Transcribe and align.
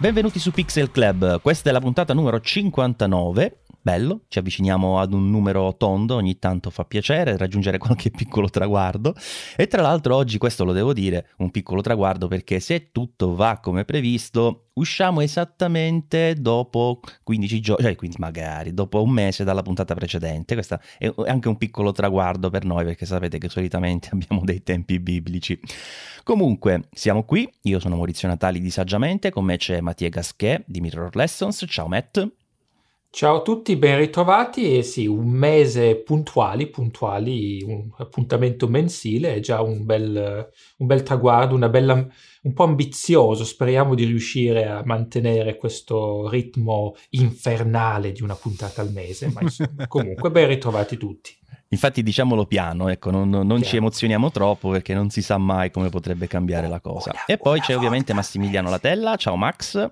Benvenuti 0.00 0.38
su 0.38 0.50
Pixel 0.50 0.90
Club, 0.90 1.42
questa 1.42 1.68
è 1.68 1.72
la 1.74 1.78
puntata 1.78 2.14
numero 2.14 2.40
59 2.40 3.64
bello, 3.82 4.22
ci 4.28 4.38
avviciniamo 4.38 4.98
ad 4.98 5.12
un 5.12 5.30
numero 5.30 5.76
tondo, 5.76 6.16
ogni 6.16 6.38
tanto 6.38 6.70
fa 6.70 6.84
piacere 6.84 7.36
raggiungere 7.36 7.78
qualche 7.78 8.10
piccolo 8.14 8.48
traguardo 8.48 9.14
e 9.56 9.66
tra 9.66 9.82
l'altro 9.82 10.16
oggi 10.16 10.38
questo 10.38 10.64
lo 10.64 10.72
devo 10.72 10.92
dire, 10.92 11.30
un 11.38 11.50
piccolo 11.50 11.80
traguardo 11.80 12.28
perché 12.28 12.60
se 12.60 12.90
tutto 12.92 13.34
va 13.34 13.58
come 13.60 13.84
previsto 13.84 14.66
usciamo 14.74 15.20
esattamente 15.20 16.34
dopo 16.38 17.00
15 17.22 17.60
giorni, 17.60 17.84
cioè 17.84 17.96
quindi 17.96 18.16
magari 18.18 18.72
dopo 18.72 19.02
un 19.02 19.10
mese 19.10 19.44
dalla 19.44 19.62
puntata 19.62 19.94
precedente, 19.94 20.54
questo 20.54 20.78
è 20.98 21.12
anche 21.26 21.48
un 21.48 21.56
piccolo 21.56 21.92
traguardo 21.92 22.50
per 22.50 22.64
noi 22.64 22.84
perché 22.84 23.06
sapete 23.06 23.38
che 23.38 23.48
solitamente 23.48 24.10
abbiamo 24.12 24.44
dei 24.44 24.62
tempi 24.62 24.98
biblici. 25.00 25.58
Comunque 26.22 26.88
siamo 26.92 27.24
qui, 27.24 27.50
io 27.62 27.80
sono 27.80 27.96
Maurizio 27.96 28.28
Natali 28.28 28.60
di 28.60 28.70
Saggiamente, 28.70 29.30
con 29.30 29.44
me 29.44 29.56
c'è 29.56 29.80
Mattia 29.80 30.08
Gasquet 30.08 30.64
di 30.66 30.80
Mirror 30.80 31.16
Lessons, 31.16 31.64
ciao 31.66 31.88
Matt. 31.88 32.39
Ciao 33.12 33.38
a 33.38 33.42
tutti, 33.42 33.74
ben 33.74 33.98
ritrovati 33.98 34.78
e 34.78 34.84
sì, 34.84 35.04
un 35.04 35.30
mese 35.30 35.96
puntuali, 35.96 36.68
puntuali, 36.68 37.60
un 37.60 37.90
appuntamento 37.98 38.68
mensile 38.68 39.34
è 39.34 39.40
già 39.40 39.60
un 39.62 39.84
bel, 39.84 40.48
un 40.76 40.86
bel 40.86 41.02
traguardo, 41.02 41.56
una 41.56 41.68
bella, 41.68 41.94
un 41.94 42.52
po' 42.52 42.62
ambizioso, 42.62 43.44
speriamo 43.44 43.96
di 43.96 44.04
riuscire 44.04 44.68
a 44.68 44.82
mantenere 44.84 45.56
questo 45.56 46.28
ritmo 46.28 46.94
infernale 47.10 48.12
di 48.12 48.22
una 48.22 48.36
puntata 48.36 48.80
al 48.80 48.92
mese, 48.92 49.26
ma 49.26 49.40
insomma, 49.40 49.86
comunque 49.88 50.30
ben 50.30 50.46
ritrovati 50.46 50.96
tutti. 50.96 51.36
Infatti 51.70 52.04
diciamolo 52.04 52.46
piano, 52.46 52.88
ecco, 52.88 53.10
non, 53.10 53.28
non 53.28 53.60
ci 53.62 53.76
emozioniamo 53.76 54.30
troppo 54.30 54.70
perché 54.70 54.94
non 54.94 55.10
si 55.10 55.20
sa 55.20 55.36
mai 55.36 55.72
come 55.72 55.88
potrebbe 55.88 56.28
cambiare 56.28 56.68
la 56.68 56.80
cosa. 56.80 57.12
e 57.26 57.38
poi 57.38 57.60
c'è 57.60 57.76
ovviamente 57.76 58.14
Massimiliano 58.14 58.70
Latella, 58.70 59.16
ciao 59.16 59.34
Max. 59.34 59.90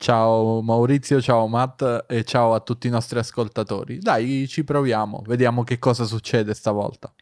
Ciao 0.00 0.62
Maurizio, 0.62 1.20
ciao 1.20 1.48
Matt 1.48 2.04
e 2.06 2.22
ciao 2.22 2.54
a 2.54 2.60
tutti 2.60 2.86
i 2.86 2.90
nostri 2.90 3.18
ascoltatori. 3.18 3.98
Dai, 3.98 4.46
ci 4.46 4.62
proviamo, 4.62 5.24
vediamo 5.26 5.64
che 5.64 5.80
cosa 5.80 6.04
succede 6.04 6.54
stavolta. 6.54 7.12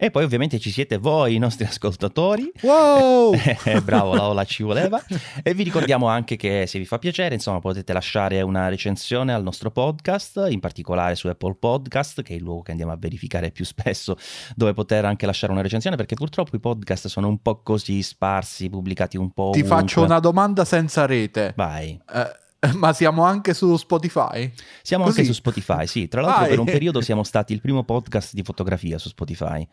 E 0.00 0.12
poi 0.12 0.22
ovviamente 0.22 0.60
ci 0.60 0.70
siete 0.70 0.96
voi, 0.96 1.34
i 1.34 1.38
nostri 1.38 1.64
ascoltatori. 1.66 2.50
Wow! 2.62 3.34
Eh, 3.64 3.80
bravo, 3.82 4.14
la 4.14 4.28
ola 4.28 4.44
ci 4.44 4.62
voleva. 4.62 5.02
E 5.42 5.52
vi 5.52 5.64
ricordiamo 5.64 6.06
anche 6.06 6.36
che 6.36 6.66
se 6.66 6.78
vi 6.78 6.84
fa 6.84 6.98
piacere, 6.98 7.34
insomma, 7.34 7.58
potete 7.58 7.92
lasciare 7.92 8.40
una 8.40 8.68
recensione 8.68 9.34
al 9.34 9.42
nostro 9.42 9.70
podcast, 9.70 10.46
in 10.48 10.60
particolare 10.60 11.16
su 11.16 11.26
Apple 11.26 11.56
Podcast, 11.56 12.22
che 12.22 12.34
è 12.34 12.36
il 12.36 12.42
luogo 12.42 12.62
che 12.62 12.70
andiamo 12.70 12.92
a 12.92 12.96
verificare 12.96 13.50
più 13.50 13.64
spesso, 13.64 14.16
dove 14.54 14.72
poter 14.72 15.04
anche 15.04 15.26
lasciare 15.26 15.52
una 15.52 15.60
recensione, 15.60 15.96
perché 15.96 16.14
purtroppo 16.14 16.54
i 16.54 16.60
podcast 16.60 17.08
sono 17.08 17.26
un 17.26 17.42
po' 17.42 17.62
così 17.62 18.00
sparsi, 18.02 18.70
pubblicati 18.70 19.16
un 19.16 19.32
po'. 19.32 19.50
Ti 19.52 19.60
ovunque. 19.60 19.80
faccio 19.80 20.02
una 20.04 20.20
domanda 20.20 20.64
senza 20.64 21.04
rete. 21.04 21.52
Vai. 21.56 22.00
Eh, 22.14 22.46
ma 22.74 22.92
siamo 22.92 23.24
anche 23.24 23.54
su 23.54 23.76
Spotify? 23.76 24.52
Siamo 24.82 25.04
Così. 25.04 25.20
anche 25.20 25.32
su 25.32 25.38
Spotify, 25.38 25.86
sì. 25.86 26.08
Tra 26.08 26.20
l'altro 26.20 26.40
Vai. 26.40 26.48
per 26.50 26.58
un 26.58 26.64
periodo 26.66 27.00
siamo 27.00 27.22
stati 27.24 27.52
il 27.52 27.60
primo 27.60 27.84
podcast 27.84 28.34
di 28.34 28.42
fotografia 28.42 28.98
su 28.98 29.08
Spotify. 29.08 29.66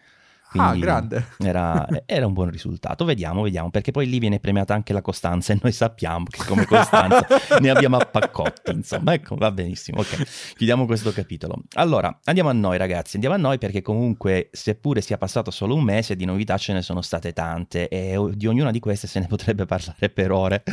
Ah, 0.60 0.70
Quindi 0.70 0.86
grande. 0.86 1.28
Era, 1.38 1.88
era 2.06 2.26
un 2.26 2.34
buon 2.34 2.50
risultato. 2.50 3.06
Vediamo, 3.06 3.42
vediamo, 3.42 3.70
perché 3.70 3.92
poi 3.92 4.08
lì 4.08 4.20
viene 4.20 4.40
premiata 4.40 4.74
anche 4.74 4.94
la 4.94 5.02
costanza 5.02 5.54
e 5.54 5.60
noi 5.62 5.72
sappiamo 5.72 6.26
che 6.26 6.44
come 6.46 6.66
costanza 6.66 7.26
ne 7.60 7.70
abbiamo 7.70 7.98
a 7.98 8.06
paccotti. 8.06 8.72
Insomma, 8.72 9.14
ecco, 9.14 9.36
va 9.36 9.52
benissimo. 9.52 10.00
Ok, 10.00 10.54
chiudiamo 10.56 10.86
questo 10.86 11.12
capitolo. 11.12 11.62
Allora, 11.74 12.20
andiamo 12.26 12.50
a 12.50 12.54
noi 12.54 12.78
ragazzi, 12.78 13.16
andiamo 13.16 13.36
a 13.36 13.40
noi 13.40 13.58
perché 13.58 13.82
comunque, 13.82 14.50
seppure 14.52 15.02
sia 15.02 15.18
passato 15.18 15.52
solo 15.52 15.76
un 15.76 15.84
mese, 15.84 16.16
di 16.16 16.26
novità 16.26 16.58
ce 16.58 16.74
ne 16.74 16.82
sono 16.82 17.02
state 17.02 17.34
tante 17.34 17.88
e 17.88 18.18
di 18.34 18.48
ognuna 18.48 18.72
di 18.72 18.80
queste 18.80 19.08
se 19.08 19.20
ne 19.20 19.28
potrebbe 19.28 19.66
parlare 19.66 20.10
per 20.10 20.32
ore. 20.32 20.64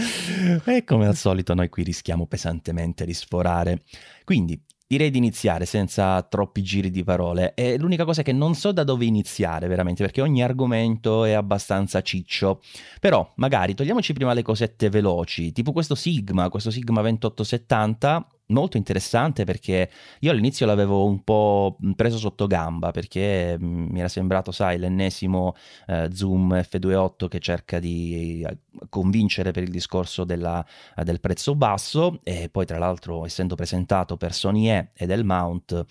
E 0.65 0.85
come 0.85 1.07
al 1.07 1.17
solito 1.17 1.55
noi 1.55 1.69
qui 1.69 1.83
rischiamo 1.83 2.27
pesantemente 2.27 3.05
di 3.05 3.15
sforare. 3.15 3.83
Quindi, 4.25 4.61
Direi 4.93 5.09
di 5.09 5.17
iniziare 5.17 5.65
senza 5.65 6.21
troppi 6.21 6.63
giri 6.63 6.91
di 6.91 7.03
parole. 7.03 7.55
È 7.55 7.79
l'unica 7.79 8.05
cosa 8.05 8.21
che 8.21 8.33
non 8.33 8.55
so 8.55 8.73
da 8.73 8.85
dove 8.85 9.07
iniziare 9.07 9.67
veramente, 9.67 10.03
perché 10.03 10.21
ogni 10.21 10.43
argomento 10.43 11.25
è 11.25 11.33
abbastanza 11.33 12.03
ciccio. 12.03 12.61
Però 13.01 13.33
magari 13.37 13.73
togliamoci 13.73 14.13
prima 14.13 14.35
le 14.35 14.43
cosette 14.43 14.91
veloci, 14.91 15.51
tipo 15.53 15.73
questo 15.73 15.95
Sigma, 15.95 16.51
questo 16.51 16.71
Sigma 16.71 17.01
2870 17.01 18.27
molto 18.49 18.77
interessante 18.77 19.45
perché 19.45 19.91
io 20.21 20.31
all'inizio 20.31 20.67
l'avevo 20.67 21.07
un 21.07 21.25
po' 21.25 21.79
preso 21.97 22.19
sotto 22.19 22.47
gamba 22.47 22.91
perché 22.91 23.57
mi 23.59 23.99
era 23.99 24.09
sembrato, 24.09 24.53
sai, 24.53 24.77
l'ennesimo 24.77 25.55
eh, 25.87 26.11
zoom 26.13 26.53
F28 26.53 27.29
che 27.29 27.39
cerca 27.39 27.79
di 27.79 28.47
convincere 28.89 29.51
per 29.51 29.63
il 29.63 29.71
discorso 29.71 30.25
della, 30.25 30.65
eh, 30.97 31.05
del 31.05 31.21
prezzo 31.21 31.55
basso 31.55 32.21
e 32.23 32.49
poi 32.51 32.67
tra 32.67 32.79
l'altro 32.79 33.25
essendo 33.25 33.55
presentato 33.55 34.17
per 34.17 34.33
Sony 34.35 34.69
E 34.69 34.91
e 34.95 35.07
del 35.07 35.25
mount 35.25 35.85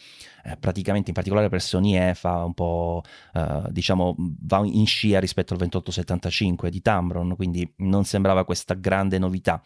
eh, 0.43 0.57
praticamente 0.59 1.09
in 1.09 1.15
particolare 1.15 1.49
per 1.49 1.61
Sony 1.61 1.97
E 1.97 2.13
fa 2.15 2.43
un 2.43 2.53
po' 2.53 3.03
eh, 3.33 3.63
diciamo 3.69 4.15
va 4.41 4.61
in 4.63 4.85
scia 4.85 5.19
rispetto 5.19 5.53
al 5.53 5.59
2875 5.59 6.69
di 6.69 6.81
Tamron 6.81 7.35
quindi 7.35 7.71
non 7.77 8.03
sembrava 8.03 8.45
questa 8.45 8.73
grande 8.73 9.17
novità. 9.17 9.61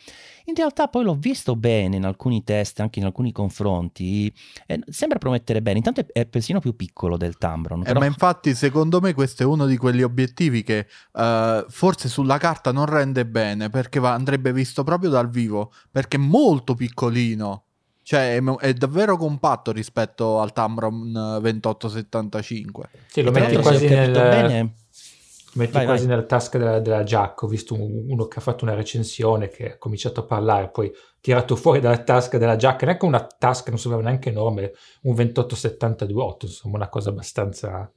In 0.48 0.54
realtà 0.56 0.88
poi 0.88 1.04
l'ho 1.04 1.16
visto 1.16 1.56
bene 1.56 1.96
in 1.96 2.06
alcuni 2.06 2.44
test 2.44 2.80
anche 2.80 3.00
in 3.00 3.06
alcuni 3.06 3.32
confronti 3.32 4.32
e 4.68 4.80
sembra 4.88 5.18
promettere 5.18 5.62
bene. 5.62 5.78
Intanto 5.78 6.02
è, 6.02 6.06
è 6.12 6.26
persino 6.26 6.60
più 6.60 6.76
piccolo 6.76 7.18
del 7.18 7.38
Tamron 7.38 7.82
Eh, 7.82 7.84
però... 7.86 8.00
ma 8.00 8.06
infatti, 8.06 8.54
secondo 8.54 9.00
me, 9.00 9.14
questo 9.14 9.44
è 9.44 9.46
uno 9.46 9.66
di 9.66 9.78
quegli 9.78 10.04
obiettivi 10.04 10.64
che 10.64 10.88
eh, 11.14 11.66
forse 11.68 12.10
sulla 12.10 12.38
carta 12.38 12.72
non 12.72 12.86
rende 12.86 13.05
bene 13.26 13.70
perché 13.70 14.00
va- 14.00 14.14
andrebbe 14.14 14.52
visto 14.54 14.84
proprio 14.84 15.10
dal 15.10 15.30
vivo 15.30 15.72
perché 15.92 16.18
è 16.18 16.20
molto 16.20 16.74
piccolino. 16.74 17.64
Cioè, 18.04 18.36
è, 18.38 18.44
è 18.44 18.74
davvero 18.74 19.18
compatto 19.18 19.72
rispetto 19.72 20.40
al 20.40 20.54
Tamron 20.54 21.08
eh, 21.08 21.40
2875. 21.42 22.90
Sì, 23.08 23.22
lo 23.24 23.32
metti 23.32 23.56
quasi 23.58 23.88
nel... 23.88 24.12
bene 24.12 24.60
Lo 24.62 25.62
metti 25.62 25.72
Vai, 25.74 25.86
quasi 25.86 26.06
vai. 26.06 26.16
nella 26.16 26.28
tasca 26.28 26.58
della, 26.60 26.80
della 26.80 27.04
giacca. 27.04 27.46
Ho 27.46 27.48
visto 27.48 27.74
un- 27.74 28.06
uno 28.10 28.28
che 28.28 28.38
ha 28.40 28.42
fatto 28.42 28.64
una 28.64 28.76
recensione 28.76 29.48
che 29.48 29.72
ha 29.74 29.78
cominciato 29.78 30.20
a 30.20 30.26
parlare, 30.26 30.70
poi 30.70 30.92
tirato 31.20 31.56
fuori 31.56 31.80
dalla 31.80 32.04
tasca 32.04 32.38
della 32.38 32.56
giacca, 32.56 32.86
neanche 32.86 33.06
una 33.06 33.26
tasca, 33.26 33.70
non 33.72 33.80
sembrava 33.80 34.06
neanche 34.08 34.30
enorme, 34.30 34.74
un 35.04 35.16
28-72-8, 35.16 36.36
insomma 36.42 36.76
una 36.78 36.90
cosa 36.90 37.10
abbastanza 37.10 37.92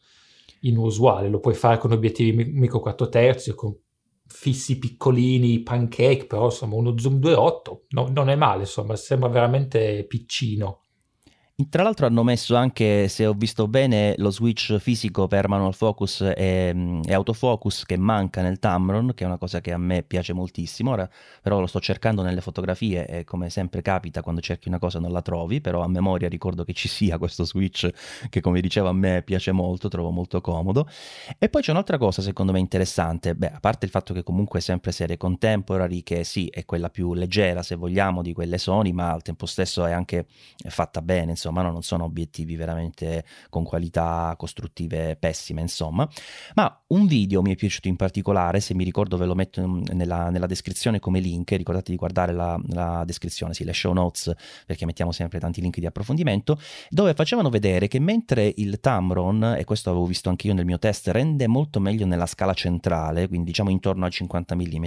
inusuale. 0.60 1.28
Lo 1.28 1.40
puoi 1.40 1.54
fare 1.54 1.78
con 1.78 1.92
obiettivi 1.92 2.32
mi- 2.44 2.50
micro 2.50 2.80
4 2.80 3.08
terzi 3.08 3.50
o 3.50 3.54
con 3.54 3.74
fissi 4.28 4.78
piccolini, 4.78 5.62
pancake, 5.62 6.26
però 6.26 6.46
insomma 6.46 6.74
uno 6.76 6.98
zoom 6.98 7.18
2.8 7.18 7.84
no- 7.90 8.08
non 8.10 8.28
è 8.28 8.36
male, 8.36 8.60
insomma 8.62 8.94
sembra 8.96 9.28
veramente 9.28 10.04
piccino. 10.06 10.82
Tra 11.60 11.82
l'altro 11.82 12.06
hanno 12.06 12.22
messo 12.22 12.54
anche, 12.54 13.08
se 13.08 13.26
ho 13.26 13.32
visto 13.32 13.66
bene, 13.66 14.14
lo 14.18 14.30
switch 14.30 14.76
fisico 14.78 15.26
per 15.26 15.48
manual 15.48 15.74
focus 15.74 16.20
e, 16.20 16.70
mm, 16.72 17.00
e 17.04 17.12
autofocus 17.12 17.84
che 17.84 17.96
manca 17.96 18.42
nel 18.42 18.60
Tamron, 18.60 19.12
che 19.12 19.24
è 19.24 19.26
una 19.26 19.38
cosa 19.38 19.60
che 19.60 19.72
a 19.72 19.76
me 19.76 20.04
piace 20.04 20.32
moltissimo. 20.32 20.92
Ora 20.92 21.10
però 21.42 21.58
lo 21.58 21.66
sto 21.66 21.80
cercando 21.80 22.22
nelle 22.22 22.42
fotografie 22.42 23.08
e 23.08 23.24
come 23.24 23.50
sempre 23.50 23.82
capita 23.82 24.22
quando 24.22 24.40
cerchi 24.40 24.68
una 24.68 24.78
cosa 24.78 25.00
non 25.00 25.10
la 25.10 25.20
trovi, 25.20 25.60
però 25.60 25.82
a 25.82 25.88
memoria 25.88 26.28
ricordo 26.28 26.62
che 26.62 26.72
ci 26.74 26.86
sia 26.88 27.18
questo 27.18 27.44
switch 27.44 27.90
che 28.30 28.40
come 28.40 28.60
dicevo 28.60 28.86
a 28.86 28.92
me 28.92 29.22
piace 29.24 29.50
molto, 29.50 29.88
trovo 29.88 30.10
molto 30.10 30.40
comodo. 30.40 30.86
E 31.40 31.48
poi 31.48 31.62
c'è 31.62 31.72
un'altra 31.72 31.98
cosa 31.98 32.22
secondo 32.22 32.52
me 32.52 32.60
interessante, 32.60 33.34
beh, 33.34 33.54
a 33.54 33.58
parte 33.60 33.84
il 33.84 33.90
fatto 33.90 34.14
che 34.14 34.22
comunque 34.22 34.60
è 34.60 34.62
sempre 34.62 34.92
serie 34.92 35.16
contemporary, 35.16 36.04
che 36.04 36.22
sì, 36.22 36.46
è 36.46 36.64
quella 36.64 36.88
più 36.88 37.14
leggera 37.14 37.64
se 37.64 37.74
vogliamo 37.74 38.22
di 38.22 38.32
quelle 38.32 38.58
Sony, 38.58 38.92
ma 38.92 39.10
al 39.10 39.22
tempo 39.22 39.44
stesso 39.44 39.84
è 39.84 39.90
anche 39.90 40.26
fatta 40.68 41.02
bene, 41.02 41.32
insomma, 41.32 41.47
no? 41.50 41.70
non 41.72 41.82
sono 41.82 42.04
obiettivi 42.04 42.56
veramente 42.56 43.24
con 43.50 43.64
qualità 43.64 44.34
costruttive 44.36 45.16
pessime, 45.16 45.60
insomma. 45.60 46.08
Ma 46.54 46.82
un 46.88 47.06
video 47.06 47.42
mi 47.42 47.52
è 47.52 47.56
piaciuto 47.56 47.88
in 47.88 47.96
particolare, 47.96 48.60
se 48.60 48.74
mi 48.74 48.84
ricordo 48.84 49.16
ve 49.16 49.26
lo 49.26 49.34
metto 49.34 49.82
nella, 49.92 50.30
nella 50.30 50.46
descrizione 50.46 51.00
come 51.00 51.20
link, 51.20 51.50
ricordate 51.52 51.90
di 51.90 51.96
guardare 51.96 52.32
la, 52.32 52.58
la 52.68 53.04
descrizione, 53.04 53.54
sì, 53.54 53.64
le 53.64 53.72
show 53.72 53.92
notes, 53.92 54.32
perché 54.66 54.86
mettiamo 54.86 55.12
sempre 55.12 55.38
tanti 55.38 55.60
link 55.60 55.78
di 55.78 55.86
approfondimento, 55.86 56.58
dove 56.88 57.14
facevano 57.14 57.50
vedere 57.50 57.88
che 57.88 57.98
mentre 57.98 58.52
il 58.56 58.80
Tamron, 58.80 59.56
e 59.58 59.64
questo 59.64 59.90
avevo 59.90 60.06
visto 60.06 60.28
anche 60.28 60.46
io 60.46 60.54
nel 60.54 60.64
mio 60.64 60.78
test, 60.78 61.08
rende 61.08 61.46
molto 61.46 61.80
meglio 61.80 62.06
nella 62.06 62.26
scala 62.26 62.54
centrale, 62.54 63.28
quindi 63.28 63.46
diciamo 63.46 63.70
intorno 63.70 64.06
a 64.06 64.08
50 64.08 64.54
mm, 64.54 64.84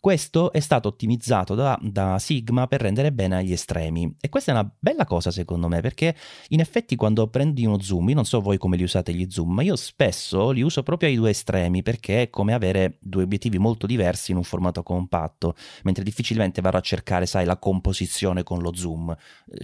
questo 0.00 0.52
è 0.52 0.60
stato 0.60 0.88
ottimizzato 0.88 1.54
da, 1.54 1.78
da 1.82 2.18
Sigma 2.18 2.66
per 2.66 2.80
rendere 2.80 3.12
bene 3.12 3.36
agli 3.36 3.52
estremi. 3.52 4.16
E 4.20 4.28
questa 4.28 4.52
è 4.52 4.54
una 4.54 4.70
bella 4.78 5.04
cosa 5.04 5.30
secondo 5.30 5.68
me, 5.68 5.80
perché 5.80 5.91
perché 5.92 6.16
in 6.48 6.60
effetti 6.60 6.96
quando 6.96 7.28
prendi 7.28 7.66
uno 7.66 7.80
zoom, 7.80 8.08
io 8.08 8.14
non 8.14 8.24
so 8.24 8.40
voi 8.40 8.56
come 8.56 8.76
li 8.78 8.82
usate 8.82 9.12
gli 9.12 9.26
zoom, 9.28 9.52
ma 9.52 9.62
io 9.62 9.76
spesso 9.76 10.50
li 10.50 10.62
uso 10.62 10.82
proprio 10.82 11.10
ai 11.10 11.16
due 11.16 11.30
estremi 11.30 11.82
perché 11.82 12.22
è 12.22 12.30
come 12.30 12.54
avere 12.54 12.96
due 12.98 13.24
obiettivi 13.24 13.58
molto 13.58 13.86
diversi 13.86 14.30
in 14.30 14.38
un 14.38 14.42
formato 14.42 14.82
compatto, 14.82 15.54
mentre 15.82 16.02
difficilmente 16.02 16.62
vado 16.62 16.78
a 16.78 16.80
cercare, 16.80 17.26
sai, 17.26 17.44
la 17.44 17.58
composizione 17.58 18.42
con 18.42 18.60
lo 18.60 18.74
zoom. 18.74 19.14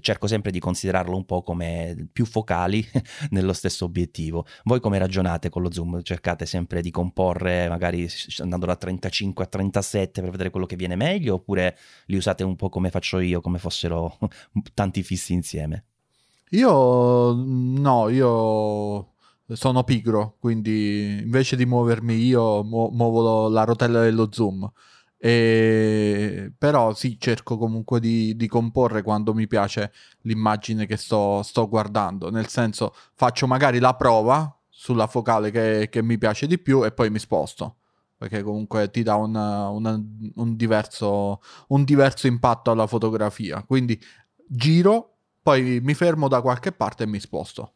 Cerco 0.00 0.26
sempre 0.26 0.50
di 0.50 0.58
considerarlo 0.58 1.16
un 1.16 1.24
po' 1.24 1.42
come 1.42 2.08
più 2.12 2.26
focali 2.26 2.86
nello 3.30 3.54
stesso 3.54 3.86
obiettivo. 3.86 4.46
Voi 4.64 4.80
come 4.80 4.98
ragionate 4.98 5.48
con 5.48 5.62
lo 5.62 5.72
zoom? 5.72 6.02
Cercate 6.02 6.44
sempre 6.44 6.82
di 6.82 6.90
comporre 6.90 7.68
magari 7.68 8.06
andando 8.40 8.66
da 8.66 8.76
35 8.76 9.44
a 9.44 9.46
37 9.46 10.20
per 10.20 10.30
vedere 10.30 10.50
quello 10.50 10.66
che 10.66 10.76
viene 10.76 10.94
meglio 10.94 11.34
oppure 11.34 11.76
li 12.06 12.16
usate 12.16 12.44
un 12.44 12.56
po' 12.56 12.68
come 12.68 12.90
faccio 12.90 13.18
io, 13.18 13.40
come 13.40 13.58
fossero 13.58 14.18
tanti 14.74 15.02
fissi 15.02 15.32
insieme? 15.32 15.84
Io 16.50 17.32
no, 17.34 18.08
io 18.08 19.12
sono 19.54 19.84
pigro, 19.84 20.36
quindi 20.38 21.20
invece 21.22 21.56
di 21.56 21.66
muovermi 21.66 22.14
io 22.14 22.62
mu- 22.64 22.90
muovo 22.92 23.48
la 23.48 23.64
rotella 23.64 24.00
dello 24.00 24.28
zoom. 24.30 24.70
E... 25.20 26.52
Però 26.56 26.94
sì, 26.94 27.18
cerco 27.18 27.58
comunque 27.58 27.98
di, 28.00 28.36
di, 28.36 28.46
comporre 28.46 29.02
quando 29.02 29.34
mi 29.34 29.46
piace 29.48 29.92
l'immagine 30.22 30.86
che 30.86 30.96
sto, 30.96 31.42
sto, 31.42 31.68
guardando, 31.68 32.30
nel 32.30 32.46
senso 32.46 32.94
faccio 33.14 33.46
magari 33.48 33.80
la 33.80 33.94
prova 33.94 34.56
sulla 34.68 35.08
focale 35.08 35.50
che, 35.50 35.88
che, 35.90 36.02
mi 36.02 36.18
piace 36.18 36.46
di 36.46 36.58
più 36.58 36.84
e 36.84 36.92
poi 36.92 37.10
mi 37.10 37.18
sposto, 37.18 37.78
perché 38.16 38.42
comunque 38.42 38.90
ti 38.90 39.02
dà 39.02 39.16
una, 39.16 39.68
una, 39.70 40.00
un, 40.36 40.56
diverso, 40.56 41.40
un 41.68 41.82
diverso 41.84 42.28
impatto 42.28 42.70
alla 42.70 42.86
fotografia. 42.86 43.64
Quindi 43.64 44.00
giro, 44.46 45.17
poi 45.48 45.80
mi 45.82 45.94
fermo 45.94 46.28
da 46.28 46.42
qualche 46.42 46.72
parte 46.72 47.04
e 47.04 47.06
mi 47.06 47.18
sposto. 47.18 47.72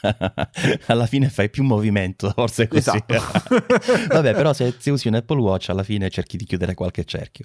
alla 0.86 1.06
fine 1.06 1.28
fai 1.28 1.48
più 1.48 1.62
movimento, 1.62 2.30
forse 2.34 2.66
così. 2.66 2.80
Esatto. 3.06 3.14
Vabbè, 4.08 4.34
però 4.34 4.52
se, 4.52 4.74
se, 4.78 4.90
usi 4.90 5.06
un 5.06 5.14
Apple 5.14 5.40
Watch 5.40 5.68
alla 5.68 5.84
fine 5.84 6.10
cerchi 6.10 6.36
di 6.36 6.44
chiudere 6.44 6.74
qualche 6.74 7.04
cerchio. 7.04 7.44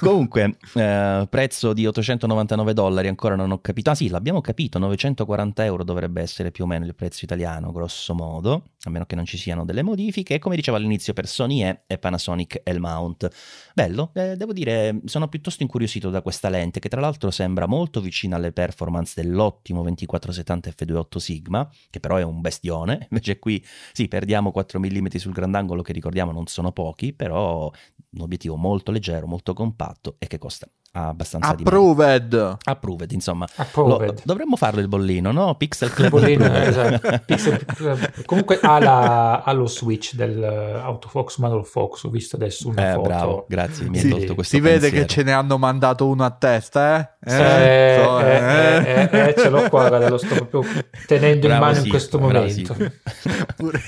Comunque, 0.00 0.56
eh, 0.74 1.24
prezzo 1.30 1.72
di 1.72 1.86
899 1.86 2.72
dollari, 2.72 3.06
ancora 3.06 3.36
non 3.36 3.52
ho 3.52 3.60
capito. 3.60 3.90
Ah 3.90 3.94
sì, 3.94 4.08
l'abbiamo 4.08 4.40
capito, 4.40 4.80
940 4.80 5.64
euro 5.64 5.84
dovrebbe 5.84 6.20
essere 6.20 6.50
più 6.50 6.64
o 6.64 6.66
meno 6.66 6.84
il 6.84 6.96
prezzo 6.96 7.24
italiano, 7.24 7.70
grosso 7.70 8.12
modo, 8.12 8.70
a 8.84 8.90
meno 8.90 9.04
che 9.04 9.14
non 9.14 9.24
ci 9.24 9.36
siano 9.36 9.64
delle 9.64 9.82
modifiche. 9.82 10.38
Come 10.38 10.56
dicevo 10.56 10.76
all'inizio 10.76 11.12
per 11.12 11.26
Sony 11.26 11.62
E 11.62 11.82
e 11.86 11.98
Panasonic 11.98 12.62
L-Mount. 12.64 13.28
Bello, 13.74 14.10
eh, 14.14 14.36
devo 14.36 14.52
dire, 14.52 15.00
sono 15.04 15.28
piuttosto 15.28 15.62
incuriosito 15.62 16.10
da 16.10 16.22
questa 16.22 16.48
lente, 16.48 16.80
che 16.80 16.88
tra 16.88 17.00
l'altro 17.00 17.30
sembra 17.30 17.66
molto 17.66 18.00
vicina 18.00 18.36
alle 18.36 18.52
performance 18.52 19.20
dell'ottimo 19.20 19.82
2470 19.82 20.70
f2.8 20.70 21.18
Sigma, 21.18 21.70
che 21.90 22.00
però 22.00 22.16
è 22.16 22.22
un 22.22 22.40
bestione, 22.40 23.06
invece 23.10 23.38
qui 23.38 23.62
sì, 23.92 24.08
perdiamo 24.08 24.50
4 24.50 24.78
mm 24.78 25.06
sul 25.16 25.32
grandangolo 25.32 25.82
che 25.82 25.92
ricordiamo 25.92 26.32
non 26.32 26.46
sono 26.46 26.72
pochi, 26.72 27.12
però 27.12 27.70
un 28.12 28.20
obiettivo 28.20 28.56
molto 28.56 28.90
leggero, 28.90 29.26
molto 29.26 29.52
compatto 29.52 30.16
e 30.18 30.26
che 30.26 30.38
costa 30.38 30.68
abbastanza 30.92 31.50
Approved. 31.50 32.28
di. 32.28 32.56
Approved, 32.64 33.12
insomma. 33.12 33.46
Approved. 33.56 34.06
Lo, 34.06 34.14
dovremmo 34.24 34.56
farlo 34.56 34.80
il 34.80 34.88
bollino, 34.88 35.30
no? 35.30 35.54
Pixel 35.54 35.92
Club. 35.92 36.10
bollino, 36.10 36.44
esatto. 36.54 37.20
Pixel 37.26 37.64
Club. 37.64 38.24
Comunque 38.24 38.58
ha, 38.60 38.78
la, 38.78 39.42
ha, 39.42 39.52
lo 39.52 39.66
switch 39.66 40.14
dell'autofocus 40.14 41.38
manual 41.38 41.64
focus, 41.64 42.04
ho 42.04 42.10
visto 42.10 42.36
adesso 42.36 42.68
una 42.68 42.90
eh, 42.90 42.94
foto. 42.94 43.08
Bravo, 43.08 43.46
grazie, 43.48 43.88
mi 43.88 43.98
sì. 43.98 44.06
hai 44.06 44.10
tolto 44.10 44.34
questo 44.34 44.56
Si 44.56 44.62
pensiero. 44.62 44.86
vede 44.90 45.00
che 45.00 45.06
ce 45.06 45.22
ne 45.22 45.32
hanno 45.32 45.58
mandato 45.58 46.08
uno 46.08 46.24
a 46.24 46.30
testa, 46.30 46.98
eh? 46.98 47.18
Eh, 47.22 48.00
so, 48.02 48.20
eh, 48.20 48.24
eh, 48.24 49.08
eh, 49.12 49.28
eh, 49.28 49.34
ce 49.36 49.50
l'ho 49.50 49.68
qua, 49.68 49.88
guarda, 49.88 50.08
lo 50.08 50.16
sto 50.16 50.46
proprio 50.46 50.64
tenendo 51.06 51.48
bravo 51.48 51.64
in 51.64 51.68
mano 51.68 51.74
sì, 51.74 51.84
in 51.84 51.90
questo 51.90 52.18
momento. 52.18 52.74
Pure 53.56 53.80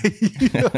io. 0.50 0.70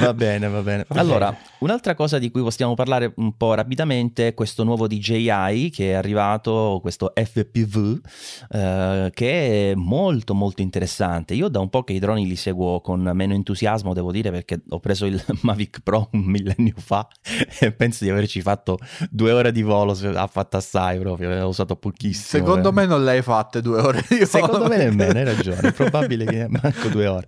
va 0.00 0.12
bene, 0.14 0.48
va 0.48 0.60
bene. 0.60 0.84
Allora, 0.88 1.34
un'altra 1.60 1.94
cosa 1.94 2.18
di 2.18 2.30
cui 2.30 2.42
possiamo 2.42 2.74
parlare 2.74 3.12
un 3.16 3.34
po' 3.36 3.54
rapidamente 3.54 4.28
è 4.28 4.34
questo 4.34 4.62
nuovo 4.62 4.86
DJI 4.92 5.70
che 5.70 5.90
è 5.90 5.94
arrivato, 5.94 6.78
questo 6.82 7.12
FPV, 7.14 8.00
eh, 8.50 9.10
che 9.14 9.70
è 9.70 9.74
molto 9.74 10.34
molto 10.34 10.62
interessante. 10.62 11.34
Io 11.34 11.48
da 11.48 11.60
un 11.60 11.70
po' 11.70 11.82
che 11.82 11.92
i 11.94 11.98
droni 11.98 12.26
li 12.26 12.36
seguo 12.36 12.80
con 12.80 13.10
meno 13.14 13.34
entusiasmo, 13.34 13.94
devo 13.94 14.12
dire, 14.12 14.30
perché 14.30 14.62
ho 14.68 14.80
preso 14.80 15.06
il 15.06 15.22
Mavic 15.42 15.80
Pro 15.82 16.08
un 16.12 16.24
millennio 16.24 16.74
fa 16.76 17.08
e 17.60 17.72
penso 17.72 18.04
di 18.04 18.10
averci 18.10 18.42
fatto 18.42 18.78
due 19.10 19.32
ore 19.32 19.52
di 19.52 19.62
volo, 19.62 19.96
ha 20.14 20.26
fatto 20.26 20.56
assai 20.56 20.98
proprio, 20.98 21.30
l'ho 21.30 21.48
usato 21.48 21.76
pochissimo. 21.76 22.44
Secondo 22.44 22.72
per... 22.72 22.82
me 22.82 22.86
non 22.86 23.04
le 23.04 23.10
hai 23.12 23.22
fatte 23.22 23.60
due 23.62 23.80
ore 23.80 24.04
di 24.08 24.16
volo. 24.16 24.26
Secondo 24.26 24.68
me 24.68 24.76
nemmeno, 24.76 25.18
hai 25.18 25.24
ragione, 25.36 25.68
è 25.68 25.72
probabile 25.72 26.24
che 26.24 26.46
manco 26.48 26.88
due 26.88 27.06
ore. 27.06 27.26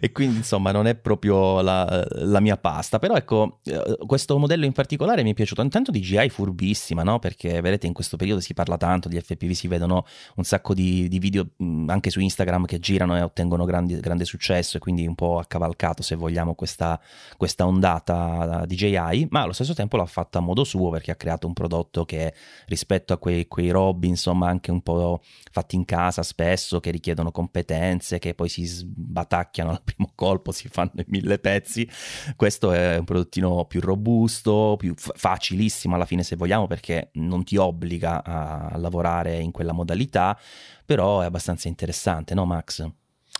E 0.00 0.12
quindi 0.12 0.38
insomma 0.38 0.70
non 0.72 0.86
è 0.86 0.94
proprio 0.94 1.60
la, 1.60 2.06
la 2.10 2.40
mia 2.40 2.56
pasta, 2.56 2.98
però 2.98 3.14
ecco, 3.14 3.60
eh, 3.64 3.98
questo 4.06 4.38
modello 4.38 4.64
in 4.64 4.72
particolare 4.72 5.22
mi 5.22 5.30
è 5.30 5.34
piaciuto. 5.34 5.62
Intanto 5.62 5.90
DJI 5.90 6.28
furbissima, 6.28 7.02
no? 7.06 7.18
Perché 7.20 7.60
vedete 7.60 7.86
in 7.86 7.92
questo 7.92 8.16
periodo 8.16 8.40
si 8.40 8.52
parla 8.52 8.76
tanto 8.76 9.08
di 9.08 9.20
FPV, 9.20 9.52
si 9.52 9.68
vedono 9.68 10.04
un 10.34 10.44
sacco 10.44 10.74
di, 10.74 11.08
di 11.08 11.18
video 11.18 11.46
mh, 11.56 11.88
anche 11.88 12.10
su 12.10 12.20
Instagram 12.20 12.64
che 12.66 12.80
girano 12.80 13.16
e 13.16 13.22
ottengono 13.22 13.64
grandi, 13.64 13.98
grande 14.00 14.24
successo 14.24 14.76
e 14.76 14.80
quindi 14.80 15.06
un 15.06 15.14
po' 15.14 15.38
accavalcato 15.38 16.02
se 16.02 16.16
vogliamo 16.16 16.54
questa, 16.54 17.00
questa 17.36 17.66
ondata 17.66 18.64
DJI, 18.66 19.28
ma 19.30 19.42
allo 19.42 19.52
stesso 19.52 19.74
tempo 19.74 19.96
l'ha 19.96 20.06
fatta 20.06 20.38
a 20.38 20.42
modo 20.42 20.64
suo 20.64 20.90
perché 20.90 21.12
ha 21.12 21.16
creato 21.16 21.46
un 21.46 21.52
prodotto 21.52 22.04
che 22.04 22.34
rispetto 22.66 23.12
a 23.12 23.18
quei, 23.18 23.46
quei 23.46 23.70
robbi 23.70 24.08
insomma 24.08 24.48
anche 24.48 24.70
un 24.70 24.82
po' 24.82 25.22
fatti 25.50 25.76
in 25.76 25.84
casa 25.84 26.22
spesso 26.22 26.80
che 26.80 26.90
richiedono 26.90 27.30
competenze 27.30 28.18
che 28.18 28.34
poi 28.34 28.48
si 28.48 28.64
sbatacchiano 28.64 29.70
al 29.70 29.82
primo 29.82 30.10
colpo, 30.14 30.52
si 30.52 30.68
fanno 30.68 30.92
in 30.96 31.04
mille 31.08 31.38
pezzi, 31.38 31.88
questo 32.34 32.72
è 32.72 32.98
un 32.98 33.04
prodottino 33.04 33.64
più 33.66 33.80
robusto, 33.80 34.76
più 34.78 34.94
facilissimo 34.96 35.94
alla 35.94 36.04
fine 36.04 36.22
se 36.22 36.36
vogliamo 36.36 36.66
perché 36.66 36.95
non 37.14 37.44
ti 37.44 37.56
obbliga 37.56 38.22
a 38.24 38.76
lavorare 38.76 39.38
in 39.38 39.50
quella 39.50 39.72
modalità, 39.72 40.38
però 40.84 41.20
è 41.20 41.26
abbastanza 41.26 41.68
interessante, 41.68 42.34
no 42.34 42.44
Max? 42.44 42.88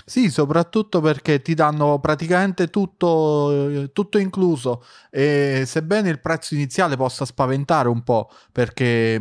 Sì, 0.05 0.31
soprattutto 0.31 1.01
perché 1.01 1.41
ti 1.41 1.55
danno 1.55 1.99
praticamente 1.99 2.69
tutto, 2.69 3.89
tutto, 3.93 4.19
incluso 4.19 4.85
e 5.11 5.65
sebbene 5.67 6.11
il 6.11 6.21
prezzo 6.21 6.55
iniziale 6.55 6.97
possa 6.97 7.25
spaventare 7.25 7.89
un 7.89 8.03
po' 8.03 8.31
perché 8.53 9.19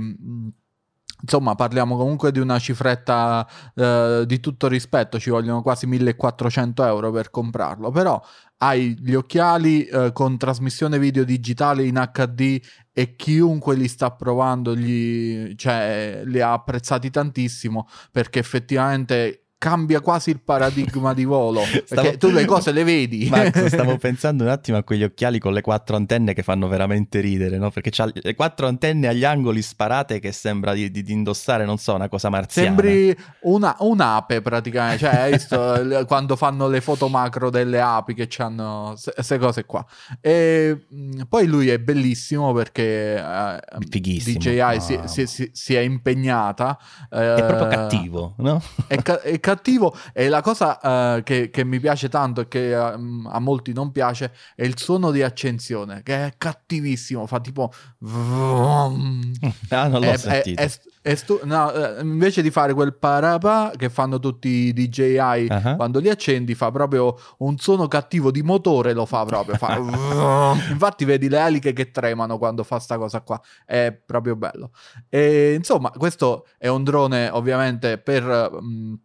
insomma 1.22 1.56
parliamo 1.56 1.98
comunque 1.98 2.32
di 2.32 2.40
una 2.40 2.60
cifretta 2.60 3.48
eh, 3.74 4.24
di 4.28 4.40
tutto 4.40 4.68
rispetto, 4.68 5.20
ci 5.20 5.32
vogliono 5.32 5.62
quasi 5.62 5.88
1400 5.88 6.86
euro 6.86 7.12
per 7.12 7.32
comprarlo, 7.32 7.90
però 7.90 8.22
hai 8.58 8.96
gli 9.00 9.14
occhiali 9.14 9.86
eh, 9.86 10.12
con 10.14 10.38
trasmissione 10.38 10.98
video 11.00 11.24
digitale 11.24 11.84
in 11.84 12.02
HD 12.12 12.60
e 12.94 13.16
chiunque 13.16 13.76
li 13.76 13.88
sta 13.88 14.12
provando 14.12 14.76
gli, 14.76 15.54
cioè, 15.56 16.22
li 16.26 16.40
ha 16.40 16.54
apprezzati 16.54 17.10
tantissimo 17.10 17.88
perché 18.12 18.40
effettivamente 18.40 19.45
cambia 19.58 20.02
quasi 20.02 20.30
il 20.32 20.42
paradigma 20.42 21.14
di 21.14 21.24
volo 21.24 21.62
perché 21.66 21.86
stavo... 21.86 22.18
tu 22.18 22.30
le 22.30 22.46
cose 22.46 22.72
le 22.72 22.84
vedi 22.84 23.28
Max, 23.30 23.66
stavo 23.74 23.98
pensando 23.98 24.44
un 24.44 24.50
attimo 24.50 24.78
a 24.78 24.84
quegli 24.84 25.04
occhiali 25.04 25.40
con 25.40 25.54
le 25.54 25.62
quattro 25.62 25.96
antenne 25.96 26.34
che 26.34 26.44
fanno 26.44 26.68
veramente 26.68 27.20
ridere 27.20 27.58
no? 27.58 27.72
perché 27.72 27.90
c'ha 27.90 28.10
le 28.14 28.36
quattro 28.36 28.68
antenne 28.68 29.08
agli 29.08 29.24
angoli 29.24 29.62
sparate 29.62 30.20
che 30.20 30.32
sembra 30.32 30.74
di, 30.74 30.92
di, 30.92 31.04
di 31.04 31.12
indossare 31.14 31.66
non 31.66 31.78
so 31.78 31.96
una 31.96 32.10
cosa 32.10 32.30
marziana 32.30 32.68
sembri 32.68 33.16
una, 33.42 33.76
un'ape 33.80 34.42
praticamente 34.42 35.00
cioè 35.00 35.16
hai 35.16 35.32
visto 35.32 36.06
quando 36.06 36.36
fanno 36.36 36.68
le 36.68 36.82
foto 36.82 37.08
macro 37.08 37.50
delle 37.50 37.80
api 37.80 38.14
che 38.14 38.30
hanno 38.38 38.96
queste 39.14 39.38
cose 39.40 39.66
qua 39.66 39.86
e 40.20 40.86
poi 41.28 41.48
lui 41.48 41.70
è 41.70 41.80
bellissimo 41.80 42.54
perché 42.54 43.16
eh, 43.16 43.60
Fighissimo. 43.90 44.38
DJI 44.38 44.58
no. 44.58 44.80
si, 44.80 45.00
si, 45.06 45.28
si, 45.28 45.50
si, 45.54 45.76
è 45.76 45.80
impegnata 45.80 46.78
eh, 47.10 47.36
è 47.36 47.46
proprio 47.46 47.68
cattivo 47.68 48.34
no? 48.38 48.62
è, 48.88 48.98
ca- 49.02 49.22
è 49.22 49.40
cattivo 49.46 49.96
e 50.12 50.28
la 50.28 50.42
cosa 50.42 50.80
uh, 50.82 51.24
che, 51.24 51.52
che, 51.52 51.64
mi 51.64 51.80
piace 51.80 52.10
tanto 52.10 52.42
e 52.42 52.48
che 52.48 52.74
uh, 52.74 53.28
a 53.28 53.40
molti 53.40 53.74
non 53.74 53.92
piace 53.92 54.34
è 54.56 54.64
il 54.64 54.80
suono 54.80 55.12
di 55.12 55.22
accensione 55.22 56.02
che 56.02 56.26
è 56.26 56.34
cattivissimo 56.36 57.28
fa 57.28 57.40
tipo 57.40 57.72
ah 58.02 59.88
non 59.88 60.02
l'ho 60.02 60.12
è, 60.12 60.18
sentito. 60.18 60.62
è, 60.62 60.72
è 61.02 61.14
stu- 61.14 61.42
no, 61.44 61.72
eh, 61.72 62.02
invece 62.02 62.42
di 62.42 62.50
fare 62.50 62.74
quel 62.74 62.96
parapà 62.96 63.72
che 63.78 63.90
fanno 63.90 64.20
tutti 64.20 64.48
i 64.48 64.74
DJI 64.74 65.48
uh-huh. 65.48 65.76
quando 65.76 66.00
li 66.00 66.10
accendi 66.10 66.56
fa 66.56 66.72
proprio 66.72 67.16
un 67.40 67.58
suono 67.60 67.88
cattivo 67.88 68.32
di 68.32 68.42
motore 68.42 68.94
lo 68.94 69.06
fa 69.06 69.26
proprio 69.26 69.58
fa 69.58 69.76
infatti 70.72 71.06
vedi 71.06 71.30
le 71.30 71.40
eliche 71.40 71.72
che 71.74 71.92
tremano 71.92 72.40
quando 72.40 72.64
fa 72.64 72.80
sta 72.80 72.98
cosa 72.98 73.22
qua 73.22 73.40
è 73.66 73.92
proprio 74.06 74.36
bello. 74.36 74.72
E 75.10 75.54
insomma 75.54 75.90
questo 75.92 76.48
è 76.58 76.68
un 76.68 76.84
drone 76.84 77.30
ovviamente 77.30 77.98
per 77.98 78.24
mh, 78.24 79.00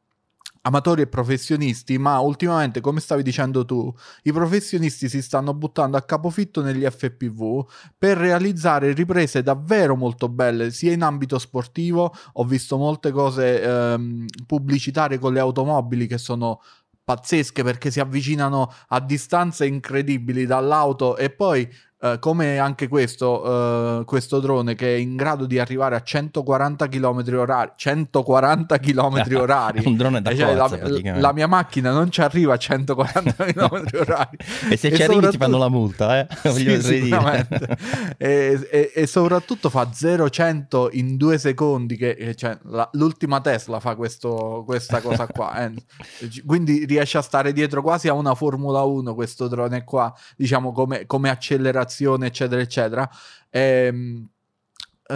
amatori 0.62 1.02
e 1.02 1.06
professionisti, 1.06 1.96
ma 1.98 2.18
ultimamente, 2.18 2.80
come 2.80 3.00
stavi 3.00 3.22
dicendo 3.22 3.64
tu, 3.64 3.92
i 4.24 4.32
professionisti 4.32 5.08
si 5.08 5.22
stanno 5.22 5.54
buttando 5.54 5.96
a 5.96 6.02
capofitto 6.02 6.62
negli 6.62 6.84
FPV 6.84 7.66
per 7.96 8.18
realizzare 8.18 8.92
riprese 8.92 9.42
davvero 9.42 9.96
molto 9.96 10.28
belle, 10.28 10.70
sia 10.70 10.92
in 10.92 11.02
ambito 11.02 11.38
sportivo, 11.38 12.12
ho 12.34 12.44
visto 12.44 12.76
molte 12.76 13.10
cose 13.10 13.62
ehm, 13.62 14.26
pubblicitarie 14.46 15.18
con 15.18 15.32
le 15.32 15.40
automobili 15.40 16.06
che 16.06 16.18
sono 16.18 16.60
pazzesche 17.02 17.64
perché 17.64 17.90
si 17.90 17.98
avvicinano 17.98 18.72
a 18.88 19.00
distanze 19.00 19.66
incredibili 19.66 20.46
dall'auto 20.46 21.16
e 21.16 21.30
poi 21.30 21.68
Uh, 22.02 22.18
come 22.18 22.56
anche 22.56 22.88
questo, 22.88 23.42
uh, 23.46 24.04
questo 24.06 24.40
drone 24.40 24.74
che 24.74 24.94
è 24.94 24.98
in 24.98 25.16
grado 25.16 25.44
di 25.44 25.58
arrivare 25.58 25.96
a 25.96 26.02
140 26.02 26.88
km 26.88 27.22
orari 27.36 27.72
140 27.76 28.78
km 28.78 29.22
orari. 29.36 29.82
Un 29.84 29.96
drone 29.98 30.22
da 30.22 30.34
cioè, 30.34 30.56
forza, 30.56 30.88
la, 30.88 31.18
la, 31.18 31.32
mia 31.34 31.46
macchina 31.46 31.92
non 31.92 32.10
ci 32.10 32.22
arriva 32.22 32.54
a 32.54 32.56
140 32.56 33.44
km 33.44 33.84
orari. 34.00 34.38
E 34.70 34.78
se 34.78 34.88
e 34.88 34.96
ci 34.96 35.02
arrivi 35.02 35.28
ti 35.28 35.36
fanno 35.36 35.58
la 35.58 35.68
multa 35.68 36.20
eh? 36.20 36.26
sì, 36.50 36.80
sicuramente. 36.80 37.76
E, 38.16 38.66
e, 38.70 38.92
e, 38.94 39.06
soprattutto 39.06 39.68
fa 39.68 39.90
0-100 39.92 40.88
in 40.92 41.18
due 41.18 41.36
secondi 41.36 41.96
che 41.98 42.34
cioè, 42.34 42.56
la, 42.62 42.88
l'ultima 42.92 43.42
Tesla 43.42 43.78
fa 43.78 43.94
questo, 43.94 44.62
questa 44.64 45.02
cosa 45.02 45.26
qua 45.26 45.66
eh? 45.66 45.74
quindi 46.46 46.86
riesce 46.86 47.18
a 47.18 47.22
stare 47.22 47.52
dietro 47.52 47.82
quasi 47.82 48.08
a 48.08 48.14
una 48.14 48.34
Formula 48.34 48.84
1 48.84 49.14
questo 49.14 49.48
drone 49.48 49.84
qua 49.84 50.14
diciamo 50.34 50.72
come, 50.72 51.04
come 51.04 51.28
accelerazione 51.28 51.88
generazione, 51.90 52.26
eccetera, 52.26 52.60
eccetera. 52.60 53.10
Ehm, 53.50 54.28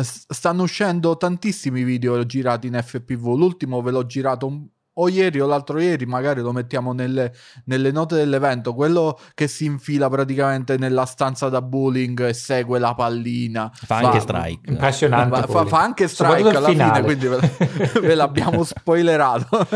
stanno 0.03 0.65
uscendo 0.65 1.17
tantissimi 1.17 1.85
video 1.85 2.25
girati 2.27 2.67
in 2.67 2.81
FPV. 2.83 3.37
L'ultimo 3.37 3.81
ve 3.81 3.93
l'ho 3.93 4.05
girato 4.07 4.47
un, 4.49 4.67
o 4.95 5.09
ieri 5.09 5.41
o 5.41 5.47
l'altro 5.47 5.79
ieri, 5.79 6.05
magari 6.05 6.41
lo 6.41 6.51
mettiamo 6.51 6.93
nelle, 6.93 7.33
nelle, 7.67 7.93
note 7.93 8.17
dell'evento, 8.17 8.75
quello 8.75 9.19
che 9.35 9.47
si 9.47 9.67
infila 9.67 10.09
praticamente 10.09 10.77
nella 10.77 11.05
stanza 11.05 11.49
da 11.49 11.63
bowling 11.63 12.27
e 12.27 12.33
segue 12.33 12.81
la 12.81 12.95
pallina. 12.95 13.71
Fa, 13.73 13.87
fa 13.87 13.97
anche 13.99 14.21
strike. 14.21 14.71
Impressionante. 14.71 15.47
Fa, 15.47 15.65
fa, 15.65 15.81
anche 15.81 16.09
strike 16.09 16.57
alla 16.57 16.69
finale. 16.69 17.03
fine, 17.03 17.05
quindi 17.05 17.27
ve, 17.29 18.01
ve 18.01 18.15
l'abbiamo 18.17 18.65
spoilerato. 18.65 19.67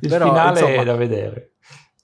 Il 0.00 0.08
Però, 0.08 0.28
finale 0.28 0.60
insomma, 0.60 0.80
è 0.80 0.84
da 0.84 0.94
vedere. 0.94 1.50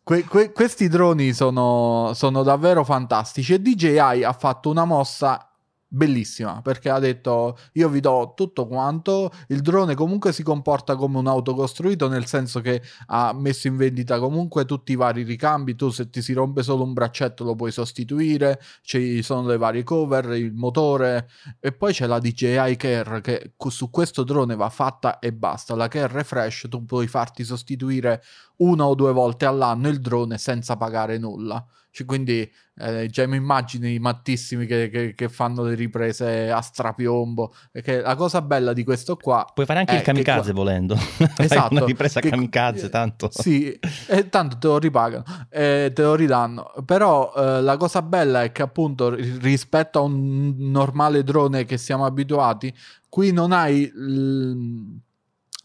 Que- 0.05 0.25
que- 0.25 0.51
questi 0.51 0.89
droni 0.89 1.33
sono, 1.33 2.11
sono, 2.15 2.43
davvero 2.43 2.83
fantastici 2.83 3.55
e 3.55 3.61
DJI 3.63 4.25
ha 4.25 4.33
fatto 4.33 4.69
una 4.69 4.85
mossa 4.85 5.47
bellissima 5.95 6.63
perché 6.63 6.89
ha 6.89 6.99
detto 6.99 7.59
io 7.75 7.89
vi 7.89 8.01
do 8.01 8.33
tutto 8.35 8.67
quanto. 8.67 9.31
Il 9.49 9.61
drone 9.61 9.95
comunque 9.95 10.33
si 10.33 10.43
comporta 10.43 10.97
come 10.97 11.19
un 11.19 11.27
auto 11.29 11.55
costruito 11.55 12.09
nel 12.09 12.27
senso 12.27 12.61
che 12.61 12.83
ha 13.07 13.33
messo 13.35 13.69
in 13.69 13.77
vendita 13.77 14.19
comunque 14.19 14.65
tutti 14.65 14.93
i 14.93 14.97
vari 14.97 15.23
ricambi. 15.23 15.77
Tu 15.77 15.91
se 15.91 16.11
ti 16.11 16.23
si 16.23 16.33
rompe 16.33 16.63
solo 16.63 16.83
un 16.83 16.95
braccetto 16.95 17.45
lo 17.45 17.55
puoi 17.55 17.71
sostituire 17.71 18.61
ci 18.83 19.23
sono 19.23 19.47
le 19.47 19.57
varie 19.57 19.85
cover 19.85 20.33
il 20.33 20.53
motore 20.53 21.29
e 21.61 21.73
poi 21.73 21.93
c'è 21.93 22.07
la 22.07 22.19
DJI 22.19 22.77
Care 22.77 23.21
che 23.21 23.53
su 23.69 23.91
questo 23.91 24.25
drone 24.25 24.57
va 24.57 24.69
fatta 24.71 25.19
e 25.21 25.33
basta. 25.33 25.77
La 25.77 25.89
Care 25.89 26.25
Fresh 26.25 26.67
tu 26.69 26.85
puoi 26.85 27.07
farti 27.07 27.45
sostituire 27.45 28.23
una 28.57 28.87
o 28.87 28.95
due 28.95 29.13
volte 29.13 29.45
all'anno 29.45 29.89
il 29.89 30.01
drone 30.01 30.39
senza 30.39 30.77
pagare 30.77 31.19
nulla. 31.19 31.65
Cioè, 31.95 32.07
quindi 32.07 32.51
eh, 32.79 33.07
già 33.09 33.27
mi 33.27 33.37
immagino 33.37 33.87
i 33.87 33.99
mattissimi 33.99 34.65
che, 34.65 34.89
che, 34.89 35.15
che, 35.15 35.29
fanno 35.29 35.63
le 35.63 35.75
riprese 35.75 36.51
a 36.51 36.63
strapiombo. 36.63 37.53
Perché 37.71 38.01
la 38.01 38.15
cosa 38.15 38.41
bella 38.41 38.73
di 38.73 38.83
questo 38.83 39.17
qua. 39.17 39.47
Puoi 39.53 39.67
fare 39.67 39.81
anche 39.81 39.97
il 39.97 40.01
kamikaze 40.01 40.53
qua... 40.53 40.63
volendo. 40.63 40.97
Esatto. 41.37 41.75
una 41.75 41.85
ripresa 41.85 42.21
che, 42.21 42.31
kamikaze, 42.31 42.89
tanto. 42.89 43.29
Sì, 43.31 43.79
e 44.09 44.29
tanto 44.31 44.57
te 44.57 44.67
lo 44.69 44.79
ripagano, 44.79 45.25
eh, 45.51 45.93
te 45.95 46.03
lo 46.03 46.15
ridanno. 46.15 46.73
Però 46.87 47.31
eh, 47.37 47.61
la 47.61 47.77
cosa 47.77 48.01
bella 48.01 48.43
è 48.43 48.53
che, 48.53 48.63
appunto, 48.63 49.15
rispetto 49.15 49.99
a 49.99 50.03
un 50.03 50.55
normale 50.71 51.23
drone 51.23 51.67
che 51.67 51.77
siamo 51.77 52.07
abituati, 52.07 52.75
qui 53.11 53.33
non 53.33 53.53
hai. 53.53 53.85
L 53.95 55.11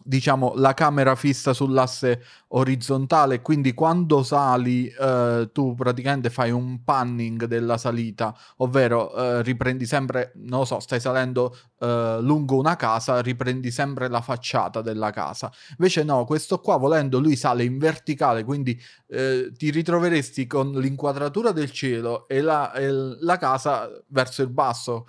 diciamo 0.07 0.53
la 0.55 0.73
camera 0.73 1.15
fissa 1.15 1.53
sull'asse 1.53 2.23
orizzontale 2.49 3.41
quindi 3.41 3.73
quando 3.73 4.23
sali 4.23 4.87
eh, 4.87 5.49
tu 5.51 5.75
praticamente 5.75 6.29
fai 6.29 6.51
un 6.51 6.83
panning 6.85 7.43
della 7.43 7.77
salita 7.77 8.33
ovvero 8.57 9.13
eh, 9.13 9.41
riprendi 9.41 9.85
sempre 9.85 10.31
non 10.35 10.59
lo 10.59 10.65
so 10.65 10.79
stai 10.79 11.01
salendo 11.01 11.53
eh, 11.79 12.17
lungo 12.21 12.57
una 12.57 12.75
casa 12.75 13.21
riprendi 13.21 13.69
sempre 13.69 14.07
la 14.07 14.21
facciata 14.21 14.81
della 14.81 15.11
casa. 15.11 15.51
Invece 15.71 16.03
no 16.03 16.25
questo 16.25 16.59
qua 16.59 16.77
volendo 16.77 17.19
lui 17.19 17.35
sale 17.35 17.63
in 17.63 17.77
verticale 17.77 18.43
quindi 18.43 18.79
eh, 19.07 19.51
ti 19.55 19.69
ritroveresti 19.69 20.47
con 20.47 20.71
l'inquadratura 20.71 21.51
del 21.51 21.71
cielo 21.71 22.27
e 22.27 22.41
la, 22.41 22.71
e 22.73 22.89
la 22.89 23.37
casa 23.37 23.89
verso 24.07 24.41
il 24.41 24.49
basso. 24.49 25.07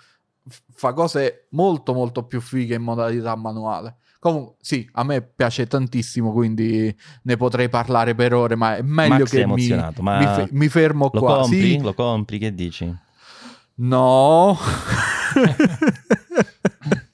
Fa 0.71 0.93
cose 0.93 1.47
molto 1.51 1.93
molto 1.93 2.25
più 2.25 2.41
fighe 2.41 2.75
in 2.75 2.81
modalità 2.81 3.35
manuale 3.35 3.97
Comunque, 4.19 4.55
sì, 4.59 4.87
a 4.93 5.03
me 5.03 5.21
piace 5.21 5.65
tantissimo, 5.65 6.33
quindi 6.33 6.93
ne 7.23 7.37
potrei 7.37 7.69
parlare 7.69 8.15
per 8.15 8.33
ore, 8.33 8.55
ma 8.55 8.75
è 8.75 8.81
meglio 8.81 9.19
Max 9.19 9.29
che 9.29 9.41
è 9.43 9.45
mi, 9.45 9.55
mi, 9.55 10.27
fe- 10.27 10.49
mi, 10.51 10.67
fermo 10.67 11.09
lo 11.11 11.19
qua. 11.19 11.37
Compri? 11.37 11.71
Sì? 11.71 11.81
Lo 11.81 11.93
compri? 11.93 12.37
Che 12.37 12.53
dici? 12.53 12.93
No. 13.75 14.57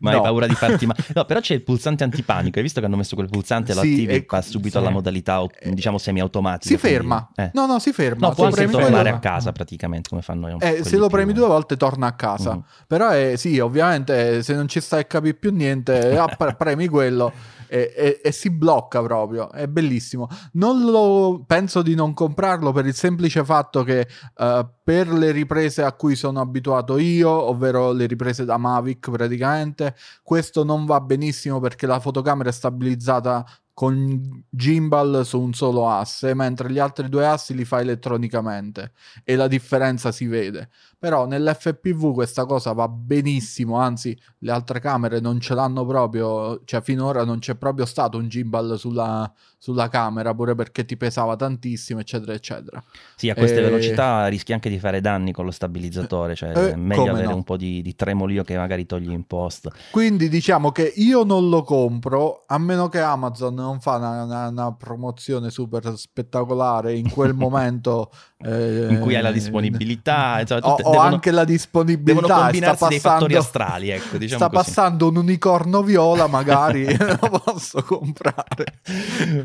ma 0.00 0.10
no. 0.10 0.16
hai 0.16 0.22
paura 0.22 0.46
di 0.46 0.54
farti 0.54 0.86
male. 0.86 1.00
No, 1.14 1.24
però 1.24 1.40
c'è 1.40 1.54
il 1.54 1.62
pulsante 1.62 2.04
antipanico. 2.04 2.56
Hai 2.56 2.62
visto 2.62 2.80
che 2.80 2.86
hanno 2.86 2.96
messo 2.96 3.14
quel 3.14 3.28
pulsante, 3.28 3.74
lo 3.74 3.82
sì, 3.82 3.92
attivi 3.92 4.14
e 4.14 4.26
va 4.26 4.40
subito 4.40 4.70
sì. 4.70 4.76
alla 4.78 4.90
modalità, 4.90 5.44
diciamo, 5.64 5.98
semiautomatica. 5.98 6.74
Si 6.74 6.80
ferma. 6.80 7.30
Eh. 7.34 7.50
No, 7.52 7.66
no, 7.66 7.78
si 7.78 7.92
ferma. 7.92 8.28
No, 8.28 8.34
può 8.34 8.46
anche 8.46 8.66
tornare 8.68 9.10
a 9.10 9.18
casa 9.18 9.52
praticamente, 9.52 10.08
come 10.08 10.22
fanno 10.22 10.48
io. 10.48 10.60
Eh, 10.60 10.84
se 10.84 10.96
lo 10.96 11.08
premi 11.08 11.32
due 11.32 11.46
volte 11.46 11.76
torna 11.76 12.06
a 12.06 12.12
casa. 12.12 12.56
Mm. 12.56 12.60
Però 12.86 13.08
è, 13.08 13.36
sì, 13.36 13.58
ovviamente, 13.58 14.42
se 14.42 14.54
non 14.54 14.68
ci 14.68 14.80
stai 14.80 15.00
a 15.00 15.04
capire 15.04 15.34
più 15.34 15.52
niente, 15.52 16.16
ah, 16.16 16.26
premi 16.56 16.88
quello 16.88 17.32
e, 17.72 17.90
e, 17.96 18.20
e, 18.22 18.32
si 18.32 18.50
blocca 18.50 19.00
proprio, 19.00 19.50
è 19.50 19.66
bellissimo. 19.66 20.28
Non 20.52 20.82
lo 20.82 21.42
penso 21.46 21.80
di 21.80 21.94
non 21.94 22.12
comprarlo 22.12 22.70
per 22.70 22.84
il 22.84 22.92
semplice 22.92 23.42
fatto 23.46 23.82
che 23.82 24.06
uh, 24.36 24.68
per 24.84 25.10
le 25.10 25.30
riprese 25.30 25.82
a 25.82 25.92
cui 25.94 26.14
sono 26.14 26.42
abituato 26.42 26.98
io, 26.98 27.30
ovvero 27.30 27.92
le 27.92 28.04
riprese 28.04 28.44
da 28.44 28.58
Mavic 28.58 29.10
praticamente, 29.10 29.94
questo 30.22 30.64
non 30.64 30.84
va 30.84 31.00
benissimo 31.00 31.60
perché 31.60 31.86
la 31.86 31.98
fotocamera 31.98 32.50
è 32.50 32.52
stabilizzata 32.52 33.42
con 33.74 34.44
gimbal 34.50 35.22
su 35.24 35.40
un 35.40 35.54
solo 35.54 35.88
asse, 35.88 36.34
mentre 36.34 36.70
gli 36.70 36.78
altri 36.78 37.08
due 37.08 37.26
assi 37.26 37.54
li 37.54 37.64
fa 37.64 37.80
elettronicamente 37.80 38.92
e 39.24 39.34
la 39.34 39.48
differenza 39.48 40.12
si 40.12 40.26
vede. 40.26 40.68
Però 41.02 41.26
nell'FPV 41.26 42.14
questa 42.14 42.46
cosa 42.46 42.70
va 42.70 42.86
benissimo, 42.86 43.76
anzi 43.76 44.16
le 44.38 44.52
altre 44.52 44.78
camere 44.78 45.18
non 45.18 45.40
ce 45.40 45.52
l'hanno 45.52 45.84
proprio, 45.84 46.60
cioè 46.64 46.80
finora 46.80 47.24
non 47.24 47.40
c'è 47.40 47.56
proprio 47.56 47.86
stato 47.86 48.18
un 48.18 48.28
gimbal 48.28 48.78
sulla, 48.78 49.28
sulla 49.58 49.88
camera, 49.88 50.32
pure 50.32 50.54
perché 50.54 50.84
ti 50.84 50.96
pesava 50.96 51.34
tantissimo, 51.34 51.98
eccetera, 51.98 52.34
eccetera. 52.34 52.80
Sì, 53.16 53.30
a 53.30 53.34
queste 53.34 53.58
e... 53.58 53.62
velocità 53.62 54.28
rischi 54.28 54.52
anche 54.52 54.68
di 54.68 54.78
fare 54.78 55.00
danni 55.00 55.32
con 55.32 55.44
lo 55.44 55.50
stabilizzatore, 55.50 56.36
cioè 56.36 56.56
eh, 56.56 56.72
è 56.74 56.76
meglio 56.76 57.10
avere 57.10 57.26
no. 57.26 57.34
un 57.34 57.42
po' 57.42 57.56
di, 57.56 57.82
di, 57.82 57.96
tremolio 57.96 58.44
che 58.44 58.56
magari 58.56 58.86
togli 58.86 59.10
in 59.10 59.26
post. 59.26 59.70
Quindi 59.90 60.28
diciamo 60.28 60.70
che 60.70 60.92
io 60.94 61.24
non 61.24 61.48
lo 61.48 61.64
compro, 61.64 62.44
a 62.46 62.58
meno 62.58 62.88
che 62.88 63.00
Amazon 63.00 63.54
non 63.54 63.80
fa 63.80 63.96
una, 63.96 64.22
una, 64.22 64.46
una 64.46 64.72
promozione 64.72 65.50
super 65.50 65.96
spettacolare 65.96 66.94
in 66.94 67.10
quel 67.10 67.34
momento 67.34 68.12
in 68.44 68.98
cui 69.00 69.14
hai 69.14 69.22
la 69.22 69.30
disponibilità, 69.30 70.40
insomma, 70.40 70.72
ho, 70.72 70.76
devono, 70.76 70.98
anche 70.98 71.30
la 71.30 71.44
disponibilità. 71.44 72.12
Devono 72.12 72.42
combinarsi 72.42 72.58
sta 72.58 72.70
passando, 72.70 72.88
dei 72.88 73.00
fattori 73.00 73.34
astrali, 73.36 73.88
ecco, 73.90 74.16
diciamo 74.18 74.44
Sta 74.44 74.50
così. 74.50 74.64
passando 74.64 75.08
un 75.08 75.16
unicorno 75.16 75.82
viola, 75.82 76.26
magari 76.26 76.84
lo 76.96 77.42
posso 77.44 77.82
comprare. 77.82 78.64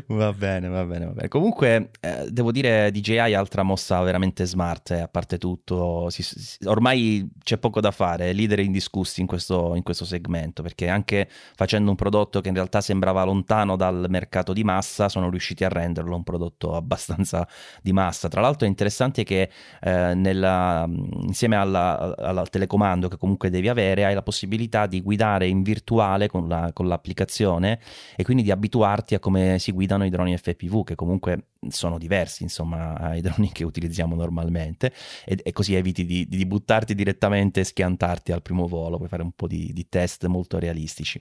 Va 0.06 0.32
bene, 0.32 0.68
va 0.68 0.84
bene, 0.84 1.06
va 1.06 1.12
bene. 1.12 1.28
Comunque, 1.28 1.90
eh, 2.00 2.26
devo 2.28 2.52
dire, 2.52 2.90
DJI 2.90 3.34
altra 3.34 3.62
mossa 3.62 4.00
veramente 4.02 4.44
smart, 4.44 4.90
eh, 4.90 5.00
a 5.00 5.08
parte 5.08 5.38
tutto. 5.38 6.10
Si, 6.10 6.22
si, 6.22 6.58
ormai 6.64 7.28
c'è 7.42 7.58
poco 7.58 7.80
da 7.80 7.90
fare, 7.90 8.32
leader 8.32 8.60
indiscussi 8.60 9.20
in 9.20 9.26
questo, 9.26 9.74
in 9.74 9.82
questo 9.82 10.04
segmento, 10.04 10.62
perché 10.62 10.88
anche 10.88 11.28
facendo 11.54 11.90
un 11.90 11.96
prodotto 11.96 12.40
che 12.40 12.48
in 12.48 12.54
realtà 12.54 12.80
sembrava 12.80 13.22
lontano 13.24 13.76
dal 13.76 14.06
mercato 14.08 14.52
di 14.52 14.64
massa, 14.64 15.08
sono 15.08 15.30
riusciti 15.30 15.64
a 15.64 15.68
renderlo 15.68 16.16
un 16.16 16.24
prodotto 16.24 16.74
abbastanza 16.74 17.46
di 17.80 17.92
massa. 17.92 18.28
Tra 18.28 18.40
l'altro 18.40 18.66
è 18.66 18.68
interessante 18.68 18.86
interessante 18.88 19.22
che 19.22 19.50
eh, 19.80 20.14
nella, 20.14 20.88
insieme 21.22 21.56
al 21.56 22.48
telecomando 22.50 23.08
che 23.08 23.16
comunque 23.16 23.50
devi 23.50 23.68
avere 23.68 24.04
hai 24.04 24.14
la 24.14 24.22
possibilità 24.22 24.86
di 24.86 25.00
guidare 25.02 25.46
in 25.46 25.62
virtuale 25.62 26.28
con, 26.28 26.48
la, 26.48 26.70
con 26.72 26.88
l'applicazione 26.88 27.78
e 28.16 28.24
quindi 28.24 28.42
di 28.42 28.50
abituarti 28.50 29.14
a 29.14 29.18
come 29.18 29.58
si 29.58 29.72
guidano 29.72 30.04
i 30.04 30.10
droni 30.10 30.36
FPV 30.36 30.84
che 30.84 30.94
comunque 30.94 31.48
sono 31.68 31.98
diversi 31.98 32.42
insomma 32.42 32.94
ai 32.98 33.20
droni 33.20 33.52
che 33.52 33.64
utilizziamo 33.64 34.14
normalmente 34.14 34.92
e, 35.24 35.38
e 35.42 35.52
così 35.52 35.74
eviti 35.74 36.04
di, 36.04 36.26
di, 36.26 36.46
buttarti 36.46 36.94
direttamente 36.94 37.60
e 37.60 37.64
schiantarti 37.64 38.32
al 38.32 38.42
primo 38.42 38.66
volo, 38.66 38.96
puoi 38.96 39.08
fare 39.08 39.22
un 39.22 39.32
po' 39.32 39.46
di, 39.46 39.72
di 39.72 39.88
test 39.88 40.24
molto 40.26 40.58
realistici. 40.58 41.20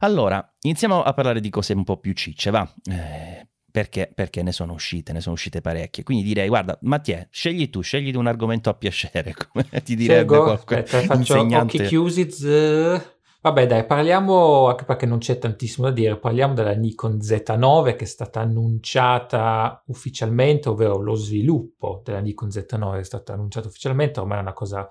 Allora, 0.00 0.54
iniziamo 0.62 1.02
a 1.02 1.12
parlare 1.12 1.40
di 1.40 1.50
cose 1.50 1.72
un 1.72 1.84
po' 1.84 1.98
più 1.98 2.12
cicce, 2.12 2.50
va. 2.50 2.72
Eh, 2.84 3.46
perché? 3.70 4.10
Perché 4.14 4.42
ne 4.42 4.52
sono 4.52 4.72
uscite, 4.72 5.12
ne 5.12 5.20
sono 5.20 5.34
uscite 5.34 5.60
parecchie. 5.60 6.02
Quindi 6.02 6.24
direi, 6.24 6.48
guarda, 6.48 6.78
Mattia, 6.82 7.26
scegli 7.30 7.68
tu, 7.70 7.80
scegli 7.80 8.14
un 8.14 8.26
argomento 8.26 8.70
a 8.70 8.74
piacere, 8.74 9.34
come 9.52 9.66
ti 9.82 9.94
direbbe 9.94 10.34
Scelgo, 10.34 10.42
qualche 10.42 10.82
aspetta, 10.82 11.02
faccio 11.02 11.36
insegnante. 11.36 11.76
occhi 11.76 11.86
chiusi. 11.86 12.30
zzz. 12.30 13.16
Vabbè, 13.40 13.66
dai, 13.66 13.86
parliamo, 13.86 14.66
anche 14.68 14.84
perché 14.84 15.06
non 15.06 15.18
c'è 15.18 15.38
tantissimo 15.38 15.86
da 15.86 15.92
dire, 15.92 16.18
parliamo 16.18 16.54
della 16.54 16.72
Nikon 16.74 17.18
Z9 17.18 17.94
che 17.94 18.04
è 18.04 18.06
stata 18.06 18.40
annunciata 18.40 19.80
ufficialmente, 19.86 20.68
ovvero 20.68 20.98
lo 21.00 21.14
sviluppo 21.14 22.02
della 22.04 22.18
Nikon 22.18 22.48
Z9 22.48 22.98
è 22.98 23.04
stato 23.04 23.32
annunciato 23.32 23.68
ufficialmente, 23.68 24.18
ormai 24.18 24.38
è 24.38 24.40
una 24.40 24.52
cosa 24.52 24.88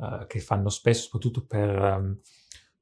eh, 0.00 0.26
che 0.26 0.40
fanno 0.40 0.70
spesso, 0.70 1.02
soprattutto 1.02 1.44
per 1.46 1.68
ehm, 1.70 2.18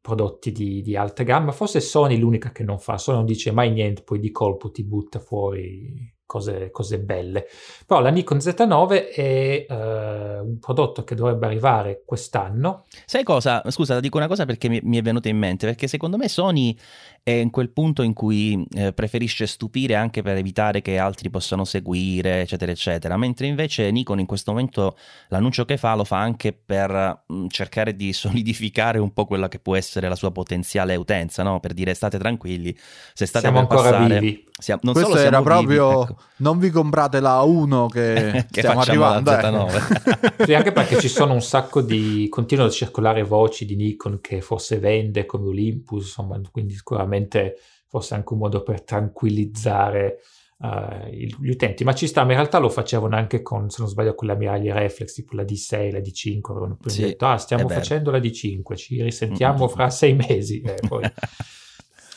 prodotti 0.03 0.53
di, 0.53 0.83
di 0.83 0.97
alta 0.97 1.23
gamma. 1.23 1.53
Forse 1.53 1.81
Sony 1.81 2.17
è 2.17 2.19
l'unica 2.19 2.53
che 2.53 2.65
non 2.65 2.79
fa, 2.79 2.99
Sony 2.99 3.17
non 3.17 3.27
dice 3.27 3.53
mai 3.53 3.71
niente, 3.73 4.03
poi 4.03 4.19
di 4.19 4.31
colpo 4.31 4.71
ti 4.71 4.85
butta 4.85 5.19
fuori 5.19 6.15
cose, 6.33 6.71
cose 6.71 6.99
belle. 6.99 7.47
Però 7.87 8.01
la 8.01 8.09
Nikon 8.09 8.39
Z9 8.39 9.13
è 9.15 9.67
eh, 9.69 10.39
un 10.39 10.59
prodotto 10.59 11.05
che 11.05 11.15
dovrebbe 11.15 11.45
arrivare 11.45 12.03
quest'anno. 12.07 12.87
Sai 13.05 13.23
cosa? 13.23 13.63
Scusa, 13.69 14.01
dico 14.01 14.17
una 14.17 14.29
cosa 14.29 14.47
perché 14.47 14.71
mi, 14.71 14.81
mi 14.83 14.97
è 14.97 15.03
venuta 15.03 15.29
in 15.29 15.37
mente, 15.37 15.67
perché 15.67 15.87
secondo 15.89 16.17
me 16.17 16.29
Sony 16.29 16.75
è 17.23 17.33
in 17.33 17.51
quel 17.51 17.69
punto 17.69 18.03
in 18.03 18.15
cui 18.15 18.67
eh, 18.73 18.95
preferisce 18.95 19.47
stupire 19.47 19.95
anche 19.95 20.23
per 20.23 20.37
evitare 20.37 20.81
che 20.81 20.97
altri 20.97 21.29
possano 21.29 21.65
seguire, 21.65 22.41
eccetera, 22.41 22.73
eccetera, 22.73 23.17
mentre 23.19 23.47
invece 23.47 23.91
Nikon 23.91 24.19
in 24.19 24.27
questo 24.27 24.53
momento 24.53 24.97
l'annuncio 25.29 25.67
che 25.67 25.77
fa 25.77 25.95
lo 25.95 26.05
fa 26.05 26.19
anche 26.19 26.53
per 26.55 27.25
mh, 27.27 27.47
cercare 27.49 27.95
di 27.95 28.11
solidificare 28.15 28.99
un 28.99 29.13
po' 29.13 29.27
quella 29.27 29.49
che 29.49 29.59
può 29.59 29.77
essere 29.77 30.09
la 30.09 30.17
sua 30.17 30.31
potenziale 30.33 30.97
utenza, 30.97 31.43
no? 31.43 31.61
Per 31.61 31.75
dire 31.75 31.93
state 31.93 32.17
tranquilli, 32.17 32.75
se 33.13 33.27
state 33.27 33.45
Siamo 33.45 33.67
per 33.67 33.77
ancora 33.77 33.91
passare... 33.91 34.19
vivi. 34.19 34.49
Siamo- 34.59 34.81
non 34.85 34.93
Questo 34.95 35.11
solo 35.13 35.23
era 35.23 35.39
vivi, 35.39 35.51
proprio 35.51 36.03
ecco. 36.03 36.17
Non 36.37 36.59
vi 36.59 36.71
comprate 36.71 37.21
la 37.21 37.41
A1 37.43 37.87
che, 37.89 38.47
Che 38.51 38.61
stiamo 38.61 38.81
arrivando. 38.81 39.31
eh. 39.33 39.35
Z9. 39.37 40.45
Sì, 40.45 40.55
anche 40.55 40.73
perché 40.73 40.99
ci 40.99 41.09
sono 41.09 41.33
un 41.35 41.43
sacco 41.43 41.81
di... 41.83 42.27
continuano 42.29 42.69
a 42.71 42.73
circolare 42.73 43.23
voci 43.23 43.65
di 43.65 43.77
Nikon 43.77 44.21
che 44.21 44.41
forse 44.41 44.79
vende 44.79 45.25
come 45.27 45.49
Olympus, 45.49 46.05
insomma, 46.07 46.41
quindi 46.51 46.75
sicuramente 46.75 47.57
forse 47.89 48.15
anche 48.15 48.33
un 48.33 48.39
modo 48.41 48.63
per 48.63 48.83
tranquillizzare 48.83 50.19
eh, 50.65 51.11
il- 51.17 51.37
gli 51.41 51.51
utenti, 51.51 51.85
ma 51.85 51.93
ci 51.95 52.07
sta, 52.07 52.23
ma 52.25 52.31
in 52.31 52.37
realtà 52.39 52.59
lo 52.59 52.69
facevano 52.69 53.17
anche 53.17 53.43
con, 53.43 53.69
se 53.69 53.81
non 53.81 53.89
sbaglio, 53.91 54.15
con 54.15 54.29
la 54.29 54.35
miragli 54.35 54.71
reflex, 54.71 55.13
tipo 55.15 55.35
la 55.37 55.43
D6, 55.43 55.91
la 55.93 55.99
D5, 55.99 56.39
avevano 56.51 56.77
Sì, 56.87 57.03
detto, 57.03 57.27
ah, 57.27 57.37
stiamo 57.37 57.65
facendo 57.69 58.11
la 58.11 58.19
D5, 58.19 58.75
ci 58.77 59.03
risentiamo 59.03 59.67
fra 59.69 59.91
sei 59.91 60.15
mesi, 60.15 60.61
e 60.61 60.77
poi... 60.87 61.03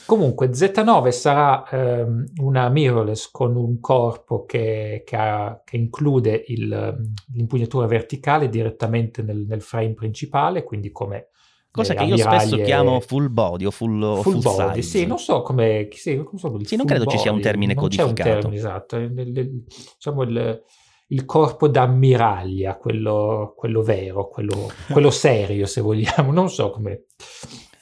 Comunque 0.05 0.49
Z9 0.49 1.09
sarà 1.11 1.67
ehm, 1.69 2.25
una 2.37 2.69
mirrorless 2.69 3.29
con 3.31 3.55
un 3.55 3.79
corpo 3.79 4.45
che, 4.45 5.03
che 5.05 5.15
ha- 5.15 5.61
che 5.63 5.77
include 5.77 6.43
il, 6.47 6.95
l'impugnatura 7.33 7.87
verticale 7.87 8.49
direttamente 8.49 9.21
nel, 9.23 9.45
nel 9.47 9.61
frame 9.61 9.93
principale, 9.93 10.63
quindi 10.63 10.91
come 10.91 11.29
Cosa 11.71 11.93
che 11.93 12.05
io 12.05 12.15
spesso 12.15 12.55
chiamo 12.61 13.01
full 13.01 13.29
body 13.29 13.65
o 13.65 13.71
full, 13.71 14.21
full, 14.21 14.39
full 14.39 14.41
body. 14.41 14.81
Sì, 14.81 15.05
non 15.05 15.17
so 15.19 15.41
come... 15.41 15.89
Sì, 15.91 16.15
non, 16.15 16.37
so, 16.37 16.57
Sì, 16.63 16.77
non 16.77 16.85
credo 16.85 17.05
ci 17.05 17.17
sia 17.17 17.31
un 17.31 17.37
body, 17.37 17.49
termine 17.49 17.73
non 17.73 17.87
c'è 17.89 18.03
un 18.03 18.07
codificato. 18.13 18.29
termine 18.39 18.55
esatto, 18.55 18.95
il- 18.95 19.19
il- 19.19 19.63
diciamo 19.97 20.23
il, 20.23 20.63
il 21.07 21.25
corpo 21.25 21.67
d'ammiraglia, 21.67 22.77
quello, 22.77 23.53
quello 23.57 23.81
vero, 23.81 24.29
quello, 24.29 24.69
quello 24.89 25.09
serio 25.11 25.65
se 25.65 25.81
vogliamo, 25.81 26.31
non 26.31 26.49
so 26.49 26.69
come 26.71 27.07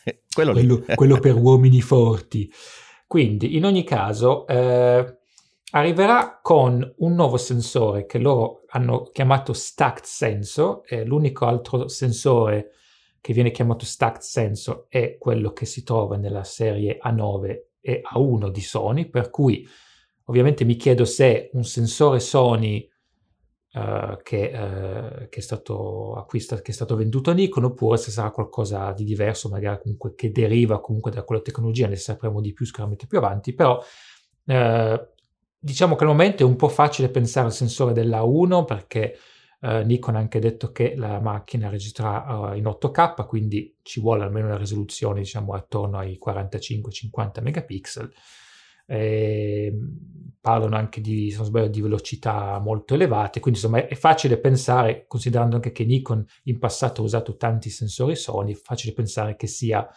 Quello 0.33 0.51
quello, 0.51 0.83
quello 0.95 1.19
per 1.19 1.35
uomini 1.35 1.81
forti. 1.81 2.51
Quindi, 3.05 3.55
in 3.55 3.65
ogni 3.65 3.83
caso, 3.83 4.47
eh, 4.47 5.19
arriverà 5.71 6.39
con 6.41 6.93
un 6.97 7.13
nuovo 7.13 7.37
sensore 7.37 8.05
che 8.05 8.17
loro 8.17 8.63
hanno 8.69 9.03
chiamato 9.03 9.53
Stacked 9.53 10.05
Sensor. 10.05 10.81
e 10.85 11.05
l'unico 11.05 11.45
altro 11.45 11.87
sensore 11.87 12.71
che 13.21 13.33
viene 13.33 13.51
chiamato 13.51 13.85
Stacked 13.85 14.21
Sensor 14.21 14.85
è 14.89 15.17
quello 15.19 15.53
che 15.53 15.65
si 15.65 15.83
trova 15.83 16.17
nella 16.17 16.43
serie 16.43 16.97
A9 17.01 17.57
e 17.79 18.01
A1 18.13 18.49
di 18.49 18.61
Sony. 18.61 19.05
Per 19.09 19.29
cui, 19.29 19.67
ovviamente, 20.25 20.65
mi 20.65 20.75
chiedo 20.75 21.05
se 21.05 21.51
un 21.53 21.63
sensore 21.63 22.19
Sony 22.19 22.89
eh, 23.75 24.19
che, 24.21 24.51
eh, 24.51 25.29
che 25.29 25.39
è 25.39 25.41
stato 25.41 26.13
acquistato, 26.15 26.61
che 26.61 26.71
è 26.71 26.73
stato 26.75 26.95
venduto 26.95 27.31
a 27.31 27.33
Nikon, 27.33 27.63
oppure 27.63 27.97
se 27.97 28.11
sarà 28.11 28.29
qualcosa 28.29 28.91
di 28.91 29.03
diverso, 29.03 29.49
magari 29.49 29.81
comunque 29.81 30.13
che 30.13 30.31
deriva 30.31 30.79
comunque 30.79 31.09
da 31.09 31.23
quella 31.23 31.41
tecnologia, 31.41 31.87
ne 31.87 31.95
sapremo 31.95 32.39
di 32.39 32.53
più 32.53 32.65
sicuramente 32.65 33.07
più 33.07 33.17
avanti, 33.17 33.53
però 33.53 33.83
eh, 34.45 35.07
diciamo 35.57 35.95
che 35.95 36.03
al 36.03 36.09
momento 36.09 36.43
è 36.43 36.45
un 36.45 36.55
po' 36.55 36.69
facile 36.69 37.09
pensare 37.09 37.47
al 37.47 37.53
sensore 37.53 37.93
della 37.93 38.21
1 38.21 38.65
perché 38.65 39.17
Nikon 39.63 40.17
ha 40.17 40.19
anche 40.19 40.39
detto 40.39 40.73
che 40.73 40.93
la 40.97 41.21
macchina 41.21 41.69
registrerà 41.69 42.51
eh, 42.51 42.57
in 42.57 42.65
8K, 42.65 43.25
quindi 43.25 43.77
ci 43.81 44.01
vuole 44.01 44.23
almeno 44.23 44.47
una 44.47 44.57
risoluzione 44.57 45.21
diciamo 45.21 45.53
attorno 45.53 45.97
ai 45.97 46.19
45-50 46.21 47.41
megapixel. 47.41 48.11
E, 48.85 49.73
parlano 50.43 50.75
anche 50.75 50.99
di, 50.99 51.31
se 51.31 51.37
non 51.37 51.45
sbaglio, 51.45 51.69
di 51.69 51.79
velocità 51.79 52.59
molto 52.59 52.95
elevate, 52.95 53.39
quindi 53.39 53.61
insomma 53.61 53.87
è 53.87 53.95
facile 53.95 54.37
pensare, 54.37 55.05
considerando 55.07 55.55
anche 55.55 55.71
che 55.71 55.85
Nikon 55.85 56.25
in 56.43 56.59
passato 56.59 57.01
ha 57.01 57.05
usato 57.05 57.37
tanti 57.37 57.69
sensori 57.69 58.17
Sony, 58.17 58.51
è 58.51 58.55
facile 58.61 58.91
pensare 58.91 59.37
che 59.37 59.47
sia 59.47 59.87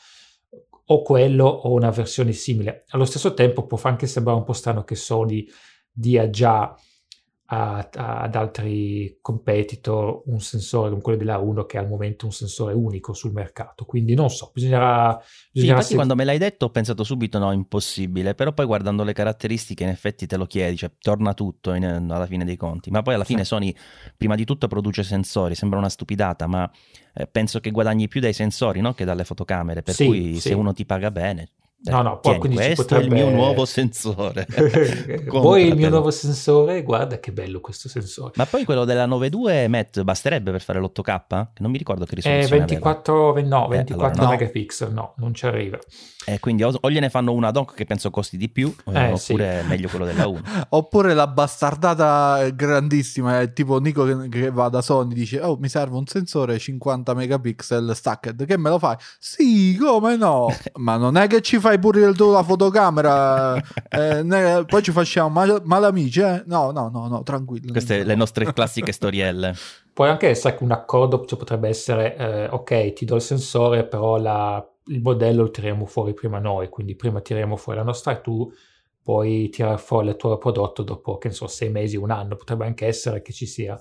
o 0.88 1.03
quello 1.03 1.46
o 1.46 1.72
una 1.72 1.90
versione 1.90 2.31
simile. 2.31 2.85
Allo 2.90 3.05
stesso 3.05 3.35
tempo 3.35 3.66
può 3.66 3.77
anche 3.83 4.07
sembrare 4.07 4.38
un 4.38 4.44
po' 4.44 4.53
strano 4.53 4.85
che 4.85 4.94
Sony 4.94 5.44
dia 5.90 6.31
già 6.31 6.72
a- 7.47 7.89
a- 7.93 8.21
ad 8.23 8.35
altri 8.35 9.19
competitor 9.21 10.23
un 10.27 10.41
sensore 10.41 10.91
come 10.91 11.01
quello 11.03 11.19
della 11.19 11.39
1 11.39 11.65
che 11.67 11.79
è 11.79 11.81
al 11.81 11.89
momento 11.89 12.27
un 12.27 12.33
sensore 12.33 12.75
unico 12.75 13.13
sul 13.13 13.33
mercato. 13.33 13.85
Quindi 13.85 14.15
non 14.15 14.31
so, 14.31 14.51
bisognerà... 14.53 15.19
Sì, 15.23 15.49
bisognerà 15.51 15.69
infatti 15.69 15.89
se- 15.91 15.95
quando 15.95 16.15
me 16.15 16.25
l'hai 16.25 16.39
detto 16.39 16.67
ho 16.67 16.71
pensato 16.71 17.03
subito 17.05 17.39
no, 17.39 17.51
impossibile, 17.53 18.35
però 18.35 18.53
poi 18.53 18.67
guardando 18.67 19.05
le 19.05 19.13
caratteristiche 19.13 19.85
in 19.85 19.89
effetti 19.91 20.27
te 20.27 20.37
lo 20.37 20.45
chiedi, 20.47 20.77
cioè 20.77 20.91
torna 20.99 21.33
tutto 21.35 21.73
in- 21.75 21.85
alla 21.85 22.27
fine 22.27 22.45
dei 22.45 22.57
conti, 22.57 22.91
ma 22.91 23.03
poi 23.03 23.15
alla 23.15 23.25
fine 23.25 23.43
Sì. 23.43 23.45
Sony 23.45 23.75
prima 24.17 24.35
di 24.35 24.45
tutto 24.45 24.67
produce 24.69 25.03
sensori, 25.03 25.55
sembra 25.55 25.79
una 25.79 25.89
stupidata, 25.89 26.47
ma 26.47 26.71
eh, 27.15 27.27
penso 27.27 27.61
che 27.61 27.71
guadagni 27.71 28.09
più 28.09 28.21
dai 28.21 28.33
sensori 28.35 28.81
no? 28.81 28.93
che 28.95 29.05
dalle 29.05 29.25
fotocamere, 29.25 29.83
per 29.83 29.95
Sì, 29.95 30.05
cui 30.05 30.41
sì. 30.41 30.41
se 30.41 30.55
uno 30.55 30.73
ti 30.73 30.85
paga 30.85 31.11
bene... 31.11 31.51
eh, 31.85 31.91
No, 31.91 32.03
no, 32.03 32.19
poi 32.21 32.39
quindi 32.39 32.57
ci 32.59 32.65
questo 32.75 32.95
è 32.95 32.99
il 32.99 33.05
potrebbe- 33.07 33.15
mio 33.15 33.31
nuovo 33.37 33.65
sensore. 33.65 34.47
Vuoi 35.29 35.67
il 35.69 35.77
mio 35.77 35.89
nuovo 35.89 36.11
sensore? 36.11 36.83
Guarda 36.83 37.21
che 37.21 37.33
bello 37.33 37.61
questo 37.61 37.89
sensore. 37.89 38.33
Ma 38.37 38.47
poi 38.47 38.65
quello 38.65 38.85
della 38.85 39.07
9.2 39.07 39.69
Matt 39.69 40.03
basterebbe 40.03 40.51
per 40.51 40.62
fare 40.62 40.81
l'8K? 40.81 41.47
Che 41.55 41.62
non 41.62 41.71
mi 41.71 41.79
ricordo 41.79 42.05
che 42.05 42.12
È 42.12 42.15
risoluzione 42.17 42.45
aveva. 42.62 42.67
24, 42.67 43.33
ve- 43.33 43.43
no, 43.43 43.69
24 43.69 44.07
allora 44.07 44.25
no. 44.25 44.31
megapixel, 44.31 44.93
no, 44.93 45.15
non 45.19 45.35
ci 45.35 45.47
arriva. 45.47 45.79
Eh, 46.29 46.41
quindi 46.41 46.65
o, 46.65 46.73
o 46.81 46.91
gliene 46.91 47.09
fanno 47.09 47.33
una 47.33 47.53
doc 47.53 47.75
che 47.75 47.85
penso 47.85 48.11
costi 48.11 48.37
di 48.37 48.49
più, 48.49 48.75
eh, 48.87 48.91
Eh, 49.09 49.12
oppure 49.12 49.19
sì. 49.19 49.35
è 49.35 49.62
meglio 49.69 49.89
quello 49.89 50.05
della 50.07 50.27
1. 50.27 50.41
Oppure 50.71 51.15
la 51.15 51.29
bastardata 51.29 52.49
grandissima, 52.51 53.41
è 53.41 53.53
tipo 53.53 53.79
Nico 53.79 54.05
che, 54.05 54.29
che 54.29 54.51
va 54.51 54.69
da 54.69 54.83
Sony 54.83 55.15
dice 55.15 55.41
"Oh, 55.41 55.57
mi 55.59 55.69
serve 55.69 55.97
un 55.97 56.07
sensore 56.07 56.59
50 56.59 57.15
megapixel 57.15 57.95
stacked, 57.95 58.45
che 58.45 58.57
me 58.59 58.71
lo 58.71 58.79
fai?". 58.81 58.97
Sì, 59.21 59.77
come 59.77 60.17
no? 60.17 60.49
Ma 60.77 60.97
non 60.97 61.17
è 61.17 61.27
che 61.29 61.43
ci 61.43 61.61
fai 61.67 61.81
pure 61.81 62.07
il 62.07 62.15
tuo 62.15 62.31
la 62.31 62.45
fotocamera 62.45 63.57
eh, 63.89 64.23
ne- 64.23 64.65
poi 64.67 64.83
ci 64.85 64.93
facciamo 64.93 65.29
mal- 65.31 65.63
malamici, 65.65 66.21
eh? 66.21 66.45
No, 66.47 66.71
no, 66.71 66.89
no, 66.93 67.09
no, 67.09 67.23
tranquillo. 67.25 67.73
Queste 67.73 68.05
le 68.05 68.15
nostre 68.15 68.53
classiche 68.53 68.93
storielle. 68.93 69.53
Puoi 69.93 70.09
anche 70.09 70.29
essere 70.29 70.57
che 70.57 70.63
un 70.63 70.71
accordo 70.71 71.25
cioè, 71.25 71.37
potrebbe 71.37 71.69
essere, 71.69 72.17
eh, 72.17 72.47
ok, 72.49 72.93
ti 72.93 73.05
do 73.05 73.17
il 73.17 73.21
sensore, 73.21 73.85
però 73.85 74.17
la- 74.17 74.65
il 74.89 75.01
modello 75.03 75.43
lo 75.43 75.51
tiriamo 75.51 75.87
fuori 75.87 76.15
prima 76.15 76.39
noi, 76.39 76.69
quindi 76.69 76.95
prima 76.95 77.21
tiriamo 77.21 77.57
fuori 77.57 77.79
la 77.79 77.85
nostra 77.85 78.13
e 78.13 78.21
tu 78.21 78.49
puoi 79.03 79.49
tirare 79.49 79.79
fuori 79.79 80.09
il 80.09 80.17
tuo 80.17 80.39
prodotto 80.39 80.85
dopo, 80.85 81.19
che 81.19 81.29
ne 81.29 81.35
so, 81.35 81.49
sei 81.49 81.71
mesi, 81.71 81.97
un 81.97 82.13
anno. 82.13 82.37
Potrebbe 82.37 82.65
anche 82.67 82.87
essere 82.87 83.23
che 83.23 83.33
ci 83.33 83.47
sia 83.47 83.77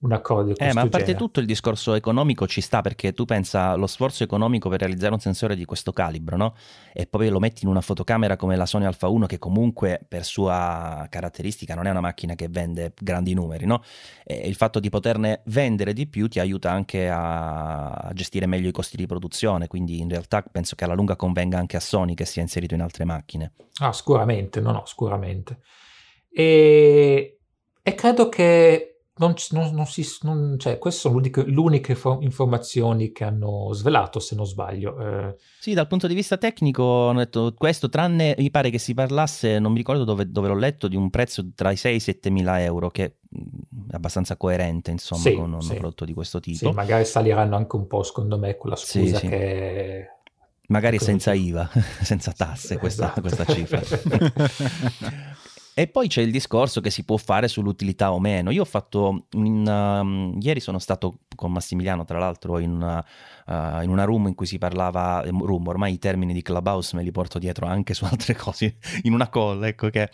un 0.00 0.12
accordo 0.12 0.54
Eh, 0.56 0.72
ma 0.72 0.82
a 0.82 0.88
parte 0.88 1.06
genere. 1.06 1.16
tutto 1.16 1.40
il 1.40 1.46
discorso 1.46 1.94
economico 1.94 2.46
ci 2.46 2.60
sta 2.60 2.82
perché 2.82 3.12
tu 3.14 3.24
pensa 3.24 3.70
allo 3.70 3.88
sforzo 3.88 4.22
economico 4.22 4.68
per 4.68 4.78
realizzare 4.78 5.12
un 5.12 5.18
sensore 5.18 5.56
di 5.56 5.64
questo 5.64 5.92
calibro, 5.92 6.36
no? 6.36 6.54
E 6.92 7.06
poi 7.06 7.28
lo 7.28 7.40
metti 7.40 7.64
in 7.64 7.70
una 7.70 7.80
fotocamera 7.80 8.36
come 8.36 8.54
la 8.54 8.64
Sony 8.64 8.84
Alpha 8.84 9.08
1 9.08 9.26
che 9.26 9.38
comunque 9.40 10.00
per 10.06 10.24
sua 10.24 11.04
caratteristica 11.10 11.74
non 11.74 11.86
è 11.88 11.90
una 11.90 12.00
macchina 12.00 12.36
che 12.36 12.46
vende 12.48 12.92
grandi 12.96 13.34
numeri, 13.34 13.66
no? 13.66 13.82
E 14.24 14.46
il 14.46 14.54
fatto 14.54 14.78
di 14.78 14.88
poterne 14.88 15.42
vendere 15.46 15.92
di 15.92 16.06
più 16.06 16.28
ti 16.28 16.38
aiuta 16.38 16.70
anche 16.70 17.08
a, 17.08 17.88
a 17.90 18.12
gestire 18.12 18.46
meglio 18.46 18.68
i 18.68 18.72
costi 18.72 18.96
di 18.96 19.06
produzione, 19.06 19.66
quindi 19.66 19.98
in 19.98 20.08
realtà 20.08 20.42
penso 20.42 20.76
che 20.76 20.84
alla 20.84 20.94
lunga 20.94 21.16
convenga 21.16 21.58
anche 21.58 21.76
a 21.76 21.80
Sony 21.80 22.14
che 22.14 22.24
sia 22.24 22.42
inserito 22.42 22.74
in 22.74 22.82
altre 22.82 23.04
macchine. 23.04 23.52
Ah, 23.80 23.92
sicuramente, 23.92 24.60
no, 24.60 24.70
no, 24.70 24.82
sicuramente. 24.86 25.58
E, 26.30 27.38
e 27.82 27.94
credo 27.94 28.28
che 28.28 28.87
non, 29.18 29.34
non, 29.50 29.74
non 29.74 29.86
si, 29.86 30.04
cioè, 30.58 30.78
queste 30.78 31.00
sono 31.00 31.14
l'uniche, 31.14 31.42
l'uniche 31.44 31.94
for- 31.94 32.22
informazioni 32.22 33.12
che 33.12 33.24
hanno 33.24 33.72
svelato, 33.72 34.20
se 34.20 34.34
non 34.34 34.46
sbaglio. 34.46 34.98
Eh, 34.98 35.36
sì, 35.60 35.74
dal 35.74 35.86
punto 35.86 36.06
di 36.06 36.14
vista 36.14 36.36
tecnico 36.36 37.08
hanno 37.08 37.20
detto 37.20 37.54
questo, 37.56 37.88
tranne 37.88 38.34
mi 38.38 38.50
pare 38.50 38.70
che 38.70 38.78
si 38.78 38.94
parlasse, 38.94 39.58
non 39.58 39.72
mi 39.72 39.78
ricordo 39.78 40.04
dove, 40.04 40.30
dove 40.30 40.48
l'ho 40.48 40.56
letto, 40.56 40.88
di 40.88 40.96
un 40.96 41.10
prezzo 41.10 41.44
tra 41.54 41.70
i 41.70 41.76
6 41.76 41.92
e 41.92 41.96
i 41.96 42.00
7 42.00 42.30
mila 42.30 42.62
euro, 42.62 42.90
che 42.90 43.04
è 43.04 43.12
abbastanza 43.90 44.36
coerente, 44.36 44.90
insomma, 44.90 45.22
sì, 45.22 45.34
con 45.34 45.52
un 45.52 45.60
sì. 45.62 45.74
prodotto 45.74 46.04
di 46.04 46.14
questo 46.14 46.40
tipo. 46.40 46.56
Sì, 46.56 46.70
magari 46.70 47.04
saliranno 47.04 47.56
anche 47.56 47.76
un 47.76 47.86
po', 47.86 48.02
secondo 48.02 48.38
me, 48.38 48.56
con 48.56 48.70
la 48.70 48.76
scusa 48.76 49.18
Sì, 49.18 49.28
che... 49.28 50.10
Magari 50.68 50.98
Come 50.98 51.10
senza. 51.10 51.32
IVA, 51.32 51.70
senza 52.02 52.32
tasse, 52.32 52.76
questa, 52.76 53.04
Esatto. 53.04 53.20
questa 53.22 53.44
cifra. 53.46 53.80
E 55.78 55.86
poi 55.86 56.08
c'è 56.08 56.22
il 56.22 56.32
discorso 56.32 56.80
che 56.80 56.90
si 56.90 57.04
può 57.04 57.16
fare 57.18 57.46
sull'utilità 57.46 58.12
o 58.12 58.18
meno. 58.18 58.50
Io 58.50 58.62
ho 58.62 58.64
fatto, 58.64 59.26
in, 59.34 59.64
um, 59.64 60.36
ieri 60.40 60.58
sono 60.58 60.80
stato 60.80 61.20
con 61.36 61.52
Massimiliano, 61.52 62.04
tra 62.04 62.18
l'altro, 62.18 62.58
in 62.58 62.72
una, 62.72 62.98
uh, 63.46 63.80
in 63.84 63.88
una 63.88 64.02
room 64.02 64.26
in 64.26 64.34
cui 64.34 64.46
si 64.46 64.58
parlava, 64.58 65.22
eh, 65.22 65.28
room, 65.30 65.68
ormai 65.68 65.92
i 65.92 65.98
termini 66.00 66.32
di 66.32 66.42
Clubhouse 66.42 66.96
me 66.96 67.04
li 67.04 67.12
porto 67.12 67.38
dietro 67.38 67.66
anche 67.66 67.94
su 67.94 68.04
altre 68.06 68.34
cose, 68.34 68.78
in 69.02 69.12
una 69.12 69.28
call, 69.28 69.62
ecco, 69.62 69.88
che, 69.88 70.10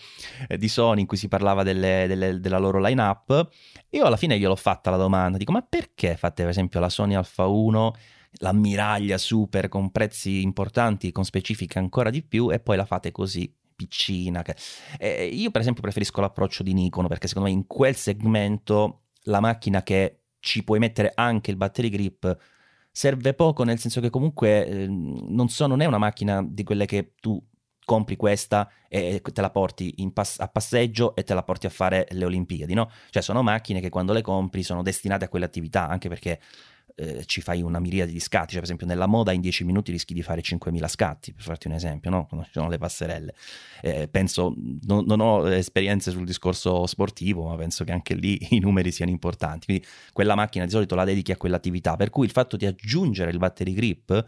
eh, 0.48 0.58
di 0.58 0.68
Sony 0.68 1.00
in 1.00 1.06
cui 1.06 1.16
si 1.16 1.28
parlava 1.28 1.62
delle- 1.62 2.04
delle- 2.06 2.40
della 2.40 2.58
loro 2.58 2.78
line-up. 2.78 3.48
Io 3.88 4.04
alla 4.04 4.18
fine 4.18 4.38
gliel'ho 4.38 4.56
fatta 4.56 4.90
la 4.90 4.98
domanda, 4.98 5.38
dico, 5.38 5.52
ma 5.52 5.62
perché 5.66 6.14
fate 6.16 6.42
per 6.42 6.50
esempio 6.50 6.78
la 6.78 6.90
Sony 6.90 7.14
Alpha 7.14 7.46
1 7.46 7.94
l'ammiraglia 8.40 9.16
super 9.16 9.68
con 9.68 9.90
prezzi 9.90 10.42
importanti, 10.42 11.10
con 11.10 11.24
specifiche 11.24 11.78
ancora 11.78 12.10
di 12.10 12.22
più, 12.22 12.52
e 12.52 12.60
poi 12.60 12.76
la 12.76 12.84
fate 12.84 13.12
così 13.12 13.50
piccina. 13.74 14.42
che- 14.42 14.56
Eh, 14.98 15.26
io, 15.26 15.50
per 15.50 15.60
esempio, 15.60 15.82
preferisco 15.82 16.20
l'approccio 16.20 16.62
di 16.62 16.72
Nikon 16.72 17.06
perché 17.06 17.28
secondo 17.28 17.48
me 17.48 17.54
in 17.54 17.66
quel 17.66 17.94
segmento 17.96 19.02
la 19.24 19.40
macchina 19.40 19.82
che 19.82 20.20
ci 20.40 20.62
puoi 20.62 20.78
mettere 20.78 21.12
anche 21.14 21.50
il 21.50 21.56
battery 21.56 21.88
grip 21.88 22.36
serve 22.90 23.34
poco, 23.34 23.64
nel 23.64 23.78
senso 23.78 24.00
che 24.00 24.10
comunque 24.10 24.66
eh, 24.66 24.86
non, 24.86 25.48
so, 25.48 25.66
non 25.66 25.80
è 25.80 25.84
una 25.84 25.98
macchina 25.98 26.44
di 26.46 26.62
quelle 26.62 26.86
che 26.86 27.14
tu 27.20 27.42
compri 27.84 28.16
questa 28.16 28.70
e 28.88 29.20
te 29.20 29.40
la 29.40 29.50
porti 29.50 29.94
in 29.98 30.12
pass- 30.12 30.40
a 30.40 30.48
passeggio 30.48 31.14
e 31.16 31.22
te 31.22 31.34
la 31.34 31.42
porti 31.42 31.66
a 31.66 31.70
fare 31.70 32.06
le 32.10 32.24
Olimpiadi, 32.24 32.72
no? 32.72 32.90
Cioè 33.10 33.22
sono 33.22 33.42
macchine 33.42 33.80
che 33.80 33.90
quando 33.90 34.12
le 34.12 34.22
compri 34.22 34.62
sono 34.62 34.82
destinate 34.82 35.24
a 35.26 35.28
quelle 35.28 35.44
attività, 35.44 35.88
anche 35.88 36.08
perché 36.08 36.40
eh, 36.96 37.24
ci 37.26 37.40
fai 37.40 37.60
una 37.60 37.80
miriade 37.80 38.12
di 38.12 38.20
scatti, 38.20 38.48
cioè 38.48 38.56
per 38.56 38.64
esempio 38.64 38.86
nella 38.86 39.06
moda 39.06 39.32
in 39.32 39.40
10 39.40 39.64
minuti 39.64 39.90
rischi 39.90 40.14
di 40.14 40.22
fare 40.22 40.40
5.000 40.40 40.88
scatti, 40.88 41.32
per 41.32 41.42
farti 41.42 41.66
un 41.66 41.74
esempio, 41.74 42.10
no? 42.10 42.26
Quando 42.26 42.46
ci 42.46 42.52
sono 42.52 42.68
le 42.68 42.78
passerelle. 42.78 43.34
Eh, 43.82 44.08
penso, 44.08 44.54
non, 44.82 45.04
non 45.04 45.20
ho 45.20 45.48
esperienze 45.52 46.10
sul 46.10 46.24
discorso 46.24 46.86
sportivo, 46.86 47.48
ma 47.48 47.56
penso 47.56 47.84
che 47.84 47.92
anche 47.92 48.14
lì 48.14 48.38
i 48.50 48.60
numeri 48.60 48.92
siano 48.92 49.10
importanti. 49.10 49.66
Quindi 49.66 49.86
quella 50.12 50.34
macchina 50.34 50.64
di 50.64 50.70
solito 50.70 50.94
la 50.94 51.04
dedichi 51.04 51.32
a 51.32 51.36
quell'attività, 51.36 51.96
per 51.96 52.10
cui 52.10 52.26
il 52.26 52.32
fatto 52.32 52.56
di 52.56 52.66
aggiungere 52.66 53.30
il 53.30 53.38
battery 53.38 53.72
grip 53.72 54.26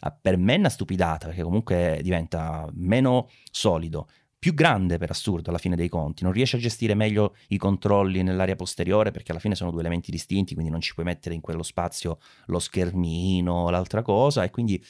ah, 0.00 0.10
per 0.10 0.36
me 0.36 0.54
è 0.54 0.58
una 0.58 0.68
stupidata, 0.68 1.26
perché 1.26 1.42
comunque 1.42 2.00
diventa 2.02 2.68
meno 2.72 3.28
solido, 3.50 4.08
più 4.38 4.54
grande 4.54 4.98
per 4.98 5.10
assurdo 5.10 5.50
alla 5.50 5.58
fine 5.58 5.74
dei 5.74 5.88
conti, 5.88 6.22
non 6.22 6.32
riesce 6.32 6.56
a 6.56 6.60
gestire 6.60 6.94
meglio 6.94 7.34
i 7.48 7.56
controlli 7.56 8.22
nell'area 8.22 8.54
posteriore 8.56 9.10
perché 9.10 9.32
alla 9.32 9.40
fine 9.40 9.54
sono 9.54 9.70
due 9.70 9.80
elementi 9.80 10.10
distinti, 10.10 10.54
quindi 10.54 10.70
non 10.70 10.80
ci 10.80 10.94
puoi 10.94 11.06
mettere 11.06 11.34
in 11.34 11.40
quello 11.40 11.62
spazio 11.62 12.18
lo 12.46 12.58
schermino, 12.58 13.70
l'altra 13.70 14.02
cosa 14.02 14.44
e 14.44 14.50
quindi 14.50 14.82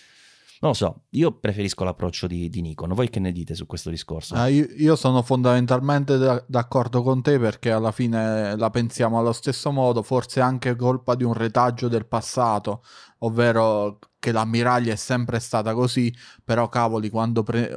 non 0.61 0.73
lo 0.73 0.77
so, 0.77 1.03
io 1.11 1.31
preferisco 1.39 1.85
l'approccio 1.85 2.27
di, 2.27 2.49
di 2.49 2.61
Nikon. 2.61 2.93
Voi 2.93 3.09
che 3.09 3.21
ne 3.21 3.31
dite 3.31 3.55
su 3.55 3.65
questo 3.67 3.91
discorso? 3.91 4.35
Ah, 4.35 4.49
io, 4.49 4.67
io 4.77 4.97
sono 4.97 5.23
fondamentalmente 5.23 6.19
da- 6.19 6.43
d'accordo 6.49 7.03
con 7.03 7.23
te 7.23 7.39
perché 7.39 7.71
alla 7.71 7.93
fine 7.93 8.57
la 8.57 8.69
pensiamo 8.69 9.21
allo 9.21 9.33
stesso 9.33 9.71
modo, 9.71 10.03
forse 10.03 10.41
anche 10.41 10.75
colpa 10.75 11.15
di 11.15 11.23
un 11.23 11.33
retaggio 11.33 11.87
del 11.87 12.07
passato, 12.07 12.83
ovvero 13.19 13.99
che 14.21 14.33
l'ammiraglia 14.33 14.93
è 14.93 14.97
sempre 14.97 15.39
stata 15.39 15.75
così, 15.75 16.13
però 16.45 16.69
cavoli, 16.69 17.09
quando, 17.09 17.43
pre- 17.43 17.73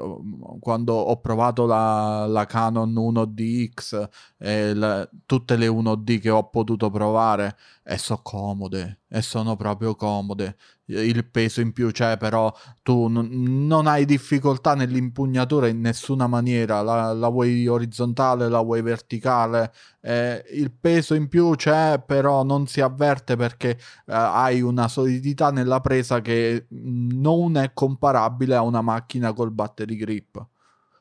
quando 0.59 0.93
ho 0.93 1.19
provato 1.19 1.65
la, 1.65 2.25
la 2.27 2.45
Canon 2.45 2.91
1DX 2.97 4.09
e 4.37 4.73
la- 4.73 5.07
tutte 5.25 5.55
le 5.55 5.67
1D 5.67 6.19
che 6.19 6.29
ho 6.29 6.49
potuto 6.49 6.89
provare, 6.89 7.55
e 7.83 7.97
sono 7.97 8.21
comode, 8.23 9.01
e 9.07 9.21
sono 9.21 9.55
proprio 9.55 9.95
comode. 9.95 10.57
Il 10.85 11.25
peso 11.29 11.61
in 11.61 11.71
più 11.73 11.91
c'è, 11.91 12.17
però 12.17 12.51
tu 12.83 13.07
non, 13.07 13.27
non 13.67 13.87
hai 13.87 14.05
difficoltà 14.05 14.73
nell'impugnatura 14.75 15.67
in 15.67 15.79
nessuna 15.79 16.27
maniera, 16.27 16.81
la, 16.81 17.13
la 17.13 17.27
vuoi 17.29 17.67
orizzontale, 17.67 18.49
la 18.49 18.61
vuoi 18.61 18.81
verticale, 18.81 19.71
eh, 20.01 20.43
il 20.51 20.71
peso 20.71 21.13
in 21.13 21.27
più 21.27 21.55
c'è, 21.55 22.01
però 22.05 22.43
non 22.43 22.67
si 22.67 22.81
avverte 22.81 23.35
perché 23.35 23.69
eh, 23.69 23.77
hai 24.05 24.61
una 24.61 24.87
solidità 24.87 25.51
nella 25.51 25.79
presa 25.79 26.21
che 26.21 26.65
mh, 26.67 27.19
non 27.19 27.57
è 27.57 27.71
comparabile 27.73 28.55
a 28.55 28.61
una 28.61 28.81
macchina 28.81 29.33
col 29.33 29.51
battery 29.51 29.95
grip. 29.95 30.45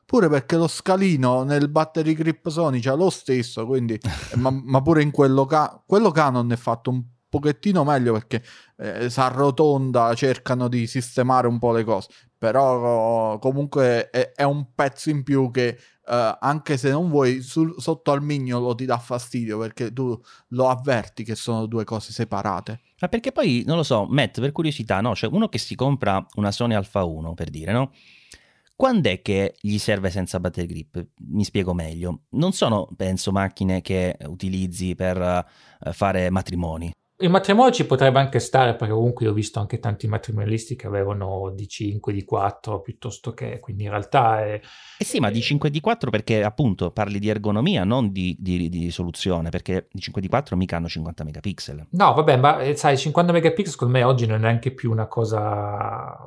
Pure 0.05 0.27
perché 0.27 0.57
lo 0.57 0.67
scalino 0.67 1.43
nel 1.43 1.69
battery 1.69 2.13
grip 2.13 2.49
Sony 2.49 2.79
c'è 2.79 2.95
lo 2.95 3.09
stesso, 3.09 3.65
quindi, 3.65 3.97
ma, 4.35 4.49
ma 4.51 4.81
pure 4.81 5.01
in 5.01 5.09
quello, 5.09 5.45
ca- 5.45 5.81
quello 5.85 6.11
Canon 6.11 6.51
è 6.51 6.57
fatto 6.57 6.89
un 6.89 7.01
pochettino 7.29 7.85
meglio 7.85 8.11
perché 8.11 8.43
eh, 8.77 9.09
si 9.09 9.19
arrotonda, 9.21 10.13
cercano 10.15 10.67
di 10.67 10.85
sistemare 10.85 11.47
un 11.47 11.59
po' 11.59 11.71
le 11.71 11.85
cose, 11.85 12.09
però 12.37 13.39
comunque 13.39 14.09
è, 14.09 14.33
è 14.35 14.43
un 14.43 14.73
pezzo 14.75 15.09
in 15.09 15.23
più 15.23 15.49
che 15.49 15.77
eh, 16.11 16.37
anche 16.41 16.75
se 16.75 16.89
non 16.89 17.09
vuoi 17.09 17.41
sul- 17.41 17.75
sotto 17.77 18.11
al 18.11 18.21
mignolo 18.21 18.75
ti 18.75 18.83
dà 18.83 18.97
fastidio 18.97 19.57
perché 19.57 19.93
tu 19.93 20.19
lo 20.49 20.67
avverti 20.67 21.23
che 21.23 21.35
sono 21.35 21.67
due 21.67 21.85
cose 21.85 22.11
separate. 22.11 22.81
Ma 22.99 23.07
perché 23.07 23.31
poi, 23.31 23.63
non 23.65 23.77
lo 23.77 23.83
so, 23.83 24.05
Matt, 24.09 24.41
per 24.41 24.51
curiosità, 24.51 24.99
no? 24.99 25.15
Cioè 25.15 25.29
uno 25.31 25.47
che 25.47 25.57
si 25.57 25.73
compra 25.75 26.23
una 26.35 26.51
Sony 26.51 26.73
Alpha 26.73 27.05
1, 27.05 27.33
per 27.33 27.49
dire, 27.49 27.71
no? 27.71 27.91
Quando 28.75 29.09
è 29.09 29.21
che 29.21 29.55
gli 29.61 29.77
serve 29.77 30.09
senza 30.09 30.39
battery 30.39 30.67
grip? 30.67 31.07
Mi 31.27 31.43
spiego 31.45 31.73
meglio. 31.73 32.23
Non 32.31 32.51
sono, 32.51 32.89
penso, 32.97 33.31
macchine 33.31 33.81
che 33.81 34.17
utilizzi 34.25 34.95
per 34.95 35.17
eh, 35.21 35.93
fare 35.93 36.29
matrimoni. 36.29 36.91
Il 37.21 37.29
matrimonio 37.29 37.71
ci 37.71 37.85
potrebbe 37.85 38.19
anche 38.19 38.39
stare 38.39 38.75
perché 38.75 38.93
comunque 38.93 39.25
io 39.25 39.31
ho 39.31 39.33
visto 39.33 39.59
anche 39.59 39.79
tanti 39.79 40.07
matrimonialisti 40.07 40.75
che 40.75 40.87
avevano 40.87 41.51
di 41.53 41.67
5, 41.67 42.11
di 42.11 42.23
4 42.23 42.81
piuttosto 42.81 43.33
che, 43.33 43.59
quindi 43.59 43.83
in 43.83 43.89
realtà 43.89 44.43
è... 44.43 44.59
Eh 44.97 45.03
sì, 45.05 45.19
ma 45.19 45.29
di 45.29 45.39
5 45.39 45.69
di 45.69 45.79
4 45.79 46.09
perché 46.09 46.43
appunto 46.43 46.91
parli 46.91 47.19
di 47.19 47.29
ergonomia, 47.29 47.83
non 47.83 48.11
di, 48.11 48.35
di- 48.39 48.69
di 48.69 48.79
risoluzione, 48.79 49.49
perché 49.49 49.87
di 49.91 50.01
5 50.01 50.19
di 50.19 50.27
4 50.27 50.57
mica 50.57 50.77
hanno 50.77 50.87
50 50.87 51.23
megapixel. 51.23 51.87
No, 51.91 52.13
vabbè, 52.13 52.37
ma 52.37 52.59
eh, 52.59 52.75
sai, 52.75 52.97
50 52.97 53.31
megapixel 53.31 53.71
secondo 53.71 53.93
me 53.93 54.03
oggi 54.03 54.25
non 54.25 54.37
è 54.37 54.41
neanche 54.41 54.71
più 54.71 54.89
una 54.89 55.07
cosa 55.07 56.17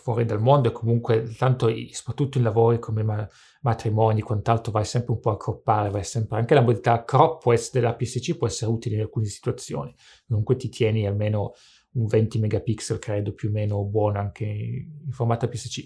fuori 0.00 0.24
dal 0.24 0.40
mondo 0.40 0.68
e 0.68 0.72
comunque 0.72 1.34
tanto 1.36 1.68
soprattutto 1.92 2.38
in 2.38 2.44
lavori 2.44 2.78
come 2.78 3.02
ma- 3.02 3.28
matrimoni, 3.60 4.22
quant'altro 4.22 4.72
vai 4.72 4.84
sempre 4.84 5.12
un 5.12 5.20
po' 5.20 5.30
a 5.30 5.36
croppare, 5.36 5.90
vai 5.90 6.04
sempre 6.04 6.38
anche 6.38 6.54
la 6.54 6.60
modalità 6.60 7.04
crop 7.04 7.44
della 7.72 7.94
PSC 7.94 8.36
può 8.36 8.46
essere 8.46 8.70
utile 8.70 8.96
in 8.96 9.02
alcune 9.02 9.26
situazioni, 9.26 9.94
comunque 10.26 10.56
ti 10.56 10.68
tieni 10.68 11.06
almeno 11.06 11.52
un 11.92 12.06
20 12.06 12.38
megapixel 12.38 12.98
credo 12.98 13.32
più 13.32 13.48
o 13.48 13.52
meno 13.52 13.84
buono 13.84 14.18
anche 14.18 14.44
in 14.44 15.10
formato 15.10 15.48
PSC. 15.48 15.84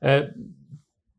Eh, 0.00 0.32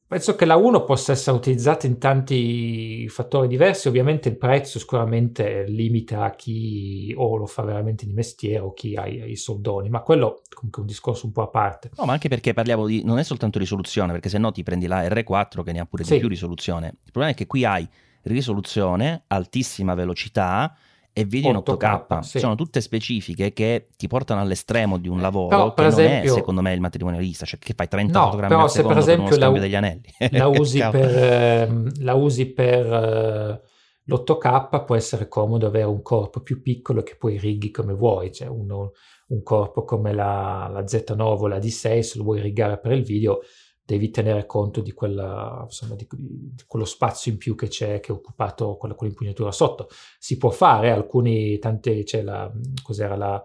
penso 0.07 0.35
che 0.35 0.45
la 0.45 0.55
1 0.55 0.83
possa 0.83 1.11
essere 1.11 1.35
utilizzata 1.35 1.85
in 1.85 1.97
tanti 1.97 3.07
fattori 3.09 3.47
diversi, 3.47 3.87
ovviamente 3.87 4.29
il 4.29 4.37
prezzo 4.37 4.79
sicuramente 4.79 5.65
limita 5.67 6.23
a 6.23 6.31
chi 6.31 7.13
o 7.15 7.35
lo 7.35 7.45
fa 7.45 7.63
veramente 7.63 8.05
di 8.05 8.13
mestiere 8.13 8.59
o 8.59 8.73
chi 8.73 8.95
ha 8.95 9.05
i, 9.05 9.31
i 9.31 9.35
soldoni, 9.35 9.89
ma 9.89 10.01
quello 10.01 10.41
comunque 10.53 10.81
è 10.81 10.85
un 10.85 10.87
discorso 10.87 11.25
un 11.25 11.31
po' 11.31 11.43
a 11.43 11.47
parte. 11.49 11.91
No, 11.97 12.05
ma 12.05 12.13
anche 12.13 12.29
perché 12.29 12.53
parliamo 12.53 12.85
di... 12.85 13.03
non 13.03 13.19
è 13.19 13.23
soltanto 13.23 13.59
risoluzione, 13.59 14.11
perché 14.13 14.29
se 14.29 14.37
no 14.37 14.51
ti 14.51 14.63
prendi 14.63 14.87
la 14.87 15.03
R4 15.07 15.63
che 15.63 15.71
ne 15.71 15.79
ha 15.79 15.85
pure 15.85 16.03
Sì. 16.03 16.13
di 16.13 16.19
più 16.19 16.27
risoluzione. 16.29 16.87
Il 17.03 17.11
problema 17.11 17.33
è 17.33 17.35
che 17.35 17.45
qui 17.45 17.65
hai 17.65 17.87
risoluzione, 18.23 19.23
altissima 19.27 19.93
velocità 19.93 20.75
e 21.17 21.25
video 21.25 21.49
in 21.49 21.55
8K, 21.57 22.05
8K. 22.07 22.19
sì. 22.19 22.39
Sono 22.39 22.53
tutte 22.55 22.79
specifiche 22.79 23.51
che 23.51 23.87
ti 23.97 24.07
portano 24.07 24.41
all'estremo 24.41 24.97
di 24.97 25.07
un 25.07 25.19
lavoro 25.19 25.47
Però, 25.47 25.67
che 25.69 25.73
per 25.81 25.89
non 25.91 25.99
esempio- 25.99 26.31
è, 26.31 26.35
secondo 26.35 26.61
me, 26.61 26.73
il 26.73 26.79
matrimonialista, 26.79 27.45
cioè 27.45 27.59
che 27.59 27.73
fai 27.75 27.87
30 27.87 28.19
No, 28.19 28.25
fotogrammi 28.25 28.51
però 28.53 28.63
al 28.63 28.69
se 28.69 28.83
per 28.83 28.97
esempio 28.97 29.37
la 29.37 29.49
degli 29.49 29.75
anelli. 29.75 30.03
La 30.31 30.47
usi 30.59 30.79
per, 30.91 31.17
ehm, 31.17 31.91
la 32.03 32.13
usi 32.13 32.45
per 32.53 32.85
eh, 32.85 33.61
l'8K 34.03 34.83
può 34.85 34.95
essere 34.95 35.27
comodo 35.27 35.67
avere 35.67 35.85
un 35.85 36.01
corpo 36.01 36.41
più 36.41 36.61
piccolo 36.61 37.01
che 37.03 37.15
poi 37.17 37.37
righi 37.37 37.71
come 37.71 37.93
vuoi, 37.93 38.31
cioè 38.31 38.47
uno- 38.47 38.91
un 39.29 39.43
corpo 39.43 39.83
come 39.83 40.13
la, 40.13 40.69
la 40.71 40.81
Z9 40.83 41.19
o 41.21 41.47
la 41.47 41.57
D6, 41.57 41.99
se 41.99 42.17
lo 42.17 42.23
vuoi 42.23 42.39
rigare 42.41 42.77
per 42.79 42.91
il 42.93 43.03
video, 43.03 43.39
devi 43.87 44.09
tenere 44.09 44.45
conto 44.45 44.81
di, 44.81 44.91
quella, 44.91 45.61
insomma, 45.63 45.95
di, 45.95 46.05
di 46.11 46.63
quello 46.67 46.83
spazio 46.83 47.31
in 47.31 47.37
più 47.37 47.55
che 47.55 47.69
c'è, 47.69 48.01
che 48.01 48.09
è 48.09 48.11
occupato 48.11 48.75
con 48.75 48.93
quell'impugnatura 48.93 49.49
sotto. 49.53 49.87
Si 50.19 50.35
può 50.37 50.49
fare, 50.49 50.91
alcuni, 50.91 51.57
tante, 51.57 52.03
c'è 52.03 52.21
la, 52.21 52.51
cos'era 52.83 53.15
la, 53.15 53.41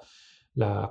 la, 0.55 0.91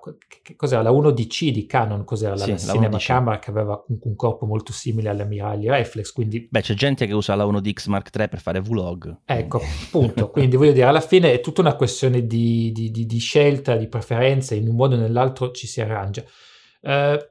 cos'era, 0.55 0.81
la 0.81 0.91
1DC 0.91 1.49
di 1.49 1.65
Canon, 1.65 2.05
cos'era 2.05 2.33
la, 2.35 2.45
Sì, 2.45 2.51
la 2.51 2.57
cinema 2.57 2.95
1DC. 2.95 3.05
camera 3.05 3.39
che 3.39 3.49
aveva 3.49 3.83
un, 3.89 3.97
un 4.01 4.15
corpo 4.15 4.45
molto 4.45 4.71
simile 4.71 5.09
alle 5.09 5.23
ammiragli 5.23 5.67
reflex, 5.67 6.13
quindi 6.13 6.47
Beh, 6.49 6.61
c'è 6.61 6.73
gente 6.73 7.05
che 7.05 7.13
usa 7.13 7.35
la 7.35 7.43
1DX 7.43 7.89
Mark 7.89 8.09
III 8.17 8.29
per 8.29 8.39
fare 8.39 8.61
vlog. 8.61 9.17
Ecco, 9.25 9.61
appunto, 9.85 10.29
quindi 10.31 10.55
voglio 10.55 10.71
dire, 10.71 10.85
alla 10.85 11.01
fine 11.01 11.33
è 11.33 11.41
tutta 11.41 11.59
una 11.59 11.75
questione 11.75 12.25
di, 12.25 12.71
di- 12.71 12.89
di- 12.89 13.05
di 13.05 13.19
scelta, 13.19 13.75
di 13.75 13.87
preferenze, 13.89 14.55
in 14.55 14.69
un 14.69 14.77
modo 14.77 14.95
o 14.95 14.97
nell'altro 14.99 15.51
ci 15.51 15.67
si 15.67 15.81
arrangia. 15.81 16.23
Eh, 16.83 17.30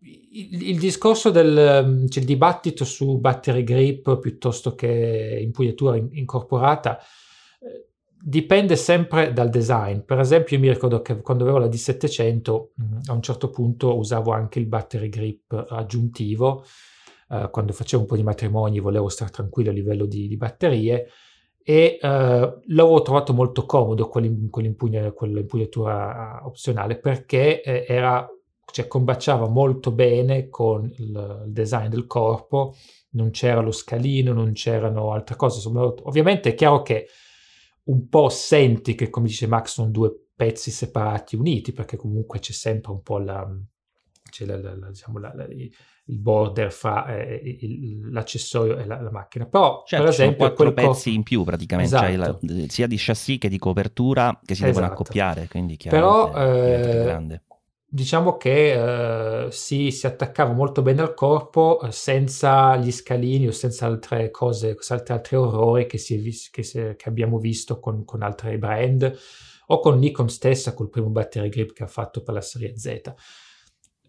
il, 0.00 0.68
il 0.70 0.78
discorso 0.78 1.30
del 1.30 2.04
c'è 2.08 2.20
il 2.20 2.26
dibattito 2.26 2.84
su 2.84 3.18
battery 3.18 3.64
grip 3.64 4.18
piuttosto 4.18 4.74
che 4.74 5.38
impugnatura 5.42 5.96
in- 5.96 6.08
incorporata 6.12 6.98
eh, 6.98 7.88
dipende 8.08 8.76
sempre 8.76 9.32
dal 9.32 9.50
design. 9.50 10.00
Per 10.00 10.18
esempio, 10.18 10.56
io 10.56 10.62
mi 10.62 10.70
ricordo 10.72 11.00
che 11.02 11.20
quando 11.22 11.44
avevo 11.44 11.58
la 11.58 11.68
D700, 11.68 12.72
mh, 12.74 12.98
a 13.06 13.12
un 13.12 13.22
certo 13.22 13.50
punto 13.50 13.96
usavo 13.96 14.32
anche 14.32 14.58
il 14.58 14.66
battery 14.66 15.08
grip 15.08 15.66
aggiuntivo. 15.68 16.64
eh, 17.30 17.48
quando 17.50 17.72
facevo 17.72 18.02
un 18.02 18.08
po' 18.08 18.16
di 18.16 18.22
matrimoni 18.22 18.78
volevo 18.80 19.08
stare 19.08 19.30
tranquillo 19.30 19.70
a 19.70 19.72
livello 19.72 20.06
di, 20.06 20.28
di 20.28 20.36
batterie 20.36 21.08
e 21.62 21.98
eh, 22.00 22.08
l'avevo 22.66 23.02
trovato 23.02 23.32
molto 23.32 23.66
comodo 23.66 24.08
quell'im- 24.08 24.48
quell'impugna- 24.50 25.10
quell'impugnatura 25.12 26.40
opzionale 26.44 26.98
perché 26.98 27.60
eh, 27.62 27.84
era, 27.88 28.28
cioè, 28.70 28.86
combaciava 28.88 29.48
molto 29.48 29.90
bene 29.92 30.48
con 30.48 30.90
il, 30.96 31.44
design 31.46 31.88
del 31.88 32.06
corpo, 32.06 32.74
non 33.10 33.30
c'era 33.30 33.60
lo 33.60 33.70
scalino, 33.72 34.32
non 34.32 34.52
c'erano 34.52 35.12
altre 35.12 35.36
cose. 35.36 35.56
Insomma, 35.56 35.82
ovviamente 35.84 36.50
è 36.50 36.54
chiaro 36.54 36.82
che 36.82 37.06
un 37.84 38.08
po' 38.08 38.28
senti 38.28 38.94
che, 38.94 39.08
come 39.10 39.28
dice 39.28 39.46
Max, 39.46 39.72
sono 39.72 39.90
due 39.90 40.12
pezzi 40.34 40.70
separati 40.70 41.36
uniti, 41.36 41.72
perché 41.72 41.96
comunque 41.96 42.40
c'è 42.40 42.52
sempre 42.52 42.92
un 42.92 43.02
po' 43.02 43.18
la, 43.18 43.48
c'è 44.28 44.44
la- 44.44 44.58
la- 44.60 44.88
diciamo, 44.90 45.18
il 46.08 46.18
border 46.20 46.70
fra 46.72 47.06
eh, 47.16 47.40
il- 47.60 48.12
l'accessorio 48.12 48.76
e 48.76 48.84
la, 48.84 49.00
la 49.00 49.10
macchina. 49.10 49.46
Però, 49.46 49.82
Certo, 49.86 50.04
per 50.04 50.12
ci 50.14 50.20
sono 50.20 50.30
esempio, 50.32 50.54
quattro 50.54 50.72
pezzi 50.74 50.86
corpo- 50.86 51.08
in 51.10 51.22
più 51.22 51.42
praticamente, 51.44 51.96
cioè 51.96 52.10
Esatto. 52.12 52.38
la- 52.42 52.64
sia 52.68 52.86
di 52.86 52.96
chassis 52.98 53.38
che 53.38 53.48
di 53.48 53.58
copertura 53.58 54.38
che 54.44 54.54
si 54.54 54.62
devono 54.64 54.84
Esatto. 54.84 55.00
accoppiare, 55.00 55.48
quindi 55.48 55.78
Però, 55.88 56.34
eh, 56.34 57.00
grande. 57.02 57.42
Diciamo 57.96 58.36
che 58.36 59.46
eh, 59.46 59.50
si, 59.50 59.90
si 59.90 60.06
attaccava 60.06 60.52
molto 60.52 60.82
bene 60.82 61.00
al 61.00 61.14
corpo 61.14 61.80
eh, 61.80 61.90
senza 61.92 62.76
gli 62.76 62.92
scalini 62.92 63.48
o 63.48 63.52
senza 63.52 63.86
altre 63.86 64.30
cose, 64.30 64.76
senza 64.80 65.14
altri 65.14 65.36
orrori 65.36 65.86
che, 65.86 65.98
vis- 66.18 66.50
che, 66.50 66.62
si 66.62 66.94
che 66.94 67.08
abbiamo 67.08 67.38
visto 67.38 67.80
con, 67.80 68.04
con 68.04 68.20
altri 68.20 68.58
brand 68.58 69.18
o 69.68 69.80
con 69.80 69.98
Nikon 69.98 70.28
stessa 70.28 70.74
col 70.74 70.90
primo 70.90 71.08
battery 71.08 71.48
grip 71.48 71.72
che 71.72 71.84
ha 71.84 71.88
fatto 71.88 72.22
per 72.22 72.34
la 72.34 72.42
serie 72.42 72.76
Z. 72.76 73.14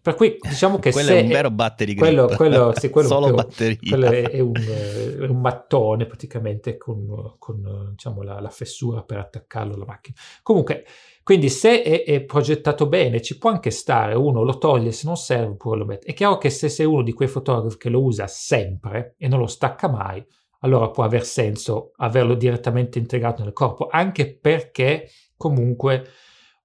Per 0.08 0.16
cui 0.16 0.38
diciamo 0.40 0.78
che 0.78 0.90
quello 0.90 1.10
è 1.10 1.20
un 1.20 1.28
vero 1.28 1.50
battery 1.50 1.92
grip. 1.92 2.00
quello- 2.06 2.26
quello- 2.34 2.72
sì, 2.74 2.88
quello 2.88 3.08
Solo 3.08 3.34
batteria. 3.34 3.76
quello 3.86 4.06
è, 4.06 4.30
è 4.30 4.40
un, 4.40 4.52
è 4.54 5.24
un 5.26 5.38
mattone 5.38 6.06
praticamente 6.06 6.78
con, 6.78 7.34
con, 7.38 7.88
diciamo, 7.90 8.22
la, 8.22 8.40
la 8.40 8.48
fessura 8.48 9.02
per 9.02 9.18
attaccarlo 9.18 9.74
alla 9.74 9.84
macchina. 9.84 10.16
Comunque, 10.42 10.84
quindi 11.22 11.50
se 11.50 11.82
è, 11.82 12.04
è 12.04 12.22
progettato 12.22 12.86
bene 12.86 13.20
ci 13.20 13.36
può 13.36 13.50
anche 13.50 13.70
stare, 13.70 14.14
uno 14.14 14.42
lo 14.42 14.56
toglie 14.56 14.92
se 14.92 15.06
non 15.06 15.16
serve 15.18 15.52
oppure 15.52 15.78
lo 15.78 15.84
mette. 15.84 16.06
È 16.06 16.14
chiaro 16.14 16.38
che 16.38 16.48
se 16.48 16.70
sei 16.70 16.86
uno 16.86 17.02
di 17.02 17.12
quei 17.12 17.28
fotografi 17.28 17.76
che 17.76 17.90
lo 17.90 18.02
usa 18.02 18.26
sempre 18.26 19.14
e 19.18 19.28
non 19.28 19.40
lo 19.40 19.46
stacca 19.46 19.90
mai, 19.90 20.24
allora 20.60 20.88
può 20.88 21.04
aver 21.04 21.26
senso 21.26 21.90
averlo 21.96 22.34
direttamente 22.34 22.98
integrato 22.98 23.42
nel 23.44 23.52
corpo, 23.52 23.88
anche 23.90 24.38
perché 24.40 25.10
comunque 25.36 26.06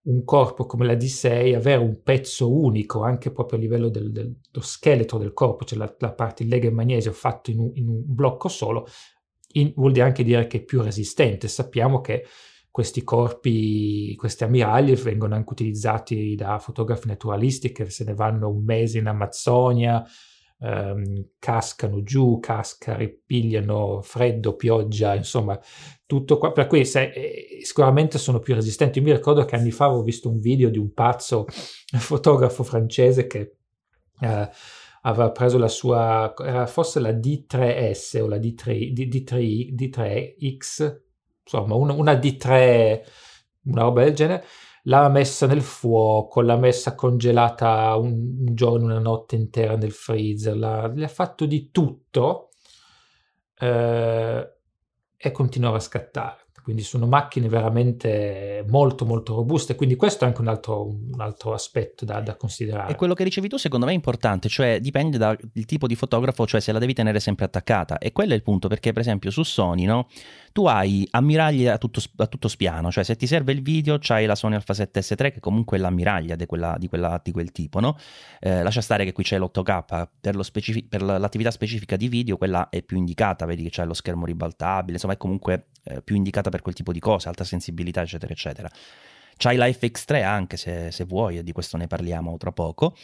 un 0.03 0.23
corpo 0.25 0.65
come 0.65 0.85
la 0.85 0.95
D6, 0.95 1.53
avere 1.53 1.81
un 1.81 2.01
pezzo 2.03 2.51
unico 2.51 3.03
anche 3.03 3.31
proprio 3.31 3.57
a 3.57 3.61
livello 3.61 3.89
del, 3.89 4.11
del- 4.11 4.35
dello 4.51 4.65
scheletro 4.65 5.17
del 5.17 5.33
corpo, 5.33 5.63
cioè 5.65 5.77
la, 5.77 5.93
la 5.99 6.13
parte 6.13 6.43
il 6.43 6.49
lega 6.49 6.67
in 6.67 6.73
magnesio 6.75 7.11
fatto 7.13 7.51
in 7.51 7.59
un, 7.59 7.71
in 7.75 7.87
un 7.87 8.01
blocco 8.05 8.49
solo, 8.49 8.85
in- 9.53 9.71
vuol 9.75 9.91
dire 9.91 10.05
anche 10.05 10.23
dire 10.23 10.47
che 10.47 10.57
è 10.59 10.63
più 10.63 10.81
resistente. 10.81 11.47
Sappiamo 11.47 12.01
che 12.01 12.25
questi 12.69 13.03
corpi, 13.03 14.15
questi 14.15 14.43
ammiragli 14.43 14.95
vengono 14.95 15.35
anche 15.35 15.51
utilizzati 15.51 16.35
da 16.35 16.57
fotografi 16.59 17.07
naturalisti 17.07 17.71
che 17.71 17.89
se 17.89 18.03
ne 18.03 18.13
vanno 18.15 18.49
un 18.49 18.63
mese 18.63 18.97
in 18.97 19.07
Amazzonia, 19.07 20.03
ehm, 20.63 21.25
cascano 21.39 22.03
giù, 22.03 22.39
casca, 22.39 22.95
ripigliano 22.95 24.01
freddo, 24.01 24.55
pioggia, 24.55 25.15
insomma, 25.15 25.59
tutto 26.05 26.37
qua. 26.37 26.51
Per 26.51 26.67
cui 26.67 26.85
se- 26.85 27.11
eh, 27.13 27.59
sicuramente 27.63 28.17
sono 28.17 28.39
più 28.39 28.53
resistenti. 28.55 28.99
Io 28.99 29.05
mi 29.05 29.11
ricordo 29.13 29.45
che 29.45 29.55
anni 29.55 29.71
fa 29.71 29.85
avevo 29.85 30.03
visto 30.03 30.29
un 30.29 30.39
video 30.39 30.69
di 30.69 30.77
un 30.77 30.93
pazzo 30.93 31.45
fotografo 31.97 32.63
francese 32.63 33.27
che 33.27 33.55
eh, 34.21 34.49
aveva 35.01 35.31
preso 35.31 35.57
la 35.57 35.67
sua, 35.67 36.33
era 36.39 36.65
forse 36.67 36.99
la 36.99 37.11
D3S 37.11 38.21
o 38.21 38.27
la 38.27 38.37
D3, 38.37 38.91
D, 38.93 39.07
D3, 39.07 39.71
D3X, 39.73 41.01
insomma 41.43 41.75
una, 41.75 41.93
una 41.93 42.13
D3, 42.15 43.05
una 43.65 43.81
roba 43.81 44.03
del 44.03 44.13
genere, 44.13 44.45
l'ha 44.83 45.09
messa 45.09 45.47
nel 45.47 45.61
fuoco, 45.61 46.41
l'ha 46.41 46.57
messa 46.57 46.95
congelata 46.95 47.95
un, 47.95 48.45
giorno, 48.53 48.85
una 48.85 48.99
notte 48.99 49.35
intera 49.35 49.75
nel 49.75 49.91
freezer, 49.91 50.57
l'ha, 50.57 50.87
gli 50.89 51.03
ha 51.03 51.07
fatto 51.07 51.45
di 51.45 51.69
tutto 51.71 52.49
eh, 53.59 54.53
e 55.15 55.31
continuava 55.31 55.77
a 55.77 55.81
scattare. 55.81 56.41
Quindi 56.63 56.81
sono 56.81 57.07
macchine 57.07 57.49
veramente 57.49 58.63
molto 58.69 59.03
molto 59.05 59.35
robuste, 59.35 59.75
quindi 59.75 59.97
questo 59.97 60.23
è 60.23 60.27
anche 60.27 60.39
un 60.39 60.47
altro, 60.47 60.87
un 60.87 61.19
altro 61.19 61.51
aspetto 61.51 62.05
da, 62.05 62.21
da 62.21 62.37
considerare. 62.37 62.93
E 62.93 62.95
quello 62.95 63.13
che 63.13 63.25
ricevi 63.25 63.49
tu 63.49 63.57
secondo 63.57 63.85
me 63.85 63.91
è 63.91 63.95
importante, 63.95 64.47
cioè 64.47 64.79
dipende 64.79 65.17
dal 65.17 65.37
tipo 65.65 65.87
di 65.87 65.95
fotografo, 65.95 66.47
cioè 66.47 66.61
se 66.61 66.71
la 66.71 66.79
devi 66.79 66.93
tenere 66.93 67.19
sempre 67.19 67.43
attaccata. 67.43 67.97
E 67.97 68.13
quello 68.13 68.31
è 68.31 68.35
il 68.35 68.43
punto, 68.43 68.69
perché 68.69 68.93
per 68.93 69.01
esempio 69.01 69.29
su 69.29 69.43
Sony, 69.43 69.83
no? 69.83 70.07
Tu 70.53 70.65
hai 70.67 71.07
ammiragli 71.09 71.65
a 71.65 71.79
tutto, 71.79 71.99
a 72.17 72.27
tutto 72.27 72.47
spiano, 72.47 72.91
cioè 72.91 73.03
se 73.03 73.15
ti 73.15 73.25
serve 73.25 73.53
il 73.53 73.63
video 73.63 73.97
c'hai 73.99 74.27
la 74.27 74.35
Sony 74.35 74.53
Alpha 74.53 74.73
7S3 74.73 75.31
che 75.33 75.39
comunque 75.39 75.77
è 75.77 75.79
l'ammiraglia 75.81 76.35
di, 76.35 76.45
quella, 76.45 76.75
di, 76.77 76.87
quella, 76.87 77.19
di 77.23 77.31
quel 77.31 77.51
tipo, 77.51 77.79
no? 77.79 77.97
Eh, 78.39 78.61
lascia 78.61 78.81
stare 78.81 79.03
che 79.03 79.13
qui 79.13 79.23
c'è 79.23 79.39
l'8K, 79.39 80.07
per, 80.21 80.35
lo 80.35 80.43
specifi- 80.43 80.83
per 80.83 81.01
l'attività 81.01 81.49
specifica 81.49 81.95
di 81.95 82.07
video 82.07 82.37
quella 82.37 82.69
è 82.69 82.83
più 82.83 82.97
indicata, 82.97 83.47
vedi 83.47 83.63
che 83.63 83.71
c'è 83.71 83.83
lo 83.83 83.95
schermo 83.95 84.25
ribaltabile, 84.25 84.93
insomma 84.93 85.13
è 85.13 85.17
comunque 85.17 85.69
eh, 85.85 86.03
più 86.03 86.15
indicata 86.15 86.51
per 86.51 86.61
quel 86.61 86.75
tipo 86.75 86.91
di 86.91 86.99
cose, 86.99 87.29
alta 87.29 87.43
sensibilità 87.43 88.03
eccetera 88.03 88.31
eccetera. 88.31 88.69
C'hai 89.37 89.55
la 89.55 89.67
FX3 89.67 90.23
anche 90.23 90.57
se, 90.57 90.91
se 90.91 91.03
vuoi, 91.05 91.37
e 91.37 91.43
di 91.43 91.51
questo 91.51 91.77
ne 91.77 91.87
parliamo 91.87 92.37
tra 92.37 92.51
poco. 92.51 92.95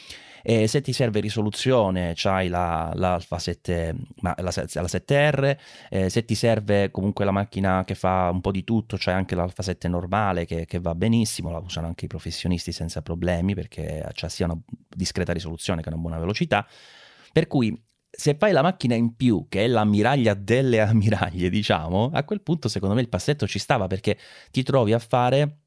E 0.41 0.67
se 0.67 0.81
ti 0.81 0.93
serve 0.93 1.19
risoluzione, 1.19 2.13
c'hai 2.15 2.47
la, 2.47 2.91
l'Alpha 2.95 3.39
7, 3.39 3.95
ma 4.21 4.33
la, 4.37 4.51
la 4.53 4.83
7R. 4.83 5.57
Eh, 5.89 6.09
se 6.09 6.25
ti 6.25 6.35
serve 6.35 6.91
comunque 6.91 7.25
la 7.25 7.31
macchina 7.31 7.83
che 7.85 7.95
fa 7.95 8.29
un 8.31 8.41
po' 8.41 8.51
di 8.51 8.63
tutto, 8.63 8.95
c'hai 8.97 9.13
anche 9.13 9.35
l'Alpha 9.35 9.63
7 9.63 9.87
normale 9.87 10.45
che, 10.45 10.65
che 10.65 10.79
va 10.79 10.95
benissimo. 10.95 11.51
La 11.51 11.59
usano 11.59 11.87
anche 11.87 12.05
i 12.05 12.07
professionisti 12.07 12.71
senza 12.71 13.01
problemi 13.01 13.53
perché 13.53 14.07
c'ha 14.13 14.29
sia 14.29 14.45
una 14.45 14.57
discreta 14.87 15.33
risoluzione 15.33 15.81
che 15.81 15.89
una 15.89 15.97
buona 15.97 16.19
velocità. 16.19 16.65
Per 17.31 17.47
cui 17.47 17.77
se 18.09 18.35
fai 18.35 18.51
la 18.51 18.61
macchina 18.61 18.95
in 18.95 19.15
più, 19.15 19.45
che 19.49 19.65
è 19.65 19.67
l'ammiraglia 19.67 20.33
delle 20.33 20.79
ammiraglie, 20.79 21.49
diciamo, 21.51 22.11
a 22.13 22.23
quel 22.23 22.41
punto 22.41 22.67
secondo 22.67 22.95
me 22.95 23.01
il 23.01 23.09
passetto 23.09 23.47
ci 23.47 23.59
stava 23.59 23.87
perché 23.87 24.17
ti 24.51 24.63
trovi 24.63 24.93
a 24.93 24.99
fare 24.99 25.57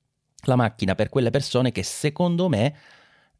la 0.44 0.56
macchina 0.56 0.94
per 0.94 1.08
quelle 1.08 1.30
persone 1.30 1.72
che 1.72 1.82
secondo 1.82 2.48
me 2.48 2.74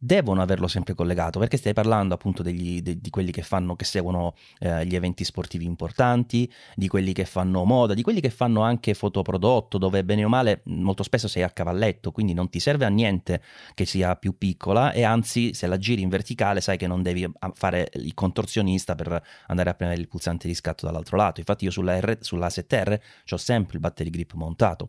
devono 0.05 0.43
averlo 0.43 0.67
sempre 0.67 0.95
collegato 0.95 1.38
perché 1.38 1.57
stai 1.57 1.75
parlando 1.75 2.12
appunto 2.12 2.43
degli, 2.43 2.83
de, 2.83 3.01
di 3.01 3.09
quelli 3.09 3.31
che 3.31 3.43
fanno 3.43 3.77
che 3.77 3.85
seguono 3.85 4.35
eh, 4.59 4.85
gli 4.85 4.97
eventi 4.97 5.23
sportivi 5.23 5.65
importanti 5.65 6.53
di 6.75 6.88
quelli 6.88 7.12
che 7.12 7.25
fanno 7.25 7.62
moda 7.65 7.95
di 7.95 8.03
quelli 8.03 8.21
che 8.21 8.31
fanno 8.31 8.62
anche 8.62 8.95
fotoprodotto 8.95 9.79
dove 9.79 10.03
bene 10.03 10.25
o 10.25 10.29
male 10.29 10.62
molto 10.65 11.05
spesso 11.05 11.29
sei 11.29 11.45
a 11.45 11.51
cavalletto 11.51 12.11
quindi 12.11 12.35
non 12.35 12.51
ti 12.51 12.59
serve 12.59 12.85
a 12.85 12.88
niente 12.88 13.43
che 13.75 13.85
sia 13.85 14.17
più 14.17 14.37
piccola 14.37 14.91
e 14.91 15.05
anzi 15.05 15.55
se 15.55 15.69
la 15.69 15.79
giri 15.79 16.03
in 16.03 16.09
verticale 16.09 16.61
sai 16.61 16.77
che 16.77 16.88
non 16.88 17.01
devi 17.03 17.25
fare 17.53 17.88
il 17.95 18.15
contorsionista 18.15 18.97
per 18.97 19.23
andare 19.47 19.71
a 19.71 19.75
premere 19.75 20.01
il 20.01 20.09
pulsante 20.09 20.49
di 20.49 20.55
scatto 20.55 20.85
dall'altro 20.85 21.17
lato. 21.17 21.38
Infatti 21.38 21.65
io 21.65 21.71
sulla, 21.71 21.99
R, 22.01 22.19
sulla 22.21 22.49
7R 22.49 22.99
ho 23.31 23.37
sempre 23.37 23.75
il 23.75 23.81
battery 23.81 24.11
grip 24.11 24.33
montato 24.33 24.88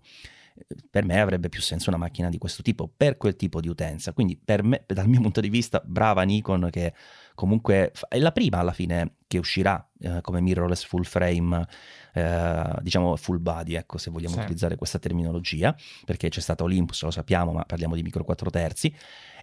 per 0.89 1.04
me 1.06 1.20
avrebbe 1.20 1.50
più 1.50 1.62
senso 1.62 1.89
una 1.89 1.98
macchina 1.98 2.30
di 2.30 2.38
questo 2.38 2.62
tipo 2.62 2.88
per 2.96 3.18
quel 3.18 3.36
tipo 3.36 3.60
di 3.60 3.68
utenza. 3.68 4.13
Quindi, 4.13 4.38
per 4.38 4.63
me, 4.63 4.84
dal 4.88 5.08
mio 5.08 5.22
punto 5.22 5.42
di 5.42 5.50
vista, 5.50 5.82
brava 5.84 6.22
Nikon 6.24 6.70
che 6.72 6.94
comunque 7.36 7.92
è 8.08 8.20
la 8.20 8.32
prima 8.32 8.60
alla 8.60 8.72
fine 8.74 9.16
che 9.28 9.38
uscirà 9.39 9.86
eh, 10.00 10.22
come 10.22 10.42
mirrorless 10.42 10.84
full 10.86 11.04
frame, 11.04 11.68
eh, 12.13 12.76
diciamo 12.82 13.16
full 13.16 13.42
body, 13.42 13.74
ecco 13.76 13.98
se 13.98 14.12
vogliamo 14.12 14.36
Sì. 14.36 14.39
utilizzare 14.42 14.76
questa 14.76 15.00
terminologia, 15.00 15.76
perché 16.06 16.30
c'è 16.30 16.39
stata 16.42 16.63
Olympus, 16.63 17.02
lo 17.04 17.12
sappiamo, 17.12 17.52
ma 17.52 17.63
parliamo 17.66 17.96
di 17.96 18.04
micro 18.04 18.24
4 18.24 18.50
terzi. 18.50 18.94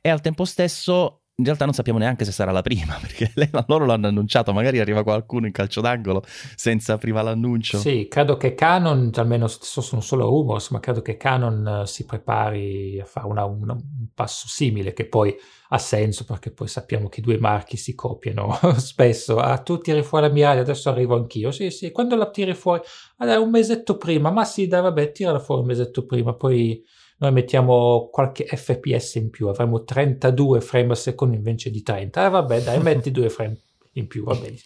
E 0.01 0.09
al 0.09 0.21
tempo 0.21 0.45
stesso 0.45 1.23
in 1.41 1.47
realtà 1.47 1.65
non 1.65 1.75
sappiamo 1.75 1.99
neanche 1.99 2.25
se 2.25 2.33
sarà 2.33 2.53
la 2.53 2.63
prima, 2.63 2.97
perché 3.01 3.33
lei, 3.35 3.49
loro 3.67 3.87
l'hanno 3.87 4.07
annunciato, 4.07 4.53
magari 4.53 4.79
arriva 4.79 5.03
qualcuno 5.03 5.47
in 5.47 5.53
calcio 5.53 5.81
d'angolo 5.81 6.23
senza 6.55 6.99
prima 6.99 7.23
l'annuncio. 7.23 7.79
Sì, 7.79 8.07
credo 8.09 8.37
che 8.37 8.55
Canon, 8.55 9.11
almeno 9.15 9.49
sono 9.49 10.01
solo 10.01 10.27
rumors, 10.27 10.71
ma 10.71 10.81
credo 10.81 11.03
che 11.03 11.17
Canon 11.17 11.83
si 11.87 12.05
prepari 12.05 13.01
a 13.01 13.05
fare 13.05 13.27
una, 13.27 13.45
una, 13.45 13.73
un 13.73 14.07
passo 14.15 14.47
simile, 14.49 14.93
che 14.93 15.07
poi 15.07 15.35
ha 15.73 15.79
senso, 15.79 16.25
perché 16.25 16.51
poi 16.51 16.69
sappiamo 16.69 17.09
che 17.09 17.21
i 17.21 17.23
due 17.23 17.39
marchi 17.39 17.77
si 17.77 17.95
copiano 17.95 18.59
spesso. 18.77 19.39
Ah, 19.39 19.59
tu 19.59 19.79
tiri 19.79 20.03
fuori 20.03 20.27
la 20.27 20.33
miraglia, 20.33 20.61
adesso 20.61 20.91
arrivo 20.91 21.17
anch'io. 21.17 21.51
Sì, 21.51 21.71
sì, 21.71 21.91
quando 21.91 22.17
la 22.17 22.31
tiri 22.31 22.55
fuori? 22.55 22.83
Ah, 23.17 23.41
un 23.41 23.51
mesetto 23.51 23.97
prima, 23.97 24.31
ma 24.31 24.45
sì, 24.45 24.67
dai, 24.67 24.83
vabbè, 24.83 25.13
tirala 25.13 25.39
fuori 25.39 25.63
un 25.63 25.69
mesetto 25.69 26.05
prima, 26.05 26.35
poi 26.35 26.85
noi 27.21 27.33
mettiamo 27.33 28.09
qualche 28.11 28.47
fps 28.47 29.17
in 29.17 29.29
più, 29.29 29.49
avremo 29.49 29.85
32 29.85 30.63
frame 30.63 30.91
al 30.91 30.97
secondo 30.97 31.37
invece 31.37 31.71
di 31.71 31.83
30. 31.83 32.27
Eh 32.27 32.31
vabbè, 32.31 32.63
dai, 32.63 32.81
metti 32.83 33.11
due 33.11 33.29
frame 33.29 33.59
in 33.95 34.07
più, 34.07 34.25
va 34.25 34.35
bene. 34.35 34.57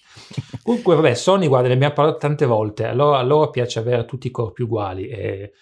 Comunque, 0.62 0.94
vabbè, 0.94 1.14
Sony, 1.14 1.48
guarda, 1.48 1.66
ne 1.66 1.74
abbiamo 1.74 1.94
parlato 1.94 2.18
tante 2.18 2.46
volte, 2.46 2.86
a 2.86 2.94
loro, 2.94 3.16
a 3.16 3.22
loro 3.22 3.50
piace 3.50 3.80
avere 3.80 4.04
tutti 4.04 4.28
i 4.28 4.30
corpi 4.30 4.62
uguali 4.62 5.08
e 5.08 5.52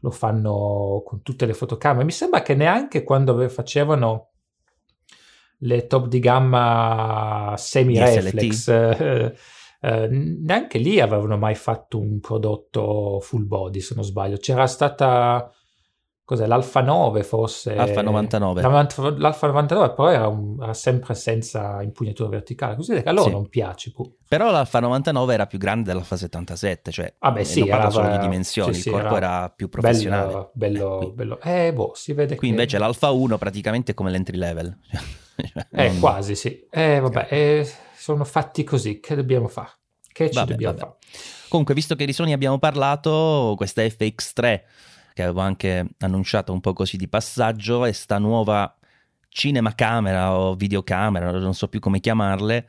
lo 0.00 0.10
fanno 0.10 1.02
con 1.04 1.22
tutte 1.22 1.44
le 1.44 1.54
fotocamere. 1.54 2.04
Mi 2.04 2.12
sembra 2.12 2.42
che 2.42 2.54
neanche 2.54 3.02
quando 3.02 3.48
facevano 3.48 4.30
le 5.58 5.86
top 5.86 6.06
di 6.06 6.20
gamma 6.20 7.54
semi-reflex... 7.56 8.68
Eh, 8.68 9.34
eh, 9.80 10.08
neanche 10.08 10.78
lì 10.78 10.98
avevano 10.98 11.36
mai 11.36 11.54
fatto 11.54 12.00
un 12.00 12.18
prodotto 12.18 13.20
full 13.20 13.46
body 13.46 13.78
se 13.78 13.94
non 13.94 14.02
sbaglio 14.02 14.36
c'era 14.36 14.66
stata 14.66 15.52
cos'è 16.28 16.46
l'Alfa 16.46 16.82
9 16.82 17.22
forse 17.22 17.74
Alfa 17.74 18.02
99 18.02 18.60
l'Alfa 19.16 19.46
99 19.46 19.94
però 19.94 20.10
era, 20.10 20.28
un, 20.28 20.58
era, 20.60 20.74
sempre 20.74 21.14
senza 21.14 21.80
impugnatura 21.80 22.28
verticale. 22.28 22.76
Così 22.76 22.92
che 22.92 23.08
a 23.08 23.12
loro 23.12 23.28
sì. 23.28 23.32
non 23.32 23.48
piace 23.48 23.94
però 24.28 24.50
l'Alfa 24.50 24.78
99 24.80 25.32
era 25.32 25.46
più 25.46 25.56
grande 25.56 25.84
dell'Alfa 25.84 26.18
77 26.18 26.90
cioè 26.90 27.14
Vabbè, 27.18 27.44
sì, 27.44 27.64
non 27.64 27.90
solo 27.90 28.10
di 28.10 28.18
dimensioni 28.18 28.74
sì, 28.74 28.88
il 28.88 28.94
corpo 28.94 29.16
era, 29.16 29.38
era, 29.38 29.48
più 29.48 29.70
professionale. 29.70 30.50
bello, 30.52 30.52
bello, 30.52 31.12
bello. 31.14 31.40
eh 31.40 31.72
boh 31.72 31.92
si 31.94 32.12
vede 32.12 32.36
qui 32.36 32.48
che... 32.48 32.52
invece 32.52 32.76
l'Alfa 32.76 33.10
1 33.10 33.38
praticamente 33.38 33.92
è 33.92 33.94
come 33.94 34.10
l'entry 34.10 34.36
level. 34.36 34.76
Eh 35.70 35.88
non... 35.90 36.00
quasi 36.00 36.34
sì. 36.34 36.66
Eh 36.68 36.98
vabbè 36.98 37.28
eh, 37.30 37.70
sono 37.94 38.24
fatti 38.24 38.64
così. 38.64 38.98
Che 38.98 39.14
dobbiamo 39.14 39.46
fare 39.46 39.70
che 40.12 40.30
ci 40.30 40.34
vabbè, 40.34 40.50
dobbiamo 40.50 40.76
vabbè. 40.76 40.90
fare 40.90 40.98
comunque 41.48 41.74
visto 41.74 41.94
che 41.94 42.04
di 42.04 42.12
Sony 42.12 42.32
abbiamo 42.32 42.58
parlato 42.58 43.54
questa 43.56 43.82
FX3 43.82 44.60
che 45.18 45.24
avevo 45.24 45.40
anche 45.40 45.84
annunciato 45.98 46.52
un 46.52 46.60
po' 46.60 46.72
così 46.72 46.96
di 46.96 47.08
passaggio, 47.08 47.84
è 47.84 47.90
sta 47.90 48.18
nuova 48.18 48.72
cinemacamera 49.28 50.38
o 50.38 50.54
videocamera, 50.54 51.32
non 51.32 51.54
so 51.54 51.66
più 51.66 51.80
come 51.80 51.98
chiamarle, 51.98 52.68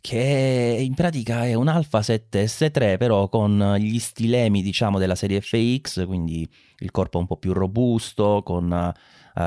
che 0.00 0.76
in 0.78 0.94
pratica 0.94 1.46
è 1.46 1.54
un 1.54 1.66
Alpha 1.66 1.98
7S3 1.98 2.96
però 2.96 3.28
con 3.28 3.74
gli 3.78 3.98
stilemi 3.98 4.62
diciamo 4.62 5.00
della 5.00 5.16
serie 5.16 5.40
FX, 5.40 6.06
quindi 6.06 6.48
il 6.78 6.92
corpo 6.92 7.18
un 7.18 7.26
po' 7.26 7.38
più 7.38 7.52
robusto, 7.52 8.42
con 8.44 8.70
uh, 8.70 9.40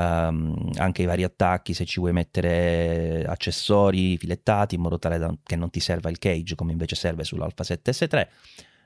anche 0.76 1.02
i 1.02 1.06
vari 1.06 1.24
attacchi 1.24 1.72
se 1.72 1.86
ci 1.86 1.98
vuoi 1.98 2.12
mettere 2.12 3.24
accessori 3.26 4.18
filettati 4.18 4.74
in 4.74 4.82
modo 4.82 4.98
tale 4.98 5.16
da, 5.16 5.34
che 5.42 5.56
non 5.56 5.70
ti 5.70 5.80
serva 5.80 6.10
il 6.10 6.18
cage 6.18 6.56
come 6.56 6.72
invece 6.72 6.94
serve 6.94 7.24
sull'Alpha 7.24 7.64
7S3. 7.64 8.26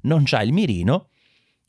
Non 0.02 0.22
c'ha 0.24 0.42
il 0.42 0.52
mirino, 0.52 1.08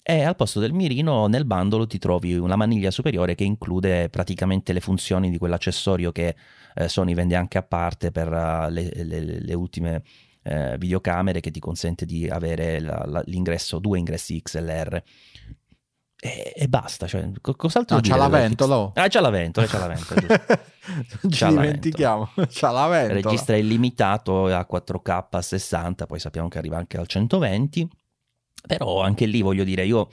e 0.09 0.23
al 0.23 0.35
posto 0.35 0.59
del 0.59 0.73
mirino 0.73 1.27
nel 1.27 1.45
bandolo 1.45 1.85
ti 1.85 1.99
trovi 1.99 2.35
una 2.35 2.55
maniglia 2.55 2.89
superiore 2.89 3.35
che 3.35 3.43
include 3.43 4.09
praticamente 4.09 4.73
le 4.73 4.79
funzioni 4.79 5.29
di 5.29 5.37
quell'accessorio 5.37 6.11
che 6.11 6.35
eh, 6.73 6.89
Sony 6.89 7.13
vende 7.13 7.35
anche 7.35 7.59
a 7.59 7.61
parte 7.61 8.09
per 8.09 8.27
uh, 8.27 8.71
le, 8.71 8.91
le, 9.03 9.39
le, 9.39 9.53
ultime 9.53 10.01
eh, 10.41 10.77
videocamere 10.79 11.41
che 11.41 11.51
ti 11.51 11.59
consente 11.59 12.07
di 12.07 12.27
avere 12.27 12.79
la, 12.79 13.03
la, 13.05 13.21
l'ingresso, 13.25 13.77
due 13.77 13.99
ingressi 13.99 14.41
XLR. 14.41 15.03
E, 16.21 16.53
e 16.55 16.67
basta, 16.67 17.05
cioè, 17.05 17.29
cos'altro 17.39 17.97
no, 17.97 18.01
c'ha 18.01 18.15
la 18.15 18.29
ventola. 18.29 18.77
Oh. 18.79 18.91
Ah, 18.95 19.07
c'ha 19.07 19.21
la 19.21 19.29
ventola, 19.29 19.67
c'ha 19.67 19.77
la 19.77 19.87
ventola. 19.87 20.21
non 21.21 21.31
ci 21.31 21.45
dimentichiamo, 21.45 22.31
c'ha 22.49 22.71
la 22.71 22.87
ventola. 22.87 23.21
Registra 23.21 23.57
illimitato 23.57 24.47
a 24.47 24.67
4K 24.67 25.27
a 25.29 25.41
60, 25.41 26.07
poi 26.07 26.19
sappiamo 26.19 26.47
che 26.47 26.57
arriva 26.57 26.77
anche 26.77 26.97
al 26.97 27.05
120 27.05 27.87
però 28.65 29.01
anche 29.01 29.25
lì 29.25 29.41
voglio 29.41 29.63
dire, 29.63 29.85
io 29.85 30.09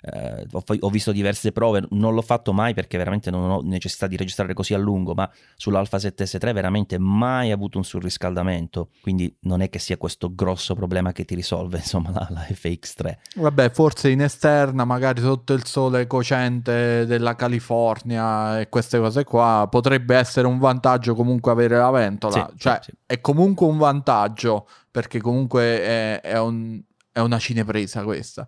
eh, 0.00 0.46
ho, 0.50 0.64
ho, 0.80 0.90
visto 0.90 1.12
diverse 1.12 1.52
prove, 1.52 1.84
non 1.90 2.14
l'ho 2.14 2.22
fatto 2.22 2.52
mai 2.52 2.74
perché 2.74 2.98
veramente 2.98 3.30
non 3.30 3.50
ho 3.50 3.60
necessità 3.62 4.06
di 4.06 4.16
registrare 4.16 4.54
così 4.54 4.74
a 4.74 4.78
lungo, 4.78 5.14
ma 5.14 5.28
sull'Alpha 5.56 5.96
7S3 5.96 6.52
veramente 6.52 6.98
mai 6.98 7.50
avuto 7.50 7.78
un 7.78 7.84
surriscaldamento, 7.84 8.90
quindi 9.00 9.34
non 9.42 9.60
è 9.60 9.68
che 9.68 9.78
sia 9.78 9.96
questo 9.96 10.34
grosso 10.34 10.74
problema 10.74 11.12
che 11.12 11.24
ti 11.24 11.34
risolve 11.34 11.78
insomma 11.82 12.10
la, 12.10 12.26
la 12.30 12.42
FX3. 12.42 13.16
Vabbè, 13.36 13.70
forse 13.70 14.10
in 14.10 14.22
esterna, 14.22 14.84
magari 14.84 15.20
sotto 15.20 15.52
il 15.52 15.64
sole 15.64 16.06
cocente 16.06 17.06
della 17.06 17.34
California 17.34 18.60
e 18.60 18.68
queste 18.68 18.98
cose 18.98 19.24
qua, 19.24 19.66
potrebbe 19.68 20.16
essere 20.16 20.46
un 20.46 20.58
vantaggio 20.58 21.14
comunque 21.14 21.50
avere 21.50 21.76
la 21.76 21.90
ventola, 21.90 22.48
sì, 22.52 22.58
cioè 22.58 22.78
sì. 22.82 22.92
è 23.04 23.20
comunque 23.20 23.66
un 23.66 23.78
vantaggio 23.78 24.68
perché 24.90 25.20
comunque 25.20 25.82
è, 25.82 26.20
è 26.20 26.40
un 26.40 26.80
è 27.18 27.20
una 27.20 27.38
cinepresa 27.38 28.04
questa. 28.04 28.46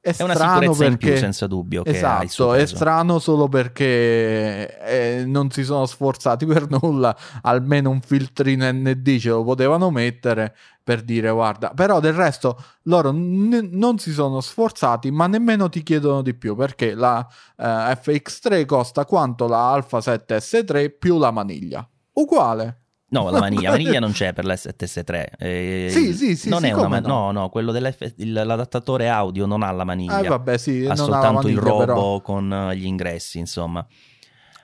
È, 0.00 0.14
è 0.16 0.22
una 0.22 0.34
sicurezza 0.34 0.78
perché... 0.78 0.86
in 0.86 0.96
più, 0.96 1.16
senza 1.16 1.46
dubbio. 1.46 1.84
Esatto, 1.84 2.54
è 2.54 2.66
strano 2.66 3.20
solo 3.20 3.48
perché 3.48 4.80
eh, 4.80 5.24
non 5.24 5.50
si 5.50 5.62
sono 5.62 5.86
sforzati 5.86 6.44
per 6.44 6.68
nulla. 6.68 7.16
Almeno 7.42 7.90
un 7.90 8.00
filtrino 8.00 8.68
ND 8.70 9.18
ce 9.18 9.28
lo 9.28 9.44
potevano 9.44 9.90
mettere 9.90 10.56
per 10.82 11.02
dire 11.02 11.30
guarda. 11.30 11.70
Però 11.70 12.00
del 12.00 12.14
resto 12.14 12.60
loro 12.82 13.12
n- 13.12 13.68
non 13.72 13.98
si 13.98 14.12
sono 14.12 14.40
sforzati, 14.40 15.10
ma 15.12 15.28
nemmeno 15.28 15.68
ti 15.68 15.84
chiedono 15.84 16.22
di 16.22 16.34
più 16.34 16.56
perché 16.56 16.94
la 16.94 17.24
eh, 17.56 17.64
FX3 17.64 18.66
costa 18.66 19.04
quanto 19.04 19.46
la 19.46 19.70
Alpha 19.70 19.98
7S3 19.98 20.96
più 20.98 21.18
la 21.18 21.30
maniglia. 21.30 21.88
Uguale. 22.14 22.81
No, 23.12 23.30
la 23.30 23.40
maniglia, 23.40 23.70
la 23.70 23.76
maniglia 23.76 24.00
non 24.00 24.12
c'è 24.12 24.32
per 24.32 24.44
l'SS3. 24.46 25.26
Eh, 25.38 25.88
sì, 25.90 26.14
sì, 26.14 26.34
sì. 26.34 26.48
Non 26.48 26.60
sì, 26.60 26.68
è 26.68 26.72
una 26.72 26.88
man- 26.88 27.02
no? 27.02 27.30
no, 27.30 27.30
no, 27.32 27.48
quello 27.50 27.70
dell'adattatore 27.72 29.08
audio 29.08 29.46
non 29.46 29.62
ha 29.62 29.70
la 29.70 29.84
maniglia. 29.84 30.20
Eh, 30.20 30.28
vabbè, 30.28 30.56
sì, 30.56 30.86
ha 30.86 30.96
soltanto 30.96 31.42
maniglia, 31.42 31.52
il 31.52 31.58
robo 31.58 31.78
però. 31.78 32.20
con 32.20 32.70
gli 32.74 32.86
ingressi, 32.86 33.38
insomma. 33.38 33.86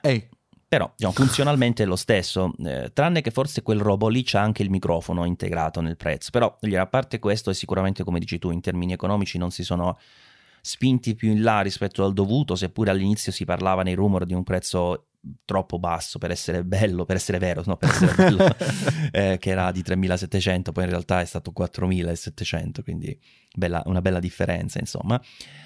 Ehi. 0.01 0.27
Però 0.69 0.91
diciamo, 0.95 1.13
funzionalmente 1.13 1.81
è 1.81 1.85
lo 1.87 1.95
stesso, 1.95 2.53
eh, 2.63 2.91
tranne 2.93 3.21
che 3.21 3.31
forse 3.31 3.63
quel 3.63 3.79
robo 3.79 4.07
lì 4.07 4.21
c'ha 4.23 4.39
anche 4.39 4.61
il 4.61 4.69
microfono 4.69 5.25
integrato 5.25 5.81
nel 5.81 5.97
prezzo. 5.97 6.29
Però 6.29 6.59
a 6.61 6.85
parte 6.85 7.17
questo, 7.17 7.49
e 7.49 7.55
sicuramente 7.55 8.03
come 8.03 8.19
dici 8.19 8.37
tu, 8.37 8.51
in 8.51 8.61
termini 8.61 8.93
economici 8.93 9.39
non 9.39 9.49
si 9.49 9.63
sono 9.63 9.97
spinti 10.61 11.15
più 11.15 11.31
in 11.31 11.41
là 11.41 11.61
rispetto 11.61 12.05
al 12.05 12.13
dovuto, 12.13 12.55
seppure 12.55 12.91
all'inizio 12.91 13.31
si 13.31 13.45
parlava 13.45 13.81
nei 13.81 13.95
rumor 13.95 14.25
di 14.25 14.35
un 14.35 14.43
prezzo 14.43 15.08
troppo 15.43 15.79
basso 15.79 16.17
per 16.17 16.31
essere 16.31 16.63
bello, 16.63 17.05
per 17.05 17.17
essere 17.17 17.37
vero, 17.39 17.61
no, 17.65 17.77
per 17.77 17.89
essere 17.89 18.13
bello, 18.15 18.55
eh, 19.11 19.37
che 19.39 19.49
era 19.49 19.71
di 19.71 19.81
3700, 19.81 20.71
poi 20.71 20.85
in 20.85 20.89
realtà 20.89 21.21
è 21.21 21.25
stato 21.25 21.51
4700, 21.51 22.83
quindi 22.83 23.19
bella, 23.53 23.81
una 23.85 24.01
bella 24.01 24.19
differenza, 24.19 24.79
insomma. 24.79 25.21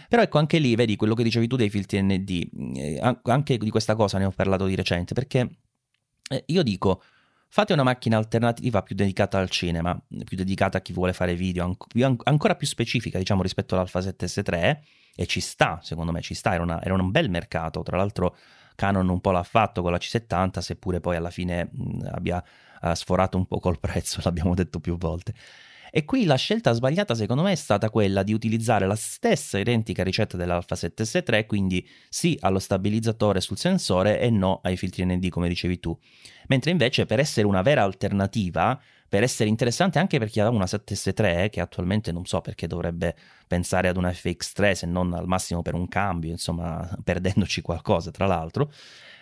Però 0.10 0.22
ecco, 0.22 0.38
anche 0.38 0.58
lì, 0.58 0.76
vedi, 0.76 0.96
quello 0.96 1.14
che 1.14 1.24
dicevi 1.24 1.48
tu 1.48 1.56
dei 1.56 1.70
filtri 1.70 2.02
ND, 2.02 2.76
eh, 2.76 3.18
anche 3.24 3.58
di 3.58 3.70
questa 3.70 3.96
cosa 3.96 4.18
ne 4.18 4.26
ho 4.26 4.32
parlato 4.32 4.66
di 4.66 4.76
recente, 4.76 5.14
perché 5.14 5.50
eh, 6.30 6.44
io 6.48 6.64
dico, 6.64 7.04
fate 7.48 7.74
una 7.74 7.84
macchina 7.84 8.18
alternativa 8.18 8.82
più 8.82 8.96
dedicata 8.96 9.38
al 9.38 9.50
cinema, 9.50 10.00
più 10.26 10.36
dedicata 10.38 10.80
a 10.80 10.82
chi 10.82 10.94
vuole 10.94 11.14
fare 11.14 11.36
video, 11.36 11.64
an- 11.64 11.78
più, 11.88 12.06
an- 12.06 12.18
ancora 12.24 12.56
più 12.56 12.68
specifica, 12.68 13.18
diciamo, 13.18 13.42
rispetto 13.42 13.76
all'Alpha 13.76 14.00
7S3, 14.00 14.80
e 15.16 15.28
ci 15.28 15.40
sta, 15.40 15.80
secondo 15.84 16.12
me 16.12 16.22
ci 16.22 16.34
sta, 16.34 16.54
era, 16.54 16.64
una, 16.64 16.84
era 16.84 16.96
un 16.96 17.12
bel 17.12 17.30
mercato, 17.30 17.84
tra 17.84 17.98
l'altro 17.98 18.36
Canon 18.76 19.10
un 19.10 19.22
po' 19.22 19.32
l'ha 19.32 19.44
fatto 19.44 19.82
con 19.82 19.92
la 19.92 19.98
C70, 19.98 20.60
seppure 20.60 21.00
poi 21.00 21.16
alla 21.16 21.30
fine 21.30 21.70
mh, 21.72 22.10
abbia 22.12 22.44
sforato 22.94 23.38
un 23.38 23.46
po' 23.46 23.60
col 23.60 23.80
prezzo, 23.80 24.20
l'abbiamo 24.26 24.54
detto 24.54 24.80
più 24.80 24.98
volte. 24.98 25.34
E 25.96 26.06
qui 26.06 26.26
la 26.26 26.36
scelta 26.36 26.72
sbagliata 26.72 27.14
secondo 27.14 27.44
me 27.44 27.52
è 27.52 27.56
stata 27.56 27.92
quella 27.92 28.24
di 28.24 28.34
utilizzare 28.34 28.88
la 28.88 28.96
stessa 28.96 29.60
identica 29.60 30.04
ricetta 30.04 30.38
dell'Alpha 30.38 30.74
7S3, 30.76 31.46
quindi 31.46 31.88
sì 32.10 32.36
allo 32.42 32.58
stabilizzatore 32.58 33.42
sul 33.42 33.60
sensore 33.60 34.20
e 34.20 34.32
no 34.32 34.60
ai 34.64 34.76
filtri 34.76 35.06
ND 35.06 35.30
come 35.30 35.48
dicevi 35.48 35.80
tu. 35.80 35.96
Mentre 36.48 36.72
invece 36.72 37.06
per 37.06 37.20
essere 37.20 37.46
una 37.46 37.62
vera 37.62 37.84
alternativa 37.84 38.82
per 39.14 39.22
essere 39.22 39.48
interessante 39.48 40.00
anche 40.00 40.18
per 40.18 40.28
chi 40.28 40.40
aveva 40.40 40.56
una 40.56 40.66
7S3 40.66 41.52
che 41.52 41.62
attualmente 41.62 42.12
non 42.12 42.26
so 42.26 42.42
perché 42.42 42.66
dovrebbe 42.66 43.16
pensare 43.46 43.88
ad 43.88 43.96
una 43.96 44.10
FX3 44.10 44.72
se 44.72 44.88
non 44.88 45.14
al 45.14 45.28
massimo 45.28 45.62
per 45.62 45.76
un 45.76 45.88
cambio, 45.88 46.32
insomma 46.32 46.90
perdendoci 47.04 47.62
qualcosa 47.62 48.10
tra 48.10 48.26
l'altro. 48.26 48.72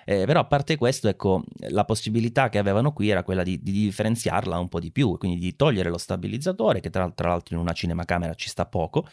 Eh, 0.06 0.24
però 0.26 0.40
a 0.40 0.46
parte 0.46 0.78
questo, 0.78 1.10
ecco, 1.10 1.44
la 1.72 1.84
possibilità 1.84 2.48
che 2.48 2.58
avevano 2.58 2.94
qui 2.94 3.10
era 3.10 3.24
quella 3.24 3.44
di, 3.44 3.62
di 3.62 3.74
differenziarla 3.74 4.58
un 4.58 4.70
po' 4.70 4.80
di 4.80 4.92
più, 4.92 5.18
quindi 5.18 5.38
di 5.38 5.58
togliere 5.58 5.90
lo 5.90 5.98
stabilizzatore, 5.98 6.80
che 6.80 6.90
tra, 6.90 7.12
tra 7.12 7.28
l'altro 7.28 7.56
in 7.56 7.62
una 7.62 7.74
cinemacamera 7.74 8.34
ci 8.34 8.48
sta 8.48 8.66
poco, 8.66 9.06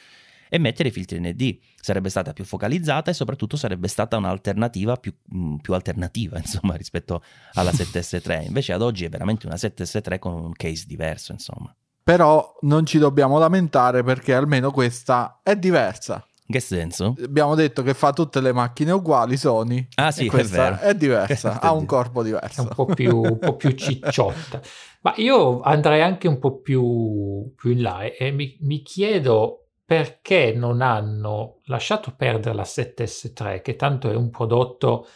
e 0.48 0.58
mettere 0.58 0.88
i 0.88 0.92
filtri 0.92 1.20
ND. 1.20 1.58
Sarebbe 1.80 2.08
stata 2.08 2.32
più 2.32 2.44
focalizzata 2.44 3.10
e 3.10 3.14
soprattutto 3.14 3.56
sarebbe 3.56 3.88
stata 3.88 4.16
un'alternativa 4.16 4.96
più, 4.96 5.14
mh, 5.24 5.56
più 5.56 5.74
alternativa, 5.74 6.38
insomma, 6.42 6.74
rispetto 6.74 7.22
alla 7.54 7.70
7S3. 7.70 8.46
Invece 8.46 8.72
ad 8.72 8.82
oggi 8.82 9.04
è 9.04 9.08
veramente 9.08 9.46
una 9.46 9.56
7S3 9.56 10.18
con 10.18 10.32
un 10.34 10.52
case 10.52 10.84
diverso, 10.86 11.32
insomma. 11.32 11.74
Però 12.02 12.56
non 12.62 12.86
ci 12.86 12.98
dobbiamo 12.98 13.38
lamentare 13.38 14.02
perché 14.02 14.32
almeno 14.34 14.70
questa 14.70 15.40
è 15.42 15.56
diversa. 15.56 16.24
In 16.50 16.54
che 16.54 16.60
senso? 16.60 17.14
Abbiamo 17.22 17.54
detto 17.54 17.82
che 17.82 17.92
fa 17.92 18.14
tutte 18.14 18.40
le 18.40 18.54
macchine 18.54 18.92
uguali 18.92 19.36
Sony. 19.36 19.86
Ah 19.96 20.10
sì, 20.10 20.28
è 20.28 20.30
questa 20.30 20.70
vero. 20.70 20.78
è 20.78 20.94
diversa, 20.96 21.60
ha 21.60 21.72
un 21.72 21.84
corpo 21.84 22.22
diverso. 22.22 22.62
È 22.62 22.64
un 22.64 22.70
po' 22.74 22.86
più, 22.86 23.20
un 23.20 23.38
po' 23.38 23.56
più 23.56 23.72
cicciotta. 23.72 24.62
Ma 25.02 25.12
io 25.16 25.60
andrei 25.60 26.00
anche 26.00 26.26
un 26.26 26.38
po' 26.38 26.60
più, 26.60 27.52
più 27.54 27.72
in 27.72 27.82
là 27.82 28.00
e 28.04 28.30
mi, 28.30 28.56
mi 28.60 28.80
chiedo 28.80 29.67
perché 29.88 30.52
non 30.52 30.82
hanno 30.82 31.60
lasciato 31.64 32.14
perdere 32.14 32.54
la 32.54 32.66
7S3, 32.66 33.62
che 33.62 33.74
tanto 33.74 34.10
è 34.10 34.14
un 34.14 34.28
prodotto 34.28 35.06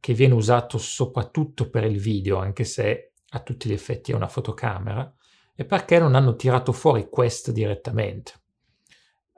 che 0.00 0.12
viene 0.12 0.34
usato 0.34 0.76
soprattutto 0.76 1.70
per 1.70 1.84
il 1.84 2.00
video, 2.00 2.38
anche 2.38 2.64
se 2.64 3.12
a 3.28 3.38
tutti 3.38 3.68
gli 3.68 3.72
effetti 3.72 4.10
è 4.10 4.16
una 4.16 4.26
fotocamera, 4.26 5.14
e 5.54 5.64
perché 5.64 6.00
non 6.00 6.16
hanno 6.16 6.34
tirato 6.34 6.72
fuori 6.72 7.08
questo 7.08 7.52
direttamente. 7.52 8.32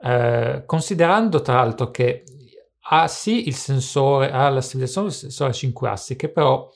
Eh, 0.01 0.63
considerando 0.65 1.43
tra 1.43 1.57
l'altro 1.57 1.91
che 1.91 2.23
ha 2.79 3.07
sì 3.07 3.47
il 3.47 3.53
sensore, 3.53 4.31
ha 4.31 4.49
la 4.49 4.61
stabilizzazione 4.61 5.09
del 5.09 5.15
sensore 5.15 5.51
a 5.51 5.53
5 5.53 5.89
assi, 5.89 6.15
che 6.15 6.31
però 6.31 6.67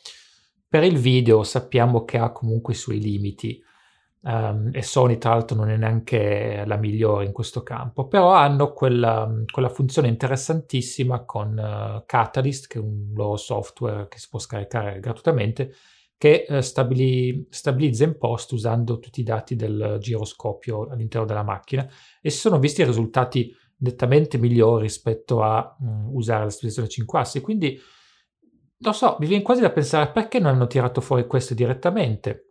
per 0.68 0.84
il 0.84 1.00
video 1.00 1.42
sappiamo 1.42 2.06
che 2.06 2.20
ha 2.20 2.32
comunque 2.32 2.74
i 2.74 2.78
suoi 2.78 3.00
limiti. 3.00 3.60
Um, 4.28 4.72
e 4.74 4.82
Sony 4.82 5.20
tra 5.20 5.36
l'altro 5.36 5.56
non 5.56 5.70
è 5.70 5.78
neanche 5.78 6.64
la 6.66 6.78
migliore 6.78 7.26
in 7.26 7.32
questo 7.32 7.62
campo, 7.62 8.08
però 8.08 8.34
hanno 8.34 8.74
quella, 8.74 9.32
quella 9.52 9.70
funzione 9.70 10.08
interessantissima 10.08 11.26
con 11.26 11.50
uh, 11.56 12.04
Catalyst, 12.08 12.66
che 12.66 12.80
è 12.80 12.82
un 12.82 13.12
loro 13.14 13.38
software 13.38 14.08
che 14.08 14.18
si 14.18 14.28
può 14.28 14.40
scaricare 14.40 15.00
gratuitamente, 15.00 15.76
che 16.18 16.48
uh, 16.50 16.60
stabili, 16.62 17.46
stabilizza 17.52 18.04
in 18.04 18.18
post 18.18 18.52
usando 18.54 18.98
tutti 18.98 19.20
i 19.20 19.24
dati 19.24 19.56
del 19.56 19.98
giroscopio 20.00 20.88
all'interno 20.90 21.28
della 21.28 21.44
macchina 21.44 21.88
e 22.20 22.32
si 22.32 22.40
sono 22.40 22.58
visti 22.58 22.84
risultati 22.84 23.56
nettamente 23.78 24.40
migliori 24.40 24.84
rispetto 24.84 25.44
a 25.44 25.76
um, 25.80 26.10
usare 26.14 26.46
la 26.46 26.50
stabilizzazione 26.50 26.90
5 26.90 27.20
assi. 27.20 27.42
Quindi, 27.42 27.80
non 28.78 28.96
so, 28.96 29.18
mi 29.20 29.28
viene 29.28 29.44
quasi 29.44 29.62
da 29.62 29.70
pensare 29.70 30.12
perché 30.12 30.40
non 30.40 30.56
hanno 30.56 30.66
tirato 30.66 31.00
fuori 31.00 31.28
questo 31.28 31.54
direttamente. 31.54 32.45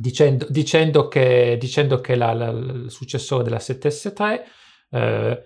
Dicendo, 0.00 0.46
dicendo, 0.48 1.08
che, 1.08 1.58
dicendo 1.60 2.00
che 2.00 2.14
la, 2.14 2.32
la, 2.32 2.48
il 2.48 2.90
successore 2.90 3.44
della 3.44 3.58
7S3 3.58 4.40
eh, 4.92 5.42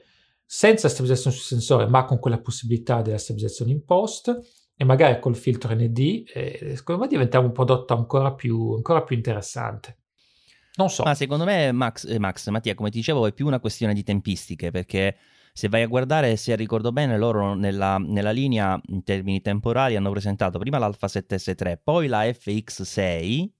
senza 0.46 0.88
stabilizzazione 0.88 1.36
sul 1.36 1.44
sensore 1.44 1.88
ma 1.88 2.04
con 2.04 2.20
quella 2.20 2.40
possibilità 2.40 3.02
della 3.02 3.18
stabilizzazione 3.18 3.72
in 3.72 3.84
post 3.84 4.38
e 4.76 4.84
magari 4.84 5.18
col 5.18 5.34
filtro 5.34 5.74
ND 5.74 6.22
eh, 6.32 6.74
secondo 6.76 7.02
me 7.02 7.08
diventava 7.08 7.44
un 7.44 7.50
prodotto 7.50 7.94
ancora 7.94 8.32
più, 8.32 8.74
ancora 8.74 9.02
più 9.02 9.16
interessante. 9.16 9.98
Non 10.76 10.88
so. 10.88 11.02
Ma 11.02 11.14
secondo 11.14 11.44
me 11.44 11.72
Max, 11.72 12.08
eh, 12.08 12.20
Max 12.20 12.48
Mattia 12.48 12.76
come 12.76 12.90
ti 12.90 12.98
dicevo 12.98 13.26
è 13.26 13.32
più 13.32 13.46
una 13.46 13.58
questione 13.58 13.92
di 13.92 14.04
tempistiche 14.04 14.70
perché 14.70 15.16
se 15.52 15.68
vai 15.68 15.82
a 15.82 15.86
guardare, 15.88 16.36
se 16.36 16.54
ricordo 16.54 16.92
bene, 16.92 17.18
loro 17.18 17.54
nella, 17.54 17.98
nella, 17.98 18.30
linea 18.30 18.80
in 18.86 19.02
termini 19.02 19.40
temporali 19.40 19.96
hanno 19.96 20.10
presentato 20.10 20.58
prima 20.58 20.78
l'Alpha 20.78 21.08
7S3, 21.08 21.78
poi 21.82 22.08
la 22.08 22.22
FX6 22.22 23.53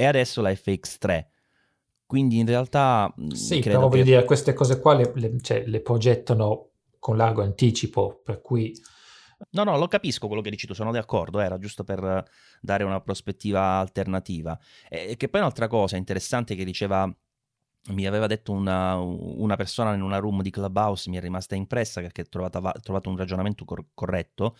e 0.00 0.06
adesso 0.06 0.40
la 0.40 0.50
FX3. 0.50 1.26
Quindi 2.06 2.38
in 2.38 2.46
realtà... 2.46 3.12
Sì, 3.32 3.60
però 3.60 3.86
voglio 3.86 4.02
dire, 4.02 4.24
queste 4.24 4.54
cose 4.54 4.80
qua 4.80 4.94
le, 4.94 5.12
le, 5.14 5.38
cioè, 5.42 5.64
le, 5.66 5.80
progettano 5.80 6.70
con 6.98 7.18
largo 7.18 7.42
anticipo, 7.42 8.22
per 8.24 8.40
cui... 8.40 8.74
No, 9.50 9.62
no, 9.62 9.76
lo 9.76 9.88
capisco 9.88 10.26
quello 10.26 10.42
che 10.42 10.50
dici 10.50 10.66
tu, 10.66 10.72
sono 10.72 10.90
d'accordo, 10.90 11.38
era 11.38 11.58
giusto 11.58 11.84
per 11.84 12.24
dare 12.62 12.84
una 12.84 13.00
prospettiva 13.00 13.78
alternativa. 13.78 14.58
E 14.88 15.16
che 15.16 15.28
poi 15.28 15.40
un'altra 15.40 15.68
cosa 15.68 15.96
interessante 15.96 16.54
che 16.54 16.64
diceva 16.64 17.14
mi 17.88 18.06
aveva 18.06 18.26
detto 18.26 18.52
una, 18.52 18.96
una, 18.96 19.56
persona 19.56 19.94
in 19.94 20.02
una 20.02 20.18
room 20.18 20.42
di 20.42 20.50
Clubhouse, 20.50 21.08
mi 21.08 21.16
è 21.16 21.20
rimasta 21.20 21.54
impressa 21.54 22.00
perché 22.02 22.22
ha 22.22 22.24
trovato 22.24 23.08
un 23.08 23.16
ragionamento 23.16 23.64
cor- 23.64 23.86
corretto, 23.94 24.56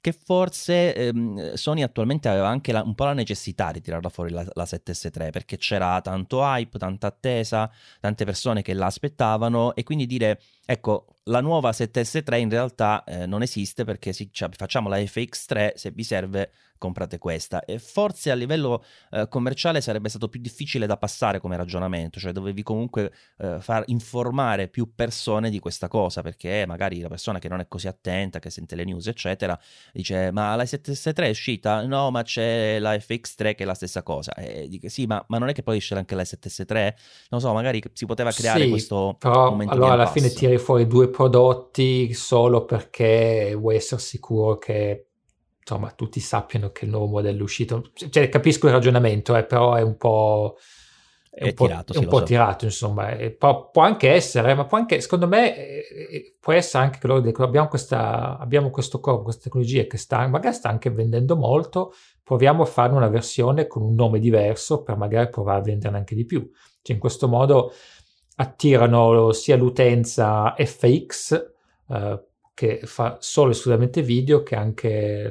che 0.00 0.12
forse 0.12 0.94
ehm, 0.94 1.54
Sony 1.54 1.82
attualmente 1.82 2.28
aveva 2.28 2.48
anche 2.48 2.72
la, 2.72 2.82
un 2.82 2.94
po' 2.94 3.04
la 3.04 3.12
necessità 3.12 3.70
di 3.72 3.80
tirarla 3.80 4.08
fuori 4.08 4.30
la, 4.30 4.46
la 4.52 4.64
7S3 4.64 5.30
perché 5.30 5.56
c'era 5.56 6.00
tanto 6.00 6.40
hype, 6.42 6.78
tanta 6.78 7.08
attesa, 7.08 7.70
tante 8.00 8.24
persone 8.24 8.62
che 8.62 8.74
la 8.74 8.86
aspettavano 8.86 9.74
e 9.74 9.82
quindi 9.82 10.06
dire 10.06 10.40
ecco 10.70 11.06
la 11.28 11.40
nuova 11.40 11.70
7S3 11.70 12.38
in 12.38 12.50
realtà 12.50 13.04
eh, 13.04 13.26
non 13.26 13.40
esiste 13.40 13.84
perché 13.84 14.12
si, 14.12 14.28
cioè, 14.30 14.50
facciamo 14.54 14.88
la 14.88 14.98
FX3 14.98 15.72
se 15.74 15.90
vi 15.90 16.02
serve 16.02 16.52
comprate 16.78 17.18
questa 17.18 17.64
e 17.64 17.78
forse 17.78 18.30
a 18.30 18.34
livello 18.34 18.84
eh, 19.10 19.26
commerciale 19.28 19.80
sarebbe 19.80 20.08
stato 20.08 20.28
più 20.28 20.40
difficile 20.40 20.86
da 20.86 20.96
passare 20.96 21.40
come 21.40 21.56
ragionamento, 21.56 22.20
cioè 22.20 22.32
dovevi 22.32 22.62
comunque 22.62 23.12
eh, 23.38 23.58
far 23.60 23.82
informare 23.86 24.68
più 24.68 24.94
persone 24.94 25.50
di 25.50 25.58
questa 25.58 25.88
cosa 25.88 26.22
perché 26.22 26.64
magari 26.66 27.00
la 27.00 27.08
persona 27.08 27.40
che 27.40 27.48
non 27.48 27.58
è 27.60 27.66
così 27.66 27.88
attenta, 27.88 28.38
che 28.38 28.48
sente 28.48 28.76
le 28.76 28.84
news 28.84 29.08
eccetera, 29.08 29.58
dice 29.92 30.30
ma 30.30 30.54
la 30.54 30.62
7S3 30.62 31.16
è 31.16 31.30
uscita? 31.30 31.84
No 31.84 32.10
ma 32.10 32.22
c'è 32.22 32.78
la 32.78 32.94
FX3 32.94 33.54
che 33.56 33.64
è 33.64 33.64
la 33.64 33.74
stessa 33.74 34.02
cosa 34.02 34.32
e 34.34 34.68
dico 34.68 34.88
sì 34.88 35.06
ma, 35.06 35.22
ma 35.28 35.38
non 35.38 35.48
è 35.48 35.52
che 35.52 35.62
poi 35.64 35.78
esce 35.78 35.96
anche 35.96 36.14
la 36.14 36.22
7S3? 36.22 36.94
Non 37.30 37.40
so 37.40 37.52
magari 37.52 37.82
si 37.92 38.06
poteva 38.06 38.30
creare 38.30 38.62
sì, 38.62 38.68
questo 38.70 39.16
però 39.18 39.50
momento 39.50 39.74
allora 39.74 39.94
alla 39.94 40.04
passo. 40.04 40.20
fine 40.20 40.30
tiri 40.30 40.57
fuori 40.58 40.86
due 40.86 41.08
prodotti 41.08 42.12
solo 42.12 42.64
perché 42.64 43.54
vuoi 43.58 43.76
essere 43.76 44.00
sicuro 44.00 44.58
che 44.58 45.08
insomma 45.68 45.90
tutti 45.90 46.18
sappiano 46.20 46.70
che 46.70 46.86
il 46.86 46.90
nuovo 46.90 47.06
modello 47.06 47.40
è 47.40 47.42
uscito. 47.42 47.90
Cioè, 47.92 48.28
capisco 48.30 48.66
il 48.66 48.72
ragionamento, 48.72 49.36
eh, 49.36 49.44
però 49.44 49.74
è 49.74 49.82
un 49.82 49.96
po'... 49.96 50.56
È, 51.30 51.44
un 51.44 51.54
po', 51.54 51.66
tirato, 51.66 51.92
è 51.92 51.98
un 51.98 52.08
po' 52.08 52.18
so. 52.18 52.24
tirato, 52.24 52.64
insomma, 52.64 53.16
può, 53.38 53.70
può, 53.70 53.82
anche 53.82 54.10
essere, 54.10 54.54
ma 54.54 54.64
può 54.64 54.76
anche, 54.76 55.00
secondo 55.00 55.28
me, 55.28 55.56
eh, 55.56 56.36
può 56.40 56.52
essere 56.52 56.82
anche 56.82 56.98
che 56.98 57.06
loro 57.06 57.20
dicono 57.20 57.46
abbiamo, 57.46 57.68
questa, 57.68 58.38
abbiamo 58.38 58.70
questo 58.70 58.98
corpo, 58.98 59.22
questa 59.22 59.42
tecnologia 59.44 59.84
che 59.84 59.98
sta, 59.98 60.26
magari 60.26 60.56
sta 60.56 60.68
anche 60.68 60.90
vendendo 60.90 61.36
molto, 61.36 61.92
proviamo 62.24 62.64
a 62.64 62.66
farne 62.66 62.96
una 62.96 63.08
versione 63.08 63.68
con 63.68 63.82
un 63.82 63.94
nome 63.94 64.18
diverso 64.18 64.82
per 64.82 64.96
magari 64.96 65.30
provare 65.30 65.60
a 65.60 65.62
venderne 65.62 65.98
anche 65.98 66.16
di 66.16 66.24
più. 66.24 66.50
Cioè, 66.82 66.96
in 66.96 67.00
questo 67.00 67.28
modo 67.28 67.72
attirano 68.40 69.32
sia 69.32 69.56
l'utenza 69.56 70.54
FX, 70.56 71.52
eh, 71.88 72.22
che 72.54 72.80
fa 72.84 73.18
solo 73.20 73.50
esclusivamente 73.50 74.02
video 74.02 74.42
che 74.42 74.54
anche 74.54 75.30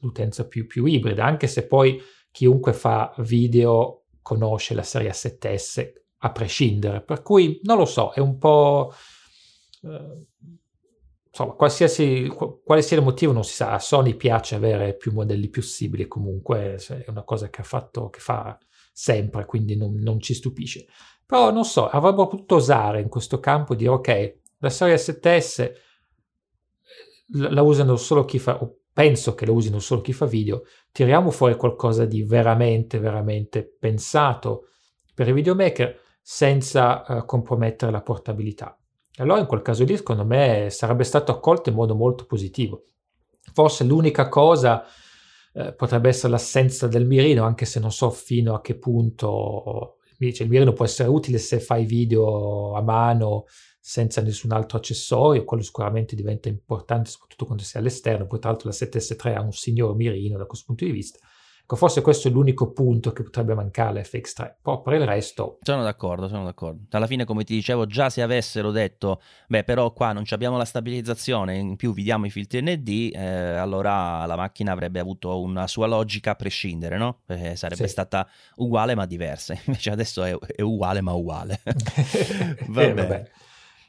l'utenza 0.00 0.46
più, 0.46 0.66
più, 0.66 0.84
ibrida, 0.84 1.24
anche 1.24 1.46
se 1.46 1.66
poi 1.66 2.00
chiunque 2.30 2.72
fa 2.72 3.14
video 3.18 4.04
conosce 4.20 4.74
la 4.74 4.82
serie 4.82 5.10
7S 5.10 5.92
a 6.18 6.32
prescindere, 6.32 7.02
per 7.02 7.22
cui 7.22 7.60
non 7.64 7.78
lo 7.78 7.84
so, 7.84 8.12
è 8.12 8.20
un 8.20 8.38
po'... 8.38 8.92
Eh, 9.82 10.26
insomma, 11.28 11.52
qualsiasi, 11.54 12.28
quale 12.28 12.82
sia 12.82 12.98
il 12.98 13.02
motivo 13.02 13.32
non 13.32 13.44
si 13.44 13.54
sa, 13.54 13.72
a 13.72 13.78
Sony 13.78 14.14
piace 14.14 14.54
avere 14.54 14.96
più 14.96 15.12
modelli 15.12 15.48
possibili 15.48 16.06
comunque, 16.06 16.76
è 16.76 17.04
una 17.08 17.24
cosa 17.24 17.48
che 17.50 17.60
ha 17.62 17.64
fatto, 17.64 18.08
che 18.10 18.20
fa 18.20 18.58
sempre, 18.92 19.44
quindi 19.44 19.76
non, 19.76 19.94
non 19.94 20.20
ci 20.20 20.34
stupisce. 20.34 20.86
Però 21.26 21.50
non 21.50 21.64
so, 21.64 21.88
avrebbero 21.88 22.26
potuto 22.26 22.56
osare 22.56 23.00
in 23.00 23.08
questo 23.08 23.40
campo 23.40 23.74
dire 23.74 23.90
ok, 23.90 24.38
la 24.58 24.70
serie 24.70 24.96
7S 24.96 25.72
la 27.26 27.62
usano 27.62 27.96
solo 27.96 28.24
chi 28.24 28.38
fa, 28.38 28.62
o 28.62 28.78
penso 28.92 29.34
che 29.34 29.44
la 29.44 29.52
usino 29.52 29.80
solo 29.80 30.00
chi 30.00 30.12
fa 30.12 30.26
video, 30.26 30.62
tiriamo 30.92 31.30
fuori 31.30 31.56
qualcosa 31.56 32.04
di 32.04 32.22
veramente, 32.22 32.98
veramente 32.98 33.64
pensato 33.78 34.68
per 35.14 35.28
i 35.28 35.32
videomaker 35.32 36.00
senza 36.22 37.04
uh, 37.06 37.24
compromettere 37.24 37.90
la 37.90 38.02
portabilità. 38.02 38.78
Allora 39.16 39.40
in 39.40 39.46
quel 39.46 39.62
caso 39.62 39.84
lì, 39.84 39.96
secondo 39.96 40.24
me, 40.24 40.68
sarebbe 40.70 41.04
stato 41.04 41.32
accolto 41.32 41.70
in 41.70 41.74
modo 41.74 41.94
molto 41.94 42.24
positivo. 42.24 42.84
Forse 43.52 43.84
l'unica 43.84 44.28
cosa 44.28 44.84
eh, 45.52 45.72
potrebbe 45.72 46.08
essere 46.08 46.32
l'assenza 46.32 46.88
del 46.88 47.06
mirino, 47.06 47.44
anche 47.44 47.64
se 47.64 47.78
non 47.78 47.92
so 47.92 48.10
fino 48.10 48.54
a 48.54 48.60
che 48.60 48.76
punto 48.76 49.98
cioè, 50.18 50.44
il 50.44 50.48
mirino 50.48 50.72
può 50.72 50.84
essere 50.84 51.08
utile 51.08 51.38
se 51.38 51.60
fai 51.60 51.84
video 51.84 52.74
a 52.74 52.82
mano 52.82 53.44
senza 53.78 54.22
nessun 54.22 54.52
altro 54.52 54.78
accessorio, 54.78 55.44
quello 55.44 55.62
sicuramente 55.62 56.16
diventa 56.16 56.48
importante 56.48 57.10
soprattutto 57.10 57.44
quando 57.44 57.62
sei 57.62 57.80
all'esterno, 57.80 58.26
poi 58.26 58.38
tra 58.38 58.50
l'altro 58.50 58.70
la 58.70 58.74
7S3 58.74 59.34
ha 59.34 59.42
un 59.42 59.52
signor 59.52 59.94
mirino 59.94 60.38
da 60.38 60.46
questo 60.46 60.66
punto 60.66 60.84
di 60.86 60.90
vista. 60.90 61.18
Ecco, 61.64 61.76
forse 61.76 62.02
questo 62.02 62.28
è 62.28 62.30
l'unico 62.30 62.72
punto 62.72 63.10
che 63.12 63.22
potrebbe 63.22 63.54
mancare 63.54 64.00
all'FX3, 64.00 64.56
poi 64.60 64.82
per 64.84 64.92
il 65.00 65.06
resto... 65.06 65.56
Sono 65.62 65.82
d'accordo, 65.82 66.28
sono 66.28 66.44
d'accordo. 66.44 66.82
Alla 66.90 67.06
fine, 67.06 67.24
come 67.24 67.42
ti 67.42 67.54
dicevo, 67.54 67.86
già 67.86 68.10
se 68.10 68.20
avessero 68.20 68.70
detto, 68.70 69.22
beh, 69.48 69.64
però 69.64 69.90
qua 69.94 70.12
non 70.12 70.24
abbiamo 70.28 70.58
la 70.58 70.66
stabilizzazione, 70.66 71.56
in 71.56 71.76
più 71.76 71.94
vi 71.94 72.02
diamo 72.02 72.26
i 72.26 72.30
filtri 72.30 72.60
ND, 72.60 73.14
eh, 73.14 73.18
allora 73.56 74.26
la 74.26 74.36
macchina 74.36 74.72
avrebbe 74.72 75.00
avuto 75.00 75.40
una 75.40 75.66
sua 75.66 75.86
logica 75.86 76.32
a 76.32 76.34
prescindere, 76.34 76.98
no? 76.98 77.20
Perché 77.24 77.56
sarebbe 77.56 77.86
sì. 77.86 77.92
stata 77.92 78.28
uguale 78.56 78.94
ma 78.94 79.06
diversa. 79.06 79.56
Invece 79.64 79.88
adesso 79.88 80.22
è, 80.22 80.36
è 80.38 80.60
uguale 80.60 81.00
ma 81.00 81.14
uguale. 81.14 81.62
Va 82.68 82.88
bene. 82.90 83.30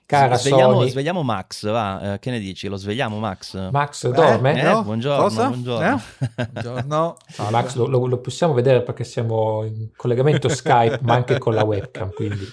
Cara 0.08 0.36
svegliamo, 0.38 0.74
Sony. 0.74 0.90
svegliamo 0.90 1.24
Max, 1.24 1.68
va, 1.68 2.14
eh, 2.14 2.20
che 2.20 2.30
ne 2.30 2.38
dici? 2.40 2.68
Lo 2.68 2.76
svegliamo 2.76 3.18
Max? 3.18 3.72
Max 3.72 4.08
dorme? 4.12 4.60
Eh, 4.60 4.62
no? 4.64 4.84
buongiorno, 4.84 5.24
Cosa? 5.24 5.48
buongiorno. 5.48 5.96
Eh? 6.36 6.46
Buongiorno. 6.52 7.18
No, 7.38 7.50
Max 7.50 7.74
lo, 7.76 7.88
lo- 7.88 8.06
lo 8.06 8.20
possiamo 8.20 8.54
vedere 8.54 8.84
perché 8.84 9.04
siamo 9.04 9.64
in 9.64 9.90
collegamento 9.96 10.48
Skype, 10.48 11.00
ma 11.02 11.16
anche 11.16 11.40
con 11.40 11.56
la 11.56 11.64
webcam, 11.64 12.12
quindi 12.14 12.46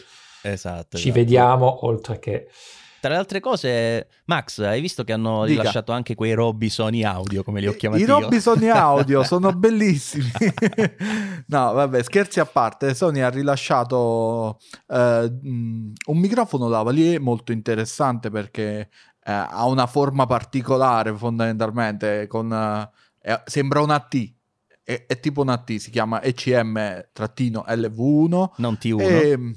Esatto. 0.42 0.96
ci 0.96 1.08
esatto. 1.08 1.12
vediamo 1.20 1.84
oltre 1.86 2.18
che... 2.18 2.48
Tra 3.02 3.10
le 3.10 3.16
altre 3.16 3.40
cose, 3.40 4.06
Max, 4.26 4.60
hai 4.60 4.80
visto 4.80 5.02
che 5.02 5.12
hanno 5.12 5.44
Dica. 5.44 5.62
rilasciato 5.62 5.90
anche 5.90 6.14
quei 6.14 6.34
Robison 6.34 6.94
audio, 7.02 7.42
come 7.42 7.58
li 7.58 7.66
ho 7.66 7.72
chiamati 7.72 8.02
I 8.02 8.06
io? 8.06 8.20
Robby 8.20 8.38
Sony 8.38 8.68
Audio 8.68 9.24
sono 9.26 9.52
bellissimi. 9.52 10.30
no, 11.46 11.72
vabbè, 11.72 12.00
scherzi 12.04 12.38
a 12.38 12.46
parte. 12.46 12.94
Sony 12.94 13.18
ha 13.18 13.28
rilasciato 13.28 14.60
eh, 14.86 15.36
un 15.42 16.16
microfono 16.16 16.68
lavalier 16.68 17.20
molto 17.20 17.50
interessante 17.50 18.30
perché 18.30 18.88
eh, 19.24 19.32
ha 19.32 19.66
una 19.66 19.88
forma 19.88 20.26
particolare 20.26 21.12
fondamentalmente. 21.12 22.28
Con, 22.28 22.52
eh, 22.52 22.88
sembra 23.46 23.80
una 23.80 23.98
T. 23.98 24.32
È, 24.80 25.06
è 25.08 25.18
tipo 25.18 25.40
una 25.40 25.58
T, 25.58 25.74
si 25.78 25.90
chiama 25.90 26.22
ECM-LV1. 26.22 28.50
Non 28.58 28.78
T1. 28.80 29.00
E, 29.00 29.54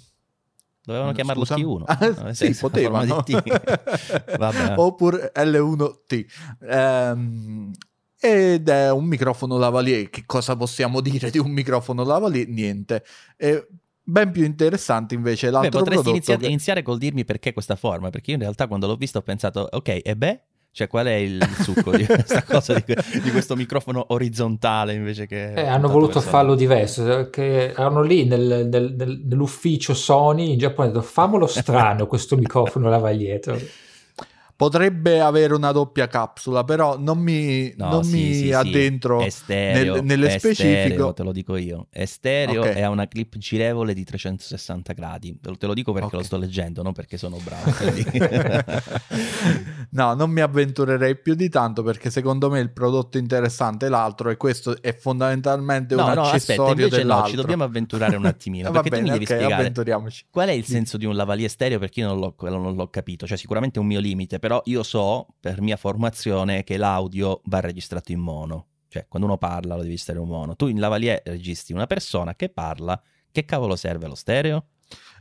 Dovevano 0.85 1.11
chiamarlo 1.13 1.45
Scusa? 1.45 1.55
T1. 1.55 1.83
Ah, 2.25 2.33
sì, 2.33 2.45
senso, 2.45 2.67
potevano. 2.67 3.23
Vabbè. 4.37 4.73
Oppure 4.77 5.31
L1T. 5.35 6.25
Ehm, 6.69 7.71
ed 8.19 8.69
è 8.69 8.91
un 8.91 9.05
microfono 9.05 9.57
lavalier. 9.57 10.09
Che 10.09 10.23
cosa 10.25 10.55
possiamo 10.55 11.01
dire 11.01 11.29
di 11.29 11.37
un 11.37 11.51
microfono 11.51 12.03
lavalier? 12.03 12.47
Niente. 12.47 13.03
È 13.35 13.65
ben 14.07 14.31
più 14.31 14.43
interessante 14.43 15.15
invece 15.15 15.47
Beh, 15.47 15.53
l'altro 15.53 15.79
potresti 15.79 16.03
prodotto. 16.03 16.09
inizia- 16.11 16.37
che- 16.37 16.45
iniziare 16.47 16.83
col 16.83 16.97
dirmi 16.97 17.25
perché 17.25 17.53
questa 17.53 17.75
forma, 17.75 18.09
perché 18.09 18.31
io 18.31 18.35
in 18.37 18.41
realtà 18.43 18.67
quando 18.67 18.87
l'ho 18.87 18.95
visto 18.95 19.17
ho 19.17 19.21
pensato, 19.23 19.67
ok, 19.71 20.01
e 20.03 20.15
beh? 20.15 20.41
Cioè, 20.75 20.89
qual 20.89 21.05
è 21.05 21.13
il 21.13 21.41
succo 21.61 21.95
di 21.95 22.03
questa 22.05 22.43
cosa, 22.43 22.73
di, 22.73 22.83
di 23.23 23.31
questo 23.31 23.55
microfono 23.55 24.07
orizzontale 24.09 24.91
invece 24.91 25.25
che... 25.25 25.53
Eh, 25.53 25.65
hanno 25.67 25.87
voluto 25.87 26.15
verso 26.15 26.29
farlo 26.29 26.53
diverso, 26.53 27.03
perché 27.05 27.71
erano 27.71 28.01
lì 28.01 28.25
nel- 28.25 28.67
nel- 28.69 28.93
nel- 28.93 29.21
nell'ufficio 29.23 29.93
Sony 29.93 30.51
in 30.51 30.57
Giappone, 30.57 30.89
hanno 30.89 30.97
detto 30.97 31.09
famolo 31.09 31.47
strano 31.47 32.07
questo 32.07 32.35
microfono 32.35 32.89
lavaglietto. 32.89 33.57
Potrebbe 34.57 35.19
avere 35.19 35.53
una 35.53 35.71
doppia 35.73 36.07
capsula, 36.07 36.63
però 36.63 36.97
non 36.97 37.17
mi, 37.17 37.73
No, 37.75 37.89
non 37.89 38.03
sì, 38.05 38.11
mi 38.15 38.33
sì, 38.33 38.39
sì. 38.45 38.51
addentro 38.53 39.19
È 39.21 39.29
stereo, 39.29 39.95
nel- 39.95 40.03
nello 40.05 40.25
è 40.27 40.37
specifico. 40.37 40.79
stereo, 40.79 41.13
te 41.13 41.23
lo 41.23 41.31
dico 41.33 41.57
io. 41.57 41.87
È 41.89 42.05
stereo 42.05 42.61
Ok. 42.61 42.75
e 42.75 42.81
ha 42.81 42.89
una 42.89 43.05
clip 43.07 43.37
girevole 43.37 43.93
di 43.93 44.03
360 44.05 44.93
gradi. 44.93 45.37
Te 45.41 45.49
lo, 45.49 45.57
te 45.57 45.65
lo 45.67 45.73
dico 45.73 45.91
perché 45.91 46.07
Ok. 46.07 46.13
lo 46.13 46.23
sto 46.23 46.37
leggendo, 46.37 46.81
non 46.83 46.93
perché 46.93 47.17
sono 47.17 47.37
bravo. 47.43 47.69
no, 49.91 50.13
non 50.13 50.29
mi 50.29 50.41
avventurerei 50.41 51.17
più 51.17 51.35
di 51.35 51.49
tanto 51.49 51.83
perché 51.83 52.09
secondo 52.09 52.49
me 52.49 52.59
il 52.59 52.71
prodotto 52.71 53.17
interessante 53.17 53.87
è 53.87 53.89
l'altro 53.89 54.29
e 54.29 54.37
questo 54.37 54.81
è 54.81 54.95
fondamentalmente 54.95 55.95
no, 55.95 56.05
un 56.07 56.13
no, 56.13 56.21
aspetta, 56.21 56.35
accessorio 56.35 56.71
invece 56.71 56.89
no, 56.89 56.97
dell'altro. 57.01 57.29
ci 57.29 57.35
dobbiamo 57.35 57.63
avventurare 57.63 58.15
un 58.15 58.25
attimino. 58.25 58.71
Va 58.75 58.81
tu 58.81 58.89
bene, 58.89 59.03
mi 59.03 59.09
devi 59.11 59.25
ok, 59.25 59.31
spiegare 59.31 59.53
avventuriamoci. 59.61 60.25
qual 60.29 60.49
è 60.49 60.53
il 60.53 60.65
senso 60.65 60.97
di 60.97 61.05
un 61.05 61.15
lavalier 61.15 61.49
stereo 61.49 61.79
perché 61.79 62.01
io 62.01 62.07
non 62.07 62.19
l'ho, 62.19 62.35
non 62.49 62.75
l'ho 62.75 62.87
capito. 62.89 63.25
Cioè, 63.27 63.37
sicuramente 63.37 63.79
è 63.79 63.81
un 63.81 63.87
mio 63.87 63.99
limite, 63.99 64.39
però 64.45 64.61
io 64.65 64.83
so, 64.83 65.25
per 65.39 65.59
mia 65.59 65.75
formazione, 65.75 66.63
che 66.63 66.77
l'audio 66.77 67.41
va 67.45 67.61
registrato 67.61 68.11
in 68.11 68.19
mono. 68.19 68.67
Cioè, 68.87 69.07
quando 69.07 69.27
uno 69.27 69.39
parla 69.39 69.75
lo 69.75 69.81
devi 69.81 69.97
stare 69.97 70.19
in 70.19 70.27
mono. 70.27 70.55
Tu 70.55 70.67
in 70.67 70.79
lavalier 70.79 71.19
registri 71.25 71.73
una 71.73 71.87
persona 71.87 72.35
che 72.35 72.49
parla. 72.49 73.01
Che 73.31 73.43
cavolo 73.43 73.75
serve 73.75 74.05
lo 74.05 74.13
stereo? 74.13 74.67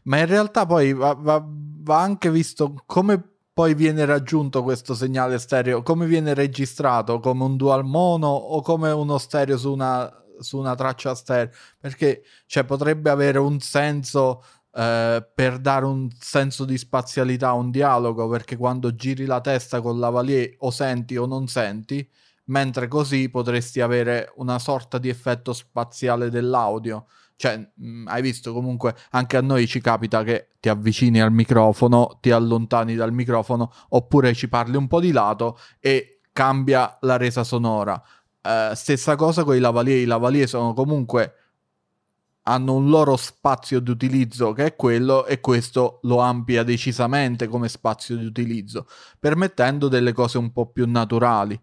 Ma 0.02 0.18
in 0.18 0.26
realtà 0.26 0.66
poi 0.66 0.92
va, 0.92 1.14
va- 1.14 1.42
va 1.42 2.02
anche 2.02 2.30
visto 2.30 2.74
come 2.84 3.18
poi 3.50 3.72
viene 3.72 4.04
raggiunto 4.04 4.62
questo 4.62 4.94
segnale 4.94 5.38
stereo, 5.38 5.82
come 5.82 6.04
viene 6.04 6.34
registrato, 6.34 7.18
come 7.18 7.44
un 7.44 7.56
dual 7.56 7.82
mono 7.82 8.28
o 8.28 8.60
come 8.60 8.90
uno 8.90 9.16
stereo 9.16 9.56
su 9.56 9.72
una, 9.72 10.12
su 10.38 10.58
una 10.58 10.74
traccia 10.74 11.14
stereo, 11.14 11.50
perché 11.80 12.24
cioè, 12.44 12.64
potrebbe 12.64 13.08
avere 13.08 13.38
un 13.38 13.58
senso 13.58 14.44
eh, 14.76 15.24
per 15.34 15.58
dare 15.58 15.84
un 15.84 16.10
senso 16.18 16.64
di 16.64 16.76
spazialità 16.76 17.48
a 17.48 17.52
un 17.52 17.70
dialogo, 17.70 18.28
perché 18.28 18.56
quando 18.56 18.94
giri 18.94 19.24
la 19.24 19.40
testa 19.40 19.80
con 19.80 19.98
lavalier 19.98 20.54
o 20.58 20.70
senti 20.70 21.16
o 21.16 21.26
non 21.26 21.46
senti, 21.46 22.06
mentre 22.46 22.88
così 22.88 23.28
potresti 23.30 23.80
avere 23.80 24.32
una 24.36 24.58
sorta 24.58 24.98
di 24.98 25.08
effetto 25.08 25.52
spaziale 25.52 26.28
dell'audio. 26.28 27.06
Cioè, 27.36 27.70
mh, 27.74 28.06
hai 28.08 28.22
visto 28.22 28.52
comunque 28.52 28.94
anche 29.10 29.36
a 29.36 29.40
noi 29.40 29.66
ci 29.66 29.80
capita 29.80 30.22
che 30.22 30.48
ti 30.60 30.68
avvicini 30.68 31.20
al 31.20 31.32
microfono, 31.32 32.18
ti 32.20 32.30
allontani 32.30 32.94
dal 32.96 33.12
microfono, 33.12 33.72
oppure 33.90 34.34
ci 34.34 34.48
parli 34.48 34.76
un 34.76 34.88
po' 34.88 35.00
di 35.00 35.12
lato 35.12 35.58
e 35.80 36.20
cambia 36.32 36.98
la 37.02 37.16
resa 37.16 37.44
sonora. 37.44 38.00
Eh, 38.42 38.72
stessa 38.74 39.16
cosa 39.16 39.44
con 39.44 39.56
i 39.56 39.60
lavalier. 39.60 39.98
I 39.98 40.04
lavalier 40.04 40.48
sono 40.48 40.74
comunque 40.74 41.34
hanno 42.44 42.74
un 42.74 42.88
loro 42.88 43.16
spazio 43.16 43.80
di 43.80 43.90
utilizzo 43.90 44.52
che 44.52 44.66
è 44.66 44.76
quello 44.76 45.26
e 45.26 45.40
questo 45.40 46.00
lo 46.02 46.18
amplia 46.18 46.62
decisamente 46.62 47.46
come 47.46 47.68
spazio 47.68 48.16
di 48.16 48.24
utilizzo, 48.24 48.86
permettendo 49.18 49.88
delle 49.88 50.12
cose 50.12 50.38
un 50.38 50.52
po' 50.52 50.66
più 50.66 50.88
naturali. 50.88 51.58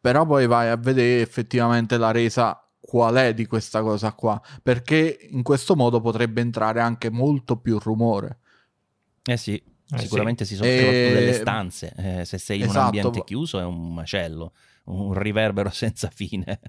Però 0.00 0.26
poi 0.26 0.46
vai 0.46 0.68
a 0.68 0.76
vedere 0.76 1.22
effettivamente 1.22 1.96
la 1.96 2.10
resa 2.10 2.58
qual 2.80 3.14
è 3.14 3.32
di 3.34 3.46
questa 3.46 3.80
cosa 3.82 4.12
qua, 4.12 4.40
perché 4.62 5.18
in 5.30 5.42
questo 5.42 5.74
modo 5.74 6.00
potrebbe 6.00 6.40
entrare 6.40 6.80
anche 6.80 7.10
molto 7.10 7.56
più 7.56 7.78
rumore. 7.78 8.38
Eh 9.24 9.38
sì, 9.38 9.62
Eh 9.90 9.98
sicuramente 9.98 10.44
si 10.44 10.54
Eh, 10.54 10.56
sono 10.56 10.68
soprattutto 10.70 11.14
delle 11.14 11.32
stanze. 11.34 11.92
Eh, 11.96 12.24
se 12.24 12.38
sei 12.38 12.58
in 12.58 12.64
esatto, 12.64 12.78
un 12.78 12.84
ambiente 12.84 13.24
chiuso 13.24 13.58
è 13.58 13.64
un 13.64 13.92
macello, 13.92 14.52
un 14.84 15.12
riverbero 15.14 15.70
senza 15.74 16.08
fine. 16.08 16.60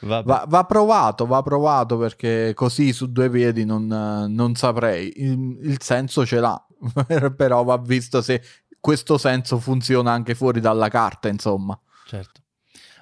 Va, 0.00 0.22
va 0.48 0.64
provato, 0.64 1.26
va 1.26 1.42
provato 1.42 1.98
perché 1.98 2.52
così 2.54 2.92
su 2.92 3.10
due 3.12 3.28
piedi 3.30 3.64
non, 3.64 3.86
non 3.86 4.54
saprei. 4.54 5.12
Il, 5.16 5.58
il 5.62 5.82
senso 5.82 6.24
ce 6.24 6.40
l'ha, 6.40 6.66
però 7.36 7.62
va 7.62 7.76
visto 7.78 8.22
se 8.22 8.42
questo 8.80 9.18
senso 9.18 9.58
funziona 9.58 10.12
anche 10.12 10.34
fuori 10.34 10.60
dalla 10.60 10.88
carta, 10.88 11.28
insomma. 11.28 11.78
Certo. 12.06 12.40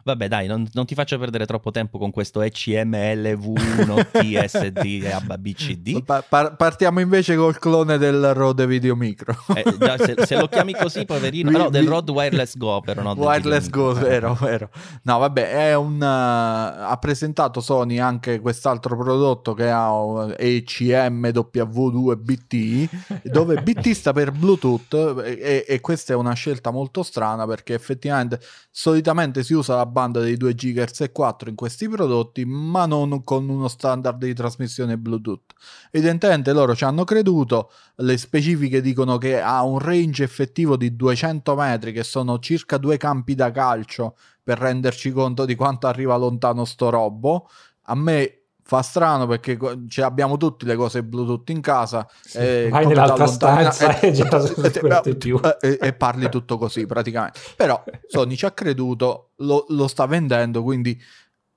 Vabbè, 0.05 0.29
dai, 0.29 0.47
non, 0.47 0.69
non 0.75 0.85
ti 0.85 0.95
faccio 0.95 1.19
perdere 1.19 1.47
troppo 1.47 1.71
tempo 1.71 1.97
con 1.97 2.11
questo 2.11 2.43
ECMLV1 2.43 4.11
TSD 4.13 5.07
ABCD. 5.11 6.03
Pa- 6.05 6.23
par- 6.29 6.57
partiamo 6.57 7.01
invece 7.01 7.37
col 7.37 7.59
clone 7.59 7.97
del 7.97 8.35
Rode 8.35 8.67
Video 8.67 8.95
Micro. 8.97 9.35
Eh, 9.55 9.65
già, 9.79 9.97
se, 9.97 10.15
se 10.27 10.37
lo 10.37 10.47
chiami 10.49 10.75
così, 10.75 11.07
poverino, 11.07 11.49
Vi- 11.51 11.57
no, 11.57 11.71
del 11.71 11.85
vi- 11.85 11.89
Rod 11.89 12.11
Wireless 12.11 12.59
Go, 12.59 12.83
però 12.83 13.01
no, 13.01 13.13
Wireless 13.15 13.71
Go, 13.71 13.95
vero, 13.95 14.37
vero. 14.39 14.69
No, 15.05 15.17
vabbè, 15.19 15.71
è 15.71 15.75
un, 15.75 15.95
uh, 15.97 16.91
ha 16.91 16.99
presentato 17.01 17.63
Sony 17.63 17.99
anche 17.99 18.41
quest'altro 18.41 18.99
prodotto 18.99 19.55
che 19.55 19.71
ha 19.71 19.91
uh, 19.91 20.35
ECMW2BT, 20.39 22.89
dove 23.23 23.63
BT 23.63 23.93
sta 23.93 24.13
per 24.13 24.33
Bluetooth 24.33 25.23
e, 25.25 25.65
e 25.67 25.81
questa 25.81 26.13
è 26.13 26.17
una 26.17 26.35
scelta 26.35 26.71
molto 26.71 27.03
strana 27.03 27.47
perché 27.47 27.73
effettivamente 27.75 28.39
solitamente 28.71 29.43
si 29.43 29.55
usa 29.55 29.77
la 29.77 29.87
banda 29.95 30.19
dei 30.19 30.37
2 30.37 30.55
GHz 30.55 31.01
e 31.03 31.13
4 31.13 31.49
in 31.49 31.55
questi 31.55 31.89
prodotti, 31.89 32.45
ma 32.45 32.85
non 32.85 33.23
con 33.23 33.49
uno 33.49 33.69
standard 33.69 34.19
di 34.23 34.35
trasmissione 34.35 34.99
Bluetooth. 34.99 35.53
Evidentemente 35.93 36.53
loro 36.53 36.75
ci 36.75 36.83
hanno 36.83 37.05
creduto, 37.05 37.71
le 37.99 38.19
specifiche 38.19 38.81
dicono 38.81 39.19
che 39.19 39.41
ha 39.41 39.63
un 39.63 39.79
range 39.79 40.25
effettivo 40.25 40.77
di 40.77 40.97
200 40.97 41.55
metri, 41.55 41.93
che 41.93 42.03
sono 42.03 42.41
circa 42.41 42.77
due 42.77 42.97
campi 42.97 43.37
da 43.37 43.53
calcio, 43.53 44.17
per 44.43 44.59
renderci 44.59 45.13
conto 45.13 45.45
di 45.45 45.55
quanto 45.55 45.87
arriva 45.87 46.17
lontano 46.17 46.65
sto 46.65 46.91
robo. 46.91 47.49
A 47.85 47.95
me 47.95 48.44
fa 48.67 48.81
strano 48.83 49.27
perché 49.27 49.59
cioè, 49.89 50.05
abbiamo 50.07 50.37
tutte 50.39 50.65
le 50.65 50.75
cose 50.75 51.03
Bluetooth 51.05 51.51
in 51.51 51.61
casa. 51.61 52.09
Sì. 52.23 52.39
eh, 52.39 52.69
Vai 52.71 52.87
nell'altra 52.87 53.27
stanza 53.27 54.01
e 54.01 54.09
eh, 54.09 55.15
più. 55.17 55.39
eh, 55.61 55.79
e 55.81 55.93
parli 55.93 56.29
tutto 56.31 56.57
così 56.59 56.87
praticamente. 56.87 57.39
Però 57.57 57.83
Sony 58.09 58.37
ci 58.37 58.47
ha 58.47 58.53
creduto, 58.53 59.33
lo, 59.37 59.67
lo 59.69 59.87
sta 59.87 60.07
vendendo, 60.07 60.63
quindi 60.63 60.99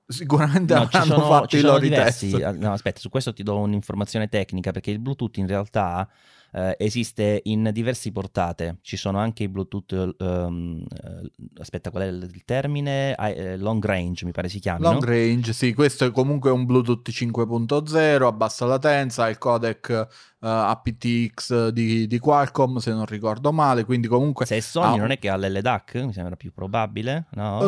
sicuramente 0.05 0.74
No, 0.74 0.88
ci 0.88 0.95
hanno 0.97 1.05
sono, 1.05 1.28
fatto 1.28 1.47
ci 1.47 1.55
i 1.58 1.60
sono 1.60 1.72
loro 1.74 1.84
diversi. 1.84 2.30
test. 2.30 2.55
No, 2.58 2.72
aspetta, 2.74 2.99
su 2.99 3.10
questo 3.10 3.34
ti 3.34 3.43
do 3.43 3.58
un'informazione 3.58 4.28
tecnica 4.28 4.72
perché 4.72 4.91
il 4.91 4.99
Bluetooth 4.99 5.38
in 5.38 5.47
realtà 5.47 6.08
eh, 6.54 6.76
esiste 6.80 7.41
in 7.45 7.70
diverse 7.74 8.12
portate. 8.12 8.78
Ci 8.82 8.98
sono 8.98 9.18
anche 9.20 9.43
i 9.43 9.48
Bluetooth. 9.48 10.16
eh, 10.18 11.32
aspetta, 11.60 11.91
qual 11.91 12.04
è 12.04 12.08
il, 12.08 12.43
termine? 12.45 13.14
Ah, 13.14 13.30
eh, 13.30 13.58
long 13.58 13.84
range, 13.84 14.26
mi 14.26 14.32
pare 14.32 14.50
si 14.50 14.60
chiami. 14.60 14.82
Long 14.82 15.04
no? 15.04 15.10
range, 15.10 15.54
sì, 15.54 15.74
questo 15.74 16.06
è 16.06 16.12
comunque 16.12 16.50
un 16.52 16.66
Bluetooth 16.66 17.10
5.0 17.10 18.24
a 18.26 18.32
bassa 18.32 18.66
latenza, 18.66 19.24
ha 19.24 19.30
il 19.30 19.38
codec 19.38 19.89
eh, 19.89 20.06
aptX 20.39 21.70
di, 21.70 22.08
di 22.08 22.20
Qualcomm, 22.20 22.78
se 22.78 22.91
non 22.91 23.06
ricordo 23.06 23.52
male, 23.52 23.86
quindi 23.86 24.08
comunque... 24.08 24.45
Se 24.45 24.58
è 24.58 24.60
Sony, 24.60 24.95
Ah, 24.95 24.98
non 24.98 25.12
è 25.12 25.20
che 25.20 25.30
ha 25.30 25.38
l'LDAC? 25.38 25.95
Mi 25.95 26.14
sembra 26.14 26.36
più 26.36 26.52
probabile, 26.54 27.26
no? 27.32 27.62
Eh, 27.62 27.66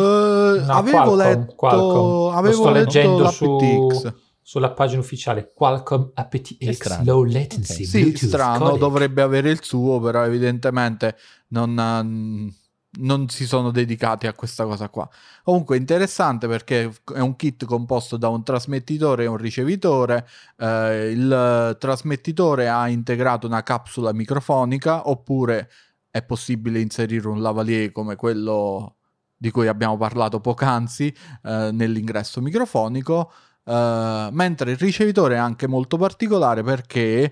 No, 0.66 0.74
avevo 0.74 0.98
Qualcomm, 0.98 1.18
letto, 1.18 1.56
Qualcomm. 1.56 2.10
Lo 2.10 2.32
avevo 2.32 2.54
sto 2.56 2.70
letto 2.72 2.86
leggendo 2.86 3.30
su- 3.30 3.58
l'aptX. 3.60 4.14
Sulla 4.50 4.72
pagina 4.72 5.00
ufficiale 5.00 5.52
Qualcomm 5.54 6.06
aptX 6.12 7.04
Low 7.04 7.24
Latency. 7.24 7.86
Okay. 7.86 8.16
Sì, 8.16 8.28
strano, 8.28 8.66
codec. 8.66 8.80
dovrebbe 8.80 9.22
avere 9.22 9.52
il 9.52 9.62
suo, 9.62 10.00
però 10.00 10.26
evidentemente 10.26 11.16
non, 11.50 12.52
non 13.00 13.30
si 13.30 13.46
sono 13.46 13.70
dedicati 13.70 14.26
a 14.26 14.34
questa 14.34 14.64
cosa 14.64 14.90
qua. 14.90 15.08
Comunque 15.44 15.78
interessante 15.78 16.48
perché 16.48 16.92
è 17.14 17.20
un 17.20 17.36
kit 17.36 17.66
composto 17.66 18.18
da 18.18 18.30
un 18.30 18.44
trasmettitore 18.44 19.26
e 19.26 19.28
un 19.28 19.38
ricevitore. 19.38 20.28
Eh, 20.58 21.12
il 21.12 21.78
trasmettitore 21.80 22.70
ha 22.70 22.88
integrato 22.88 23.46
una 23.46 23.62
capsula 23.62 24.12
microfonica 24.14 25.10
oppure 25.10 25.70
è 26.10 26.24
possibile 26.24 26.80
inserire 26.80 27.28
un 27.28 27.40
lavalier 27.40 27.92
come 27.92 28.16
quello 28.16 28.96
di 29.38 29.52
cui 29.52 29.68
abbiamo 29.68 29.96
parlato 29.96 30.40
poc'anzi 30.40 31.16
eh, 31.44 31.70
nell'ingresso 31.72 32.42
microfonico. 32.42 33.32
Uh, 33.70 34.30
mentre 34.32 34.72
il 34.72 34.78
ricevitore 34.78 35.36
è 35.36 35.38
anche 35.38 35.68
molto 35.68 35.96
particolare 35.96 36.64
perché 36.64 37.32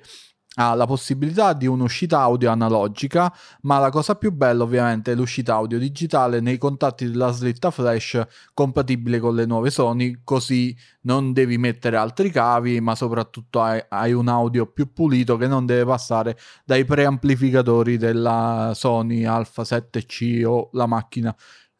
ha 0.59 0.75
la 0.75 0.85
possibilità 0.85 1.53
di 1.53 1.65
un'uscita 1.65 2.19
audio 2.19 2.51
analogica, 2.51 3.33
ma 3.61 3.79
la 3.79 3.89
cosa 3.89 4.15
più 4.15 4.31
bella 4.31 4.63
ovviamente 4.63 5.11
è 5.11 5.15
l'uscita 5.15 5.55
audio 5.55 5.79
digitale 5.79 6.39
nei 6.39 6.59
contatti 6.59 7.09
della 7.09 7.31
slitta 7.31 7.71
flash 7.71 8.23
compatibile 8.53 9.19
con 9.19 9.35
le 9.35 9.45
nuove 9.45 9.69
Sony, 9.71 10.21
così 10.23 10.75
non 11.01 11.33
devi 11.33 11.57
mettere 11.57 11.97
altri 11.97 12.29
cavi, 12.29 12.79
ma 12.81 12.95
soprattutto 12.95 13.61
hai, 13.61 13.83
hai 13.89 14.13
un 14.13 14.27
audio 14.27 14.67
più 14.67 14.93
pulito 14.93 15.37
che 15.37 15.47
non 15.47 15.65
deve 15.65 15.85
passare 15.85 16.37
dai 16.65 16.85
preamplificatori 16.85 17.97
della 17.97 18.73
Sony 18.75 19.25
Alpha 19.25 19.63
7C 19.63 20.43
o 20.45 20.69
la 20.73 20.85
macchina 20.87 21.35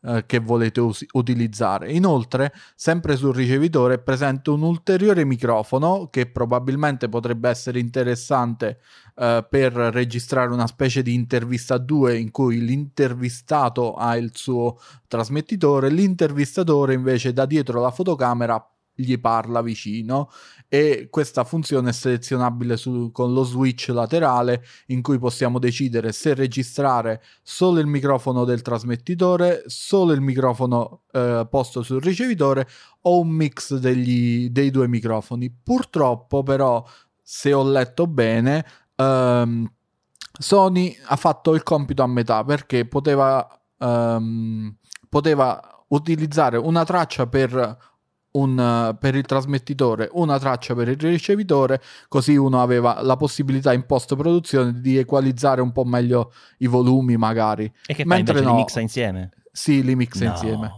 eh, 0.07 0.25
che 0.25 0.39
volete 0.39 0.79
us- 0.79 1.05
utilizzare. 1.11 1.91
Inoltre, 1.91 2.53
sempre 2.75 3.17
sul 3.17 3.35
ricevitore 3.35 3.95
è 3.95 3.99
presente 3.99 4.49
un 4.49 4.61
ulteriore 4.61 5.25
microfono 5.25 6.07
che 6.09 6.27
probabilmente 6.27 7.09
potrebbe 7.09 7.49
essere 7.49 7.79
interessante 7.79 8.79
eh, 9.15 9.45
per 9.49 9.73
registrare 9.73 10.51
una 10.51 10.67
specie 10.67 11.01
di 11.01 11.13
intervista 11.13 11.73
a 11.75 11.79
due 11.79 12.17
in 12.17 12.31
cui 12.31 12.63
l'intervistato 12.63 13.95
ha 13.95 14.15
il 14.15 14.31
suo 14.33 14.79
trasmettitore, 15.07 15.89
l'intervistatore 15.89 16.93
invece 16.93 17.33
da 17.33 17.45
dietro 17.45 17.81
la 17.81 17.91
fotocamera 17.91 18.76
gli 18.97 19.19
parla 19.19 19.61
vicino 19.61 20.29
e 20.67 21.07
questa 21.09 21.43
funzione 21.43 21.91
è 21.91 21.93
selezionabile 21.93 22.75
su, 22.75 23.11
con 23.13 23.31
lo 23.31 23.43
switch 23.43 23.89
laterale 23.89 24.65
in 24.87 25.01
cui 25.01 25.19
possiamo 25.19 25.59
decidere 25.59 26.11
se 26.11 26.33
registrare 26.33 27.21
solo 27.41 27.79
il 27.79 27.85
microfono 27.85 28.43
del 28.43 28.61
trasmettitore, 28.61 29.63
solo 29.67 30.11
il 30.11 30.21
microfono 30.21 31.03
eh, 31.11 31.47
posto 31.49 31.83
sul 31.83 32.01
ricevitore 32.01 32.67
o 33.01 33.19
un 33.21 33.29
mix 33.29 33.75
degli, 33.75 34.49
dei 34.49 34.71
due 34.71 34.87
microfoni. 34.87 35.49
Purtroppo 35.63 36.43
però, 36.43 36.83
se 37.21 37.53
ho 37.53 37.63
letto 37.63 38.07
bene, 38.07 38.65
ehm, 38.95 39.71
Sony 40.39 40.95
ha 41.05 41.15
fatto 41.15 41.53
il 41.53 41.63
compito 41.63 42.03
a 42.03 42.07
metà 42.07 42.43
perché 42.43 42.85
poteva, 42.85 43.47
ehm, 43.79 44.75
poteva 45.07 45.85
utilizzare 45.89 46.57
una 46.57 46.83
traccia 46.83 47.27
per 47.27 47.95
un, 48.31 48.95
per 48.99 49.15
il 49.15 49.25
trasmettitore, 49.25 50.09
una 50.13 50.37
traccia 50.39 50.75
per 50.75 50.89
il 50.89 50.97
ricevitore, 50.97 51.81
così 52.07 52.35
uno 52.35 52.61
aveva 52.61 53.01
la 53.01 53.15
possibilità 53.15 53.73
in 53.73 53.85
post 53.85 54.15
produzione 54.15 54.79
di 54.79 54.97
equalizzare 54.97 55.61
un 55.61 55.71
po' 55.71 55.85
meglio 55.85 56.33
i 56.59 56.67
volumi 56.67 57.17
magari. 57.17 57.71
E 57.85 57.93
che 57.93 58.05
Mentre 58.05 58.33
fa 58.33 58.39
invece 58.39 58.45
no, 58.45 58.51
li 58.51 58.57
mixa 58.57 58.79
insieme? 58.79 59.31
Sì, 59.51 59.83
li 59.83 59.95
mixa 59.95 60.25
no. 60.25 60.31
insieme. 60.31 60.71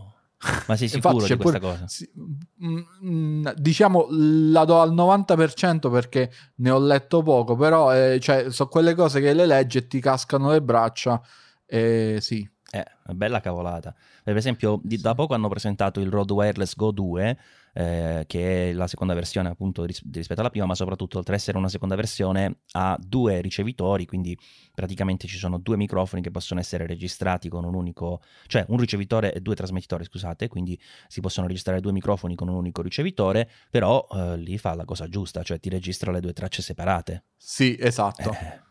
Ma 0.68 0.76
sei 0.78 0.88
sicuro 0.88 1.16
Infatti, 1.16 1.34
di 1.34 1.39
questa 1.39 1.60
pure, 1.60 1.72
cosa? 1.72 1.88
Sì, 1.88 2.10
mh, 2.56 2.82
mm, 3.04 3.47
diciamo 3.58 4.08
la 4.10 4.64
do 4.64 4.80
al 4.80 4.93
90% 4.93 5.91
perché 5.91 6.32
ne 6.56 6.70
ho 6.70 6.80
letto 6.80 7.22
poco, 7.22 7.56
però 7.56 7.93
eh, 7.93 8.20
cioè, 8.22 8.50
sono 8.50 8.70
quelle 8.70 8.95
cose 8.95 9.20
che 9.20 9.34
le 9.34 9.45
leggi 9.45 9.80
e 9.80 9.88
ti 9.88 10.00
cascano 10.00 10.52
le 10.52 10.62
braccia. 10.62 11.22
Eh, 11.66 12.18
sì. 12.22 12.50
Eh, 12.72 12.86
bella 13.14 13.41
cavolata. 13.41 13.93
Per 14.30 14.38
esempio, 14.38 14.80
di, 14.84 14.98
da 15.02 15.16
poco 15.16 15.34
hanno 15.34 15.50
presentato 15.50 16.00
il 16.00 16.12
Rode 16.12 16.34
Wireless 16.34 16.76
Go 16.76 16.92
2, 16.92 17.38
eh, 17.74 18.26
che 18.28 18.70
è 18.70 18.74
la 18.74 18.86
seconda 18.86 19.16
versione 19.16 19.50
appunto 19.50 19.86
ris- 19.86 20.04
rispetto 20.12 20.42
alla 20.42 20.52
prima, 20.52 20.68
ma 20.68 20.76
soprattutto 20.76 21.18
oltre 21.18 21.34
ad 21.34 21.40
essere 21.40 21.58
una 21.58 21.68
seconda 21.68 21.96
versione 21.96 22.60
ha 22.74 22.96
due 23.02 23.42
ricevitori, 23.42 24.06
quindi 24.06 24.38
praticamente 24.76 25.26
ci 25.26 25.40
sono 25.40 25.58
due 25.58 25.78
microfoni 25.78 26.22
che 26.22 26.30
possono 26.30 26.60
essere 26.60 26.86
registrati 26.86 27.50
con 27.50 27.64
un 27.66 27.74
unico, 27.74 28.22
cioè 28.46 28.64
un 28.68 28.78
ricevitore 28.78 29.34
e 29.34 29.42
due 29.42 29.56
trasmettitori, 29.56 30.04
scusate, 30.04 30.48
quindi 30.48 30.80
si 31.08 31.22
possono 31.22 31.48
registrare 31.48 31.82
due 31.82 31.92
microfoni 31.92 32.36
con 32.36 32.50
un 32.50 32.56
unico 32.56 32.84
ricevitore, 32.84 33.50
però 33.72 34.06
eh, 34.12 34.38
lì 34.38 34.60
fa 34.60 34.76
la 34.76 34.86
cosa 34.86 35.08
giusta, 35.08 35.42
cioè 35.42 35.60
ti 35.60 35.70
registra 35.70 36.12
le 36.12 36.20
due 36.20 36.34
tracce 36.34 36.62
separate. 36.62 37.24
Sì, 37.36 37.76
esatto. 37.80 38.30
Eh, 38.30 38.62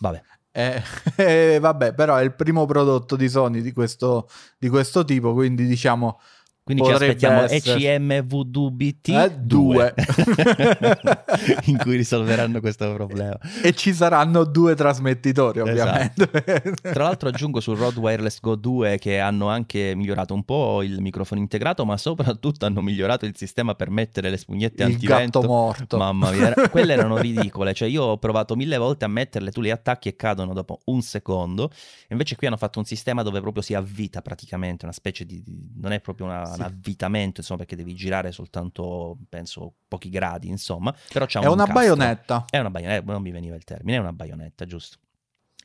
vabbè. 0.00 0.22
Eh, 0.58 0.82
eh, 1.16 1.58
vabbè, 1.60 1.92
però 1.92 2.16
è 2.16 2.22
il 2.22 2.34
primo 2.34 2.64
prodotto 2.64 3.14
di 3.14 3.28
Sony 3.28 3.60
di 3.60 3.72
questo, 3.72 4.26
di 4.56 4.70
questo 4.70 5.04
tipo, 5.04 5.34
quindi 5.34 5.66
diciamo 5.66 6.18
quindi 6.66 6.82
ci 6.82 6.90
aspettiamo 6.90 7.42
essere... 7.42 7.96
ECMVDBT 7.96 9.08
eh, 9.10 9.38
2 9.38 9.94
in 11.66 11.76
cui 11.76 11.94
risolveranno 11.94 12.58
questo 12.58 12.92
problema. 12.92 13.38
E 13.62 13.72
ci 13.72 13.94
saranno 13.94 14.42
due 14.42 14.74
trasmettitori 14.74 15.60
ovviamente. 15.60 16.28
Esatto. 16.28 16.72
Tra 16.92 17.04
l'altro 17.04 17.28
aggiungo 17.28 17.60
sul 17.60 17.76
Rode 17.76 18.00
Wireless 18.00 18.40
Go 18.40 18.56
2 18.56 18.98
che 18.98 19.20
hanno 19.20 19.48
anche 19.48 19.94
migliorato 19.94 20.34
un 20.34 20.42
po' 20.42 20.82
il 20.82 21.00
microfono 21.00 21.40
integrato 21.40 21.84
ma 21.84 21.96
soprattutto 21.96 22.66
hanno 22.66 22.80
migliorato 22.80 23.26
il 23.26 23.36
sistema 23.36 23.76
per 23.76 23.90
mettere 23.90 24.28
le 24.28 24.36
spugnette 24.36 24.82
il 24.82 24.94
antivento. 24.94 25.38
gatto 25.38 25.52
morto. 25.52 25.96
Mamma 25.98 26.32
mia, 26.32 26.52
quelle 26.68 26.94
erano 26.94 27.16
ridicole. 27.18 27.74
Cioè 27.74 27.86
io 27.86 28.02
ho 28.02 28.18
provato 28.18 28.56
mille 28.56 28.76
volte 28.76 29.04
a 29.04 29.08
metterle, 29.08 29.52
tu 29.52 29.60
le 29.60 29.70
attacchi 29.70 30.08
e 30.08 30.16
cadono 30.16 30.52
dopo 30.52 30.80
un 30.86 31.00
secondo. 31.00 31.70
Invece 32.08 32.34
qui 32.34 32.48
hanno 32.48 32.56
fatto 32.56 32.80
un 32.80 32.84
sistema 32.84 33.22
dove 33.22 33.40
proprio 33.40 33.62
si 33.62 33.74
avvita 33.74 34.20
praticamente, 34.20 34.84
una 34.84 34.92
specie 34.92 35.24
di... 35.24 35.40
non 35.76 35.92
è 35.92 36.00
proprio 36.00 36.26
una 36.26 36.54
un 36.56 36.62
avvitamento, 36.62 37.40
insomma, 37.40 37.60
perché 37.60 37.76
devi 37.76 37.94
girare 37.94 38.32
soltanto, 38.32 39.16
penso, 39.28 39.74
pochi 39.88 40.08
gradi, 40.10 40.48
insomma. 40.48 40.94
Però 41.12 41.26
c'è 41.26 41.38
un 41.38 41.44
È 41.44 41.48
una 41.48 41.64
incastro. 41.66 41.94
baionetta. 41.96 42.44
È 42.48 42.58
una 42.58 42.70
baionetta, 42.70 43.12
non 43.12 43.22
mi 43.22 43.30
veniva 43.30 43.56
il 43.56 43.64
termine, 43.64 43.96
è 43.96 44.00
una 44.00 44.12
baionetta, 44.12 44.64
giusto. 44.66 44.98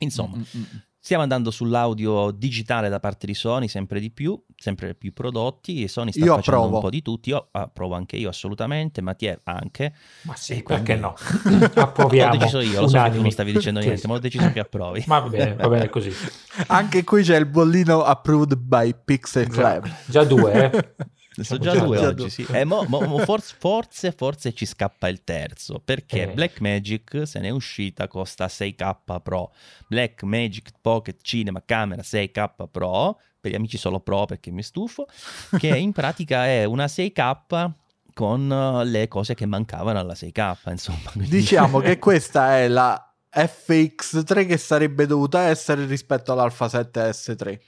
Insomma, 0.00 0.36
Mm-mm. 0.36 0.82
Stiamo 1.04 1.24
andando 1.24 1.50
sull'audio 1.50 2.30
digitale 2.30 2.88
da 2.88 3.00
parte 3.00 3.26
di 3.26 3.34
Sony 3.34 3.66
sempre 3.66 3.98
di 3.98 4.12
più, 4.12 4.40
sempre 4.54 4.94
più 4.94 5.12
prodotti. 5.12 5.88
Sony 5.88 6.12
sta 6.12 6.24
io 6.24 6.36
facendo 6.36 6.60
approvo. 6.60 6.76
un 6.76 6.80
po' 6.80 6.90
di 6.90 7.02
tutti. 7.02 7.30
Io 7.30 7.48
approvo 7.50 7.96
anche 7.96 8.14
io 8.14 8.28
assolutamente, 8.28 9.02
Mattia 9.02 9.36
anche. 9.42 9.92
Ma 10.22 10.36
sì, 10.36 10.62
perché 10.62 10.94
no? 10.94 11.16
Approviamo. 11.74 12.34
L'ho 12.34 12.38
deciso 12.38 12.60
io, 12.60 12.82
lo 12.82 12.86
so 12.86 13.02
che 13.02 13.10
tu 13.10 13.20
non 13.20 13.32
stavi 13.32 13.50
dicendo 13.50 13.80
niente, 13.80 14.06
ma 14.06 14.14
ho 14.14 14.18
deciso 14.20 14.52
che 14.52 14.60
approvi. 14.60 15.02
Va 15.08 15.22
bene, 15.22 15.56
va 15.56 15.68
bene 15.68 15.88
così. 15.88 16.12
anche 16.68 17.02
qui 17.02 17.24
c'è 17.24 17.36
il 17.36 17.46
bollino 17.46 18.04
approved 18.04 18.54
by 18.56 18.94
Pixel 19.04 19.48
Club. 19.48 19.84
Già, 19.84 19.96
già 20.06 20.24
due, 20.24 20.70
eh? 20.70 20.94
Ne 21.34 21.44
sono 21.44 21.60
già 21.60 21.74
due 21.74 21.98
oggi, 21.98 22.28
sì. 22.28 22.46
Eh, 22.50 22.64
mo, 22.64 22.84
mo, 22.88 23.00
mo 23.00 23.18
forse, 23.18 23.54
forse, 23.58 24.12
forse, 24.12 24.52
ci 24.52 24.66
scappa 24.66 25.08
il 25.08 25.24
terzo, 25.24 25.80
perché 25.82 26.22
eh. 26.22 26.28
Blackmagic 26.28 27.22
se 27.26 27.40
n'è 27.40 27.50
uscita, 27.50 28.06
costa 28.08 28.46
6K 28.46 29.20
Pro. 29.22 29.52
Blackmagic 29.88 30.72
Pocket 30.80 31.18
Cinema 31.22 31.62
Camera 31.64 32.02
6K 32.02 32.68
Pro, 32.70 33.18
per 33.40 33.50
gli 33.50 33.54
amici 33.54 33.78
solo 33.78 34.00
Pro 34.00 34.26
perché 34.26 34.50
mi 34.50 34.62
stufo, 34.62 35.06
che 35.58 35.68
in 35.68 35.92
pratica 35.92 36.46
è 36.46 36.64
una 36.64 36.84
6K 36.84 37.70
con 38.14 38.82
le 38.84 39.08
cose 39.08 39.34
che 39.34 39.46
mancavano 39.46 39.98
alla 39.98 40.14
6K, 40.14 40.70
insomma. 40.70 41.10
Quindi... 41.12 41.30
Diciamo 41.30 41.80
che 41.80 41.96
questa 42.00 42.58
è 42.58 42.68
la 42.68 43.12
FX3 43.34 44.46
che 44.46 44.58
sarebbe 44.58 45.06
dovuta 45.06 45.42
essere 45.42 45.86
rispetto 45.86 46.32
all'Alpha 46.32 46.66
7S3. 46.66 47.58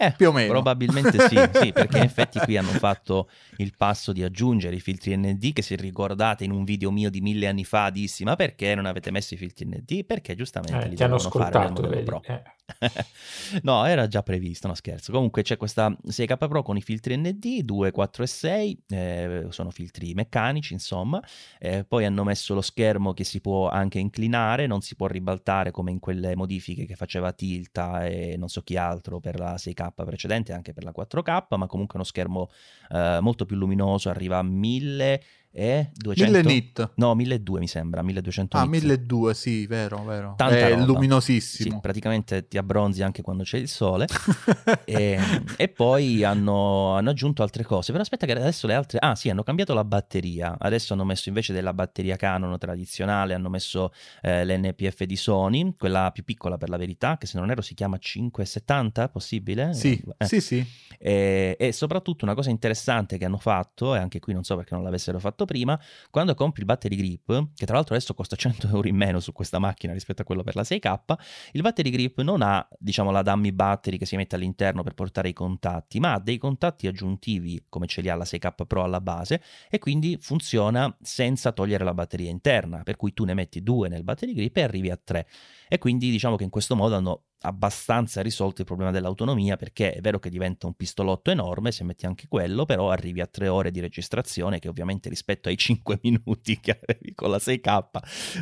Eh, 0.00 0.14
più 0.16 0.28
o 0.28 0.32
meno. 0.32 0.52
Probabilmente 0.52 1.18
sì, 1.26 1.34
sì, 1.60 1.72
perché 1.72 1.98
in 1.98 2.04
effetti 2.04 2.38
qui 2.38 2.56
hanno 2.56 2.70
fatto 2.70 3.28
il 3.56 3.72
passo 3.76 4.12
di 4.12 4.22
aggiungere 4.22 4.76
i 4.76 4.80
filtri 4.80 5.16
ND 5.16 5.52
che 5.52 5.60
se 5.60 5.74
ricordate 5.74 6.44
in 6.44 6.52
un 6.52 6.62
video 6.62 6.92
mio 6.92 7.10
di 7.10 7.20
mille 7.20 7.48
anni 7.48 7.64
fa 7.64 7.90
dissi 7.90 8.22
ma 8.22 8.36
perché 8.36 8.76
non 8.76 8.86
avete 8.86 9.10
messo 9.10 9.34
i 9.34 9.36
filtri 9.36 9.66
ND? 9.66 10.04
Perché 10.04 10.36
giustamente 10.36 10.86
eh, 10.86 10.88
li 10.88 11.02
hanno 11.02 11.16
ascoltato, 11.16 11.82
fare 11.82 12.02
Pro. 12.04 12.22
Eh. 12.24 12.42
no, 13.62 13.84
era 13.86 14.06
già 14.06 14.22
previsto, 14.22 14.66
no 14.68 14.74
scherzo. 14.74 15.12
Comunque 15.12 15.42
c'è 15.42 15.56
questa 15.56 15.88
6K 16.06 16.48
Pro 16.48 16.62
con 16.62 16.76
i 16.76 16.82
filtri 16.82 17.16
ND 17.16 17.62
2, 17.62 17.90
4 17.90 18.22
e 18.22 18.26
6, 18.26 18.82
eh, 18.88 19.46
sono 19.50 19.70
filtri 19.70 20.14
meccanici 20.14 20.74
insomma, 20.74 21.22
eh, 21.58 21.84
poi 21.84 22.04
hanno 22.04 22.24
messo 22.24 22.54
lo 22.54 22.60
schermo 22.60 23.12
che 23.12 23.24
si 23.24 23.40
può 23.40 23.68
anche 23.68 23.98
inclinare, 23.98 24.66
non 24.66 24.80
si 24.80 24.94
può 24.94 25.06
ribaltare 25.06 25.70
come 25.70 25.90
in 25.90 25.98
quelle 25.98 26.36
modifiche 26.36 26.84
che 26.84 26.94
faceva 26.94 27.32
Tilta 27.32 28.06
e 28.06 28.36
non 28.36 28.48
so 28.48 28.62
chi 28.62 28.76
altro 28.76 29.18
per 29.20 29.38
la 29.38 29.54
6K 29.54 30.04
precedente, 30.04 30.52
anche 30.52 30.72
per 30.72 30.84
la 30.84 30.92
4K, 30.92 31.56
ma 31.56 31.66
comunque 31.66 31.96
uno 31.96 32.04
schermo 32.04 32.50
eh, 32.90 33.18
molto 33.20 33.46
più 33.46 33.56
luminoso, 33.56 34.10
arriva 34.10 34.38
a 34.38 34.42
1000 34.42 35.22
e 35.58 35.90
200 35.92 36.32
1000 36.38 36.42
nit. 36.54 36.90
No, 36.94 37.14
1200 37.16 37.58
mi 37.58 37.66
sembra, 37.66 38.02
1200 38.02 38.56
Ah, 38.56 38.60
nit. 38.62 38.70
1200, 38.84 39.32
sì, 39.34 39.66
vero, 39.66 40.04
vero. 40.04 40.34
Tanta 40.36 40.56
È 40.56 40.68
roba. 40.70 40.80
Sì, 40.80 40.86
luminosissimo. 40.86 41.80
praticamente 41.80 42.46
ti 42.46 42.56
abbronzi 42.58 43.02
anche 43.02 43.22
quando 43.22 43.42
c'è 43.42 43.58
il 43.58 43.68
sole. 43.68 44.06
e, 44.84 45.18
e 45.56 45.68
poi 45.68 46.22
hanno, 46.22 46.94
hanno 46.94 47.10
aggiunto 47.10 47.42
altre 47.42 47.64
cose. 47.64 47.90
Però 47.90 48.02
aspetta 48.02 48.26
che 48.26 48.32
adesso 48.32 48.66
le 48.68 48.74
altre... 48.74 48.98
Ah 49.00 49.16
sì, 49.16 49.28
hanno 49.30 49.42
cambiato 49.42 49.74
la 49.74 49.84
batteria. 49.84 50.56
Adesso 50.58 50.92
hanno 50.92 51.04
messo 51.04 51.28
invece 51.28 51.52
della 51.52 51.74
batteria 51.74 52.16
Canon 52.16 52.56
tradizionale, 52.58 53.34
hanno 53.34 53.48
messo 53.48 53.92
eh, 54.22 54.44
l'NPF 54.46 55.02
di 55.04 55.16
Sony, 55.16 55.74
quella 55.76 56.10
più 56.12 56.22
piccola 56.24 56.56
per 56.56 56.68
la 56.68 56.76
verità, 56.76 57.16
che 57.18 57.26
se 57.26 57.38
non 57.38 57.50
erro 57.50 57.62
si 57.62 57.74
chiama 57.74 57.98
570, 57.98 59.08
possibile? 59.08 59.74
Sì, 59.74 60.00
Eh. 60.18 60.26
sì, 60.26 60.40
sì. 60.40 60.64
E, 60.98 61.56
e 61.58 61.72
soprattutto 61.72 62.24
una 62.24 62.34
cosa 62.34 62.50
interessante 62.50 63.18
che 63.18 63.24
hanno 63.24 63.38
fatto, 63.38 63.94
e 63.94 63.98
anche 63.98 64.18
qui 64.20 64.32
non 64.32 64.44
so 64.44 64.56
perché 64.56 64.74
non 64.74 64.82
l'avessero 64.84 65.18
fatto 65.18 65.44
prima, 65.48 65.80
quando 66.10 66.34
compri 66.34 66.60
il 66.60 66.66
battery 66.66 66.96
grip, 66.96 67.48
che 67.54 67.64
tra 67.64 67.76
l'altro 67.76 67.94
adesso 67.94 68.12
costa 68.12 68.36
100 68.36 68.68
euro 68.68 68.86
in 68.86 68.96
meno 68.96 69.18
su 69.18 69.32
questa 69.32 69.58
macchina 69.58 69.94
rispetto 69.94 70.20
a 70.20 70.24
quello 70.26 70.42
per 70.42 70.54
la 70.54 70.62
6K, 70.62 71.14
il 71.52 71.62
battery 71.62 71.88
grip 71.88 72.20
non 72.20 72.42
ha, 72.42 72.66
diciamo, 72.78 73.10
la 73.10 73.22
dummy 73.22 73.52
battery 73.52 73.96
che 73.96 74.04
si 74.04 74.16
mette 74.16 74.36
all'interno 74.36 74.82
per 74.82 74.92
portare 74.92 75.30
i 75.30 75.32
contatti, 75.32 75.98
ma 75.98 76.12
ha 76.12 76.20
dei 76.20 76.36
contatti 76.36 76.86
aggiuntivi 76.86 77.64
come 77.68 77.86
ce 77.86 78.02
li 78.02 78.10
ha 78.10 78.14
la 78.14 78.24
6K 78.24 78.66
Pro 78.66 78.84
alla 78.84 79.00
base 79.00 79.42
e 79.70 79.78
quindi 79.78 80.18
funziona 80.20 80.94
senza 81.00 81.52
togliere 81.52 81.84
la 81.84 81.94
batteria 81.94 82.28
interna, 82.28 82.82
per 82.82 82.96
cui 82.96 83.14
tu 83.14 83.24
ne 83.24 83.32
metti 83.32 83.62
due 83.62 83.88
nel 83.88 84.04
battery 84.04 84.34
grip 84.34 84.56
e 84.58 84.62
arrivi 84.62 84.90
a 84.90 85.00
tre. 85.02 85.26
E 85.68 85.78
quindi 85.78 86.10
diciamo 86.10 86.36
che 86.36 86.44
in 86.44 86.50
questo 86.50 86.76
modo 86.76 86.96
hanno 86.96 87.22
abbastanza 87.42 88.20
risolto 88.20 88.60
il 88.62 88.66
problema 88.66 88.90
dell'autonomia 88.90 89.56
perché 89.56 89.92
è 89.92 90.00
vero 90.00 90.18
che 90.18 90.28
diventa 90.28 90.66
un 90.66 90.74
pistolotto 90.74 91.30
enorme 91.30 91.70
se 91.70 91.84
metti 91.84 92.04
anche 92.04 92.26
quello 92.28 92.64
però 92.64 92.90
arrivi 92.90 93.20
a 93.20 93.26
tre 93.26 93.48
ore 93.48 93.70
di 93.70 93.80
registrazione 93.80 94.58
che 94.58 94.68
ovviamente 94.68 95.08
rispetto 95.08 95.48
ai 95.48 95.56
5 95.56 96.00
minuti 96.02 96.58
che 96.58 96.80
avevi 96.82 97.14
con 97.14 97.30
la 97.30 97.36
6K 97.36 97.64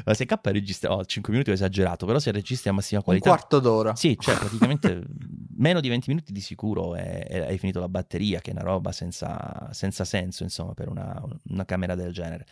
la 0.05 0.13
6K 0.13 0.39
registra 0.45 0.95
oh, 0.95 1.05
5 1.05 1.31
minuti 1.33 1.51
ho 1.51 1.55
esagerato 1.55 2.07
però 2.07 2.19
se 2.19 2.31
registri 2.33 2.71
a 2.71 2.73
massima 2.73 3.01
Un 3.01 3.05
qualità 3.05 3.29
quarto 3.29 3.61
d'ora. 3.61 3.95
sì, 3.95 4.17
cioè 4.19 4.37
praticamente 4.39 5.05
meno 5.57 5.81
di 5.81 5.89
20 5.89 6.11
minuti 6.11 6.33
di 6.33 6.41
sicuro 6.41 6.93
hai 6.93 7.59
finito 7.59 7.81
la 7.81 7.89
batteria, 7.89 8.41
che 8.41 8.51
è 8.51 8.53
una 8.53 8.63
roba 8.63 8.93
senza, 8.93 9.69
senza 9.73 10.05
senso, 10.05 10.43
insomma, 10.43 10.75
per 10.75 10.89
una, 10.89 11.23
una 11.49 11.65
camera 11.65 11.95
del 11.95 12.13
genere. 12.13 12.47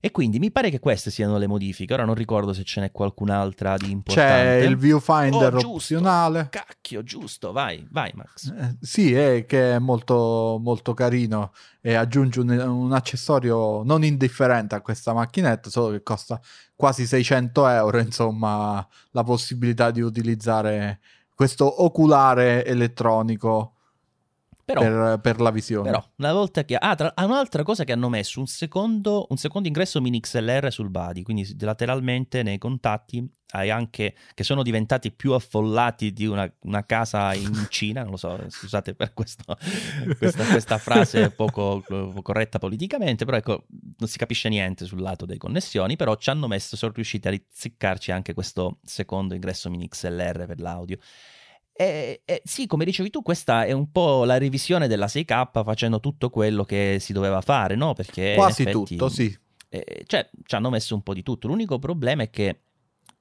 E 0.00 0.12
quindi 0.12 0.38
mi 0.38 0.52
pare 0.52 0.70
che 0.70 0.78
queste 0.78 1.10
siano 1.10 1.38
le 1.38 1.48
modifiche. 1.48 1.92
Ora 1.92 2.04
non 2.04 2.14
ricordo 2.14 2.52
se 2.52 2.62
ce 2.62 2.80
n'è 2.80 2.92
qualcun'altra 2.92 3.76
di 3.76 3.90
importante. 3.90 4.60
C'è 4.60 4.66
il 4.68 4.76
viewfinder 4.76 5.48
Oh, 5.54 5.58
giusto. 5.58 5.72
opzionale. 5.74 6.46
Cacchio, 6.50 7.02
giusto, 7.02 7.50
vai, 7.50 7.84
vai 7.90 8.12
Max. 8.14 8.48
Eh, 8.56 8.76
sì, 8.80 9.12
è 9.12 9.44
che 9.44 9.74
è 9.74 9.78
molto, 9.80 10.58
molto 10.62 10.94
carino 10.94 11.52
e 11.80 11.94
aggiunge 11.94 12.38
un, 12.38 12.50
un 12.50 12.92
accessorio 12.92 13.82
non 13.82 14.04
indifferente 14.04 14.76
a 14.76 14.82
questa 14.82 15.12
macchinetta, 15.12 15.68
solo 15.68 15.90
che 15.90 16.02
costa 16.04 16.40
quasi 16.76 17.04
600 17.04 17.66
euro, 17.66 17.98
insomma, 17.98 18.86
la 19.10 19.24
possibilità 19.24 19.90
di 19.90 20.00
utilizzare 20.00 21.00
questo 21.34 21.82
oculare 21.84 22.64
elettronico 22.64 23.72
Però, 24.68 24.82
per, 24.82 25.20
per 25.20 25.40
la 25.40 25.50
visione. 25.50 25.88
però, 25.88 26.04
una 26.16 26.32
volta 26.34 26.62
che... 26.62 26.76
Ah, 26.76 26.94
tra... 26.94 27.14
un'altra 27.16 27.62
cosa 27.62 27.84
che 27.84 27.92
hanno 27.92 28.10
messo, 28.10 28.38
un 28.38 28.46
secondo, 28.46 29.26
un 29.30 29.38
secondo 29.38 29.66
ingresso 29.66 29.98
mini 30.02 30.20
XLR 30.20 30.70
sul 30.70 30.90
body, 30.90 31.22
quindi 31.22 31.56
lateralmente 31.60 32.42
nei 32.42 32.58
contatti 32.58 33.26
hai 33.52 33.70
anche... 33.70 34.14
che 34.34 34.44
sono 34.44 34.62
diventati 34.62 35.10
più 35.10 35.32
affollati 35.32 36.12
di 36.12 36.26
una, 36.26 36.52
una 36.64 36.84
casa 36.84 37.32
in 37.32 37.50
Cina, 37.70 38.02
non 38.02 38.10
lo 38.10 38.16
so, 38.18 38.38
scusate 38.46 38.94
per 38.94 39.14
questo, 39.14 39.56
questa, 40.18 40.44
questa 40.44 40.76
frase 40.76 41.30
poco 41.30 41.82
corretta 42.20 42.58
politicamente, 42.58 43.24
però 43.24 43.38
ecco, 43.38 43.64
non 43.70 44.06
si 44.06 44.18
capisce 44.18 44.50
niente 44.50 44.84
sul 44.84 45.00
lato 45.00 45.24
delle 45.24 45.38
connessioni, 45.38 45.96
però 45.96 46.14
ci 46.16 46.28
hanno 46.28 46.46
messo, 46.46 46.76
sono 46.76 46.92
riusciti 46.94 47.26
a 47.26 47.30
rizziccarci 47.30 48.12
anche 48.12 48.34
questo 48.34 48.80
secondo 48.82 49.32
ingresso 49.32 49.70
mini 49.70 49.88
XLR 49.88 50.44
per 50.44 50.60
l'audio. 50.60 50.98
E, 51.80 52.22
e 52.24 52.42
sì, 52.44 52.66
come 52.66 52.84
dicevi 52.84 53.08
tu, 53.08 53.22
questa 53.22 53.64
è 53.64 53.70
un 53.70 53.92
po' 53.92 54.24
la 54.24 54.36
revisione 54.36 54.88
della 54.88 55.06
6K 55.06 55.62
facendo 55.62 56.00
tutto 56.00 56.28
quello 56.28 56.64
che 56.64 56.96
si 56.98 57.12
doveva 57.12 57.40
fare, 57.40 57.76
no? 57.76 57.92
Perché 57.92 58.34
Quasi 58.34 58.62
effetti, 58.62 58.96
tutto, 58.96 59.08
sì. 59.08 59.38
eh, 59.68 60.02
cioè, 60.04 60.28
ci 60.42 60.54
hanno 60.56 60.70
messo 60.70 60.96
un 60.96 61.02
po' 61.02 61.14
di 61.14 61.22
tutto. 61.22 61.46
L'unico 61.46 61.78
problema 61.78 62.24
è 62.24 62.30
che 62.30 62.62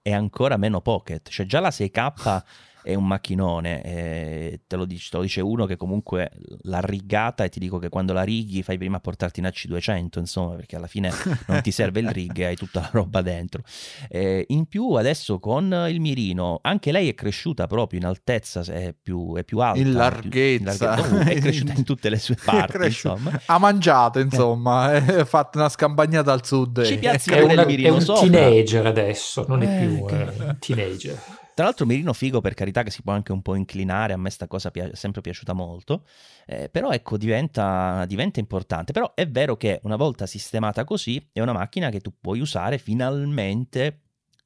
è 0.01 0.11
ancora 0.11 0.57
meno 0.57 0.81
pocket. 0.81 1.29
Cioè, 1.29 1.45
già 1.45 1.59
la 1.59 1.69
6K 1.69 2.43
è 2.88 2.93
un 2.95 3.05
macchinone. 3.05 3.83
eh, 3.83 4.61
te, 4.65 4.75
lo 4.77 4.85
dice, 4.85 5.09
te 5.11 5.17
lo 5.17 5.23
dice 5.23 5.41
uno 5.41 5.65
che 5.65 5.75
comunque 5.75 6.31
l'ha 6.61 6.79
rigata 6.79 7.43
e 7.43 7.49
ti 7.49 7.59
dico 7.59 7.79
che 7.79 7.89
quando 7.89 8.13
la 8.13 8.23
righi 8.23 8.63
fai 8.63 8.77
prima 8.77 8.97
a 8.97 8.99
portarti 9.01 9.41
in 9.41 9.45
AC200, 9.47 10.19
insomma, 10.19 10.55
perché 10.55 10.77
alla 10.77 10.88
fine 10.88 11.11
non 11.47 11.61
ti 11.61 11.71
serve 11.71 11.99
il 11.99 12.09
rig 12.09 12.38
e 12.39 12.45
hai 12.45 12.55
tutta 12.55 12.79
la 12.79 12.89
roba 12.93 13.21
dentro. 13.21 13.63
Eh, 14.09 14.45
in 14.49 14.67
più 14.67 14.91
adesso 14.93 15.39
con 15.39 15.88
il 15.89 15.99
mirino, 15.99 16.59
anche 16.61 16.91
lei 16.93 17.09
è 17.09 17.13
cresciuta 17.13 17.67
proprio 17.67 17.99
in 17.99 18.05
altezza, 18.05 18.61
è 18.61 18.93
più, 18.99 19.35
è 19.35 19.43
più 19.43 19.59
alta. 19.59 19.79
In 19.79 19.83
più- 19.85 19.93
larghezza. 19.93 20.55
in 20.55 20.63
larghezza. 21.09 21.29
è 21.31 21.39
cresciuta 21.39 21.73
in 21.75 21.83
tutte 21.83 22.09
le 22.09 22.19
sue 22.19 22.38
parti, 22.43 22.85
insomma. 22.85 23.38
Ha 23.47 23.57
mangiato, 23.59 24.19
insomma, 24.19 24.83
ha 24.93 25.25
fatto 25.25 25.57
una 25.57 25.67
scampagnata 25.69 26.31
al 26.31 26.45
sud. 26.45 26.83
Ci 26.85 26.93
e- 26.93 26.97
piazzi 26.99 27.31
È, 27.31 27.41
una- 27.41 27.65
è 27.65 27.89
un 27.89 27.99
sopra. 28.01 28.29
teenager 28.29 28.85
adesso, 28.85 29.43
non 29.47 29.61
è 29.61 29.65
Eh, 29.83 29.85
più 29.88 30.05
che- 30.05 30.21
eh, 30.21 30.43
un 30.45 30.57
teenager. 30.59 31.19
Tra 31.57 31.65
l'altro 31.65 31.87
mirino 31.87 32.13
figo 32.13 32.39
per 32.39 32.53
carità 32.53 32.83
che 32.83 32.91
si 32.91 33.01
può 33.01 33.13
anche 33.13 33.31
un 33.31 33.41
po' 33.41 33.55
inclinare, 33.55 34.13
a 34.13 34.17
me 34.17 34.29
sta 34.29 34.45
cosa 34.45 34.69
pi- 34.69 34.81
è 34.81 34.91
sempre 34.93 35.21
piaciuta 35.21 35.53
molto, 35.53 36.05
Eh, 36.45 36.69
però 36.69 36.91
ecco 36.91 37.17
diventa, 37.17 38.05
diventa 38.05 38.39
importante, 38.39 38.91
però 38.91 39.15
è 39.15 39.27
vero 39.27 39.57
che 39.57 39.79
una 39.81 39.95
volta 39.95 40.27
sistemata 40.27 40.83
così 40.83 41.29
è 41.33 41.41
una 41.41 41.53
macchina 41.53 41.89
che 41.89 41.99
tu 41.99 42.13
puoi 42.21 42.41
usare 42.41 42.77
finalmente 42.77 44.01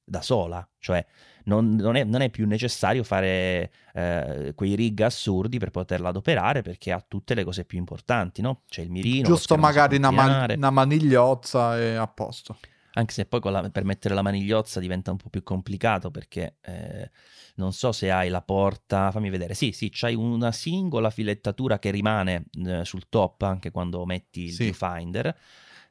da 0.05 0.21
sola, 0.21 0.65
cioè 0.79 1.05
non, 1.43 1.75
non 1.75 1.97
è, 1.97 2.05
non 2.05 2.21
è 2.21 2.29
più 2.29 2.47
necessario 2.47 3.03
fare 3.03 3.73
eh, 3.93 4.53
quei 4.55 4.75
rig 4.75 5.01
assurdi 5.01 5.59
per 5.59 5.69
poterla 5.69 6.07
adoperare 6.07 6.61
perché 6.61 6.93
ha 6.93 7.03
tutte 7.05 7.33
le 7.33 7.43
cose 7.43 7.65
più 7.65 7.77
importanti, 7.77 8.41
no? 8.41 8.61
C'è 8.69 8.83
il 8.83 8.89
mirino, 8.89 9.27
Giusto 9.27 9.57
magari 9.57 9.97
una, 9.97 10.11
man- 10.11 10.53
una 10.55 10.69
manigliozza 10.69 11.77
e 11.77 11.95
a 11.95 12.07
posto. 12.07 12.55
Anche 12.93 13.13
se 13.13 13.25
poi 13.25 13.39
la- 13.45 13.69
per 13.69 13.85
mettere 13.85 14.13
la 14.13 14.21
manigliozza 14.21 14.79
diventa 14.79 15.11
un 15.11 15.17
po' 15.17 15.29
più 15.29 15.43
complicato 15.43 16.11
perché 16.11 16.55
eh, 16.61 17.09
non 17.55 17.71
so 17.71 17.91
se 17.93 18.11
hai 18.11 18.29
la 18.29 18.41
porta, 18.41 19.11
fammi 19.11 19.29
vedere, 19.29 19.53
sì, 19.53 19.71
sì, 19.71 19.89
c'hai 19.91 20.13
una 20.15 20.51
singola 20.51 21.09
filettatura 21.09 21.79
che 21.79 21.89
rimane 21.91 22.45
eh, 22.65 22.83
sul 22.83 23.07
top 23.07 23.43
anche 23.43 23.71
quando 23.71 24.05
metti 24.05 24.43
il 24.43 24.51
Sì. 24.51 24.63
viewfinder, 24.63 25.37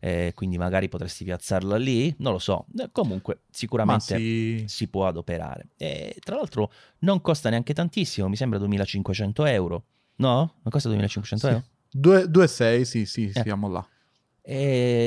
eh, 0.01 0.32
quindi 0.34 0.59
magari 0.59 0.88
potresti 0.88 1.24
piazzarla 1.24 1.76
lì, 1.76 2.14
non 2.18 2.32
lo 2.32 2.38
so, 2.38 2.66
Eh, 2.78 2.90
comunque 2.92 3.42
sicuramente 3.51 4.16
sì. 4.16 4.64
si 4.66 4.88
può 4.88 5.07
adoperare. 5.07 5.68
E 5.78 6.16
tra 6.20 6.36
l'altro 6.36 6.70
non 7.01 7.20
costa 7.22 7.48
neanche 7.48 7.72
tantissimo, 7.72 8.28
mi 8.28 8.36
sembra 8.36 8.59
2500 8.59 9.44
euro, 9.46 9.84
no? 10.16 10.36
Non 10.36 10.70
costa 10.70 10.88
2500 10.88 11.46
Sì. 11.46 11.53
euro? 11.53 11.64
2,6 11.92 12.84
sì, 12.84 13.07
sì, 13.07 13.30
Eh. 13.34 13.40
siamo 13.42 13.68
là. 13.68 13.86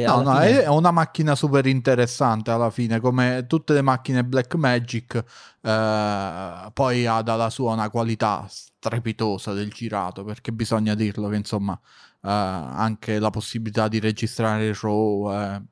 No, 0.06 0.22
no, 0.22 0.40
fine- 0.42 0.64
è 0.64 0.68
una 0.68 0.92
macchina 0.92 1.34
super 1.36 1.66
interessante 1.66 2.52
alla 2.52 2.70
fine, 2.70 3.00
come 3.00 3.46
tutte 3.48 3.74
le 3.74 3.82
macchine 3.82 4.24
Blackmagic, 4.24 5.24
eh, 5.62 6.70
poi 6.74 7.06
ha 7.06 7.22
dalla 7.22 7.50
sua 7.50 7.74
una 7.74 7.90
qualità 7.90 8.46
strepitosa 8.50 9.54
del 9.54 9.72
girato, 9.72 10.24
perché 10.26 10.52
bisogna 10.52 10.94
dirlo 10.94 11.30
che 11.30 11.38
insomma 11.38 11.74
eh, 12.22 12.30
anche 12.30 13.18
la 13.20 13.30
possibilità 13.30 13.88
di 13.88 14.00
registrare 14.00 14.68
il 14.68 14.76
RAW 14.76 15.32
eh, 15.32 15.64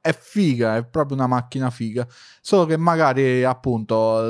è, 0.00 0.12
figa, 0.12 0.76
è 0.76 0.84
proprio 0.86 1.16
una 1.16 1.26
macchina 1.26 1.70
figa, 1.70 2.06
solo 2.40 2.64
che 2.66 2.76
magari 2.76 3.42
appunto 3.44 4.20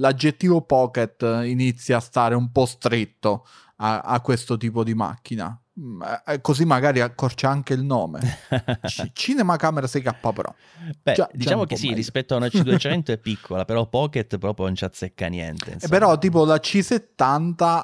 l'aggettivo 0.00 0.62
pocket 0.62 1.22
inizia 1.44 1.98
a 1.98 2.00
stare 2.00 2.34
un 2.34 2.50
po' 2.52 2.66
stretto 2.66 3.46
a, 3.76 4.00
a 4.00 4.20
questo 4.20 4.56
tipo 4.56 4.82
di 4.84 4.94
macchina. 4.94 5.58
Mm, 5.80 6.02
eh, 6.26 6.40
Così 6.40 6.64
magari 6.64 7.00
accorcia 7.00 7.48
anche 7.48 7.72
il 7.72 7.82
nome. 7.82 8.20
Cinema 9.14 9.56
Camera 9.56 9.86
6K 9.86 10.32
Pro. 10.32 10.54
Beh, 11.02 11.14
Già- 11.14 11.24
già 11.24 11.28
diciamo 11.32 11.60
un 11.62 11.66
che 11.66 11.76
sì, 11.76 11.84
meglio. 11.84 11.96
rispetto 11.96 12.34
a 12.34 12.36
una 12.36 12.46
C200 12.46 13.04
è 13.06 13.18
piccola, 13.18 13.64
però 13.64 13.86
Pocket 13.88 14.36
proprio 14.38 14.66
non 14.66 14.74
ci 14.74 14.84
azzecca 14.84 15.26
niente. 15.28 15.78
Eh, 15.80 15.88
però 15.88 16.18
tipo 16.18 16.44
la 16.44 16.56
C70 16.56 17.54
mm, 17.64 17.80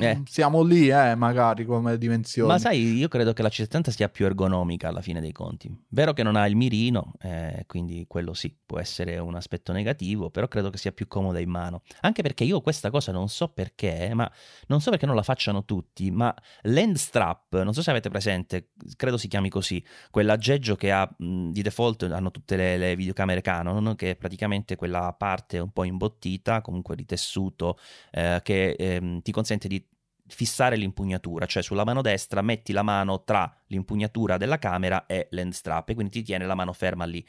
Eh. 0.00 0.22
siamo 0.26 0.62
lì, 0.62 0.88
eh, 0.88 1.14
magari 1.14 1.66
come 1.66 1.98
dimensioni. 1.98 2.48
Ma 2.48 2.58
sai, 2.58 2.94
io 2.94 3.08
credo 3.08 3.34
che 3.34 3.42
la 3.42 3.48
C70 3.48 3.90
sia 3.90 4.08
più 4.08 4.24
ergonomica 4.24 4.88
alla 4.88 5.02
fine 5.02 5.20
dei 5.20 5.32
conti. 5.32 5.70
Vero 5.88 6.14
che 6.14 6.22
non 6.22 6.34
ha 6.36 6.46
il 6.46 6.56
mirino, 6.56 7.12
eh, 7.20 7.64
quindi 7.66 8.06
quello 8.08 8.32
sì, 8.32 8.56
può 8.64 8.78
essere 8.78 9.18
un 9.18 9.34
aspetto 9.34 9.72
negativo, 9.72 10.30
però 10.30 10.48
credo 10.48 10.70
che 10.70 10.78
sia 10.78 10.92
più 10.92 11.06
comoda 11.06 11.40
in 11.40 11.50
mano. 11.50 11.82
Anche 12.00 12.22
perché 12.22 12.44
io 12.44 12.62
questa 12.62 12.90
cosa 12.90 13.12
non 13.12 13.28
so 13.28 13.48
perché, 13.48 14.12
ma 14.14 14.30
non 14.68 14.80
so 14.80 14.90
perché 14.90 15.04
non 15.04 15.14
la 15.14 15.22
facciano 15.22 15.64
tutti, 15.66 16.10
ma 16.10 16.34
l'end 16.62 16.96
strap, 16.96 17.62
non 17.62 17.74
so 17.74 17.82
se 17.82 17.90
avete 17.90 18.08
presente, 18.08 18.70
credo 18.96 19.18
si 19.18 19.28
chiami 19.28 19.50
così, 19.50 19.84
quell'aggeggio 20.10 20.74
che 20.76 20.90
ha 20.90 21.06
mh, 21.16 21.50
di 21.50 21.60
default 21.60 22.04
hanno 22.04 22.30
tutte 22.30 22.56
le, 22.56 22.78
le 22.78 22.96
videocamere 22.96 23.42
Canon, 23.42 23.94
che 23.94 24.12
è 24.12 24.16
praticamente 24.16 24.76
quella 24.76 25.14
parte 25.16 25.58
un 25.58 25.70
po' 25.70 25.84
imbottita, 25.84 26.62
comunque 26.62 26.96
di 26.96 27.04
tessuto, 27.04 27.78
eh, 28.10 28.40
che 28.42 28.70
ehm, 28.70 29.20
ti 29.20 29.32
consente 29.32 29.65
fissare 30.28 30.76
l'impugnatura, 30.76 31.46
cioè 31.46 31.62
sulla 31.62 31.84
mano 31.84 32.02
destra 32.02 32.42
metti 32.42 32.72
la 32.72 32.82
mano 32.82 33.22
tra 33.24 33.52
l'impugnatura 33.66 34.36
della 34.36 34.58
camera 34.58 35.06
e 35.06 35.28
l'end 35.30 35.52
strap 35.52 35.90
e 35.90 35.94
quindi 35.94 36.12
ti 36.12 36.22
tiene 36.22 36.46
la 36.46 36.54
mano 36.54 36.72
ferma 36.72 37.04
lì. 37.04 37.24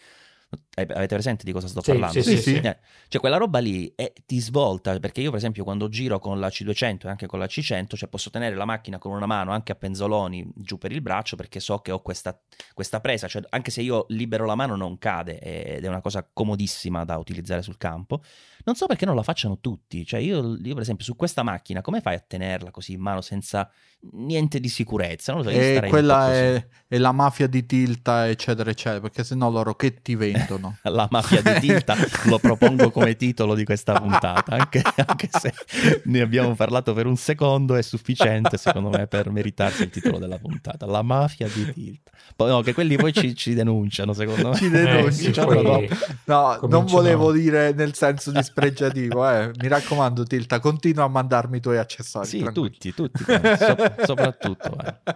Avete 0.76 1.08
presente 1.08 1.44
di 1.44 1.52
cosa 1.52 1.68
sto 1.68 1.82
Sì, 1.82 1.92
parlando? 1.92 2.22
sì, 2.22 2.38
sì, 2.38 2.42
sì. 2.42 2.56
Eh, 2.56 2.78
cioè 3.10 3.20
quella 3.20 3.36
roba 3.38 3.60
lì 3.60 3.92
è- 3.96 4.14
ti 4.26 4.40
svolta 4.40 4.98
perché 5.00 5.20
io 5.20 5.30
per 5.30 5.40
esempio 5.40 5.64
quando 5.66 5.90
giro 5.90 6.20
con 6.20 6.40
la 6.40 6.48
C200 6.50 7.08
e 7.08 7.10
anche 7.10 7.26
con 7.28 7.40
la 7.40 7.48
C100 7.48 7.98
cioè 7.98 8.08
posso 8.08 8.30
tenere 8.30 8.56
la 8.56 8.64
macchina 8.64 8.98
con 8.98 9.12
una 9.12 9.26
mano 9.26 9.52
anche 9.52 9.74
a 9.74 9.76
penzoloni 9.76 10.50
giù 10.56 10.78
per 10.78 10.92
il 10.94 11.02
braccio 11.02 11.36
perché 11.36 11.60
so 11.60 11.80
che 11.80 11.92
ho 11.92 12.02
questa, 12.02 12.40
questa 12.74 13.02
presa 13.02 13.28
cioè 13.28 13.42
anche 13.50 13.72
se 13.72 13.82
io 13.82 14.06
libero 14.10 14.46
la 14.46 14.56
mano 14.56 14.76
non 14.78 14.98
cade 14.98 15.40
ed 15.40 15.84
è 15.84 15.88
una 15.88 16.00
cosa 16.02 16.26
comodissima 16.32 17.04
da 17.04 17.18
utilizzare 17.18 17.62
sul 17.62 17.78
campo 17.78 18.22
non 18.64 18.76
so 18.76 18.86
perché 18.86 19.06
non 19.06 19.16
la 19.16 19.24
facciano 19.24 19.60
tutti 19.60 20.06
cioè 20.06 20.20
io, 20.22 20.56
io 20.56 20.74
per 20.74 20.82
esempio 20.84 21.04
su 21.04 21.16
questa 21.18 21.44
macchina 21.44 21.82
come 21.82 22.00
fai 22.00 22.16
a 22.16 22.24
tenerla 22.26 22.72
così 22.72 22.94
in 22.94 23.02
mano 23.02 23.20
senza 23.22 23.70
niente 24.12 24.60
di 24.60 24.70
sicurezza 24.70 25.34
non 25.34 25.42
lo 25.44 25.50
so 25.50 25.56
E 25.58 25.80
po' 25.82 25.88
quella 25.88 26.32
è, 26.32 26.68
è 26.88 26.98
la 26.98 27.12
mafia 27.12 27.48
di 27.48 27.66
Tilta, 27.66 28.30
eccetera, 28.30 28.70
eccetera, 28.70 29.02
perché 29.02 29.24
sennò 29.24 29.50
loro 29.50 29.76
che 29.76 30.02
ti 30.02 30.16
vendono? 30.16 30.37
la 30.84 31.08
mafia 31.10 31.42
di 31.42 31.60
Tilta 31.60 31.96
lo 32.26 32.38
propongo 32.40 32.92
come 32.92 33.16
titolo 33.16 33.56
di 33.56 33.64
questa 33.64 34.00
puntata 34.00 34.56
anche, 34.56 34.82
anche 35.06 35.30
se 35.32 35.54
ne 36.06 36.22
abbiamo 36.22 36.54
parlato 36.56 36.94
per 36.94 37.06
un 37.06 37.16
secondo 37.16 37.76
è 37.76 37.82
sufficiente 37.82 38.58
secondo 38.58 38.90
me 38.90 39.08
per 39.08 39.30
meritarsi 39.32 39.84
il 39.84 39.90
titolo 39.90 40.18
della 40.20 40.38
puntata 40.38 40.86
la 40.86 41.02
mafia 41.02 41.48
di 41.48 41.72
Tilta 41.74 42.12
poi 42.36 42.50
no 42.50 42.62
che 42.62 42.74
quelli 42.74 42.96
poi 42.98 43.14
ci, 43.14 43.36
ci 43.36 43.54
denunciano 43.54 44.14
secondo 44.14 44.50
me 44.50 44.56
Ci 44.56 44.66
Eh, 44.66 44.70
denunci, 44.70 45.34
sì, 45.34 45.42
poi- 45.42 45.64
no, 45.64 45.82
no, 46.26 46.68
non 46.68 46.86
volevo 46.86 47.32
dire 47.32 47.72
nel 47.74 47.94
senso 47.96 48.32
dispregiativo, 48.32 49.28
eh. 49.30 49.52
mi 49.60 49.68
raccomando 49.68 50.24
Tilta, 50.24 50.60
continua 50.60 51.06
a 51.06 51.08
mandarmi 51.08 51.58
i 51.58 51.62
tuoi 51.62 51.78
accessori. 51.78 52.26
sì 52.28 52.40
tranquillo. 52.40 52.70
tutti 52.70 52.94
tutti 52.94 53.24
so- 53.24 54.06
soprattutto 54.06 54.78
eh. 54.84 55.16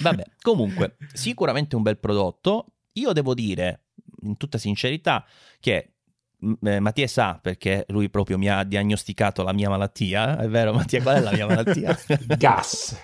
vabbè 0.00 0.24
comunque 0.40 0.96
sicuramente 1.12 1.76
un 1.76 1.82
bel 1.82 1.98
prodotto 1.98 2.66
io 2.94 3.12
devo 3.12 3.34
dire 3.34 3.81
in 4.22 4.36
tutta 4.36 4.58
sincerità 4.58 5.24
che 5.60 5.90
eh, 6.62 6.80
Mattia 6.80 7.06
sa 7.06 7.38
perché 7.40 7.84
lui 7.88 8.10
proprio 8.10 8.36
mi 8.38 8.48
ha 8.48 8.64
diagnosticato 8.64 9.42
la 9.44 9.52
mia 9.52 9.68
malattia 9.68 10.38
è 10.38 10.48
vero 10.48 10.72
Mattia 10.72 11.00
qual 11.02 11.16
è 11.16 11.20
la 11.20 11.32
mia 11.32 11.46
malattia? 11.46 11.96
gas. 12.36 12.96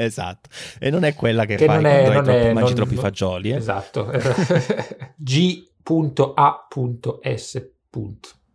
Esatto, 0.00 0.48
e 0.78 0.90
non 0.90 1.02
è 1.02 1.12
quella 1.14 1.44
che, 1.44 1.56
Che 1.56 1.64
fai 1.64 1.82
non 1.82 1.86
è, 1.86 2.02
quando 2.02 2.12
non 2.12 2.22
troppo- 2.24 2.38
è- 2.38 2.52
mangi 2.52 2.66
non- 2.68 2.74
troppi 2.74 2.94
fagioli. 2.94 3.50
eh. 3.50 3.56
Esatto. 3.56 4.10
G.A.S. 6.28 7.70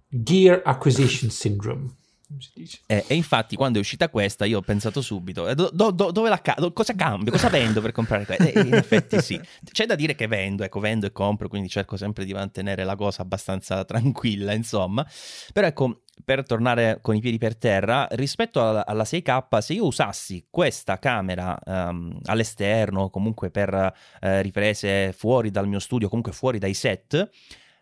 Gear 0.09 0.61
Acquisition 0.63 1.29
Syndrome. 1.29 1.89
Come 2.33 2.41
si 2.41 2.51
dice. 2.53 2.79
Eh, 2.87 3.05
e 3.07 3.15
infatti 3.15 3.55
quando 3.55 3.77
è 3.77 3.81
uscita 3.81 4.09
questa 4.09 4.45
io 4.45 4.57
ho 4.57 4.61
pensato 4.61 5.01
subito, 5.01 5.47
eh, 5.47 5.55
do- 5.55 5.69
do- 5.71 5.91
do- 5.91 6.11
dove 6.11 6.29
la 6.29 6.41
ca- 6.41 6.57
cosa 6.73 6.95
cambio, 6.95 7.31
cosa 7.31 7.49
vendo 7.49 7.81
per 7.81 7.91
comprare 7.91 8.25
questa? 8.25 8.45
E 8.45 8.59
in 8.59 8.73
effetti 8.73 9.21
sì, 9.21 9.39
c'è 9.71 9.85
da 9.85 9.95
dire 9.95 10.15
che 10.15 10.27
vendo, 10.27 10.63
ecco, 10.63 10.79
vendo 10.79 11.05
e 11.05 11.11
compro, 11.11 11.47
quindi 11.47 11.69
cerco 11.69 11.97
sempre 11.97 12.25
di 12.25 12.33
mantenere 12.33 12.83
la 12.83 12.95
cosa 12.95 13.21
abbastanza 13.21 13.83
tranquilla, 13.85 14.53
insomma. 14.53 15.05
Però 15.53 15.67
ecco, 15.67 16.01
per 16.23 16.45
tornare 16.45 16.99
con 17.01 17.15
i 17.15 17.21
piedi 17.21 17.37
per 17.37 17.55
terra, 17.55 18.07
rispetto 18.11 18.67
alla, 18.67 18.85
alla 18.85 19.03
6K, 19.03 19.57
se 19.59 19.73
io 19.73 19.85
usassi 19.85 20.47
questa 20.49 20.99
camera 20.99 21.57
ehm, 21.63 22.19
all'esterno, 22.25 23.09
comunque 23.09 23.49
per 23.49 23.93
eh, 24.21 24.41
riprese 24.41 25.13
fuori 25.13 25.51
dal 25.51 25.67
mio 25.67 25.79
studio, 25.79 26.07
comunque 26.07 26.31
fuori 26.33 26.59
dai 26.59 26.73
set, 26.73 27.29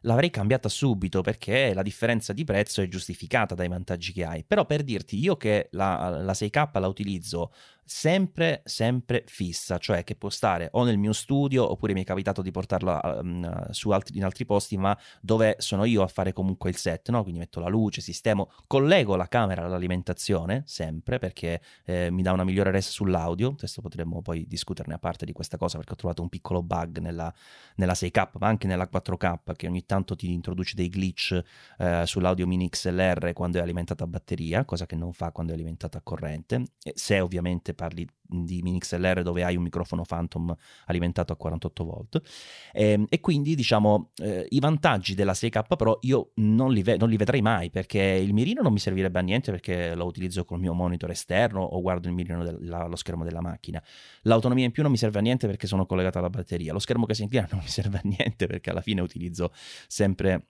l'avrei 0.02 0.30
cambiata 0.30 0.70
subito 0.70 1.22
perché 1.22 1.74
la 1.74 1.82
differenza 1.82 2.34
di 2.34 2.43
prezzo 2.43 2.82
è 2.82 2.88
giustificata 2.88 3.56
dai 3.56 3.68
vantaggi 3.68 4.12
che 4.14 4.24
hai. 4.24 4.43
Però 4.43 4.66
per 4.66 4.84
dirti, 4.84 5.18
io 5.18 5.38
che 5.38 5.70
la, 5.72 6.22
la 6.22 6.34
6K 6.34 6.80
la 6.80 6.88
utilizzo 6.88 7.52
sempre, 7.84 8.61
sempre 8.65 9.23
fissa, 9.27 9.77
cioè 9.77 10.03
che 10.03 10.15
può 10.15 10.29
stare 10.29 10.69
o 10.73 10.84
nel 10.84 10.97
mio 10.97 11.13
studio 11.13 11.69
oppure 11.69 11.93
mi 11.93 12.01
è 12.01 12.05
capitato 12.05 12.41
di 12.41 12.51
portarla 12.51 13.19
um, 13.21 13.43
altri, 13.89 14.17
in 14.17 14.23
altri 14.23 14.45
posti, 14.45 14.77
ma 14.77 14.97
dove 15.19 15.55
sono 15.59 15.84
io 15.86 16.01
a 16.01 16.07
fare 16.07 16.34
comunque 16.34 16.69
il 16.69 16.77
set, 16.77 17.09
no? 17.09 17.21
Quindi 17.21 17.39
metto 17.39 17.59
la 17.59 17.67
luce, 17.67 18.01
sistemo, 18.01 18.51
collego 18.67 19.15
la 19.15 19.27
camera 19.27 19.65
all'alimentazione 19.65 20.63
sempre 20.65 21.19
perché 21.19 21.61
eh, 21.86 22.09
mi 22.11 22.21
dà 22.21 22.32
una 22.32 22.43
migliore 22.43 22.71
res 22.71 22.89
sull'audio. 22.89 23.49
Adesso 23.49 23.82
potremmo 23.82 24.21
poi 24.21 24.45
discuterne 24.47 24.93
a 24.93 24.97
parte 24.99 25.25
di 25.25 25.34
questa 25.34 25.57
cosa 25.57 25.77
perché 25.77 25.93
ho 25.93 25.97
trovato 25.97 26.21
un 26.21 26.29
piccolo 26.29 26.63
bug 26.63 26.99
nella, 26.99 27.34
nella 27.75 27.93
6K, 27.93 28.29
ma 28.39 28.47
anche 28.47 28.67
nella 28.67 28.89
4K 28.91 29.55
che 29.55 29.67
ogni 29.67 29.86
tanto 29.86 30.15
ti 30.15 30.32
introduce 30.32 30.75
dei 30.75 30.89
glitch 30.89 31.41
eh, 31.77 32.03
sull'audio 32.05 32.47
mini 32.47 32.69
XLR 32.69 33.34
quando 33.34 33.59
è 33.59 33.61
alimentata 33.61 34.03
a 34.03 34.07
batteria, 34.07 34.65
cosa 34.65 34.86
che 34.86 34.95
non 34.95 35.13
fa 35.13 35.32
quando 35.32 35.51
è 35.51 35.55
alimentata 35.55 35.97
a 35.97 36.01
corrente. 36.01 36.63
Se 36.93 37.19
ovviamente 37.19 37.70
parli 37.74 38.07
di 38.32 38.61
mini 38.61 38.80
XLR 38.80 39.24
dove 39.24 39.43
hai 39.43 39.55
un 39.55 39.63
microfono 39.63 40.03
Phantom 40.03 40.55
alimentato 40.86 41.34
a 41.34 41.36
48 41.36 41.84
volt. 41.84 42.22
E, 42.72 43.05
e 43.09 43.19
quindi 43.19 43.55
diciamo 43.55 44.11
eh, 44.17 44.45
i 44.49 44.59
vantaggi 44.59 45.15
della 45.15 45.34
6K 45.34 45.76
Pro 45.76 45.99
io 46.01 46.32
non 46.36 46.72
li, 46.72 46.82
ve- 46.82 46.97
non 46.97 47.09
li 47.09 47.17
vedrei 47.17 47.41
mai 47.41 47.69
perché 47.69 47.99
il 47.99 48.34
mirino 48.34 48.61
non 48.61 48.72
mi 48.72 48.80
servirebbe 48.80 49.19
a 49.19 49.22
niente 49.22 49.51
perché 49.51 49.95
lo 49.95 50.05
utilizzo 50.05 50.45
col 50.45 50.59
mio 50.59 50.74
monitor 50.74 51.09
esterno 51.11 51.61
o 51.61 51.82
guardo 51.82 52.07
il 52.07 52.13
mirino 52.13 52.43
dello 52.43 52.95
schermo 52.95 53.24
della 53.24 53.41
macchina. 53.41 53.84
L'autonomia 54.24 54.65
in 54.65 54.72
più 54.72 54.82
non 54.84 54.91
mi 54.91 54.97
serve 54.97 55.19
a 55.19 55.22
niente 55.22 55.47
perché 55.47 55.67
sono 55.67 55.86
collegato 55.86 56.17
alla 56.19 56.30
batteria. 56.30 56.74
Lo 56.74 56.80
schermo 56.80 57.05
che 57.05 57.13
si 57.13 57.24
inclina 57.24 57.47
non 57.51 57.61
mi 57.61 57.69
serve 57.69 57.97
a 57.97 58.01
niente 58.03 58.47
perché 58.47 58.69
alla 58.69 58.82
fine 58.82 59.01
utilizzo 59.01 59.51
sempre 59.88 60.45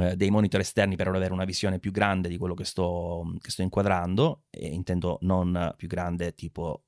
eh, 0.00 0.16
dei 0.16 0.30
monitor 0.30 0.60
esterni 0.60 0.96
per 0.96 1.08
avere 1.08 1.32
una 1.32 1.44
visione 1.44 1.78
più 1.78 1.90
grande 1.90 2.28
di 2.28 2.36
quello 2.36 2.54
che 2.54 2.64
sto, 2.64 3.34
che 3.40 3.50
sto 3.50 3.62
inquadrando 3.62 4.42
e 4.50 4.66
intendo 4.66 5.18
non 5.22 5.72
più 5.76 5.88
grande 5.88 6.34
tipo 6.34 6.84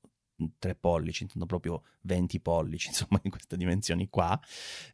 3 0.57 0.75
pollici, 0.75 1.23
intendo 1.23 1.45
proprio 1.45 1.83
20 2.01 2.39
pollici, 2.39 2.87
insomma, 2.89 3.19
in 3.23 3.31
queste 3.31 3.57
dimensioni 3.57 4.09
qua. 4.09 4.39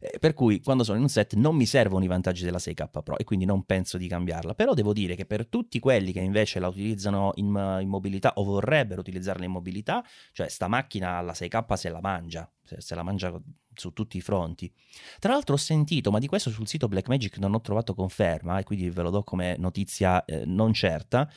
Eh, 0.00 0.18
per 0.18 0.34
cui 0.34 0.60
quando 0.60 0.84
sono 0.84 0.96
in 0.96 1.04
un 1.04 1.08
set 1.08 1.34
non 1.34 1.56
mi 1.56 1.66
servono 1.66 2.04
i 2.04 2.08
vantaggi 2.08 2.44
della 2.44 2.58
6K 2.58 3.02
Pro 3.02 3.18
e 3.18 3.24
quindi 3.24 3.44
non 3.44 3.64
penso 3.64 3.98
di 3.98 4.08
cambiarla. 4.08 4.54
Però 4.54 4.74
devo 4.74 4.92
dire 4.92 5.14
che 5.14 5.26
per 5.26 5.46
tutti 5.46 5.78
quelli 5.78 6.12
che 6.12 6.20
invece 6.20 6.58
la 6.58 6.68
utilizzano 6.68 7.32
in, 7.36 7.46
in 7.80 7.88
mobilità 7.88 8.32
o 8.36 8.44
vorrebbero 8.44 9.00
utilizzarla 9.00 9.44
in 9.44 9.50
mobilità, 9.50 10.04
cioè 10.32 10.48
sta 10.48 10.68
macchina 10.68 11.20
la 11.20 11.32
6K 11.32 11.72
se 11.74 11.88
la 11.88 12.00
mangia, 12.00 12.50
se, 12.62 12.80
se 12.80 12.94
la 12.94 13.02
mangia 13.02 13.40
su 13.78 13.92
tutti 13.92 14.16
i 14.16 14.20
fronti. 14.20 14.70
Tra 15.18 15.32
l'altro 15.32 15.54
ho 15.54 15.58
sentito, 15.58 16.10
ma 16.10 16.18
di 16.18 16.26
questo 16.26 16.50
sul 16.50 16.66
sito 16.66 16.88
Blackmagic 16.88 17.38
non 17.38 17.54
ho 17.54 17.60
trovato 17.60 17.94
conferma 17.94 18.58
e 18.58 18.64
quindi 18.64 18.90
ve 18.90 19.02
lo 19.02 19.10
do 19.10 19.22
come 19.22 19.56
notizia 19.56 20.24
eh, 20.24 20.44
non 20.44 20.72
certa, 20.72 21.30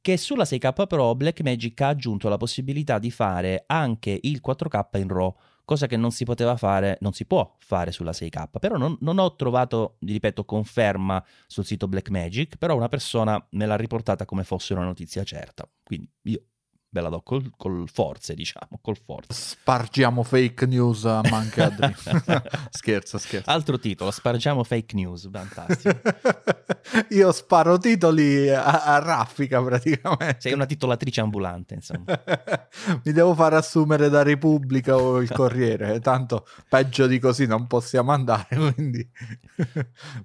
che 0.00 0.16
sulla 0.16 0.44
6K 0.44 0.86
Pro 0.86 1.14
Blackmagic 1.14 1.80
ha 1.80 1.88
aggiunto 1.88 2.28
la 2.28 2.36
possibilità 2.36 2.98
di 2.98 3.10
fare 3.10 3.64
anche 3.66 4.18
il 4.22 4.40
4K 4.44 4.98
in 4.98 5.08
RAW, 5.08 5.34
cosa 5.64 5.86
che 5.86 5.96
non 5.96 6.10
si 6.10 6.24
poteva 6.24 6.56
fare, 6.56 6.96
non 7.00 7.12
si 7.12 7.26
può 7.26 7.54
fare 7.58 7.92
sulla 7.92 8.12
6K, 8.12 8.58
però 8.58 8.76
non, 8.76 8.96
non 9.00 9.18
ho 9.18 9.34
trovato, 9.34 9.96
ripeto, 10.00 10.44
conferma 10.44 11.22
sul 11.46 11.64
sito 11.64 11.88
Blackmagic, 11.88 12.56
però 12.56 12.74
una 12.74 12.88
persona 12.88 13.44
me 13.50 13.66
l'ha 13.66 13.76
riportata 13.76 14.24
come 14.24 14.44
fosse 14.44 14.72
una 14.72 14.84
notizia 14.84 15.24
certa, 15.24 15.68
quindi 15.84 16.10
io 16.22 16.42
ve 16.90 17.00
la 17.00 17.08
do 17.10 17.20
col, 17.22 17.50
col 17.56 17.88
forze, 17.88 18.34
diciamo, 18.34 18.78
col 18.80 18.96
forze. 18.96 19.32
Spargiamo 19.32 20.22
fake 20.22 20.66
news 20.66 21.04
a 21.04 21.20
Mancadri. 21.28 21.94
scherzo, 22.70 23.18
scherzo. 23.18 23.50
Altro 23.50 23.78
titolo, 23.78 24.10
spargiamo 24.10 24.64
fake 24.64 24.94
news, 24.94 25.28
fantastico. 25.30 26.00
Io 27.10 27.32
sparo 27.32 27.76
titoli 27.78 28.48
a, 28.48 28.84
a 28.84 28.98
raffica 28.98 29.62
praticamente. 29.62 30.36
Sei 30.38 30.52
una 30.52 30.66
titolatrice 30.66 31.20
ambulante, 31.20 31.74
insomma. 31.74 32.04
Mi 33.04 33.12
devo 33.12 33.34
far 33.34 33.54
assumere 33.54 34.08
da 34.08 34.22
Repubblica 34.22 34.96
o 34.96 35.20
il 35.20 35.30
Corriere, 35.30 36.00
tanto 36.00 36.46
peggio 36.68 37.06
di 37.06 37.18
così 37.18 37.46
non 37.46 37.66
possiamo 37.66 38.12
andare, 38.12 38.72
quindi 38.74 39.06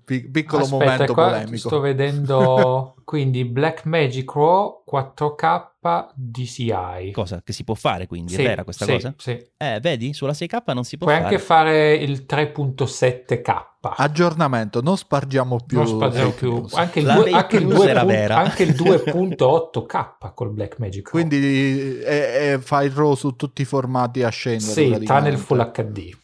Pic- 0.06 0.30
piccolo 0.30 0.64
Aspetta, 0.64 0.84
momento 0.84 1.14
polemico. 1.14 1.68
Sto 1.68 1.80
vedendo 1.80 2.96
quindi 3.04 3.44
Black 3.46 3.86
Magic 3.86 4.32
Raw 4.32 4.84
4K 4.90 5.72
DCI. 6.16 7.12
Cosa 7.12 7.42
che 7.44 7.54
si 7.54 7.64
può 7.64 7.74
fare 7.76 8.08
quindi, 8.08 8.34
Sì, 8.34 8.42
è 8.42 8.48
vera 8.48 8.64
questa 8.64 8.86
sì, 8.86 8.92
cosa? 8.94 9.14
Sì. 9.18 9.32
Eh, 9.58 9.80
vedi, 9.82 10.14
sulla 10.14 10.32
6K 10.34 10.74
non 10.74 10.84
si 10.84 10.98
può 10.98 11.08
Puoi 11.08 11.20
fare. 11.20 11.30
anche 11.30 11.44
fare 11.44 11.94
il 11.96 12.26
3.7K. 12.28 13.72
Aggiornamento, 13.98 14.82
non 14.82 14.96
spargiamo 14.98 15.58
più. 15.66 15.78
non 15.80 15.88
spargiamo 15.88 16.32
più. 16.32 16.66
Anche 16.72 17.00
il, 17.00 17.06
La 17.06 17.16
due- 17.16 17.24
fake 17.26 17.36
anche 17.36 17.58
il 17.58 17.66
news 17.66 17.76
2 17.82 17.90
era 17.90 18.00
punt- 18.02 18.12
vera. 18.14 18.38
anche 18.38 18.64
il 18.64 18.70
2.8K 18.80 20.34
col 20.34 20.52
Black 20.52 20.80
Magic. 20.80 21.10
Quindi 21.10 22.00
eh, 22.00 22.52
eh, 22.54 22.60
fai 22.62 22.86
il 22.86 22.92
RAW 22.94 23.16
su 23.16 23.36
tutti 23.36 23.62
i 23.62 23.66
formati 23.66 24.24
a 24.24 24.30
scendere. 24.30 24.72
sì, 24.72 24.82
il 25.30 25.38
Full 25.38 25.72
HD. 25.72 26.16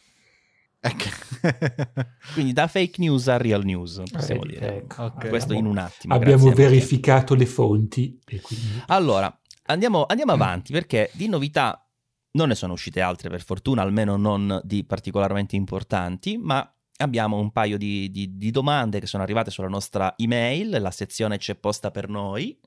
Ecco. 0.82 1.04
Quindi 2.32 2.54
da 2.54 2.66
fake 2.66 2.94
news 2.98 3.28
a 3.28 3.36
real 3.36 3.62
news, 3.64 4.00
possiamo 4.10 4.40
Vedi, 4.40 4.54
dire. 4.54 4.76
ecco. 4.78 5.02
Ok. 5.02 5.28
Questo 5.28 5.52
in 5.52 5.66
un 5.66 5.76
attimo. 5.76 6.14
Abbiamo 6.14 6.50
verificato 6.52 7.34
le 7.34 7.44
fonti. 7.44 8.18
E 8.26 8.40
quindi... 8.40 8.82
Allora, 8.86 9.38
andiamo, 9.70 10.04
andiamo 10.06 10.32
avanti 10.32 10.72
perché 10.72 11.10
di 11.14 11.28
novità 11.28 11.84
non 12.32 12.48
ne 12.48 12.54
sono 12.54 12.74
uscite 12.74 13.00
altre 13.00 13.28
per 13.28 13.42
fortuna, 13.42 13.82
almeno 13.82 14.16
non 14.16 14.60
di 14.64 14.84
particolarmente 14.84 15.56
importanti, 15.56 16.36
ma 16.38 16.68
abbiamo 16.98 17.38
un 17.38 17.50
paio 17.50 17.76
di, 17.78 18.10
di- 18.10 18.36
di 18.36 18.50
domande 18.50 19.00
che 19.00 19.06
sono 19.06 19.22
arrivate 19.22 19.50
sulla 19.50 19.68
nostra 19.68 20.14
email, 20.16 20.80
la 20.80 20.90
sezione 20.90 21.38
c'è 21.38 21.54
posta 21.56 21.90
per 21.90 22.08
noi. 22.08 22.58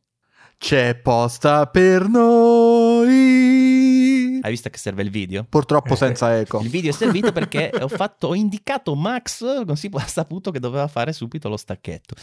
C'è 0.58 0.96
posta 0.96 1.68
per 1.68 2.08
noi. 2.08 3.43
Hai 4.44 4.52
visto 4.52 4.70
che 4.70 4.78
serve 4.78 5.04
il 5.04 5.10
video? 5.10 5.46
Purtroppo 5.48 5.96
senza 5.96 6.38
eco. 6.38 6.60
Il 6.60 6.68
video 6.68 6.92
è 6.92 6.94
servito 6.94 7.32
perché 7.32 7.72
ho, 7.80 7.88
fatto, 7.88 8.28
ho 8.28 8.36
indicato 8.36 8.94
Max, 8.94 9.64
così 9.66 9.90
ha 9.96 10.06
saputo 10.06 10.52
che 10.52 10.60
doveva 10.60 10.90
fare 10.90 11.14
subito 11.14 11.48
lo 11.48 11.56
stacchetto. 11.56 12.14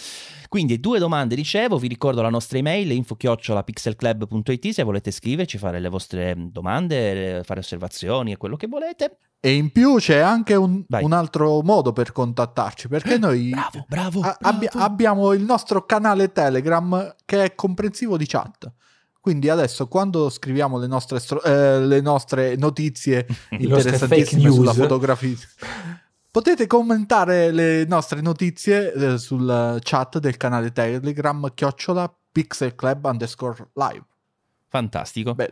Quindi 0.50 0.78
due 0.80 0.98
domande 0.98 1.34
dicevo, 1.34 1.78
vi 1.78 1.88
ricordo 1.88 2.20
la 2.20 2.28
nostra 2.28 2.58
email 2.58 2.90
info-pixelclub.it 2.90 4.68
se 4.68 4.82
volete 4.82 5.10
scriverci, 5.10 5.56
fare 5.56 5.80
le 5.80 5.88
vostre 5.88 6.34
domande, 6.36 7.40
fare 7.42 7.60
osservazioni 7.60 8.32
e 8.32 8.36
quello 8.36 8.56
che 8.56 8.66
volete. 8.66 9.16
E 9.40 9.54
in 9.54 9.72
più 9.72 9.96
c'è 9.96 10.18
anche 10.18 10.54
un, 10.54 10.84
un 10.86 11.12
altro 11.12 11.62
modo 11.62 11.94
per 11.94 12.12
contattarci, 12.12 12.88
perché 12.88 13.16
noi 13.16 13.48
bravo, 13.48 13.86
bravo, 13.88 14.20
a- 14.20 14.36
bravo. 14.38 14.56
abbi- 14.56 14.68
abbiamo 14.72 15.32
il 15.32 15.40
nostro 15.40 15.86
canale 15.86 16.32
Telegram 16.32 17.14
che 17.24 17.44
è 17.44 17.54
comprensivo 17.54 18.18
di 18.18 18.26
chat. 18.26 18.70
Quindi 19.20 19.50
adesso 19.50 19.86
quando 19.86 20.30
scriviamo 20.30 20.78
le 20.78 20.86
nostre, 20.86 21.20
stro- 21.20 21.42
eh, 21.42 21.80
le 21.84 22.00
nostre 22.00 22.56
notizie 22.56 23.26
interessantissime 23.50 24.50
sulla 24.50 24.72
fotografia, 24.72 25.36
potete 26.30 26.66
commentare 26.66 27.50
le 27.50 27.84
nostre 27.84 28.22
notizie 28.22 28.92
eh, 28.92 29.18
sul 29.18 29.78
chat 29.80 30.18
del 30.18 30.38
canale 30.38 30.72
Telegram 30.72 31.52
chiocciola 31.52 32.12
pixel 32.32 32.74
club 32.74 33.04
underscore 33.04 33.68
live. 33.74 34.04
Fantastico. 34.68 35.34
Ah, 35.36 35.46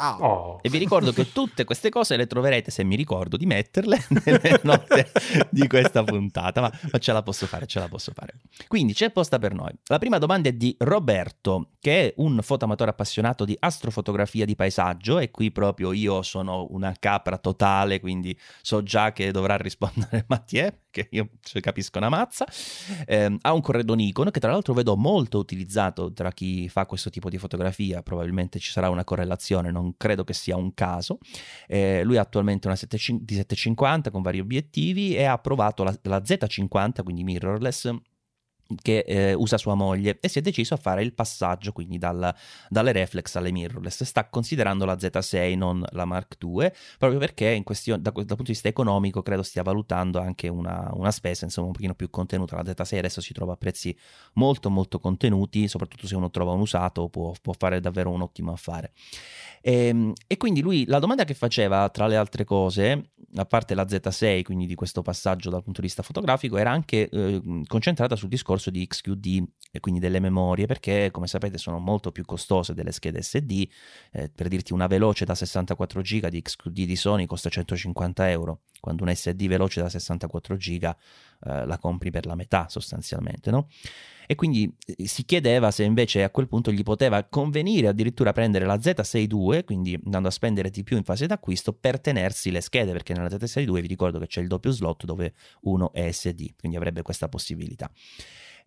Oh. 0.00 0.58
E 0.62 0.68
vi 0.70 0.78
ricordo 0.78 1.12
che 1.12 1.32
tutte 1.32 1.64
queste 1.64 1.90
cose 1.90 2.16
le 2.16 2.26
troverete, 2.26 2.70
se 2.70 2.84
mi 2.84 2.96
ricordo 2.96 3.36
di 3.36 3.46
metterle, 3.46 3.98
nelle 4.24 4.60
note 4.64 5.12
di 5.50 5.66
questa 5.66 6.02
puntata, 6.02 6.60
ma, 6.60 6.72
ma 6.90 6.98
ce 6.98 7.12
la 7.12 7.22
posso 7.22 7.46
fare, 7.46 7.66
ce 7.66 7.78
la 7.78 7.88
posso 7.88 8.12
fare. 8.14 8.40
Quindi 8.66 8.94
c'è 8.94 9.10
posta 9.10 9.38
per 9.38 9.54
noi. 9.54 9.72
La 9.86 9.98
prima 9.98 10.18
domanda 10.18 10.48
è 10.48 10.52
di 10.52 10.74
Roberto, 10.78 11.72
che 11.80 12.08
è 12.08 12.14
un 12.16 12.40
fotoamatore 12.42 12.90
appassionato 12.90 13.44
di 13.44 13.56
astrofotografia 13.58 14.44
di 14.44 14.56
paesaggio 14.56 15.18
e 15.18 15.30
qui 15.30 15.50
proprio 15.50 15.92
io 15.92 16.22
sono 16.22 16.66
una 16.70 16.94
capra 16.98 17.38
totale, 17.38 18.00
quindi 18.00 18.38
so 18.62 18.82
già 18.82 19.12
che 19.12 19.30
dovrà 19.30 19.56
rispondere 19.56 20.24
Mathieu, 20.28 20.72
che 20.90 21.08
io 21.10 21.28
ci 21.42 21.60
capisco 21.60 21.98
una 21.98 22.08
mazza. 22.08 22.46
Eh, 23.06 23.36
ha 23.40 23.52
un 23.52 23.60
corredo 23.60 23.94
Nikon 23.94 24.30
che 24.30 24.40
tra 24.40 24.50
l'altro 24.50 24.74
vedo 24.74 24.96
molto 24.96 25.38
utilizzato 25.38 26.12
tra 26.12 26.32
chi 26.32 26.68
fa 26.68 26.86
questo 26.86 27.10
tipo 27.10 27.28
di 27.28 27.38
fotografia, 27.38 28.02
probabilmente 28.02 28.58
ci 28.58 28.70
sarà 28.70 28.88
una 28.88 29.04
correlazione, 29.04 29.70
non 29.70 29.89
credo 29.96 30.24
che 30.24 30.34
sia 30.34 30.56
un 30.56 30.74
caso. 30.74 31.18
Eh, 31.66 32.02
lui 32.04 32.16
ha 32.16 32.22
attualmente 32.22 32.66
una 32.66 32.76
7, 32.76 32.96
di 33.20 33.34
750 33.34 34.10
con 34.10 34.22
vari 34.22 34.40
obiettivi 34.40 35.14
e 35.14 35.24
ha 35.24 35.38
provato 35.38 35.84
la, 35.84 35.96
la 36.02 36.18
Z50, 36.18 37.02
quindi 37.02 37.24
mirrorless, 37.24 37.90
che 38.82 38.98
eh, 39.00 39.32
usa 39.34 39.58
sua 39.58 39.74
moglie 39.74 40.18
e 40.20 40.28
si 40.28 40.38
è 40.38 40.42
deciso 40.42 40.74
a 40.74 40.76
fare 40.76 41.02
il 41.02 41.12
passaggio 41.12 41.72
quindi 41.72 41.98
dal, 41.98 42.34
dalle 42.68 42.92
reflex 42.92 43.34
alle 43.36 43.50
mirrorless. 43.50 44.04
Sta 44.04 44.28
considerando 44.28 44.84
la 44.84 44.94
Z6 44.94 45.56
non 45.56 45.84
la 45.90 46.04
Mark 46.04 46.36
II 46.42 46.70
proprio 46.98 47.18
perché 47.18 47.50
in 47.50 47.62
questione, 47.62 48.00
da, 48.00 48.10
dal 48.10 48.24
punto 48.26 48.42
di 48.44 48.52
vista 48.52 48.68
economico 48.68 49.22
credo 49.22 49.42
stia 49.42 49.62
valutando 49.62 50.20
anche 50.20 50.48
una, 50.48 50.90
una 50.94 51.10
spesa 51.10 51.44
insomma 51.44 51.68
un 51.68 51.72
pochino 51.72 51.94
più 51.94 52.10
contenuta. 52.10 52.56
La 52.56 52.62
Z6 52.62 52.98
adesso 52.98 53.20
si 53.20 53.32
trova 53.32 53.54
a 53.54 53.56
prezzi 53.56 53.96
molto 54.34 54.70
molto 54.70 54.98
contenuti 54.98 55.68
soprattutto 55.68 56.06
se 56.06 56.16
uno 56.16 56.30
trova 56.30 56.52
un 56.52 56.60
usato 56.60 57.08
può, 57.08 57.32
può 57.40 57.52
fare 57.56 57.80
davvero 57.80 58.10
un 58.10 58.22
ottimo 58.22 58.52
affare. 58.52 58.92
E, 59.62 60.12
e, 60.26 60.36
quindi 60.36 60.62
lui 60.62 60.86
la 60.86 60.98
domanda 60.98 61.24
che 61.24 61.34
faceva 61.34 61.88
tra 61.90 62.06
le 62.06 62.16
altre 62.16 62.44
cose 62.44 63.10
a 63.36 63.44
parte 63.44 63.74
la 63.74 63.84
Z6 63.84 64.42
quindi 64.42 64.66
di 64.66 64.74
questo 64.74 65.02
passaggio 65.02 65.50
dal 65.50 65.62
punto 65.62 65.80
di 65.80 65.86
vista 65.86 66.02
fotografico 66.02 66.56
era 66.56 66.70
anche 66.70 67.08
eh, 67.08 67.62
concentrata 67.66 68.16
sul 68.16 68.28
discorso 68.28 68.70
di 68.70 68.86
XQD 68.86 69.44
e 69.70 69.80
quindi 69.80 70.00
delle 70.00 70.18
memorie 70.18 70.66
perché 70.66 71.10
come 71.12 71.26
sapete 71.26 71.58
sono 71.58 71.78
molto 71.78 72.10
più 72.10 72.24
costose 72.24 72.74
delle 72.74 72.92
schede 72.92 73.22
SD 73.22 73.68
eh, 74.12 74.30
per 74.34 74.48
dirti 74.48 74.72
una 74.72 74.86
veloce 74.86 75.24
da 75.24 75.34
64 75.34 76.00
GB 76.00 76.26
di 76.26 76.42
XQD 76.42 76.84
di 76.84 76.96
Sony 76.96 77.26
costa 77.26 77.48
150 77.48 78.30
euro 78.30 78.62
quando 78.80 79.04
un 79.04 79.14
SD 79.14 79.46
veloce 79.46 79.80
da 79.80 79.88
64 79.88 80.56
GB 80.56 80.82
eh, 80.82 80.96
la 81.66 81.78
compri 81.78 82.10
per 82.10 82.26
la 82.26 82.34
metà 82.34 82.68
sostanzialmente 82.68 83.50
no? 83.50 83.68
E 84.30 84.36
quindi 84.36 84.72
eh, 84.86 85.08
si 85.08 85.24
chiedeva 85.24 85.72
se 85.72 85.82
invece 85.82 86.22
a 86.22 86.30
quel 86.30 86.46
punto 86.46 86.70
gli 86.70 86.84
poteva 86.84 87.24
convenire 87.24 87.88
addirittura 87.88 88.32
prendere 88.32 88.64
la 88.64 88.76
Z62 88.76 89.64
quindi 89.64 90.00
andando 90.04 90.28
a 90.28 90.30
spendere 90.30 90.70
di 90.70 90.84
più 90.84 90.96
in 90.96 91.02
fase 91.02 91.26
d'acquisto 91.26 91.72
per 91.72 91.98
tenersi 92.00 92.52
le 92.52 92.60
schede 92.60 92.92
perché 92.92 93.12
nella 93.12 93.26
Z62 93.26 93.80
vi 93.80 93.88
ricordo 93.88 94.20
che 94.20 94.28
c'è 94.28 94.40
il 94.40 94.46
doppio 94.46 94.70
slot 94.70 95.04
dove 95.04 95.34
uno 95.62 95.92
è 95.92 96.08
SD 96.12 96.54
quindi 96.56 96.76
avrebbe 96.76 97.02
questa 97.02 97.28
possibilità 97.28 97.90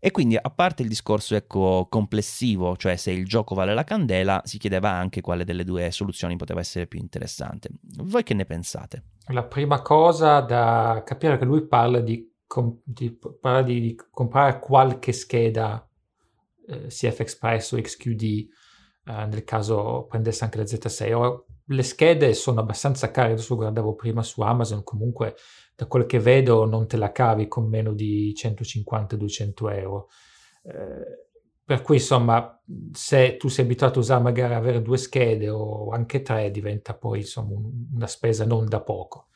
e 0.05 0.11
quindi, 0.11 0.35
a 0.35 0.49
parte 0.49 0.81
il 0.81 0.89
discorso 0.89 1.33
ecco, 1.33 1.87
complessivo, 1.89 2.75
cioè 2.75 2.97
se 2.97 3.11
il 3.11 3.25
gioco 3.25 3.55
vale 3.55 3.73
la 3.73 3.85
candela, 3.85 4.41
si 4.43 4.57
chiedeva 4.57 4.89
anche 4.89 5.21
quale 5.21 5.45
delle 5.45 5.63
due 5.63 5.91
soluzioni 5.91 6.35
poteva 6.35 6.59
essere 6.59 6.87
più 6.87 6.99
interessante. 6.99 7.69
Voi 7.99 8.21
che 8.23 8.33
ne 8.33 8.43
pensate? 8.43 9.03
La 9.27 9.43
prima 9.43 9.81
cosa 9.81 10.41
da 10.41 11.03
capire 11.05 11.35
è 11.35 11.37
che 11.37 11.45
lui 11.45 11.65
parla 11.65 12.01
di, 12.01 12.32
com- 12.47 12.79
di, 12.83 13.11
parla 13.11 13.61
di, 13.61 13.79
di 13.79 13.97
comprare 14.11 14.59
qualche 14.59 15.11
scheda 15.11 15.87
eh, 16.67 16.87
CF 16.87 17.19
Express 17.19 17.71
o 17.71 17.81
XQD, 17.81 18.23
eh, 18.23 19.25
nel 19.25 19.43
caso 19.43 20.05
prendesse 20.07 20.43
anche 20.43 20.57
la 20.57 20.63
Z6. 20.63 21.13
Ora, 21.13 21.43
le 21.65 21.83
schede 21.83 22.33
sono 22.33 22.59
abbastanza 22.59 23.11
care, 23.11 23.33
adesso 23.33 23.55
guardavo 23.55 23.95
prima 23.95 24.21
su 24.21 24.41
Amazon, 24.41 24.83
comunque 24.83 25.35
da 25.75 25.85
quel 25.87 26.05
che 26.05 26.19
vedo 26.19 26.65
non 26.65 26.87
te 26.87 26.97
la 26.97 27.11
cavi 27.11 27.47
con 27.47 27.67
meno 27.67 27.93
di 27.93 28.33
150-200 28.35 29.69
euro. 29.69 30.09
Eh, 30.63 31.21
per 31.65 31.81
cui 31.81 31.95
insomma, 31.95 32.61
se 32.91 33.37
tu 33.37 33.47
sei 33.47 33.63
abituato 33.65 33.99
a 33.99 34.01
usare 34.01 34.21
magari 34.21 34.53
avere 34.53 34.81
due 34.81 34.97
schede 34.97 35.49
o 35.49 35.89
anche 35.91 36.21
tre, 36.21 36.51
diventa 36.51 36.93
poi 36.93 37.19
insomma 37.19 37.55
un, 37.55 37.71
una 37.95 38.07
spesa 38.07 38.45
non 38.45 38.67
da 38.67 38.81
poco. 38.81 39.27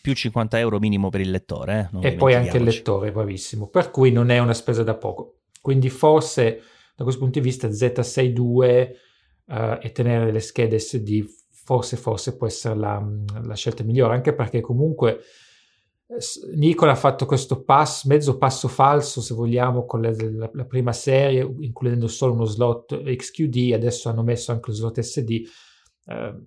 Più 0.00 0.14
50 0.14 0.58
euro 0.58 0.78
minimo 0.78 1.08
per 1.08 1.20
il 1.20 1.30
lettore. 1.30 1.90
Eh? 2.00 2.08
e 2.08 2.14
poi 2.14 2.34
anche 2.34 2.56
il 2.56 2.64
lettore, 2.64 3.12
bravissimo. 3.12 3.68
Per 3.68 3.90
cui 3.90 4.10
non 4.12 4.30
è 4.30 4.38
una 4.38 4.54
spesa 4.54 4.82
da 4.82 4.94
poco. 4.94 5.40
Quindi 5.60 5.90
forse 5.90 6.62
da 6.94 7.04
questo 7.04 7.22
punto 7.22 7.38
di 7.38 7.44
vista 7.44 7.68
Z62 7.68 8.90
uh, 9.46 9.78
e 9.80 9.92
tenere 9.92 10.32
le 10.32 10.40
schede 10.40 10.78
SD 10.78 11.24
forse, 11.68 11.96
forse 11.98 12.36
può 12.36 12.46
essere 12.46 12.76
la, 12.76 13.06
la 13.44 13.54
scelta 13.54 13.84
migliore, 13.84 14.14
anche 14.14 14.34
perché 14.34 14.62
comunque 14.62 15.20
Nicola 16.54 16.92
ha 16.92 16.96
fatto 16.96 17.26
questo 17.26 17.62
passo, 17.62 18.08
mezzo 18.08 18.38
passo 18.38 18.68
falso, 18.68 19.20
se 19.20 19.34
vogliamo, 19.34 19.84
con 19.84 20.00
la, 20.00 20.10
la, 20.16 20.50
la, 20.50 20.64
prima 20.64 20.94
serie, 20.94 21.42
includendo 21.60 22.08
solo 22.08 22.32
uno 22.32 22.46
slot 22.46 23.02
XQD, 23.02 23.72
adesso 23.74 24.08
hanno 24.08 24.22
messo 24.22 24.50
anche 24.50 24.70
lo 24.70 24.76
slot 24.76 25.00
SD, 25.00 25.30
eh, 26.06 26.42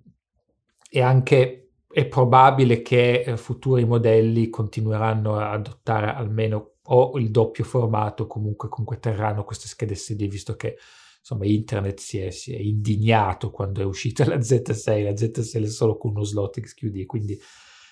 e 0.89 1.02
anche 1.02 1.71
è 1.92 2.06
probabile 2.06 2.82
che 2.82 3.22
eh, 3.22 3.38
futuri 3.38 3.86
modelli 3.86 4.50
continueranno 4.50 5.38
a 5.38 5.52
adottare 5.52 6.12
almeno 6.14 6.74
o 6.84 7.18
il 7.18 7.32
doppio 7.32 7.64
formato, 7.64 8.28
comunque, 8.28 8.68
comunque 8.70 9.00
terranno 9.00 9.44
queste 9.44 9.68
schede 9.68 9.96
SD, 9.96 10.28
visto 10.28 10.56
che 10.56 10.78
insomma 11.20 11.46
internet 11.46 12.00
si 12.00 12.20
è, 12.20 12.32
si 12.32 12.54
è 12.54 12.60
indignato 12.60 13.52
quando 13.52 13.82
è 13.82 13.86
uscita 13.86 14.26
la 14.26 14.38
Z6, 14.38 15.04
la 15.04 15.12
Z6 15.12 15.64
è 15.64 15.68
solo 15.68 15.98
con 15.98 16.12
uno 16.12 16.24
slot 16.24 16.60
XQD, 16.60 17.06
quindi 17.06 17.39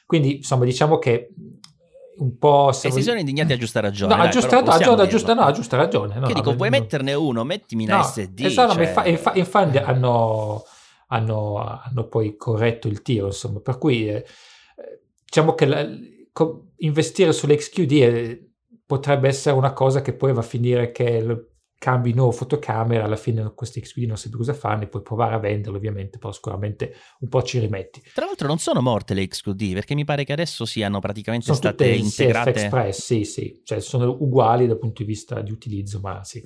quindi, 0.10 0.38
insomma, 0.38 0.66
diciamo 0.66 0.98
che 0.98 1.30
un 2.18 2.40
po'... 2.40 2.72
Se 2.72 2.88
e 2.88 2.92
si 2.92 3.04
sono 3.04 3.20
indignati 3.20 3.54
a 3.54 3.58
giusta 3.58 3.80
ragione. 3.80 4.12
No, 4.12 4.20
dai, 4.20 4.30
a 4.30 4.32
giusta, 4.32 4.60
no, 4.60 4.72
giusta, 4.72 5.08
giusta, 5.08 5.34
no, 5.36 5.42
a 5.42 5.52
giusta 5.52 5.78
ragione. 5.78 6.18
No, 6.18 6.26
che 6.26 6.34
dico, 6.34 6.50
no, 6.50 6.56
vuoi 6.56 6.72
metterne 6.72 7.14
uno, 7.14 7.44
mettimi 7.44 7.84
una 7.84 7.98
no, 7.98 8.04
SD. 8.06 8.40
Esatto, 8.40 8.74
cioè... 8.74 8.88
infa- 8.88 9.06
infa- 9.06 9.34
infatti 9.36 9.78
hanno, 9.78 10.64
hanno, 11.10 11.58
hanno, 11.58 12.08
poi 12.08 12.36
corretto 12.36 12.88
il 12.88 13.02
tiro, 13.02 13.28
insomma. 13.28 13.60
Per 13.60 13.78
cui, 13.78 14.08
eh, 14.10 14.26
diciamo 15.24 15.54
che 15.54 15.66
la, 15.66 15.88
co- 16.32 16.72
investire 16.78 17.32
sull'XQD 17.32 17.92
eh, 17.92 18.52
potrebbe 18.86 19.28
essere 19.28 19.56
una 19.56 19.74
cosa 19.74 20.02
che 20.02 20.14
poi 20.14 20.34
va 20.34 20.40
a 20.40 20.44
finire 20.44 20.92
che 20.92 21.22
cambi 21.80 22.14
nuovo 22.14 22.32
fotocamera, 22.32 23.06
alla 23.06 23.16
fine 23.16 23.54
questi 23.56 23.80
XQD 23.80 24.04
non 24.04 24.18
sai 24.18 24.30
più 24.30 24.38
cosa 24.38 24.54
fanno, 24.54 24.86
puoi 24.88 25.02
provare 25.02 25.36
a 25.36 25.40
venderlo 25.40 25.78
ovviamente, 25.78 26.18
però 26.18 26.34
sicuramente 26.34 26.94
un 27.20 27.30
po' 27.30 27.42
ci 27.42 27.58
rimetti. 27.58 28.04
Tra 28.14 28.26
l'altro 28.26 28.48
non 28.48 28.60
sono 28.60 28.82
morte 28.82 29.14
le 29.14 29.26
XQD, 29.26 29.74
perché 29.74 29.96
mi 29.96 30.04
pare 30.04 30.26
che 30.26 30.34
adesso 30.34 30.66
siano 30.66 31.00
praticamente 31.00 31.46
sono 31.46 31.58
state 31.58 31.88
integrate... 31.88 32.52
CF 32.52 32.58
Express, 32.58 33.02
sì, 33.02 33.24
sì, 33.24 33.62
cioè 33.64 33.80
sono 33.80 34.10
uguali 34.20 34.68
dal 34.68 34.78
punto 34.78 35.02
di 35.02 35.08
vista 35.08 35.42
di 35.42 35.52
utilizzo, 35.52 36.00
ma 36.02 36.22
sì. 36.24 36.44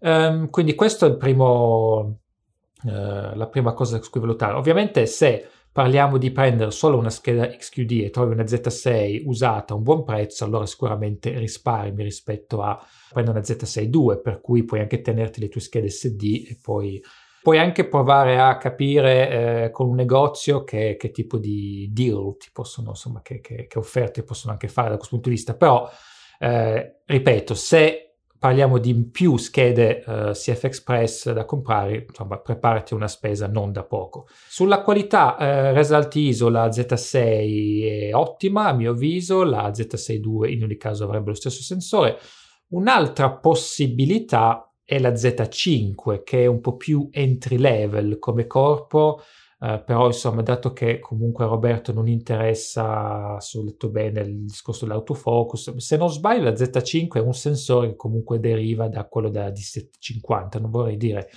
Um, 0.00 0.48
quindi 0.48 0.74
questo 0.74 1.04
è 1.06 1.10
il 1.10 1.18
primo, 1.18 2.20
uh, 2.84 3.36
la 3.36 3.48
prima 3.50 3.72
cosa 3.72 4.00
su 4.00 4.10
cui 4.10 4.20
valutare. 4.20 4.54
Ovviamente 4.54 5.06
se 5.06 5.48
parliamo 5.72 6.18
di 6.18 6.30
prendere 6.30 6.70
solo 6.70 6.96
una 6.96 7.10
scheda 7.10 7.48
XQD 7.48 8.02
e 8.04 8.10
trovi 8.10 8.32
una 8.32 8.44
Z6 8.44 9.22
usata 9.26 9.74
a 9.74 9.76
un 9.76 9.82
buon 9.82 10.04
prezzo, 10.04 10.44
allora 10.44 10.66
sicuramente 10.66 11.36
risparmi 11.36 12.02
rispetto 12.04 12.62
a 12.62 12.80
prendere 13.12 13.38
una 13.38 13.46
Z6 13.46 14.20
per 14.22 14.40
cui 14.40 14.62
puoi 14.64 14.80
anche 14.80 15.00
tenerti 15.00 15.40
le 15.40 15.48
tue 15.48 15.60
schede 15.60 15.90
SD 15.90 16.22
e 16.48 16.58
poi 16.62 17.02
puoi 17.44 17.58
anche 17.58 17.86
provare 17.86 18.38
a 18.40 18.56
capire 18.56 19.64
eh, 19.64 19.70
con 19.70 19.88
un 19.88 19.96
negozio 19.96 20.64
che, 20.64 20.96
che, 20.96 21.10
tipo 21.10 21.36
di 21.36 21.90
deal 21.92 22.36
ti 22.38 22.48
possono, 22.50 22.90
insomma, 22.90 23.20
che, 23.20 23.40
che, 23.40 23.66
che, 23.66 23.78
offerte 23.78 24.22
possono 24.22 24.52
anche 24.52 24.66
fare 24.66 24.88
da 24.88 24.96
questo 24.96 25.16
punto 25.16 25.28
di 25.28 25.34
vista. 25.34 25.54
Però, 25.54 25.86
eh, 26.38 27.00
ripeto, 27.04 27.52
se 27.52 28.03
parliamo 28.44 28.76
di 28.76 28.94
più 29.06 29.38
schede 29.38 30.04
uh, 30.06 30.32
CF 30.32 30.64
Express 30.64 31.32
da 31.32 31.46
comprare, 31.46 32.04
insomma, 32.06 32.36
preparati 32.36 32.92
una 32.92 33.08
spesa 33.08 33.46
non 33.46 33.72
da 33.72 33.84
poco. 33.84 34.26
Sulla 34.46 34.82
qualità, 34.82 35.36
uh, 35.38 35.72
Result 35.72 36.14
ISO 36.14 36.50
la 36.50 36.66
Z6 36.68 38.10
è 38.10 38.14
ottima, 38.14 38.66
a 38.66 38.74
mio 38.74 38.90
avviso, 38.90 39.44
la 39.44 39.70
Z6 39.70 40.20
II 40.22 40.52
in 40.52 40.62
ogni 40.62 40.76
caso 40.76 41.04
avrebbe 41.04 41.30
lo 41.30 41.34
stesso 41.36 41.62
sensore. 41.62 42.18
Un'altra 42.72 43.30
possibilità 43.30 44.70
è 44.84 44.98
la 44.98 45.12
Z5, 45.12 46.22
che 46.22 46.42
è 46.42 46.46
un 46.46 46.60
po' 46.60 46.76
più 46.76 47.08
entry 47.12 47.56
level 47.56 48.18
come 48.18 48.46
corpo, 48.46 49.22
Uh, 49.56 49.82
però 49.84 50.06
insomma 50.06 50.42
dato 50.42 50.72
che 50.72 50.98
comunque 50.98 51.44
a 51.44 51.48
Roberto 51.48 51.92
non 51.92 52.08
interessa 52.08 53.38
se 53.38 53.58
ho 53.58 53.64
letto 53.64 53.88
bene 53.88 54.20
il 54.20 54.44
discorso 54.46 54.84
dell'autofocus 54.84 55.76
se 55.76 55.96
non 55.96 56.10
sbaglio 56.10 56.42
la 56.42 56.50
Z5 56.50 57.12
è 57.12 57.20
un 57.20 57.32
sensore 57.34 57.90
che 57.90 57.96
comunque 57.96 58.40
deriva 58.40 58.88
da 58.88 59.04
quello 59.04 59.30
della 59.30 59.50
D750 59.50 60.60
non 60.60 60.70
vorrei 60.70 60.96
dire 60.96 61.30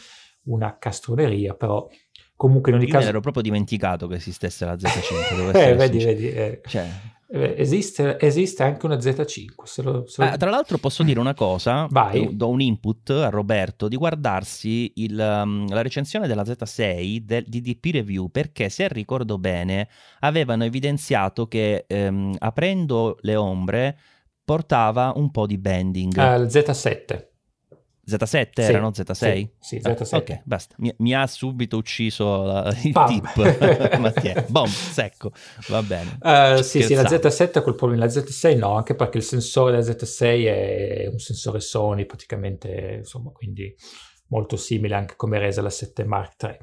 una 0.45 0.77
castroneria 0.79 1.53
però 1.53 1.87
comunque 2.35 2.71
in 2.71 2.77
ogni 2.77 2.87
Io 2.87 2.91
caso 2.91 3.05
me 3.05 3.09
ero 3.11 3.21
proprio 3.21 3.43
dimenticato 3.43 4.07
che 4.07 4.15
esistesse 4.15 4.65
la 4.65 4.73
Z5 4.73 5.55
eh, 5.55 5.75
vedi 5.75 6.03
vedi 6.03 6.29
eh. 6.29 6.61
cioè 6.65 6.81
eh, 6.81 7.16
Esiste, 7.29 8.17
esiste, 8.21 8.63
anche 8.63 8.85
una 8.85 8.95
Z5. 8.95 9.63
Se 9.63 9.81
lo, 9.81 10.07
se 10.07 10.23
lo... 10.23 10.29
Ah, 10.29 10.37
tra 10.37 10.49
l'altro, 10.49 10.77
posso 10.77 11.03
dire 11.03 11.19
una 11.19 11.33
cosa: 11.33 11.85
Vai. 11.89 12.35
do 12.35 12.47
un 12.47 12.61
input 12.61 13.09
a 13.09 13.27
Roberto 13.27 13.89
di 13.89 13.97
guardarsi 13.97 14.93
il, 14.95 15.19
um, 15.19 15.67
la 15.67 15.81
recensione 15.81 16.25
della 16.25 16.43
Z6 16.43 17.17
del, 17.17 17.43
di 17.45 17.59
DP 17.59 17.89
Review 17.91 18.29
perché, 18.29 18.69
se 18.69 18.87
ricordo 18.87 19.37
bene, 19.37 19.89
avevano 20.21 20.63
evidenziato 20.63 21.47
che 21.47 21.85
um, 21.89 22.33
aprendo 22.37 23.17
le 23.21 23.35
ombre 23.35 23.99
portava 24.45 25.11
un 25.13 25.29
po' 25.29 25.45
di 25.45 25.57
bending. 25.57 26.15
Uh, 26.15 26.43
Z7. 26.43 27.26
Z7 28.09 28.49
Sì, 28.53 28.61
erano 28.61 28.89
Z6? 28.91 29.11
sì, 29.13 29.49
sì, 29.59 29.79
Ah, 29.83 29.91
Z7. 29.91 30.15
ok, 30.15 30.41
basta. 30.45 30.75
Mi, 30.79 30.93
mi 30.99 31.13
ha 31.13 31.27
subito 31.27 31.75
ucciso 31.77 32.43
la- 32.43 32.73
il 32.83 32.91
Pam. 32.93 33.07
tip. 33.07 33.35
Mattia. 33.99 34.45
Bom, 34.47 34.67
secco. 34.69 35.31
Va 35.67 35.83
bene. 35.83 36.17
Eh, 36.21 36.63
sì, 36.63 36.81
sì, 36.81 36.93
la 36.93 37.05
Scherzavo. 37.05 37.45
Z7 37.51 37.57
ha 37.57 37.61
quel 37.61 37.75
problema, 37.75 38.05
la 38.05 38.11
Z6 38.11 38.57
no, 38.57 38.75
anche 38.77 38.95
perché 38.95 39.17
il 39.17 39.23
sensore 39.23 39.71
della 39.81 39.83
Z6 39.83 40.45
è 40.45 41.07
un 41.11 41.19
sensore 41.19 41.59
Sony 41.59 42.05
praticamente, 42.05 42.95
insomma, 42.99 43.31
quindi 43.31 43.75
molto 44.29 44.55
simile 44.55 44.95
anche 44.95 45.15
come 45.17 45.37
resa 45.39 45.61
la 45.61 45.69
7 45.69 46.03
Mark 46.05 46.41
III. 46.41 46.57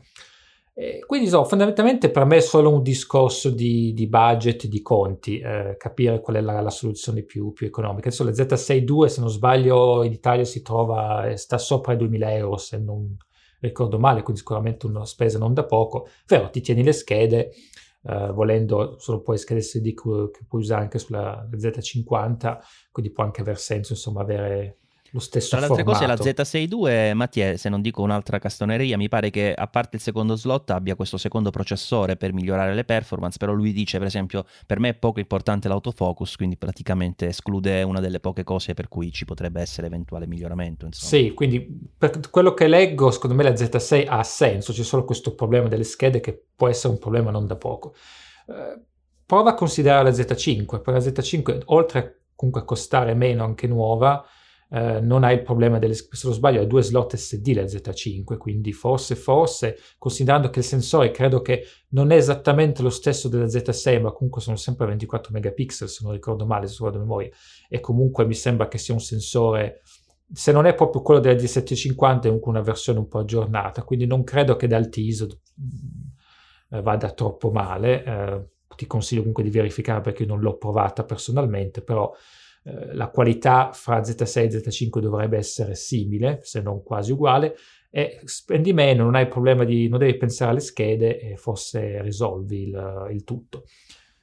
E 0.77 1.05
quindi 1.07 1.27
insomma, 1.27 1.45
fondamentalmente 1.47 2.11
per 2.11 2.25
me 2.25 2.39
è 2.39 2.41
solo 2.41 2.73
un 2.73 2.83
discorso 2.83 3.49
di, 3.51 3.93
di 3.95 4.09
budget, 4.09 4.67
di 4.67 4.83
conti, 4.83 5.39
eh, 5.39 5.77
capire 5.79 6.21
qual 6.21 6.37
è 6.37 6.41
la, 6.41 6.61
la 6.61 6.71
soluzione 6.71 7.23
più, 7.23 7.53
più 7.53 7.69
economica. 7.69 8.09
Adesso 8.09 8.25
la 8.25 8.33
Z6 8.33 8.85
II, 8.85 9.09
se 9.09 9.21
non 9.21 9.31
sbaglio, 9.31 10.03
in 10.03 10.11
Italia 10.11 10.45
si 10.45 10.63
trova, 10.63 11.29
eh, 11.29 11.37
sta 11.37 11.59
sopra 11.59 11.93
i 11.93 11.97
2000 11.97 12.33
euro, 12.35 12.57
se 12.57 12.79
non 12.79 13.17
ricordo 13.61 14.01
male, 14.01 14.23
quindi 14.23 14.41
sicuramente 14.41 14.87
una 14.87 15.05
spesa 15.05 15.39
non 15.39 15.55
da 15.55 15.65
poco. 15.65 16.09
Però 16.27 16.51
ti 16.51 16.61
tieni 16.61 16.83
le 16.83 16.93
schede, 16.93 17.53
eh, 18.03 18.33
volendo 18.33 18.99
sono 18.99 19.21
poi 19.21 19.39
schede 19.39 19.63
SD 19.63 19.95
che, 19.95 20.31
che 20.33 20.45
puoi 20.49 20.61
usare 20.61 20.83
anche 20.83 20.99
sulla 20.99 21.49
Z50, 21.53 22.59
quindi 22.91 23.13
può 23.13 23.23
anche 23.23 23.43
aver 23.43 23.59
senso 23.59 23.93
insomma 23.93 24.23
avere 24.23 24.79
lo 25.15 25.21
stesso 25.21 25.51
Tra 25.51 25.61
le 25.61 25.67
altre 25.67 25.85
cose, 25.85 26.07
la 26.07 26.17
formato. 26.17 26.43
Z62, 26.43 27.15
Mattia, 27.15 27.57
se 27.57 27.69
non 27.69 27.81
dico 27.81 28.03
un'altra 28.03 28.41
castoneria, 28.41 28.97
mi 28.97 29.09
pare 29.09 29.31
che 29.31 29.55
a 29.55 29.69
parte 29.69 29.97
il 29.97 30.03
secondo 30.03 30.35
slot 30.35 30.71
abbia 30.71 30.97
questo 30.97 31.19
secondo 31.19 31.51
processore 31.51 32.17
per 32.17 32.33
migliorare 32.33 32.75
le 32.75 32.85
performance, 32.85 33.39
però 33.39 33.53
lui 33.53 33.73
dice, 33.73 33.99
per 33.99 34.09
esempio, 34.09 34.45
per 34.67 34.81
me 34.81 34.89
è 34.89 34.95
poco 34.95 35.21
importante 35.21 35.69
l'autofocus, 35.69 36.35
quindi 36.35 36.57
praticamente 36.57 37.29
esclude 37.29 37.85
una 37.85 38.01
delle 38.01 38.19
poche 38.19 38.43
cose 38.43 38.75
per 38.75 38.89
cui 38.89 39.13
ci 39.13 39.25
potrebbe 39.25 39.61
essere 39.61 39.87
eventuale 39.87 40.27
miglioramento. 40.27 40.85
Insomma. 40.85 41.23
Sì, 41.23 41.33
quindi 41.33 41.65
per 41.97 42.19
quello 42.29 42.53
che 42.53 42.67
leggo, 42.67 43.13
secondo 43.13 43.37
me 43.37 43.45
la 43.45 43.53
Z6 43.53 44.07
ha 44.09 44.23
senso, 44.25 44.73
c'è 44.73 44.83
solo 44.83 45.05
questo 45.05 45.37
problema 45.37 45.69
delle 45.69 45.85
schede 45.85 46.19
che 46.19 46.37
può 46.57 46.67
essere 46.67 46.93
un 46.93 46.99
problema 46.99 47.31
non 47.31 47.47
da 47.47 47.55
poco. 47.55 47.95
Eh, 48.49 48.81
prova 49.25 49.51
a 49.51 49.55
considerare 49.55 50.03
la 50.03 50.11
Z5, 50.11 50.83
per 50.83 50.93
la 50.93 50.99
Z5 50.99 51.63
oltre 51.67 51.99
a 52.01 52.13
comunque 52.35 52.65
costare 52.65 53.15
meno 53.15 53.45
anche 53.45 53.69
nuova, 53.69 54.27
eh, 54.75 55.01
non 55.01 55.23
hai 55.23 55.35
il 55.37 55.43
problema 55.43 55.79
delle, 55.79 55.95
se 55.95 56.09
non 56.25 56.33
sbaglio, 56.33 56.61
ha 56.61 56.65
due 56.65 56.83
slot 56.83 57.15
SD 57.15 57.55
la 57.55 57.63
Z5, 57.63 58.37
quindi 58.37 58.73
forse, 58.73 59.15
forse, 59.15 59.79
considerando 59.99 60.51
che 60.51 60.59
il 60.59 60.65
sensore 60.65 61.13
credo 61.13 61.41
che 61.43 61.65
non 61.91 62.11
è 62.11 62.17
esattamente 62.17 62.83
lo 62.83 62.91
stesso 62.91 63.29
della 63.29 63.45
Z6, 63.45 64.01
ma 64.01 64.11
comunque 64.11 64.41
sono 64.41 64.57
sempre 64.57 64.87
24 64.87 65.33
megapixel, 65.33 65.89
se 65.89 66.01
non 66.03 66.13
ricordo 66.13 66.45
male, 66.45 66.67
se 66.67 66.79
vado 66.81 66.99
a 66.99 67.01
memoria, 67.01 67.31
e 67.69 67.79
comunque 67.79 68.27
mi 68.27 68.35
sembra 68.35 68.67
che 68.67 68.79
sia 68.79 68.95
un 68.95 69.01
sensore 69.01 69.83
se 70.33 70.53
non 70.53 70.65
è 70.65 70.75
proprio 70.75 71.03
quello 71.03 71.21
della 71.21 71.39
D750 71.39 72.19
è 72.19 72.23
comunque 72.23 72.51
una 72.51 72.63
versione 72.63 72.99
un 72.99 73.07
po' 73.07 73.19
aggiornata 73.19 73.85
quindi 73.85 74.07
non 74.07 74.25
credo 74.25 74.57
che 74.57 74.67
dal 74.67 74.89
TISO 74.89 75.29
eh, 76.71 76.83
vada 76.83 77.11
troppo 77.11 77.51
male. 77.51 78.05
Eh, 78.05 78.49
ti 78.75 78.87
consiglio 78.87 79.21
comunque 79.21 79.45
di 79.45 79.51
verificare 79.51 80.01
perché 80.01 80.25
non 80.25 80.41
l'ho 80.41 80.57
provata 80.57 81.05
personalmente 81.05 81.81
però 81.81 82.13
eh, 82.65 82.95
la 82.95 83.09
qualità 83.09 83.73
fra 83.73 84.01
Z6 84.01 84.39
e 84.39 84.49
Z5 84.49 84.99
dovrebbe 84.99 85.37
essere 85.37 85.75
simile 85.75 86.41
se 86.43 86.63
non 86.63 86.83
quasi 86.83 87.13
uguale 87.13 87.57
e 87.91 88.21
spendi 88.25 88.73
meno 88.73 89.05
non 89.05 89.15
hai 89.15 89.29
problema 89.29 89.65
di 89.65 89.87
non 89.89 89.99
devi 89.99 90.17
pensare 90.17 90.51
alle 90.51 90.61
schede 90.61 91.21
e 91.21 91.37
forse 91.37 92.01
risolvi 92.01 92.63
il, 92.63 93.09
il 93.13 93.23
tutto 93.23 93.65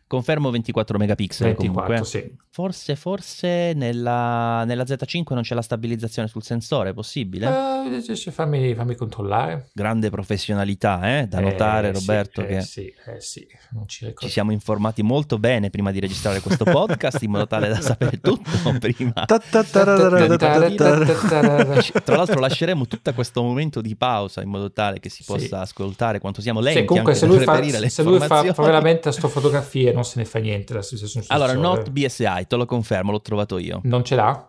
Confermo 0.07 0.49
24 0.49 0.97
megapixel 0.97 1.47
24 1.47 1.83
comunque. 1.83 2.05
sì 2.05 2.35
Forse, 2.53 2.97
forse 2.97 3.71
nella, 3.73 4.65
nella 4.65 4.83
Z5 4.83 5.23
non 5.29 5.41
c'è 5.41 5.55
la 5.55 5.61
stabilizzazione 5.61 6.27
sul 6.27 6.43
sensore, 6.43 6.89
è 6.89 6.93
possibile? 6.93 7.47
Eh, 7.47 8.29
fammi, 8.29 8.75
fammi 8.75 8.95
controllare 8.95 9.69
Grande 9.71 10.09
professionalità, 10.09 11.19
eh? 11.19 11.27
Da 11.27 11.37
Eh, 11.37 11.41
notare, 11.43 11.93
sì, 11.93 11.99
Roberto, 12.05 12.41
eh, 12.41 12.45
che 12.47 12.61
sì, 12.61 12.93
eh, 13.05 13.21
sì, 13.21 13.47
ci 13.87 14.13
siamo 14.27 14.51
informati 14.51 15.01
molto 15.01 15.39
bene 15.39 15.69
prima 15.69 15.91
di 15.91 16.01
registrare 16.01 16.41
questo 16.41 16.65
podcast, 16.65 17.21
in 17.21 17.31
modo 17.31 17.47
tale 17.47 17.69
da 17.69 17.79
sapere 17.79 18.19
tutto 18.19 18.75
prima. 18.79 19.13
Tra 22.03 22.15
l'altro 22.17 22.39
lasceremo 22.41 22.85
tutto 22.85 23.13
questo 23.13 23.41
momento 23.43 23.79
di 23.79 23.95
pausa 23.95 24.41
in 24.41 24.49
modo 24.49 24.73
tale 24.73 24.99
che 24.99 25.07
si 25.07 25.23
Sì. 25.23 25.31
possa 25.31 25.61
ascoltare 25.61 26.19
quanto 26.19 26.41
siamo 26.41 26.59
lenti 26.59 26.81
Sì, 26.81 26.85
comunque 26.85 27.15
se 27.15 27.25
lui, 27.27 27.39
fa, 27.39 27.63
se 27.87 28.03
lui 28.03 28.19
fa, 28.19 28.41
veramente 28.57 29.07
astrofotografie 29.07 29.93
non 29.93 30.03
se 30.03 30.19
ne 30.19 30.25
fa 30.25 30.39
niente 30.39 30.77
Allora, 31.27 31.53
Not 31.53 31.89
BSI, 31.91 32.40
te 32.45 32.55
lo 32.55 32.65
confermo, 32.65 33.11
l'ho 33.11 33.21
trovato 33.21 33.57
io. 33.57 33.81
non 33.83 34.03
ce 34.03 34.15
l'ha? 34.15 34.45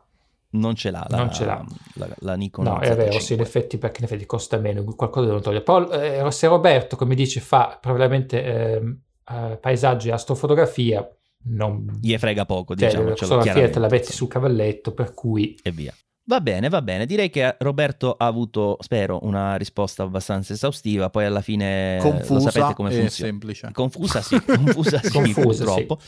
Non 0.54 0.74
ce 0.74 0.90
l'ha 0.90 1.06
la, 1.08 1.16
Non 1.16 1.32
ce 1.32 1.46
l'ha. 1.46 1.64
la, 1.94 2.08
la 2.18 2.34
Nikon 2.34 2.64
No, 2.64 2.78
è 2.78 2.94
vero, 2.94 3.12
Z5. 3.16 3.18
sì, 3.20 3.32
in 3.34 3.40
effetti 3.40 3.78
perché 3.78 4.00
in 4.00 4.04
effetti 4.04 4.26
costa 4.26 4.58
meno, 4.58 4.84
qualcosa 4.84 5.24
devono 5.24 5.40
togliere. 5.42 5.62
Poi 5.64 5.88
eh, 5.90 6.30
se 6.30 6.46
Roberto, 6.46 6.96
come 6.96 7.14
dice, 7.14 7.40
fa 7.40 7.78
probabilmente 7.80 8.44
ehm, 8.44 8.98
eh, 9.30 9.56
paesaggi 9.58 10.08
e 10.10 10.12
astrofotografia, 10.12 11.08
non... 11.44 11.98
Gli 12.02 12.14
frega 12.18 12.44
poco, 12.44 12.74
cioè, 12.76 12.88
diciamo, 12.88 13.08
la 13.08 13.16
fotografia 13.16 13.70
te 13.70 13.78
la 13.78 13.88
metti 13.88 14.12
sul 14.12 14.28
cavalletto, 14.28 14.92
per 14.92 15.14
cui... 15.14 15.56
e 15.62 15.70
via. 15.70 15.94
Va 16.24 16.40
bene, 16.40 16.68
va 16.68 16.82
bene. 16.82 17.04
Direi 17.06 17.30
che 17.30 17.56
Roberto 17.58 18.14
ha 18.16 18.26
avuto, 18.26 18.76
spero, 18.80 19.20
una 19.22 19.56
risposta 19.56 20.04
abbastanza 20.04 20.52
esaustiva. 20.52 21.10
Poi 21.10 21.24
alla 21.24 21.40
fine 21.40 21.96
lo 21.96 22.10
Confusa 22.10 22.50
sapete 22.50 22.74
come 22.74 22.90
funziona. 22.90 23.30
semplice. 23.30 23.68
Confusa, 23.72 24.20
sì, 24.22 24.40
confusa, 24.44 25.00
sì, 25.02 25.10
Confusa, 25.10 25.64
purtroppo. 25.64 25.98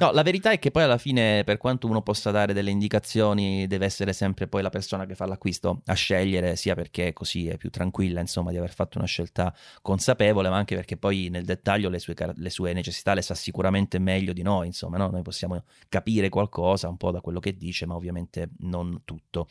No, 0.00 0.12
la 0.12 0.22
verità 0.22 0.50
è 0.50 0.58
che 0.58 0.70
poi 0.70 0.84
alla 0.84 0.96
fine, 0.96 1.44
per 1.44 1.58
quanto 1.58 1.86
uno 1.86 2.00
possa 2.00 2.30
dare 2.30 2.54
delle 2.54 2.70
indicazioni, 2.70 3.66
deve 3.66 3.84
essere 3.84 4.14
sempre 4.14 4.48
poi 4.48 4.62
la 4.62 4.70
persona 4.70 5.04
che 5.04 5.14
fa 5.14 5.26
l'acquisto 5.26 5.82
a 5.84 5.92
scegliere, 5.92 6.56
sia 6.56 6.74
perché 6.74 7.12
così 7.12 7.48
è 7.48 7.58
più 7.58 7.68
tranquilla, 7.68 8.18
insomma, 8.20 8.50
di 8.50 8.56
aver 8.56 8.72
fatto 8.72 8.96
una 8.96 9.06
scelta 9.06 9.54
consapevole, 9.82 10.48
ma 10.48 10.56
anche 10.56 10.74
perché 10.74 10.96
poi 10.96 11.28
nel 11.28 11.44
dettaglio 11.44 11.90
le 11.90 11.98
sue, 11.98 12.14
le 12.34 12.48
sue 12.48 12.72
necessità 12.72 13.12
le 13.12 13.20
sa 13.20 13.34
sicuramente 13.34 13.98
meglio 13.98 14.32
di 14.32 14.40
noi, 14.40 14.68
insomma, 14.68 14.96
no? 14.96 15.10
Noi 15.10 15.20
possiamo 15.20 15.64
capire 15.90 16.30
qualcosa 16.30 16.88
un 16.88 16.96
po' 16.96 17.10
da 17.10 17.20
quello 17.20 17.38
che 17.38 17.58
dice, 17.58 17.84
ma 17.84 17.94
ovviamente 17.94 18.52
non 18.60 19.02
tutto. 19.04 19.48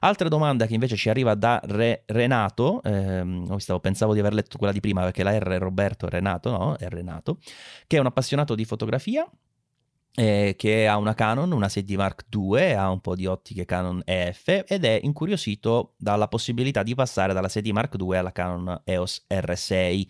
Altra 0.00 0.28
domanda 0.28 0.66
che 0.66 0.74
invece 0.74 0.96
ci 0.96 1.08
arriva 1.08 1.34
da 1.34 1.62
Re- 1.64 2.02
Renato, 2.04 2.82
ehm, 2.82 3.46
oh, 3.48 3.56
stavo- 3.58 3.80
pensavo 3.80 4.12
di 4.12 4.20
aver 4.20 4.34
letto 4.34 4.58
quella 4.58 4.72
di 4.74 4.80
prima 4.80 5.02
perché 5.02 5.22
la 5.22 5.34
R 5.38 5.48
è 5.48 5.58
Roberto, 5.58 6.06
Renato, 6.10 6.50
no? 6.50 6.76
È 6.76 6.88
Renato, 6.88 7.38
che 7.86 7.96
è 7.96 8.00
un 8.00 8.06
appassionato 8.06 8.54
di 8.54 8.66
fotografia, 8.66 9.26
eh, 10.14 10.54
che 10.56 10.86
ha 10.86 10.96
una 10.96 11.14
Canon, 11.14 11.52
una 11.52 11.66
6D 11.66 11.94
Mark 11.96 12.26
II, 12.34 12.72
ha 12.72 12.90
un 12.90 13.00
po' 13.00 13.14
di 13.14 13.26
ottiche 13.26 13.64
Canon 13.64 14.02
EF 14.04 14.64
ed 14.66 14.84
è 14.84 15.00
incuriosito 15.02 15.94
dalla 15.96 16.28
possibilità 16.28 16.82
di 16.82 16.94
passare 16.94 17.32
dalla 17.32 17.48
6D 17.48 17.70
Mark 17.72 17.96
II 17.98 18.16
alla 18.16 18.32
Canon 18.32 18.80
EOS 18.84 19.26
R6. 19.28 20.06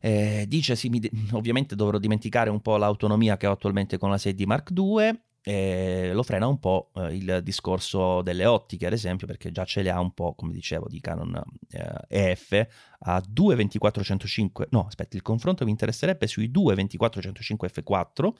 Eh, 0.00 0.44
dice 0.46 0.76
sì, 0.76 0.88
mi 0.88 1.00
ovviamente 1.32 1.74
dovrò 1.74 1.98
dimenticare 1.98 2.50
un 2.50 2.60
po' 2.60 2.76
l'autonomia 2.76 3.36
che 3.36 3.46
ho 3.46 3.52
attualmente 3.52 3.98
con 3.98 4.10
la 4.10 4.16
6D 4.16 4.44
Mark 4.44 4.70
II 4.74 5.20
e 5.48 6.10
lo 6.12 6.22
frena 6.22 6.46
un 6.46 6.58
po' 6.58 6.90
eh, 6.94 7.14
il 7.14 7.40
discorso 7.42 8.20
delle 8.20 8.44
ottiche, 8.44 8.86
ad 8.86 8.92
esempio, 8.92 9.26
perché 9.26 9.50
già 9.50 9.64
ce 9.64 9.80
le 9.80 9.90
ha 9.90 9.98
un 9.98 10.12
po', 10.12 10.34
come 10.34 10.52
dicevo, 10.52 10.88
di 10.88 11.00
Canon 11.00 11.42
eh, 11.70 12.32
EF 12.32 12.66
a 13.00 13.16
2.2405. 13.18 14.66
No, 14.70 14.86
aspetta, 14.86 15.16
il 15.16 15.22
confronto 15.22 15.64
mi 15.64 15.70
interesserebbe 15.70 16.26
sui 16.26 16.50
2.2405 16.50 17.66
f4 17.72 18.32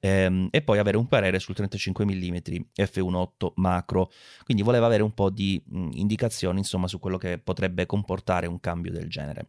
ehm, 0.00 0.48
e 0.50 0.62
poi 0.62 0.78
avere 0.78 0.96
un 0.96 1.06
parere 1.06 1.38
sul 1.38 1.54
35 1.54 2.04
mm 2.04 2.36
f1.8 2.74 3.52
macro. 3.56 4.10
Quindi 4.44 4.62
voleva 4.62 4.86
avere 4.86 5.02
un 5.02 5.12
po' 5.12 5.30
di 5.30 5.62
mh, 5.64 5.90
indicazioni, 5.92 6.58
insomma, 6.58 6.88
su 6.88 6.98
quello 6.98 7.18
che 7.18 7.38
potrebbe 7.38 7.86
comportare 7.86 8.46
un 8.46 8.60
cambio 8.60 8.92
del 8.92 9.08
genere. 9.08 9.48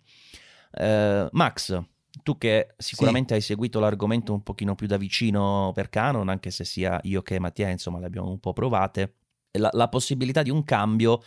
Eh, 0.71 1.27
Max, 1.31 1.81
tu 2.23 2.37
che 2.37 2.73
sicuramente 2.77 3.29
sì. 3.29 3.33
hai 3.35 3.41
seguito 3.41 3.79
l'argomento 3.79 4.33
un 4.33 4.43
pochino 4.43 4.75
più 4.75 4.87
da 4.87 4.97
vicino 4.97 5.71
per 5.73 5.89
Canon, 5.89 6.29
anche 6.29 6.51
se 6.51 6.63
sia 6.63 6.99
io 7.03 7.21
che 7.21 7.39
Mattia, 7.39 7.69
insomma, 7.69 7.99
le 7.99 8.05
abbiamo 8.05 8.29
un 8.29 8.39
po' 8.39 8.53
provate, 8.53 9.15
la, 9.51 9.69
la 9.73 9.89
possibilità 9.89 10.41
di 10.41 10.49
un 10.49 10.63
cambio 10.63 11.21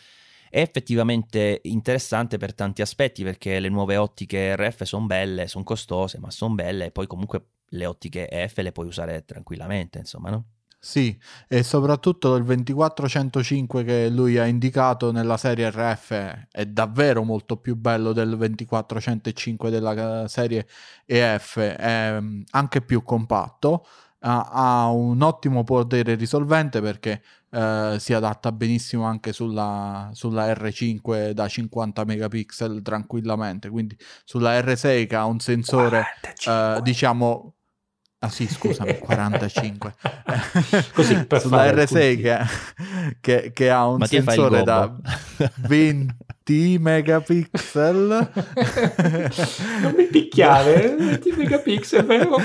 è 0.51 0.61
effettivamente 0.61 1.61
interessante 1.65 2.39
per 2.39 2.55
tanti 2.55 2.81
aspetti 2.81 3.23
perché 3.23 3.61
le 3.61 3.69
nuove 3.69 3.97
ottiche 3.97 4.57
RF 4.57 4.83
sono 4.85 5.07
belle, 5.07 5.47
sono 5.47 5.65
costose, 5.65 6.19
ma 6.19 6.31
sono 6.31 6.55
belle 6.55 6.87
e 6.87 6.91
poi 6.91 7.07
comunque 7.07 7.45
le 7.71 7.87
ottiche 7.87 8.29
EF 8.29 8.57
le 8.59 8.73
puoi 8.73 8.87
usare 8.87 9.25
tranquillamente, 9.25 9.99
insomma, 9.99 10.31
no? 10.31 10.45
Sì, 10.81 11.19
e 11.49 11.65
soprattutto 11.65 12.37
il 12.37 12.45
2405 12.45 13.83
che 13.83 14.09
lui 14.09 14.39
ha 14.39 14.47
indicato 14.47 15.11
nella 15.11 15.37
serie 15.37 15.71
RF 15.71 16.47
è 16.53 16.67
davvero 16.67 17.25
molto 17.25 17.57
più 17.57 17.75
bello 17.75 18.13
del 18.13 18.37
2405 18.37 19.71
della 19.71 20.23
eh, 20.23 20.29
serie 20.29 20.69
EF, 21.05 21.59
è 21.59 22.21
mm, 22.21 22.43
anche 22.51 22.81
più 22.83 23.03
compatto, 23.03 23.85
ha, 24.21 24.89
un 24.91 25.21
ottimo 25.23 25.65
potere 25.65 26.15
risolvente 26.15 26.81
perché 26.81 27.23
eh, 27.51 27.97
si 27.99 28.13
adatta 28.13 28.53
benissimo 28.53 29.05
anche 29.05 29.33
sulla, 29.33 30.11
sulla, 30.13 30.53
R5 30.53 31.31
da 31.33 31.49
50 31.49 32.05
megapixel 32.05 32.83
tranquillamente, 32.83 33.69
quindi 33.69 33.97
sulla 34.25 34.59
R6 34.61 35.07
che 35.09 35.17
ha 35.17 35.25
un 35.25 35.41
sensore 35.41 36.05
eh, 36.47 36.79
diciamo 36.83 37.55
Ah 38.21 38.29
sì, 38.31 38.49
scusami, 38.49 38.99
45. 39.01 39.95
Così 40.93 41.25
per 41.25 41.41
Sulla 41.41 41.71
R6 41.71 42.21
che, 42.21 42.39
che, 43.21 43.53
che, 43.53 43.71
ha 43.71 43.87
un 43.87 43.99
Mattia 43.99 44.23
sensore 44.23 44.63
da 44.65 44.93
20 45.57 46.15
megapixel. 46.81 48.31
non 49.83 49.95
mi 49.97 50.07
picchiare, 50.07 50.95
20 50.97 51.35
megapixel, 51.37 52.05
vero? 52.05 52.37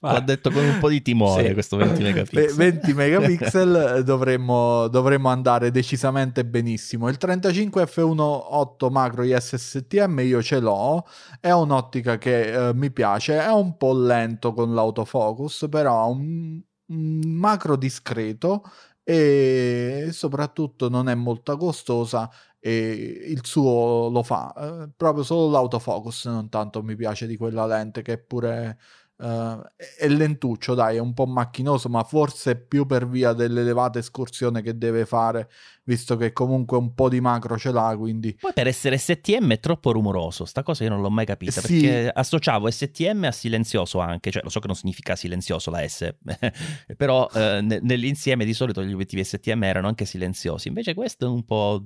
L'ha 0.00 0.20
detto 0.20 0.50
con 0.50 0.64
un 0.64 0.78
po' 0.78 0.88
di 0.88 1.02
timore 1.02 1.48
sì. 1.48 1.52
questo 1.52 1.76
20 1.76 2.02
megapixel. 2.02 2.54
20 2.54 2.94
megapixel 2.94 4.02
dovremmo, 4.04 4.88
dovremmo, 4.88 5.28
andare 5.28 5.70
decisamente 5.70 6.44
benissimo. 6.44 7.08
Il 7.08 7.16
35 7.16 7.84
f1.8 7.84 8.90
macro 8.90 9.22
ISSTM 9.22 10.20
io 10.20 10.42
ce 10.42 10.60
l'ho, 10.60 11.06
è 11.40 11.50
un'ottica 11.50 12.18
che 12.18 12.68
eh, 12.68 12.74
mi 12.74 12.90
piace, 12.90 13.40
è 13.40 13.50
un 13.50 13.76
po' 13.76 13.92
lento 13.92 14.52
con 14.52 14.74
l'autofocus, 14.74 15.66
però 15.70 16.00
ha 16.00 16.06
un, 16.06 16.60
un 16.86 17.20
macro 17.24 17.76
discreto 17.76 18.62
e 19.08 20.08
soprattutto 20.10 20.88
non 20.88 21.08
è 21.08 21.14
molto 21.14 21.56
costosa 21.56 22.28
e 22.66 23.26
il 23.28 23.44
suo 23.44 24.08
lo 24.10 24.24
fa 24.24 24.52
eh, 24.84 24.90
proprio 24.96 25.22
solo 25.22 25.48
l'autofocus 25.50 26.24
non 26.26 26.48
tanto 26.48 26.82
mi 26.82 26.96
piace 26.96 27.28
di 27.28 27.36
quella 27.36 27.64
lente 27.66 28.02
che 28.02 28.18
pure 28.18 28.78
Uh, 29.18 29.62
è 29.96 30.08
lentuccio, 30.08 30.74
dai, 30.74 30.96
è 30.96 30.98
un 30.98 31.14
po' 31.14 31.24
macchinoso, 31.24 31.88
ma 31.88 32.04
forse 32.04 32.54
più 32.54 32.84
per 32.84 33.08
via 33.08 33.32
dell'elevata 33.32 33.98
escursione 33.98 34.60
che 34.60 34.76
deve 34.76 35.06
fare 35.06 35.48
visto 35.86 36.16
che 36.16 36.32
comunque 36.32 36.76
un 36.76 36.94
po' 36.94 37.08
di 37.08 37.20
macro 37.20 37.56
ce 37.56 37.70
l'ha, 37.70 37.94
quindi... 37.96 38.36
Poi 38.38 38.52
per 38.52 38.66
essere 38.66 38.98
STM 38.98 39.52
è 39.52 39.60
troppo 39.60 39.92
rumoroso, 39.92 40.44
sta 40.44 40.62
cosa 40.62 40.84
io 40.84 40.90
non 40.90 41.00
l'ho 41.00 41.10
mai 41.10 41.24
capita, 41.24 41.60
sì. 41.60 41.80
perché 41.80 42.10
associavo 42.10 42.70
STM 42.70 43.24
a 43.24 43.32
silenzioso 43.32 44.00
anche, 44.00 44.30
cioè 44.30 44.42
lo 44.42 44.50
so 44.50 44.58
che 44.60 44.66
non 44.66 44.74
significa 44.74 45.14
silenzioso 45.14 45.70
la 45.70 45.86
S, 45.86 46.12
però 46.96 47.28
eh, 47.32 47.60
nell'insieme 47.60 48.44
di 48.44 48.52
solito 48.52 48.82
gli 48.82 48.92
obiettivi 48.92 49.22
STM 49.22 49.62
erano 49.62 49.86
anche 49.86 50.04
silenziosi, 50.04 50.68
invece 50.68 50.94
questo 50.94 51.26
è 51.26 51.28
un 51.28 51.44
po'... 51.44 51.84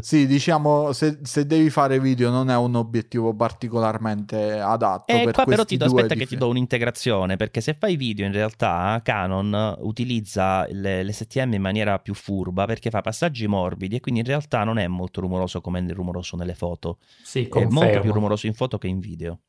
Sì, 0.00 0.26
diciamo, 0.26 0.92
se, 0.92 1.18
se 1.22 1.46
devi 1.46 1.70
fare 1.70 1.98
video 1.98 2.30
non 2.30 2.50
è 2.50 2.56
un 2.56 2.74
obiettivo 2.74 3.34
particolarmente 3.34 4.60
adatto. 4.60 5.10
E 5.12 5.30
qua 5.32 5.44
però 5.44 5.64
ti 5.64 5.78
do, 5.78 5.86
aspetta 5.86 6.14
che 6.14 6.26
ti 6.26 6.36
do 6.36 6.48
un'integrazione, 6.48 7.36
perché 7.36 7.62
se 7.62 7.74
fai 7.78 7.96
video 7.96 8.26
in 8.26 8.32
realtà 8.32 9.00
Canon 9.02 9.76
utilizza 9.80 10.66
l'STM 10.68 11.54
in 11.54 11.62
maniera 11.62 11.98
più 11.98 12.12
furba, 12.12 12.66
perché 12.66 12.81
perché 12.82 12.90
fa 12.90 13.00
passaggi 13.00 13.46
morbidi 13.46 13.96
e 13.96 14.00
quindi 14.00 14.20
in 14.20 14.26
realtà 14.26 14.64
non 14.64 14.76
è 14.76 14.88
molto 14.88 15.20
rumoroso 15.20 15.60
come 15.60 15.86
è 15.86 15.92
rumoroso 15.92 16.36
nelle 16.36 16.56
foto. 16.56 16.98
Sì, 17.22 17.46
confermo. 17.46 17.80
È 17.80 17.84
molto 17.84 18.00
più 18.00 18.12
rumoroso 18.12 18.46
in 18.48 18.54
foto 18.54 18.76
che 18.78 18.88
in 18.88 18.98
video. 18.98 19.42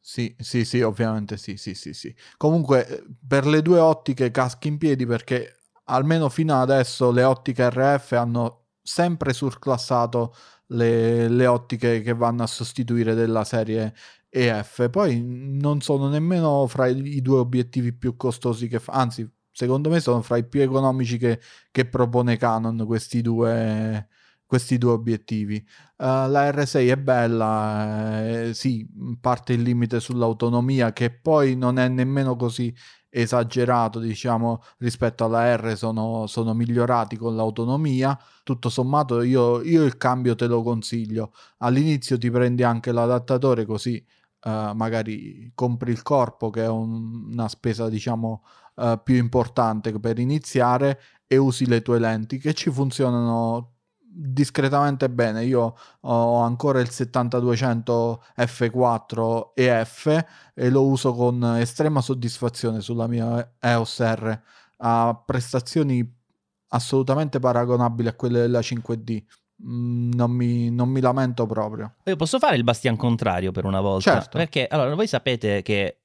Sì, 0.00 0.34
sì, 0.38 0.64
sì, 0.64 0.80
ovviamente 0.80 1.36
sì, 1.36 1.58
sì, 1.58 1.74
sì, 1.74 1.92
sì. 1.92 2.14
Comunque 2.38 2.88
eh, 2.88 3.04
per 3.28 3.46
le 3.46 3.60
due 3.60 3.78
ottiche 3.78 4.30
caschi 4.30 4.68
in 4.68 4.78
piedi 4.78 5.04
perché 5.04 5.58
almeno 5.84 6.30
fino 6.30 6.58
adesso 6.58 7.10
le 7.10 7.24
ottiche 7.24 7.68
RF 7.68 8.12
hanno 8.12 8.68
sempre 8.80 9.34
surclassato 9.34 10.34
le, 10.68 11.28
le 11.28 11.46
ottiche 11.46 12.00
che 12.00 12.14
vanno 12.14 12.42
a 12.42 12.46
sostituire 12.46 13.14
della 13.14 13.44
serie 13.44 13.94
EF. 14.30 14.88
Poi 14.88 15.20
non 15.22 15.82
sono 15.82 16.08
nemmeno 16.08 16.66
fra 16.66 16.86
i, 16.86 17.16
i 17.16 17.20
due 17.20 17.38
obiettivi 17.38 17.92
più 17.92 18.16
costosi 18.16 18.66
che 18.66 18.80
fa, 18.80 18.92
anzi 18.92 19.30
secondo 19.52 19.90
me 19.90 20.00
sono 20.00 20.22
fra 20.22 20.36
i 20.36 20.46
più 20.46 20.62
economici 20.62 21.18
che, 21.18 21.40
che 21.70 21.86
propone 21.86 22.36
Canon 22.36 22.84
questi 22.86 23.20
due, 23.20 24.08
questi 24.46 24.78
due 24.78 24.92
obiettivi. 24.92 25.56
Uh, 25.96 26.28
la 26.28 26.50
R6 26.50 26.88
è 26.88 26.96
bella, 26.96 28.28
eh, 28.28 28.54
sì, 28.54 28.86
parte 29.20 29.52
il 29.52 29.62
limite 29.62 30.00
sull'autonomia 30.00 30.92
che 30.92 31.10
poi 31.10 31.56
non 31.56 31.78
è 31.78 31.88
nemmeno 31.88 32.36
così 32.36 32.74
esagerato, 33.14 33.98
diciamo, 33.98 34.62
rispetto 34.78 35.24
alla 35.24 35.54
R 35.56 35.76
sono, 35.76 36.26
sono 36.26 36.54
migliorati 36.54 37.16
con 37.16 37.36
l'autonomia. 37.36 38.18
Tutto 38.42 38.68
sommato 38.70 39.22
io, 39.22 39.62
io, 39.62 39.84
il 39.84 39.96
cambio 39.98 40.34
te 40.34 40.46
lo 40.46 40.62
consiglio. 40.62 41.32
All'inizio 41.58 42.18
ti 42.18 42.30
prendi 42.30 42.62
anche 42.62 42.90
l'adattatore 42.90 43.66
così 43.66 44.04
uh, 44.44 44.74
magari 44.74 45.52
compri 45.54 45.92
il 45.92 46.02
corpo 46.02 46.50
che 46.50 46.64
è 46.64 46.68
un, 46.68 47.30
una 47.32 47.48
spesa, 47.48 47.88
diciamo, 47.88 48.42
uh, 48.74 49.00
più 49.02 49.16
importante 49.16 49.92
per 49.98 50.18
iniziare 50.18 51.00
e 51.26 51.36
usi 51.36 51.66
le 51.66 51.82
tue 51.82 51.98
lenti 51.98 52.38
che 52.38 52.54
ci 52.54 52.70
funzionano 52.70 53.72
discretamente 54.14 55.08
bene. 55.08 55.44
Io 55.44 55.74
ho 56.00 56.36
ancora 56.40 56.80
il 56.80 56.90
7200 56.90 58.22
f4 58.36 59.52
e 59.54 59.84
f 59.84 60.24
e 60.54 60.70
lo 60.70 60.84
uso 60.84 61.14
con 61.14 61.56
estrema 61.56 62.00
soddisfazione 62.00 62.80
sulla 62.80 63.06
mia 63.06 63.54
EOS 63.58 64.00
R. 64.00 64.40
Ha 64.78 65.22
prestazioni 65.24 66.20
assolutamente 66.68 67.38
paragonabili 67.38 68.08
a 68.08 68.14
quelle 68.14 68.40
della 68.40 68.60
5D. 68.60 69.22
Mm, 69.64 70.12
non 70.12 70.30
mi, 70.30 70.70
non 70.70 70.88
mi, 70.88 71.00
lamento 71.00 71.46
proprio. 71.46 71.94
Io 72.04 72.16
posso 72.16 72.38
fare 72.38 72.56
il 72.56 72.64
bastian 72.64 72.96
contrario 72.96 73.52
per 73.52 73.64
una 73.64 73.80
volta? 73.80 74.12
Certo. 74.14 74.38
Perché 74.38 74.66
allora 74.66 74.94
voi 74.94 75.06
sapete 75.06 75.62
che 75.62 76.01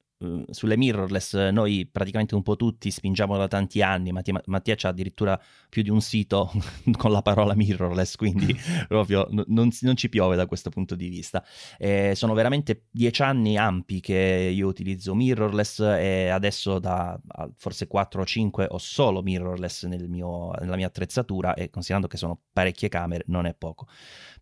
sulle 0.49 0.77
mirrorless 0.77 1.49
noi 1.49 1.85
praticamente 1.85 2.34
un 2.34 2.41
po' 2.41 2.56
tutti 2.56 2.89
spingiamo 2.89 3.38
da 3.38 3.48
tanti 3.48 3.84
anni, 3.84 4.11
Mattia, 4.11 4.41
Mattia 4.45 4.73
c'ha 4.76 4.89
addirittura 4.89 5.39
più 5.69 5.84
di 5.84 5.89
un 5.89 6.02
sito 6.02 6.52
con 6.98 7.11
la 7.11 7.22
parola 7.22 7.53
mirrorless, 7.53 8.15
quindi 8.15 8.56
proprio 8.88 9.27
non, 9.30 9.69
non, 9.81 9.95
ci 9.95 10.10
piove 10.10 10.35
da 10.35 10.48
questo 10.48 10.69
punto 10.69 10.95
di 10.95 11.07
vista. 11.07 11.44
Eh, 11.77 12.14
sono 12.15 12.34
veramente 12.34 12.85
dieci 12.89 13.22
anni 13.22 13.57
ampi 13.57 13.99
che 13.99 14.52
io 14.53 14.68
utilizzo 14.68 15.14
mirrorless 15.14 15.80
e 15.80 16.30
adesso 16.30 16.80
da 16.80 17.19
forse 17.56 17.88
4 17.88 18.22
o 18.22 18.26
5 18.26 18.68
ho 18.69 18.77
solo 18.80 19.22
mirrorless 19.22 19.85
nel 19.85 20.10
mio, 20.10 20.52
nella 20.60 20.76
mia 20.76 20.88
attrezzatura 20.88 21.53
e 21.53 21.69
considerando 21.69 22.07
che 22.07 22.18
sono 22.18 22.41
parecchie 22.52 22.89
camere 22.89 23.23
non 23.27 23.45
è 23.45 23.53
poco. 23.53 23.88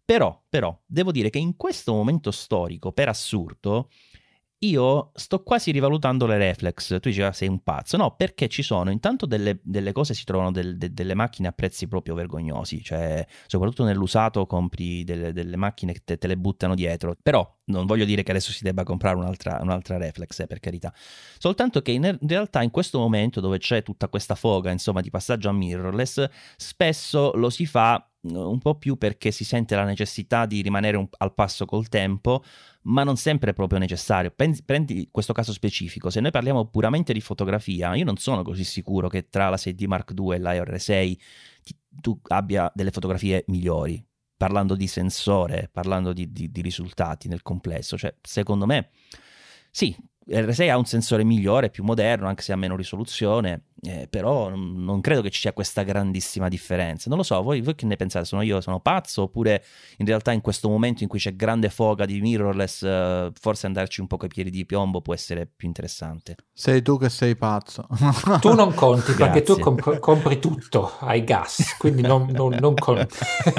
Però, 0.06 0.40
però, 0.48 0.80
devo 0.86 1.12
dire 1.12 1.32
che 1.32 1.40
in 1.40 1.56
questo 1.58 1.92
momento 1.92 2.30
storico, 2.30 2.92
per 2.92 3.10
assurdo, 3.10 3.90
io 4.60 5.12
sto 5.14 5.44
quasi 5.44 5.72
rivalutando 5.72 6.26
le 6.26 6.38
reflex. 6.38 7.00
Tu 7.00 7.10
dici, 7.10 7.22
ah, 7.22 7.32
sei 7.32 7.48
un 7.48 7.62
pazzo. 7.62 7.98
No, 7.98 8.16
perché 8.16 8.48
ci 8.48 8.64
sono 8.64 8.92
intanto 8.92 9.26
delle, 9.26 9.60
delle 9.64 9.92
cose, 9.92 10.14
si 10.14 10.26
trovano 10.26 10.52
del, 10.52 10.78
de, 10.78 10.94
delle 10.94 11.14
macchine 11.14 11.48
a 11.48 11.52
prezzi 11.52 11.88
proprio 11.88 12.16
vergognosi. 12.16 12.82
Cioè, 12.84 13.26
soprattutto 13.48 13.84
nell'usato 13.84 14.46
compri 14.46 15.04
delle, 15.04 15.34
delle 15.34 15.56
macchine 15.56 15.94
che 15.94 16.02
te, 16.04 16.18
te, 16.18 16.28
le 16.28 16.38
buttano 16.38 16.76
dietro. 16.76 17.16
Però 17.22 17.55
non 17.66 17.86
voglio 17.86 18.06
dire 18.06 18.24
che 18.24 18.32
adesso 18.32 18.52
si 18.52 18.64
debba 18.64 18.84
comprare 18.84 19.16
un'altra, 19.16 19.60
un'altra 19.62 19.98
reflex, 19.98 20.40
eh, 20.40 20.48
per 20.48 20.60
carità. 20.60 20.94
Soltanto 21.38 21.82
che 21.82 21.92
in, 21.92 22.18
realtà 22.22 22.62
in 22.62 22.72
questo 22.72 23.00
momento 23.00 23.40
dove 23.40 23.58
c'è 23.58 23.84
tutta 23.84 24.08
questa 24.08 24.36
foga, 24.36 24.72
insomma, 24.72 25.02
di 25.02 25.10
passaggio 25.10 25.50
a 25.50 25.54
mirrorless, 25.54 26.26
spesso 26.58 27.32
lo 27.36 27.50
si 27.50 27.66
fa 27.66 28.08
un 28.28 28.58
po' 28.60 28.76
più 28.76 28.98
perché 28.98 29.30
si 29.32 29.44
sente 29.44 29.76
la 29.76 29.84
necessità 29.84 30.46
di 30.46 30.62
rimanere 30.62 30.98
un, 30.98 31.08
al 31.18 31.34
passo 31.34 31.66
col 31.66 31.90
tempo, 31.90 32.44
ma 32.84 33.04
non 33.04 33.18
sempre 33.18 33.52
è 33.52 33.54
proprio 33.54 33.80
necessario. 33.80 34.32
Prendi, 34.32 34.64
prendi, 34.64 35.10
questo 35.12 35.34
caso 35.34 35.54
specifico, 35.54 36.10
se 36.10 36.20
noi 36.20 36.32
parliamo 36.32 36.66
puramente 36.66 37.14
di 37.14 37.22
fotografia, 37.22 37.94
io 37.96 38.06
non 38.06 38.18
sono 38.18 38.44
così 38.44 38.64
sicuro 38.64 39.08
che 39.10 39.30
tra 39.30 39.50
la 39.50 39.58
6D 39.58 39.86
Mark 39.86 40.14
II 40.18 40.34
e 40.34 40.40
la 40.40 40.54
R6 40.54 41.18
ti, 41.64 41.78
tu 42.02 42.20
abbia 42.30 42.72
delle 42.74 42.92
fotografie 42.92 43.44
migliori, 43.48 44.04
parlando 44.38 44.76
di 44.76 44.88
sensore, 44.88 45.70
parlando 45.72 46.14
di, 46.14 46.32
di, 46.32 46.52
di 46.52 46.62
risultati 46.62 47.28
nel 47.28 47.42
complesso. 47.42 47.98
Cioè, 47.98 48.16
secondo 48.22 48.66
me, 48.66 48.90
sì, 49.72 49.96
R6 50.28 50.70
ha 50.70 50.78
un 50.78 50.86
sensore 50.86 51.24
migliore, 51.24 51.70
più 51.70 51.84
moderno, 51.84 52.28
anche 52.28 52.42
se 52.42 52.52
ha 52.52 52.56
meno 52.56 52.76
risoluzione, 52.76 53.66
eh, 53.88 54.08
però 54.08 54.50
non 54.50 55.02
credo 55.02 55.22
che 55.22 55.30
ci 55.30 55.42
sia 55.42 55.54
questa 55.54 55.84
grandissima 55.84 56.48
differenza. 56.48 57.10
Non 57.10 57.18
lo 57.18 57.24
so, 57.24 57.42
voi, 57.42 57.62
voi, 57.62 57.76
che 57.76 57.86
ne 57.86 57.96
pensate? 57.96 58.26
Sono 58.26 58.42
io, 58.42 58.62
sono 58.62 58.80
pazzo? 58.80 59.24
Oppure 59.24 59.64
in 59.98 60.06
realtà 60.06 60.32
in 60.32 60.42
questo 60.42 60.70
momento 60.70 61.04
in 61.04 61.10
cui 61.10 61.20
c'è 61.20 61.36
grande 61.36 61.70
foga 61.70 62.06
di 62.06 62.20
mirrorless, 62.20 62.84
eh, 62.84 63.32
forse 63.40 63.66
andarci 63.66 64.02
un 64.02 64.08
po' 64.08 64.18
coi 64.18 64.30
piedi 64.30 64.50
di 64.50 64.66
piombo 64.66 65.02
può 65.02 65.14
essere 65.14 65.46
più 65.46 65.68
interessante? 65.68 66.36
Sei 66.54 66.82
tu 66.82 66.98
che 66.98 67.10
sei 67.10 67.36
pazzo. 67.36 67.88
tu 68.42 68.54
non 68.54 68.74
conti 68.74 69.14
perché 69.14 69.42
tu 69.42 69.60
comp- 69.60 70.00
compri 70.00 70.40
tutto 70.40 70.94
ai 71.00 71.24
gas, 71.24 71.76
quindi 71.78 72.02
non, 72.02 72.28
non, 72.32 72.58
non 72.60 72.74
conti. 72.76 73.16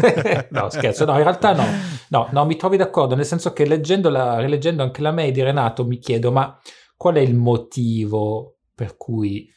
no, 0.51 0.71
scherzo, 0.71 1.05
no, 1.05 1.13
in 1.13 1.23
realtà 1.23 1.53
no. 1.53 1.65
no. 2.09 2.29
No, 2.31 2.45
mi 2.45 2.57
trovi 2.57 2.77
d'accordo, 2.77 3.15
nel 3.15 3.25
senso 3.25 3.53
che 3.53 3.67
leggendo 3.67 4.09
la, 4.09 4.41
rileggendo 4.41 4.83
anche 4.83 5.03
la 5.03 5.13
mail 5.13 5.33
di 5.33 5.43
Renato 5.43 5.85
mi 5.85 5.99
chiedo, 5.99 6.33
ma 6.33 6.59
qual 6.97 7.17
è 7.17 7.21
il 7.21 7.35
motivo 7.35 8.57
per 8.75 8.97
cui 8.97 9.51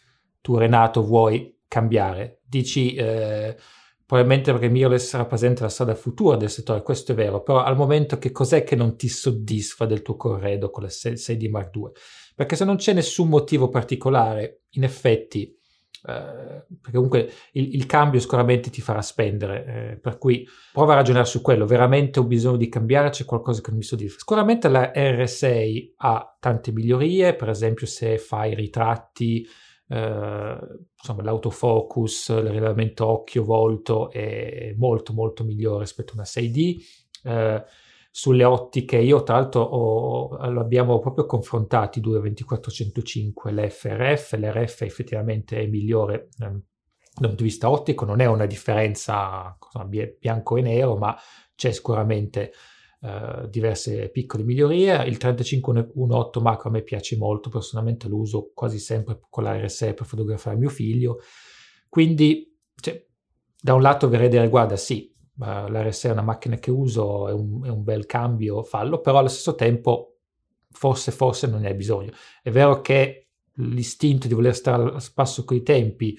tu 0.50 0.58
Renato 0.58 1.04
vuoi 1.04 1.60
cambiare. 1.68 2.40
Dici 2.44 2.96
eh, 2.96 3.56
probabilmente 4.04 4.52
perché 4.52 4.68
mirrorless 4.68 5.14
rappresenta 5.14 5.62
la 5.62 5.70
strada 5.70 5.94
futura 5.94 6.38
del 6.38 6.50
settore, 6.50 6.82
questo 6.82 7.12
è 7.12 7.16
vero, 7.16 7.44
però 7.44 7.62
al 7.62 7.76
momento 7.76 8.18
che 8.18 8.32
cos'è 8.32 8.64
che 8.64 8.76
non 8.76 8.98
ti 8.98 9.08
soddisfa 9.08 9.86
del 9.86 10.02
tuo 10.02 10.16
corredo 10.16 10.72
con 10.72 10.82
la 10.82 10.90
6D 10.90 11.50
Mark 11.52 11.76
II? 11.76 11.92
Perché 12.36 12.56
se 12.56 12.66
non 12.66 12.78
c'è 12.78 12.94
nessun 12.94 13.30
motivo 13.30 13.70
particolare, 13.70 14.64
in 14.72 14.84
effetti, 14.84 15.44
eh, 15.44 16.66
perché 16.82 16.94
comunque 16.94 17.32
il, 17.52 17.76
il, 17.76 17.86
cambio 17.86 18.20
sicuramente 18.20 18.72
ti 18.72 18.82
farà 18.82 19.04
spendere, 19.04 19.66
eh, 19.66 20.00
per 20.00 20.18
cui 20.18 20.48
prova 20.74 20.94
a 20.94 20.96
ragionare 20.96 21.26
su 21.26 21.42
quello, 21.42 21.68
veramente 21.68 22.20
ho 22.20 22.24
bisogno 22.24 22.58
di 22.58 22.70
cambiare, 22.70 23.12
c'è 23.12 23.26
qualcosa 23.26 23.62
che 23.62 23.70
non 23.70 23.78
mi 23.78 23.84
soddisfa. 23.84 24.18
Sicuramente 24.18 24.68
la 24.70 24.92
R6 24.96 25.94
ha 25.98 26.38
tante 26.40 26.72
migliorie, 26.72 27.36
per 27.36 27.50
esempio 27.50 27.86
se 27.86 28.18
fai 28.18 28.56
ritratti, 28.56 29.46
insomma, 29.90 31.24
l'autofocus, 31.24 32.30
il 32.30 32.50
rilevamento 32.50 33.08
occhio-volto 33.08 34.12
è 34.12 34.74
molto 34.78 35.14
molto 35.14 35.44
migliore 35.44 35.80
rispetto 35.80 36.12
a 36.12 36.16
una 36.16 36.24
6D. 36.24 36.76
Eh, 37.24 37.64
sulle 38.12 38.44
ottiche, 38.44 38.98
io 38.98 39.24
tra 39.24 39.36
l'altro 39.36 39.62
ho, 39.62 40.30
abbiamo 40.38 41.00
proprio 41.00 41.26
confrontati 41.26 42.00
due 42.00 42.20
2405, 42.20 43.52
l'FRF, 43.52 44.34
l'RF 44.34 44.82
effettivamente 44.82 45.60
è 45.60 45.68
migliore 45.68 46.30
eh, 46.40 46.46
dal 47.20 47.28
punto 47.28 47.36
di 47.36 47.44
vista 47.44 47.70
ottico, 47.70 48.06
non 48.06 48.20
è 48.20 48.26
una 48.26 48.46
differenza 48.46 49.58
bianco 49.86 50.58
e 50.58 50.62
nero, 50.62 50.98
ma 50.98 51.16
c'è 51.56 51.72
sicuramente 51.72 52.52
uh, 53.02 53.48
diverse 53.48 54.10
piccole 54.10 54.44
migliorie. 54.44 55.06
Il 55.06 55.18
3518 55.18 56.42
macro 56.42 56.70
a 56.70 56.72
me 56.72 56.82
piace 56.82 57.18
molto, 57.18 57.50
personalmente 57.50 58.08
lo 58.08 58.18
uso 58.18 58.52
quasi 58.54 58.80
sempre 58.80 59.20
con 59.30 59.44
la 59.44 59.60
RSE 59.60 59.94
per 59.94 60.06
fotografare 60.06 60.58
mio 60.58 60.70
figlio. 60.70 61.20
Quindi, 61.88 62.56
cioè, 62.76 63.06
da 63.62 63.74
un 63.74 63.82
lato 63.82 64.10
verrei 64.10 64.28
a 64.28 64.30
dire, 64.30 64.50
guarda, 64.50 64.76
sì, 64.76 65.14
uh, 65.38 65.44
la 65.70 65.88
RSE 65.88 66.10
è 66.10 66.12
una 66.12 66.22
macchina 66.22 66.58
che 66.58 66.72
uso, 66.72 67.28
è 67.28 67.34
un, 67.34 67.66
è 67.66 67.70
un 67.70 67.84
bel 67.84 68.06
cambio, 68.06 68.64
fallo, 68.64 69.00
però 69.02 69.20
allo 69.20 69.28
stesso 69.28 69.56
tempo 69.56 70.20
forse, 70.72 71.12
forse 71.12 71.48
non 71.48 71.62
ne 71.62 71.68
hai 71.68 71.76
bisogno. 71.76 72.12
È 72.42 72.50
vero 72.52 72.82
che 72.82 73.30
l'istinto 73.56 74.28
di 74.28 74.34
voler 74.34 74.56
stare 74.56 74.84
al 74.84 75.02
spasso 75.02 75.44
coi 75.44 75.64
tempi 75.64 76.18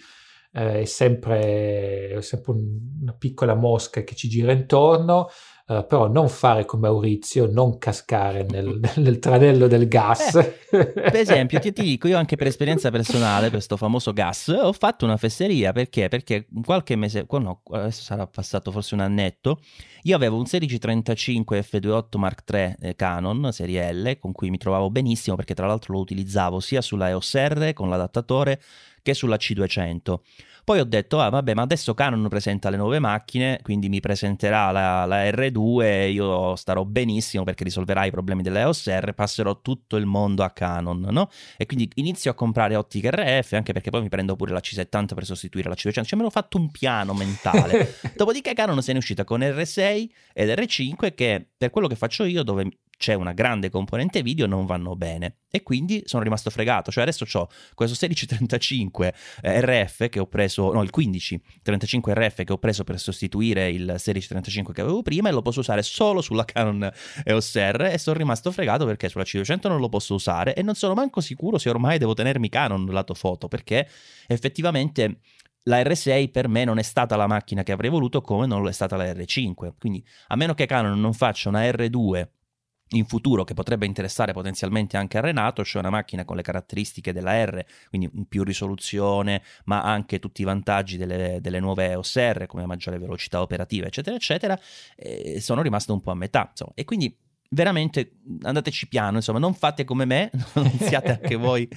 eh, 0.52 0.81
è, 0.81 0.85
sempre, 0.85 2.11
è 2.11 2.20
sempre 2.20 2.52
una 3.01 3.15
piccola 3.15 3.55
mosca 3.55 4.02
che 4.02 4.15
ci 4.15 4.28
gira 4.28 4.52
intorno, 4.52 5.28
Uh, 5.71 5.87
però 5.87 6.09
non 6.09 6.29
fare 6.29 6.65
come 6.65 6.89
Maurizio, 6.89 7.49
non 7.49 7.79
cascare 7.79 8.43
nel, 8.43 8.81
nel 8.97 9.21
tranello 9.21 9.69
del 9.69 9.87
gas. 9.87 10.35
Eh, 10.35 10.59
per 10.69 11.15
esempio, 11.15 11.61
ti, 11.61 11.73
ti, 11.73 11.83
dico, 11.83 12.09
io 12.09 12.19
anche 12.19 12.35
per 12.35 12.49
esperienza 12.49 12.91
personale, 12.91 13.43
per 13.43 13.53
questo 13.53 13.77
famoso 13.77 14.13
gas, 14.13 14.49
ho 14.49 14.73
fatto 14.73 15.05
una 15.05 15.17
fesseria, 15.17 15.71
perché? 15.71 16.09
Perché 16.09 16.49
qualche 16.65 16.97
mese, 16.97 17.25
no, 17.29 17.63
adesso 17.71 18.03
sarà 18.03 18.27
passato 18.27 18.73
forse 18.73 18.95
un 18.95 19.01
annetto, 19.01 19.61
io 20.03 20.17
avevo 20.17 20.35
un 20.35 20.43
1635 20.43 21.61
f2.8 21.61 22.19
Mark 22.19 22.43
III 22.53 22.75
eh, 22.81 22.97
Canon, 22.97 23.53
serie 23.53 23.93
L, 23.93 24.19
con 24.19 24.33
cui 24.33 24.51
mi 24.51 24.59
trovavo 24.59 24.91
benissimo, 24.91 25.37
perché 25.37 25.55
tra 25.55 25.69
l'altro 25.69 25.93
lo 25.93 26.01
utilizzavo 26.01 26.59
sia 26.59 26.81
sulla 26.81 27.11
EOS 27.11 27.37
R 27.37 27.73
con 27.75 27.89
l'adattatore 27.89 28.61
che 29.03 29.15
sulla 29.15 29.37
C200. 29.37 30.17
Poi 30.71 30.79
ho 30.79 30.85
detto, 30.85 31.19
ah 31.19 31.29
vabbè, 31.31 31.55
ma 31.55 31.63
adesso 31.63 31.95
Canon 31.95 32.29
presenta 32.29 32.71
le 32.71 32.77
nuove 32.77 33.01
macchine, 33.01 33.59
quindi 33.61 33.89
mi 33.89 33.99
presenterà 33.99 34.71
la, 34.71 35.05
la 35.05 35.29
R2, 35.29 36.13
io 36.13 36.55
starò 36.55 36.85
benissimo 36.85 37.43
perché 37.43 37.65
risolverà 37.65 38.05
i 38.05 38.13
problemi 38.13 38.43
della 38.43 38.61
EOS 38.61 38.89
R, 38.89 39.13
passerò 39.15 39.63
tutto 39.63 39.97
il 39.97 40.07
mondo 40.07 40.45
a 40.45 40.51
Canon, 40.51 41.09
no? 41.11 41.29
E 41.57 41.67
quindi 41.67 41.91
inizio 41.97 42.31
a 42.31 42.35
comprare 42.35 42.77
ottiche 42.77 43.11
RF, 43.11 43.55
anche 43.55 43.73
perché 43.73 43.91
poi 43.91 44.03
mi 44.03 44.09
prendo 44.09 44.37
pure 44.37 44.53
la 44.53 44.61
C70 44.61 45.13
per 45.13 45.25
sostituire 45.25 45.69
la 45.69 45.75
C200, 45.75 46.05
cioè 46.05 46.17
me 46.17 46.23
l'ho 46.23 46.31
fatto 46.31 46.57
un 46.57 46.71
piano 46.71 47.15
mentale. 47.15 47.97
Dopodiché 48.15 48.55
Canon 48.55 48.81
se 48.81 48.93
ne 48.93 48.99
è 48.99 49.01
uscita 49.01 49.25
con 49.25 49.41
R6 49.41 50.09
ed 50.33 50.57
R5 50.57 51.15
che 51.17 51.49
per 51.59 51.71
quello 51.71 51.89
che 51.89 51.97
faccio 51.97 52.23
io, 52.23 52.45
dove 52.45 52.69
c'è 53.01 53.15
una 53.15 53.33
grande 53.33 53.71
componente 53.71 54.21
video 54.21 54.47
non 54.47 54.67
vanno 54.67 54.95
bene. 54.95 55.37
E 55.51 55.63
quindi 55.63 56.03
sono 56.05 56.23
rimasto 56.23 56.51
fregato. 56.51 56.91
Cioè 56.91 57.03
adesso 57.03 57.25
ho 57.33 57.49
questo 57.73 57.97
1635 57.99 59.15
eh, 59.41 59.61
RF 59.63 60.11
che 60.11 60.21
ho 60.21 60.27
preso 60.27 60.71
no 60.71 60.83
il 60.83 60.91
1535 60.95 62.13
RF 62.13 62.45
che 62.45 62.53
ho 62.53 62.59
preso 62.59 62.85
per 62.85 63.01
sostituire 63.01 63.71
il 63.71 63.87
1635 63.87 64.75
che 64.75 64.83
avevo 64.83 65.01
prima 65.01 65.31
e 65.31 65.33
lo 65.33 65.41
posso 65.41 65.61
usare 65.61 65.81
solo 65.81 66.21
sulla 66.21 66.45
Canon 66.45 66.93
EOS 67.25 67.57
R 67.57 67.89
e 67.91 67.97
sono 67.97 68.19
rimasto 68.19 68.53
fregato 68.53 68.85
perché 68.85 69.09
sulla 69.09 69.25
C200 69.25 69.69
non 69.69 69.81
lo 69.81 69.89
posso 69.89 70.13
usare 70.13 70.55
e 70.55 70.61
non 70.61 70.75
sono 70.75 70.93
manco 70.93 71.23
sicuro 71.23 71.57
se 71.57 71.71
ormai 71.71 71.97
devo 71.97 72.13
tenermi 72.13 72.51
Canon 72.51 72.85
lato 72.85 73.15
foto 73.15 73.49
perché 73.49 73.89
effettivamente 74.27 75.21
la 75.65 75.81
R6 75.81 76.31
per 76.31 76.49
me 76.49 76.65
non 76.65 76.79
è 76.79 76.83
stata 76.83 77.17
la 77.17 77.27
macchina 77.27 77.63
che 77.63 77.73
avrei 77.73 77.89
voluto 77.89 78.21
come 78.21 78.47
non 78.47 78.61
lo 78.61 78.69
è 78.69 78.73
stata 78.73 78.97
la 78.97 79.11
R5 79.11 79.73
quindi 79.79 80.05
a 80.29 80.37
meno 80.37 80.53
che 80.53 80.67
Canon 80.67 81.01
non 81.01 81.15
faccia 81.15 81.49
una 81.49 81.63
R2 81.63 82.29
in 82.91 83.07
futuro 83.07 83.45
che 83.45 83.55
potrebbe 83.55 83.87
interessare 83.87 84.33
potenzialmente 84.33 84.97
anche 84.97 85.19
a 85.19 85.21
Renato, 85.21 85.65
cioè 85.65 85.81
una 85.81 85.91
macchina 85.91 86.25
con 86.25 86.37
le 86.37 86.43
caratteristiche 86.43 87.12
della 87.12 87.45
R, 87.45 87.65
quindi 87.89 88.11
più 88.29 88.43
risoluzione, 88.43 89.43
ma 89.65 89.83
anche 89.83 90.19
tutti 90.19 90.43
i 90.43 90.45
vantaggi 90.45 90.97
delle, 90.97 91.39
delle 91.41 91.61
nuove 91.61 91.95
R, 91.97 92.47
come 92.47 92.67
maggiore 92.67 92.99
velocità 92.99 93.41
operativa, 93.41 93.87
eccetera, 93.87 94.17
eccetera, 94.17 94.59
e 94.97 95.41
sono 95.41 95.62
rimasto 95.62 95.93
un 95.93 96.01
po' 96.01 96.11
a 96.11 96.17
metà. 96.17 96.49
Insomma. 96.51 96.73
E 96.75 96.85
quindi 96.85 97.17
veramente 97.53 98.19
andateci 98.43 98.89
piano, 98.89 99.17
insomma, 99.17 99.39
non 99.39 99.55
fate 99.55 99.85
come 99.85 100.05
me, 100.05 100.31
non 100.55 100.71
siate 100.71 101.12
anche 101.12 101.37
voi 101.37 101.69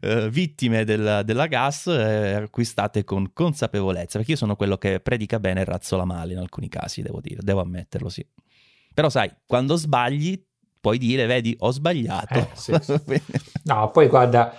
eh, 0.00 0.30
vittime 0.30 0.84
del, 0.84 1.22
della 1.24 1.46
gas, 1.46 1.86
eh, 1.88 2.34
acquistate 2.34 3.04
con 3.04 3.32
consapevolezza, 3.32 4.16
perché 4.16 4.32
io 4.32 4.38
sono 4.38 4.56
quello 4.56 4.78
che 4.78 5.00
predica 5.00 5.38
bene 5.38 5.60
e 5.60 5.64
razzola 5.64 6.04
male 6.04 6.32
in 6.32 6.38
alcuni 6.38 6.68
casi, 6.68 7.02
devo 7.02 7.20
dire, 7.20 7.40
devo 7.42 7.60
ammetterlo, 7.60 8.08
sì. 8.08 8.26
Però 8.94 9.08
sai, 9.08 9.30
quando 9.44 9.74
sbagli 9.74 10.40
puoi 10.84 10.98
dire, 10.98 11.24
vedi, 11.24 11.56
ho 11.60 11.70
sbagliato. 11.70 12.34
Eh, 12.34 12.48
sì, 12.52 12.74
sì. 12.78 13.22
no, 13.64 13.90
poi 13.90 14.06
guarda, 14.06 14.54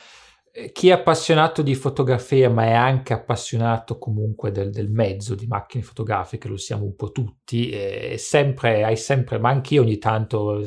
chi 0.72 0.88
è 0.88 0.94
appassionato 0.94 1.62
di 1.62 1.76
fotografia, 1.76 2.50
ma 2.50 2.64
è 2.64 2.72
anche 2.72 3.14
appassionato 3.14 4.00
comunque 4.00 4.50
del, 4.50 4.72
del 4.72 4.90
mezzo 4.90 5.36
di 5.36 5.46
macchine 5.46 5.84
fotografiche, 5.84 6.48
lo 6.48 6.58
siamo 6.58 6.86
un 6.86 6.96
po' 6.96 7.12
tutti, 7.12 7.70
e 7.70 8.16
sempre, 8.18 8.84
hai 8.84 8.98
sempre, 8.98 9.38
ma 9.38 9.50
anche 9.50 9.76
io 9.76 9.84
ogni 9.84 10.00
tanto... 10.00 10.64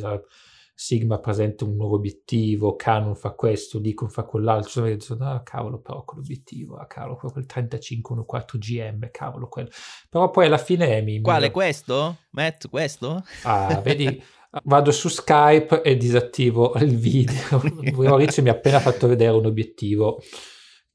Sigma 0.80 1.18
presenta 1.18 1.64
un 1.64 1.74
nuovo 1.74 1.97
obiettivo, 1.97 2.76
Canon 2.76 3.16
fa 3.16 3.30
questo, 3.30 3.80
Nikon 3.80 4.10
fa 4.10 4.22
quell'altro, 4.22 4.85
e 4.85 4.97
dico, 4.97 5.16
ah 5.18 5.43
cavolo 5.43 5.80
però 5.80 6.05
quell'obiettivo, 6.05 6.76
ah 6.76 6.86
cavolo 6.86 7.16
quel 7.16 7.47
3514 7.47 8.59
GM, 8.60 9.09
cavolo 9.10 9.48
quello. 9.48 9.70
Però 10.09 10.30
poi 10.30 10.47
alla 10.47 10.56
fine 10.56 11.01
mi... 11.01 11.20
Quale 11.20 11.47
mi... 11.47 11.52
questo? 11.52 12.18
Matt, 12.30 12.68
questo? 12.68 13.24
Ah, 13.43 13.80
vedi, 13.82 14.22
Vado 14.65 14.91
su 14.93 15.09
Skype 15.09 15.83
e 15.83 15.97
disattivo 15.97 16.73
il 16.79 16.97
video. 16.97 17.61
Maurizio 17.95 18.43
mi 18.43 18.49
ha 18.49 18.53
appena 18.53 18.81
fatto 18.81 19.07
vedere 19.07 19.37
un 19.37 19.45
obiettivo 19.45 20.23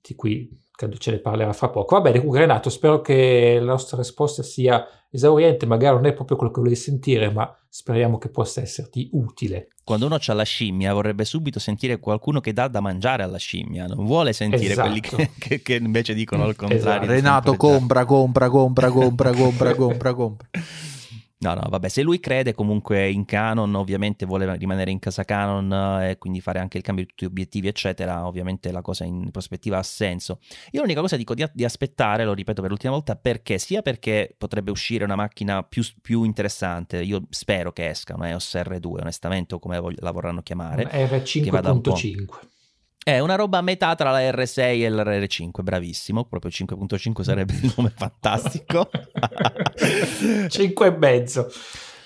di 0.01 0.15
cui 0.15 0.49
credo 0.71 0.97
ce 0.97 1.11
ne 1.11 1.19
parlerà 1.19 1.53
fra 1.53 1.69
poco. 1.69 1.95
Va 1.95 2.01
bene, 2.01 2.17
comunque 2.17 2.39
Renato, 2.39 2.69
spero 2.71 2.99
che 3.01 3.57
la 3.59 3.71
nostra 3.71 3.97
risposta 3.97 4.41
sia 4.41 4.85
esauriente, 5.11 5.67
magari 5.67 5.95
non 5.95 6.07
è 6.07 6.13
proprio 6.13 6.35
quello 6.35 6.51
che 6.51 6.59
volevi 6.61 6.75
sentire, 6.75 7.29
ma 7.31 7.55
speriamo 7.69 8.17
che 8.17 8.29
possa 8.29 8.59
esserti 8.61 9.09
utile. 9.13 9.67
Quando 9.83 10.07
uno 10.07 10.15
ha 10.15 10.33
la 10.33 10.43
scimmia 10.43 10.91
vorrebbe 10.93 11.23
subito 11.23 11.59
sentire 11.59 11.99
qualcuno 11.99 12.39
che 12.39 12.53
dà 12.53 12.67
da 12.67 12.79
mangiare 12.79 13.21
alla 13.21 13.37
scimmia, 13.37 13.85
non 13.85 14.05
vuole 14.05 14.33
sentire 14.33 14.71
Esatto. 14.71 14.87
quelli 14.87 15.01
che, 15.01 15.29
che- 15.37 15.61
che 15.61 15.75
invece 15.75 16.15
dicono 16.15 16.43
al 16.43 16.55
contrario. 16.55 16.79
Esatto. 17.01 17.05
Renato 17.05 17.51
già. 17.51 17.57
compra, 17.57 18.05
compra, 18.05 18.49
compra, 18.49 18.89
compra, 18.89 19.31
compra, 19.31 19.75
compra, 19.75 20.13
compra. 20.13 20.49
No, 21.43 21.53
no, 21.55 21.67
vabbè, 21.67 21.89
se 21.89 22.01
lui 22.03 22.21
crede 22.21 22.53
comunque 22.53 23.09
in 23.09 23.25
Canon, 23.25 23.75
ovviamente 23.75 24.25
vuole 24.25 24.55
rimanere 24.55 24.91
in 24.91 24.99
casa 24.99 25.25
Canon 25.25 26.01
eh, 26.01 26.11
e 26.11 26.17
quindi 26.17 26.39
fare 26.39 26.59
anche 26.59 26.77
il 26.77 26.83
cambio 26.83 27.03
di 27.03 27.09
tutti 27.09 27.25
gli 27.25 27.27
obiettivi, 27.27 27.67
eccetera, 27.67 28.25
ovviamente 28.25 28.71
la 28.71 28.81
cosa 28.81 29.03
in 29.03 29.29
prospettiva 29.29 29.77
ha 29.77 29.83
senso. 29.83 30.39
Io 30.71 30.79
l'unica 30.79 31.01
cosa 31.01 31.17
dico 31.17 31.33
di, 31.33 31.45
di 31.51 31.65
aspettare, 31.65 32.23
lo 32.23 32.33
ripeto 32.33 32.61
per 32.61 32.69
l'ultima 32.69 32.93
volta, 32.93 33.17
perché 33.17 33.57
sia 33.57 33.81
perché 33.81 34.33
potrebbe 34.37 34.71
uscire 34.71 35.03
una 35.03 35.15
macchina 35.15 35.63
più, 35.63 35.83
più 36.01 36.23
interessante, 36.23 37.01
io 37.01 37.23
spero 37.29 37.73
che 37.73 37.89
esca 37.89 38.15
una 38.15 38.29
EOS 38.29 38.55
R2, 38.55 39.01
onestamente, 39.01 39.55
o 39.55 39.59
come 39.59 39.81
la 39.97 40.11
vorranno 40.11 40.41
chiamare. 40.41 40.87
Una 41.49 41.61
vada 41.61 41.71
un 41.73 41.81
po'. 41.81 41.93
R5.5. 41.93 42.51
È 43.03 43.19
una 43.19 43.35
roba 43.35 43.57
a 43.57 43.61
metà 43.61 43.95
tra 43.95 44.11
la 44.11 44.19
R6 44.31 44.59
e 44.59 44.89
l'R5, 44.89 45.61
bravissimo, 45.61 46.23
proprio 46.23 46.49
5.5 46.49 47.21
sarebbe 47.21 47.53
il 47.53 47.73
nome 47.75 47.91
fantastico. 47.93 48.89
5 50.47 50.87
e 50.87 50.97
mezzo. 50.97 51.51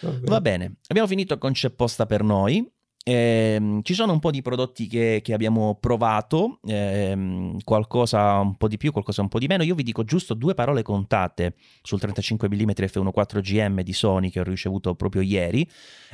Va 0.01 0.41
bene, 0.41 0.77
abbiamo 0.87 1.07
finito 1.07 1.37
con 1.37 1.51
C'è 1.53 1.69
posta 1.69 2.07
per 2.07 2.23
noi. 2.23 2.67
Ehm, 3.09 3.81
ci 3.83 3.93
sono 3.93 4.11
un 4.11 4.19
po' 4.19 4.31
di 4.31 4.41
prodotti 4.41 4.85
che, 4.87 5.21
che 5.23 5.31
abbiamo 5.33 5.77
provato, 5.79 6.59
ehm, 6.67 7.59
qualcosa 7.63 8.33
un 8.39 8.55
po' 8.57 8.67
di 8.67 8.75
più, 8.75 8.91
qualcosa 8.91 9.21
un 9.21 9.29
po' 9.29 9.39
di 9.39 9.47
meno. 9.47 9.63
Io 9.63 9.75
vi 9.75 9.83
dico 9.83 10.03
giusto 10.03 10.33
due 10.33 10.53
parole 10.53 10.81
contate 10.81 11.53
sul 11.81 12.01
35 12.01 12.49
mm 12.49 12.69
f1.4 12.75 13.39
GM 13.39 13.81
di 13.81 13.93
Sony 13.93 14.29
che 14.29 14.41
ho 14.41 14.43
ricevuto 14.43 14.93
proprio 14.95 15.21
ieri, 15.21 15.65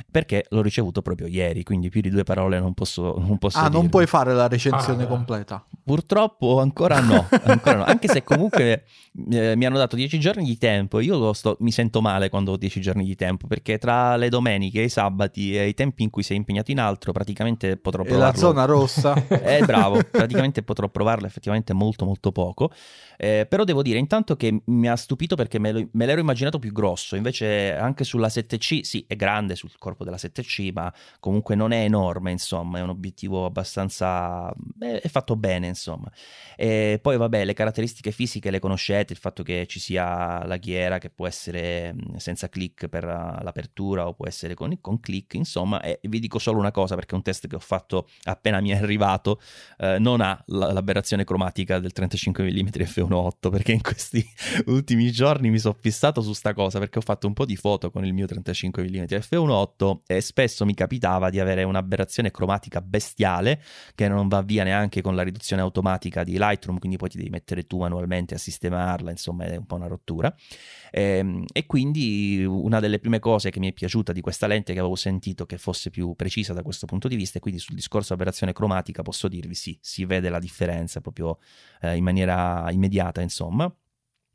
perché 0.08 0.44
l'ho 0.50 0.62
ricevuto 0.62 1.02
proprio 1.02 1.26
ieri, 1.26 1.64
quindi 1.64 1.88
più 1.88 2.00
di 2.00 2.10
due 2.10 2.22
parole 2.22 2.60
non 2.60 2.74
posso, 2.74 3.16
non 3.18 3.38
posso 3.38 3.58
Ah, 3.58 3.62
non 3.62 3.72
dirvi. 3.72 3.88
puoi 3.88 4.06
fare 4.06 4.32
la 4.32 4.46
recensione 4.46 5.02
Ah. 5.02 5.06
completa. 5.08 5.64
Purtroppo 5.82 6.60
ancora 6.60 7.00
no, 7.00 7.26
ancora 7.42 7.78
no. 7.78 7.84
anche 7.84 8.06
se 8.08 8.22
comunque 8.22 8.84
eh, 9.32 9.54
mi 9.56 9.66
hanno 9.66 9.78
dato 9.78 9.96
10 9.96 10.18
giorni 10.20 10.44
di 10.44 10.56
tempo, 10.58 11.00
io 11.00 11.18
lo 11.18 11.32
sto- 11.32 11.56
mi 11.60 11.72
sento 11.72 12.00
male 12.00 12.28
quando 12.28 12.52
ho 12.52 12.56
10 12.56 12.80
giorni 12.80 13.04
di 13.04 13.16
tempo, 13.16 13.46
perché 13.48 13.78
tra 13.78 14.14
le 14.16 14.28
domeniche, 14.28 14.80
i 14.80 14.88
sabati 14.88 15.56
e 15.56 15.66
i 15.68 15.74
tempi 15.74 16.04
in 16.04 16.10
cui 16.10 16.22
sei 16.22 16.36
impegnato 16.36 16.70
in 16.70 16.78
altro, 16.84 17.12
praticamente 17.12 17.76
potrò 17.76 18.02
E 18.02 18.06
provarlo. 18.06 18.32
la 18.32 18.34
zona 18.38 18.64
rossa? 18.64 19.14
Eh, 19.44 19.62
bravo, 19.64 20.02
praticamente 20.10 20.62
potrò 20.62 20.88
provarlo 20.88 21.26
effettivamente 21.26 21.72
molto 21.72 22.04
molto 22.04 22.32
poco, 22.32 22.70
Eh, 23.16 23.46
però 23.48 23.62
devo 23.64 23.82
dire 23.82 23.98
intanto 23.98 24.34
che 24.36 24.62
mi 24.66 24.88
ha 24.88 24.96
stupito 24.96 25.36
perché 25.36 25.58
me, 25.60 25.70
lo- 25.72 25.88
me 25.92 26.04
l'ero 26.06 26.20
immaginato 26.20 26.58
più 26.58 26.72
grosso, 26.72 27.14
invece 27.16 27.72
anche 27.74 28.02
sulla 28.04 28.28
7C, 28.28 28.80
sì 28.82 29.04
è 29.06 29.14
grande 29.16 29.54
sul 29.54 29.70
corpo 29.78 30.02
della 30.04 30.16
7C, 30.18 30.70
ma 30.72 30.92
comunque 31.20 31.54
non 31.54 31.70
è 31.72 31.84
enorme 31.84 32.32
insomma, 32.32 32.78
è 32.78 32.82
un 32.82 32.88
obiettivo 32.90 33.44
abbastanza... 33.44 34.52
eh, 34.80 35.00
è 35.00 35.08
fatto 35.08 35.36
bene 35.36 35.66
insomma. 35.68 36.10
E 36.56 36.98
poi 37.00 37.16
vabbè 37.16 37.44
le 37.44 37.52
caratteristiche 37.54 38.10
fisiche 38.10 38.50
le 38.50 38.58
conoscete, 38.58 39.12
il 39.12 39.18
fatto 39.18 39.42
che 39.44 39.66
ci 39.68 39.78
sia 39.80 40.44
la 40.44 40.56
ghiera 40.56 40.98
che 40.98 41.10
può 41.10 41.26
essere 41.26 41.94
senza 42.16 42.48
click 42.48 42.88
per 42.88 43.04
uh, 43.04 43.42
l'apertura 43.42 44.06
o 44.08 44.14
può 44.14 44.26
essere 44.26 44.54
con, 44.54 44.76
con 44.80 44.98
click, 45.00 45.34
insomma, 45.34 45.80
e 45.82 46.00
vi 46.02 46.18
dico 46.18 46.38
solo 46.40 46.58
una 46.58 46.70
cosa 46.74 46.96
perché 46.96 47.14
un 47.14 47.22
test 47.22 47.46
che 47.46 47.54
ho 47.54 47.60
fatto 47.60 48.08
appena 48.24 48.60
mi 48.60 48.70
è 48.70 48.76
arrivato, 48.76 49.40
eh, 49.78 49.98
non 50.00 50.20
ha 50.20 50.42
la- 50.48 50.72
l'aberrazione 50.72 51.24
cromatica 51.24 51.78
del 51.78 51.92
35 51.92 52.42
mm 52.44 52.66
f1.8 52.84 53.50
perché 53.50 53.72
in 53.72 53.80
questi 53.82 54.26
ultimi 54.66 55.10
giorni 55.12 55.50
mi 55.50 55.58
sono 55.58 55.76
fissato 55.78 56.20
su 56.20 56.32
sta 56.32 56.52
cosa 56.52 56.78
perché 56.80 56.98
ho 56.98 57.02
fatto 57.02 57.26
un 57.28 57.32
po' 57.34 57.44
di 57.44 57.56
foto 57.56 57.90
con 57.90 58.04
il 58.04 58.12
mio 58.12 58.26
35 58.26 58.82
mm 58.82 59.04
f1.8 59.04 59.98
e 60.06 60.20
spesso 60.20 60.64
mi 60.64 60.74
capitava 60.74 61.30
di 61.30 61.38
avere 61.38 61.62
un'aberrazione 61.62 62.30
cromatica 62.32 62.80
bestiale 62.80 63.62
che 63.94 64.08
non 64.08 64.26
va 64.28 64.42
via 64.42 64.64
neanche 64.64 65.00
con 65.02 65.14
la 65.14 65.22
riduzione 65.22 65.62
automatica 65.62 66.24
di 66.24 66.36
Lightroom, 66.38 66.78
quindi 66.78 66.96
poi 66.96 67.08
ti 67.08 67.16
devi 67.18 67.30
mettere 67.30 67.66
tu 67.66 67.78
manualmente 67.78 68.34
a 68.34 68.38
sistemarla, 68.38 69.10
insomma 69.10 69.44
è 69.44 69.56
un 69.56 69.66
po' 69.66 69.76
una 69.76 69.86
rottura. 69.86 70.34
Ehm, 70.90 71.44
E, 71.52 71.66
quindi 71.66 72.44
una 72.44 72.80
delle 72.80 72.98
prime 72.98 73.18
cose 73.18 73.50
che 73.50 73.58
mi 73.60 73.68
è 73.68 73.72
piaciuta 73.72 74.12
di 74.12 74.20
questa 74.20 74.46
lente 74.46 74.72
che 74.72 74.78
avevo 74.78 74.96
sentito 74.96 75.46
che 75.46 75.58
fosse 75.58 75.90
più 75.90 76.14
precisa 76.14 76.52
da 76.52 76.62
questo 76.64 76.86
punto 76.86 77.06
di 77.08 77.16
vista 77.16 77.38
e 77.38 77.40
quindi 77.40 77.60
sul 77.60 77.76
discorso 77.76 78.12
aberrazione 78.12 78.52
cromatica 78.52 79.02
posso 79.02 79.28
dirvi 79.28 79.54
sì, 79.54 79.78
si 79.80 80.04
vede 80.04 80.28
la 80.28 80.38
differenza 80.40 81.00
proprio 81.00 81.38
eh, 81.80 81.96
in 81.96 82.02
maniera 82.04 82.68
immediata 82.70 83.20
insomma. 83.20 83.72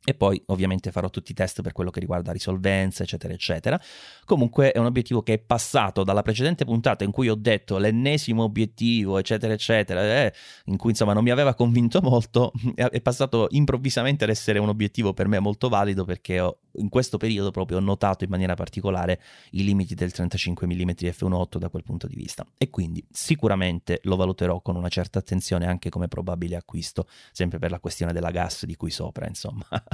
E 0.05 0.13
poi 0.13 0.41
ovviamente 0.47 0.91
farò 0.91 1.09
tutti 1.09 1.31
i 1.31 1.35
test 1.35 1.61
per 1.61 1.73
quello 1.73 1.91
che 1.91 1.99
riguarda 1.99 2.31
risolvenza, 2.31 3.03
eccetera, 3.03 3.33
eccetera. 3.33 3.79
Comunque 4.25 4.71
è 4.71 4.79
un 4.79 4.85
obiettivo 4.85 5.21
che 5.21 5.33
è 5.33 5.37
passato 5.39 6.03
dalla 6.03 6.21
precedente 6.21 6.65
puntata 6.65 7.03
in 7.03 7.11
cui 7.11 7.29
ho 7.29 7.35
detto 7.35 7.77
l'ennesimo 7.77 8.43
obiettivo, 8.43 9.17
eccetera, 9.17 9.53
eccetera, 9.53 10.01
eh, 10.01 10.33
in 10.65 10.77
cui 10.77 10.91
insomma 10.91 11.13
non 11.13 11.23
mi 11.23 11.31
aveva 11.31 11.53
convinto 11.53 11.99
molto, 12.01 12.53
è 12.75 13.01
passato 13.01 13.47
improvvisamente 13.51 14.23
ad 14.23 14.29
essere 14.29 14.57
un 14.59 14.69
obiettivo 14.69 15.13
per 15.13 15.27
me 15.27 15.39
molto 15.39 15.69
valido 15.69 16.05
perché 16.05 16.39
ho- 16.39 16.59
in 16.73 16.89
questo 16.89 17.17
periodo 17.17 17.51
proprio 17.51 17.77
ho 17.77 17.81
notato 17.81 18.23
in 18.23 18.29
maniera 18.29 18.53
particolare 18.53 19.19
i 19.51 19.63
limiti 19.63 19.95
del 19.95 20.11
35 20.11 20.65
mm 20.65 20.89
f1.8 20.89 21.57
da 21.57 21.69
quel 21.69 21.83
punto 21.83 22.07
di 22.07 22.15
vista. 22.15 22.45
E 22.57 22.69
quindi 22.69 23.05
sicuramente 23.11 23.99
lo 24.03 24.15
valuterò 24.15 24.61
con 24.61 24.75
una 24.75 24.89
certa 24.89 25.19
attenzione 25.19 25.67
anche 25.67 25.89
come 25.89 26.07
probabile 26.07 26.55
acquisto, 26.55 27.07
sempre 27.31 27.59
per 27.59 27.71
la 27.71 27.79
questione 27.79 28.13
della 28.13 28.31
gas 28.31 28.65
di 28.65 28.75
cui 28.75 28.91
sopra, 28.91 29.27
insomma. 29.27 29.65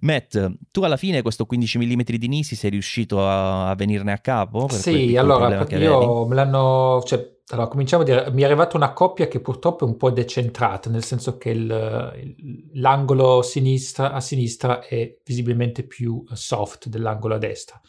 Matt, 0.00 0.50
tu 0.70 0.82
alla 0.82 0.96
fine 0.96 1.22
questo 1.22 1.46
15 1.46 1.78
mm 1.78 2.00
di 2.04 2.28
Nisi 2.28 2.54
sei 2.54 2.70
riuscito 2.70 3.26
a, 3.26 3.70
a 3.70 3.74
venirne 3.74 4.12
a 4.12 4.18
capo? 4.18 4.68
Sì, 4.68 5.16
allora 5.16 5.66
io 5.74 6.26
me 6.26 6.34
l'hanno. 6.34 7.02
Cioè, 7.04 7.30
allora, 7.48 7.68
cominciamo 7.68 8.02
a 8.02 8.06
dire, 8.06 8.30
mi 8.32 8.42
è 8.42 8.44
arrivata 8.44 8.76
una 8.76 8.92
coppia 8.92 9.28
che 9.28 9.40
purtroppo 9.40 9.84
è 9.84 9.88
un 9.88 9.96
po' 9.96 10.10
decentrata, 10.10 10.88
nel 10.90 11.04
senso 11.04 11.36
che 11.36 11.50
il- 11.50 12.12
il- 12.36 12.70
l'angolo 12.80 13.42
sinistra, 13.42 14.12
a 14.12 14.20
sinistra 14.20 14.80
è 14.80 15.18
visibilmente 15.24 15.82
più 15.86 16.24
soft 16.32 16.88
dell'angolo 16.88 17.34
a 17.34 17.38
destra. 17.38 17.80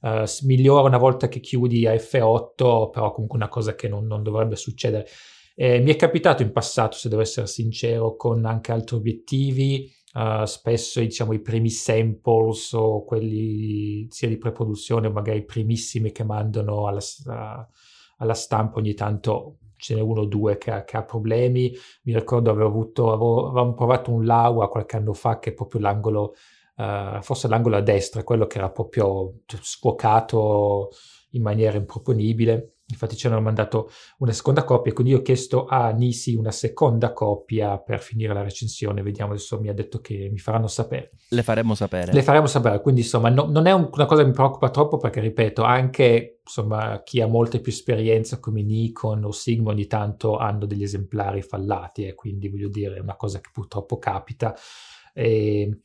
Eh, 0.00 0.26
s- 0.26 0.42
migliora 0.42 0.86
una 0.86 0.98
volta 0.98 1.28
che 1.28 1.40
chiudi 1.40 1.86
a 1.86 1.92
F8, 1.94 2.88
però 2.90 3.12
comunque 3.12 3.38
una 3.38 3.48
cosa 3.48 3.74
che 3.74 3.88
non, 3.88 4.06
non 4.06 4.22
dovrebbe 4.22 4.56
succedere. 4.56 5.06
Eh, 5.54 5.80
mi 5.80 5.90
è 5.92 5.96
capitato 5.96 6.42
in 6.42 6.52
passato, 6.52 6.96
se 6.96 7.08
devo 7.08 7.22
essere 7.22 7.46
sincero, 7.46 8.14
con 8.16 8.44
anche 8.44 8.70
altri 8.72 8.96
obiettivi, 8.96 9.90
eh, 10.14 10.42
spesso 10.46 11.00
diciamo 11.00 11.32
i 11.32 11.40
primi 11.40 11.70
samples 11.70 12.72
o 12.72 13.04
quelli 13.04 14.06
sia 14.10 14.28
di 14.28 14.38
preproduzione 14.38 15.08
o 15.08 15.12
magari 15.12 15.44
primissimi 15.44 16.12
che 16.12 16.24
mandano 16.24 16.86
alla, 16.86 17.00
a- 17.26 17.68
alla 18.18 18.34
stampa 18.34 18.78
ogni 18.78 18.94
tanto 18.94 19.58
ce 19.76 19.94
n'è 19.94 20.00
uno 20.00 20.22
o 20.22 20.26
due 20.26 20.58
che 20.58 20.70
ha, 20.70 20.84
che 20.84 20.96
ha 20.96 21.04
problemi. 21.04 21.72
Mi 22.02 22.12
ricordo 22.14 22.50
avevo 22.50 22.68
avuto, 22.68 23.12
avevo, 23.12 23.46
avevamo 23.48 23.74
provato 23.74 24.12
un 24.12 24.24
Laua 24.24 24.68
qualche 24.68 24.96
anno 24.96 25.14
fa 25.14 25.38
che 25.38 25.50
è 25.50 25.54
proprio 25.54 25.80
l'angolo, 25.80 26.34
eh, 26.76 27.18
forse 27.22 27.48
l'angolo 27.48 27.76
a 27.76 27.80
destra, 27.80 28.24
quello 28.24 28.46
che 28.46 28.58
era 28.58 28.70
proprio 28.70 29.40
cioè, 29.46 29.60
scuocato 29.62 30.90
in 31.30 31.42
maniera 31.42 31.76
improponibile. 31.76 32.77
Infatti 32.90 33.16
ci 33.16 33.26
hanno 33.26 33.40
mandato 33.40 33.90
una 34.18 34.32
seconda 34.32 34.64
copia, 34.64 34.94
quindi 34.94 35.12
io 35.12 35.18
ho 35.18 35.22
chiesto 35.22 35.66
a 35.66 35.90
Nisi 35.90 36.34
una 36.34 36.50
seconda 36.50 37.12
copia 37.12 37.76
per 37.78 38.00
finire 38.00 38.32
la 38.32 38.42
recensione. 38.42 39.02
Vediamo, 39.02 39.32
adesso 39.32 39.60
mi 39.60 39.68
ha 39.68 39.74
detto 39.74 40.00
che 40.00 40.28
mi 40.32 40.38
faranno 40.38 40.68
sapere. 40.68 41.10
Le 41.28 41.42
faremmo 41.42 41.74
sapere. 41.74 42.12
Le 42.12 42.22
faremo 42.22 42.46
sapere, 42.46 42.80
quindi 42.80 43.02
insomma 43.02 43.28
no- 43.28 43.44
non 43.44 43.66
è 43.66 43.72
un- 43.72 43.90
una 43.92 44.06
cosa 44.06 44.22
che 44.22 44.28
mi 44.28 44.34
preoccupa 44.34 44.70
troppo 44.70 44.96
perché 44.96 45.20
ripeto, 45.20 45.62
anche 45.64 46.38
insomma 46.42 47.02
chi 47.04 47.20
ha 47.20 47.26
molta 47.26 47.58
più 47.58 47.70
esperienza 47.70 48.40
come 48.40 48.62
Nikon 48.62 49.24
o 49.24 49.32
Sigma 49.32 49.70
ogni 49.70 49.86
tanto 49.86 50.38
hanno 50.38 50.64
degli 50.64 50.82
esemplari 50.82 51.42
fallati 51.42 52.06
e 52.06 52.14
quindi 52.14 52.48
voglio 52.48 52.68
dire 52.68 52.96
è 52.96 53.00
una 53.00 53.16
cosa 53.16 53.38
che 53.40 53.50
purtroppo 53.52 53.98
capita. 53.98 54.56
E 55.12 55.80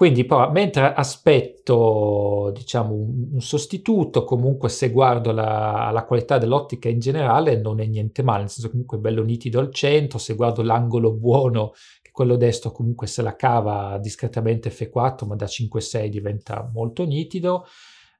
quindi 0.00 0.24
poi, 0.24 0.50
mentre 0.50 0.94
aspetto 0.94 2.50
diciamo 2.54 2.94
un, 2.94 3.40
sostituto, 3.42 4.24
comunque 4.24 4.70
se 4.70 4.88
guardo 4.88 5.30
la, 5.30 5.90
la 5.92 6.04
qualità 6.06 6.38
dell'ottica 6.38 6.88
in 6.88 7.00
generale 7.00 7.60
non 7.60 7.80
è 7.80 7.84
niente 7.84 8.22
male, 8.22 8.38
nel 8.38 8.48
senso 8.48 8.68
che 8.68 8.70
comunque 8.70 8.96
è 8.96 9.00
bello 9.02 9.22
nitido 9.22 9.60
al 9.60 9.70
centro, 9.74 10.16
se 10.16 10.36
guardo 10.36 10.62
l'angolo 10.62 11.12
buono 11.12 11.72
che 12.00 12.12
quello 12.12 12.36
destro 12.36 12.72
comunque 12.72 13.06
se 13.06 13.20
la 13.20 13.36
cava 13.36 13.98
discretamente 13.98 14.70
F4 14.70 15.26
ma 15.26 15.34
da 15.34 15.44
5-6 15.44 16.06
diventa 16.06 16.66
molto 16.72 17.04
nitido 17.04 17.66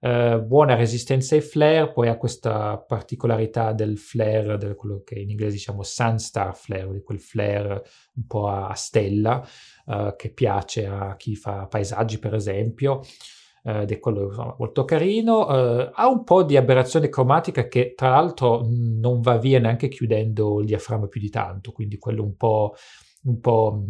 Eh, 0.03 0.41
buona 0.41 0.77
resistenza 0.77 1.35
ai 1.35 1.43
flare 1.43 1.93
poi 1.93 2.09
ha 2.09 2.17
questa 2.17 2.79
particolarità 2.79 3.75
del 3.75 3.99
flare 3.99 4.57
del, 4.57 4.75
quello 4.75 5.03
che 5.05 5.19
in 5.19 5.29
inglese 5.29 5.53
diciamo 5.53 5.83
sunstar 5.83 6.57
flare 6.57 6.91
di 6.91 7.03
quel 7.03 7.21
flare 7.21 7.83
un 8.15 8.27
po' 8.27 8.49
a, 8.49 8.69
a 8.69 8.75
stella 8.75 9.47
eh, 9.87 10.15
che 10.17 10.31
piace 10.31 10.87
a 10.87 11.17
chi 11.17 11.37
fa 11.37 11.67
paesaggi 11.67 12.19
per 12.19 12.35
esempio 12.35 13.03
eh, 13.63 13.83
ed 13.83 13.91
è 13.91 13.99
quello 13.99 14.29
insomma, 14.29 14.55
molto 14.59 14.87
carino. 14.87 15.49
Eh, 15.51 15.91
ha 15.93 16.09
un 16.09 16.25
po' 16.25 16.45
di 16.45 16.57
aberrazione 16.57 17.11
cromatica 17.11 17.69
che 17.69 17.93
tra 17.95 18.09
l'altro 18.09 18.67
non 18.67 19.21
va 19.21 19.37
via 19.37 19.59
neanche 19.59 19.89
chiudendo 19.89 20.61
il 20.61 20.67
diaframma 20.67 21.09
più 21.09 21.21
di 21.21 21.29
tanto 21.29 21.73
quindi 21.73 21.99
quello 21.99 22.23
un 22.23 22.37
po' 22.37 22.75
un 23.23 23.41
po' 23.41 23.85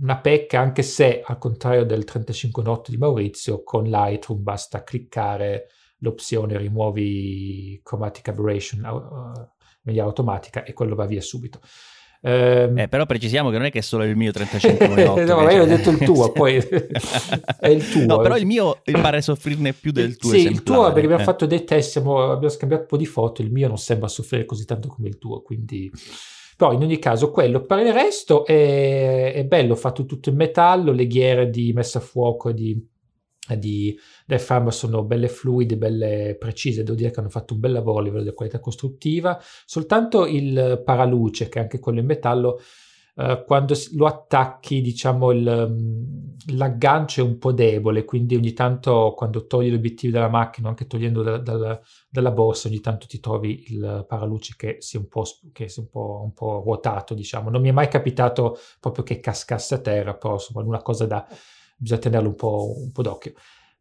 una 0.00 0.18
pecca, 0.18 0.60
anche 0.60 0.82
se 0.82 1.22
al 1.24 1.38
contrario 1.38 1.84
del 1.84 2.04
35 2.04 2.62
note 2.62 2.90
di 2.90 2.96
Maurizio, 2.96 3.62
con 3.62 3.84
Lightroom 3.84 4.42
basta 4.42 4.84
cliccare 4.84 5.66
l'opzione 5.98 6.56
rimuovi 6.56 7.80
chromatic 7.82 8.28
aberration 8.28 8.84
uh, 8.84 9.48
media 9.82 10.04
automatica 10.04 10.62
e 10.62 10.72
quello 10.72 10.94
va 10.94 11.06
via 11.06 11.20
subito. 11.20 11.60
Eh, 12.20 12.68
eh, 12.74 12.88
però 12.88 13.06
precisiamo 13.06 13.48
che 13.50 13.58
non 13.58 13.66
è 13.66 13.70
che 13.70 13.78
è 13.78 13.82
solo 13.82 14.02
il 14.02 14.16
mio 14.16 14.32
35 14.32 14.88
no, 15.24 15.40
ma 15.40 15.52
io 15.52 15.62
ho 15.62 15.66
detto 15.66 15.90
il 15.90 15.98
tuo, 15.98 16.30
poi 16.32 16.56
è 17.60 17.68
il 17.68 17.88
tuo. 17.88 18.04
No, 18.04 18.18
però 18.18 18.36
il 18.36 18.46
mio 18.46 18.80
pare 18.84 19.20
soffrirne 19.22 19.72
più 19.72 19.92
del 19.92 20.16
tuo. 20.16 20.30
Sì, 20.30 20.46
il 20.46 20.62
tuo 20.62 20.84
perché 20.86 21.04
abbiamo 21.04 21.22
eh. 21.22 21.24
fatto 21.24 21.46
dei 21.46 21.64
test, 21.64 21.96
abbiamo 21.96 22.48
scambiato 22.48 22.82
un 22.82 22.88
po' 22.88 22.96
di 22.96 23.06
foto, 23.06 23.42
il 23.42 23.50
mio 23.50 23.68
non 23.68 23.78
sembra 23.78 24.08
soffrire 24.08 24.44
così 24.44 24.64
tanto 24.64 24.88
come 24.88 25.08
il 25.08 25.18
tuo, 25.18 25.42
quindi... 25.42 25.90
Però 26.58 26.72
in 26.72 26.82
ogni 26.82 26.98
caso 26.98 27.30
quello, 27.30 27.64
per 27.64 27.78
il 27.86 27.92
resto 27.92 28.44
è, 28.44 29.32
è 29.32 29.44
bello, 29.44 29.76
fatto 29.76 30.04
tutto 30.06 30.28
in 30.28 30.34
metallo, 30.34 30.90
le 30.90 31.06
ghiere 31.06 31.50
di 31.50 31.72
messa 31.72 31.98
a 31.98 32.02
fuoco 32.02 32.50
di 32.50 32.84
di 33.56 33.96
diaframma 34.26 34.70
sono 34.70 35.04
belle 35.04 35.28
fluide, 35.28 35.76
belle 35.76 36.36
precise, 36.38 36.82
devo 36.82 36.96
dire 36.96 37.10
che 37.10 37.20
hanno 37.20 37.30
fatto 37.30 37.54
un 37.54 37.60
bel 37.60 37.72
lavoro 37.72 38.00
a 38.00 38.02
livello 38.02 38.24
di 38.24 38.34
qualità 38.34 38.60
costruttiva, 38.60 39.40
soltanto 39.64 40.26
il 40.26 40.82
paraluce, 40.84 41.48
che 41.48 41.58
è 41.58 41.62
anche 41.62 41.78
quello 41.78 42.00
in 42.00 42.06
metallo, 42.06 42.60
eh, 43.20 43.42
quando 43.44 43.74
lo 43.96 44.06
attacchi, 44.06 44.80
diciamo, 44.80 45.32
il, 45.32 45.66
mm, 45.68 46.56
l'aggancio 46.56 47.20
è 47.20 47.24
un 47.24 47.36
po' 47.38 47.50
debole, 47.50 48.04
quindi 48.04 48.36
ogni 48.36 48.52
tanto 48.52 49.12
quando 49.16 49.46
togli 49.46 49.72
l'obiettivo 49.72 50.12
dalla 50.12 50.28
macchina, 50.28 50.68
anche 50.68 50.86
togliendo 50.86 51.22
da, 51.22 51.38
da, 51.38 51.80
dalla 52.08 52.30
borsa, 52.30 52.68
ogni 52.68 52.78
tanto 52.80 53.06
ti 53.08 53.18
trovi 53.18 53.72
il 53.72 54.04
paraluce 54.06 54.54
che 54.56 54.76
si 54.78 54.96
è 54.96 55.00
un 55.00 55.08
po', 55.08 55.24
che 55.52 55.68
si 55.68 55.80
è 55.80 55.82
un 55.82 55.88
po', 55.88 56.20
un 56.22 56.32
po' 56.32 56.62
ruotato, 56.64 57.14
diciamo. 57.14 57.50
Non 57.50 57.60
mi 57.60 57.70
è 57.70 57.72
mai 57.72 57.88
capitato 57.88 58.56
proprio 58.78 59.02
che 59.02 59.18
cascasse 59.18 59.74
a 59.74 59.78
terra, 59.80 60.14
però 60.14 60.34
insomma, 60.34 60.64
una 60.64 60.82
cosa 60.82 61.04
da 61.06 61.26
bisogna 61.76 62.00
tenerlo 62.00 62.28
un 62.28 62.34
po', 62.36 62.72
un 62.76 62.92
po 62.92 63.02
d'occhio. 63.02 63.32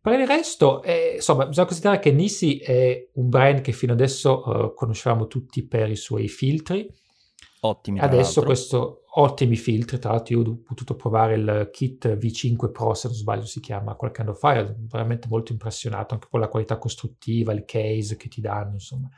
Per 0.01 0.19
il 0.19 0.25
resto, 0.25 0.81
eh, 0.81 1.13
insomma, 1.15 1.45
bisogna 1.45 1.67
considerare 1.67 1.99
che 1.99 2.11
Nissi 2.11 2.57
è 2.57 3.09
un 3.13 3.29
brand 3.29 3.61
che 3.61 3.71
fino 3.71 3.93
adesso 3.93 4.43
uh, 4.47 4.73
conoscevamo 4.73 5.27
tutti 5.27 5.67
per 5.67 5.91
i 5.91 5.95
suoi 5.95 6.27
filtri. 6.27 6.89
Ottimi. 7.67 7.99
Adesso 7.99 8.43
questo 8.43 9.03
ottimi 9.19 9.55
filtri, 9.55 9.99
tra 9.99 10.11
l'altro 10.11 10.39
io 10.39 10.47
ho 10.47 10.61
potuto 10.63 10.95
provare 10.95 11.35
il 11.35 11.69
kit 11.71 12.07
V5 12.07 12.71
Pro, 12.71 12.93
se 12.93 13.07
non 13.07 13.17
sbaglio 13.17 13.45
si 13.45 13.59
chiama, 13.59 13.95
qualche 13.95 14.21
anno 14.21 14.33
fa, 14.33 14.55
ero 14.55 14.75
veramente 14.89 15.27
molto 15.27 15.51
impressionato 15.51 16.13
anche 16.13 16.27
per 16.29 16.39
la 16.39 16.47
qualità 16.47 16.77
costruttiva, 16.77 17.51
il 17.53 17.65
case 17.65 18.15
che 18.15 18.27
ti 18.27 18.41
danno, 18.41 18.73
insomma. 18.73 19.09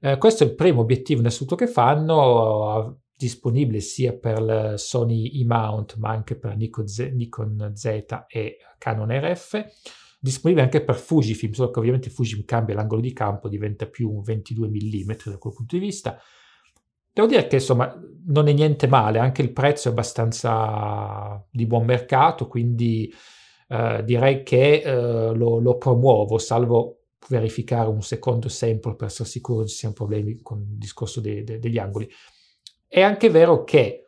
Eh, 0.00 0.18
questo 0.18 0.44
è 0.44 0.46
il 0.46 0.54
primo 0.54 0.82
obiettivo 0.82 1.20
in 1.20 1.26
assoluto 1.26 1.56
che 1.56 1.66
fanno, 1.66 3.00
disponibile 3.16 3.80
sia 3.80 4.12
per 4.12 4.38
il 4.40 4.74
Sony 4.76 5.40
E-mount 5.40 5.96
ma 5.96 6.10
anche 6.10 6.36
per 6.36 6.56
Nikon 6.56 6.86
Z, 6.86 7.10
Nikon 7.12 7.72
Z 7.74 7.84
e 8.28 8.58
Canon 8.76 9.10
RF 9.10 9.64
disponibile 10.18 10.64
anche 10.64 10.82
per 10.82 10.96
Fujifilm 10.96 11.52
solo 11.52 11.70
che 11.70 11.78
ovviamente 11.78 12.10
Fujifilm 12.10 12.44
cambia 12.44 12.74
l'angolo 12.74 13.00
di 13.00 13.12
campo 13.12 13.48
diventa 13.48 13.86
più 13.86 14.10
un 14.10 14.22
22 14.22 14.68
mm 14.68 15.10
da 15.26 15.38
quel 15.38 15.54
punto 15.54 15.76
di 15.76 15.78
vista 15.78 16.18
devo 17.14 17.26
dire 17.26 17.46
che 17.46 17.56
insomma 17.56 17.98
non 18.26 18.48
è 18.48 18.52
niente 18.52 18.86
male 18.86 19.18
anche 19.18 19.40
il 19.40 19.52
prezzo 19.52 19.88
è 19.88 19.92
abbastanza 19.92 21.42
di 21.50 21.64
buon 21.64 21.86
mercato 21.86 22.46
quindi 22.46 23.10
eh, 23.68 24.02
direi 24.04 24.42
che 24.42 24.82
eh, 24.82 25.34
lo, 25.34 25.58
lo 25.58 25.78
promuovo 25.78 26.36
salvo 26.36 27.04
verificare 27.28 27.88
un 27.88 28.02
secondo 28.02 28.48
sample 28.48 28.96
per 28.96 29.08
essere 29.08 29.28
sicuro 29.28 29.62
che 29.62 29.68
ci 29.68 29.76
siano 29.76 29.94
problemi 29.94 30.40
con 30.42 30.58
il 30.58 30.78
discorso 30.78 31.20
de, 31.20 31.42
de, 31.44 31.58
degli 31.58 31.78
angoli. 31.78 32.08
È 32.86 33.00
anche 33.00 33.30
vero 33.30 33.64
che 33.64 34.00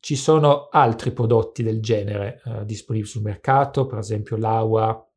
ci 0.00 0.16
sono 0.16 0.68
altri 0.70 1.12
prodotti 1.12 1.62
del 1.62 1.80
genere 1.80 2.42
eh, 2.44 2.64
disponibili 2.64 3.08
sul 3.08 3.22
mercato, 3.22 3.86
per 3.86 3.98
esempio 3.98 4.36
l'AWA 4.36 5.08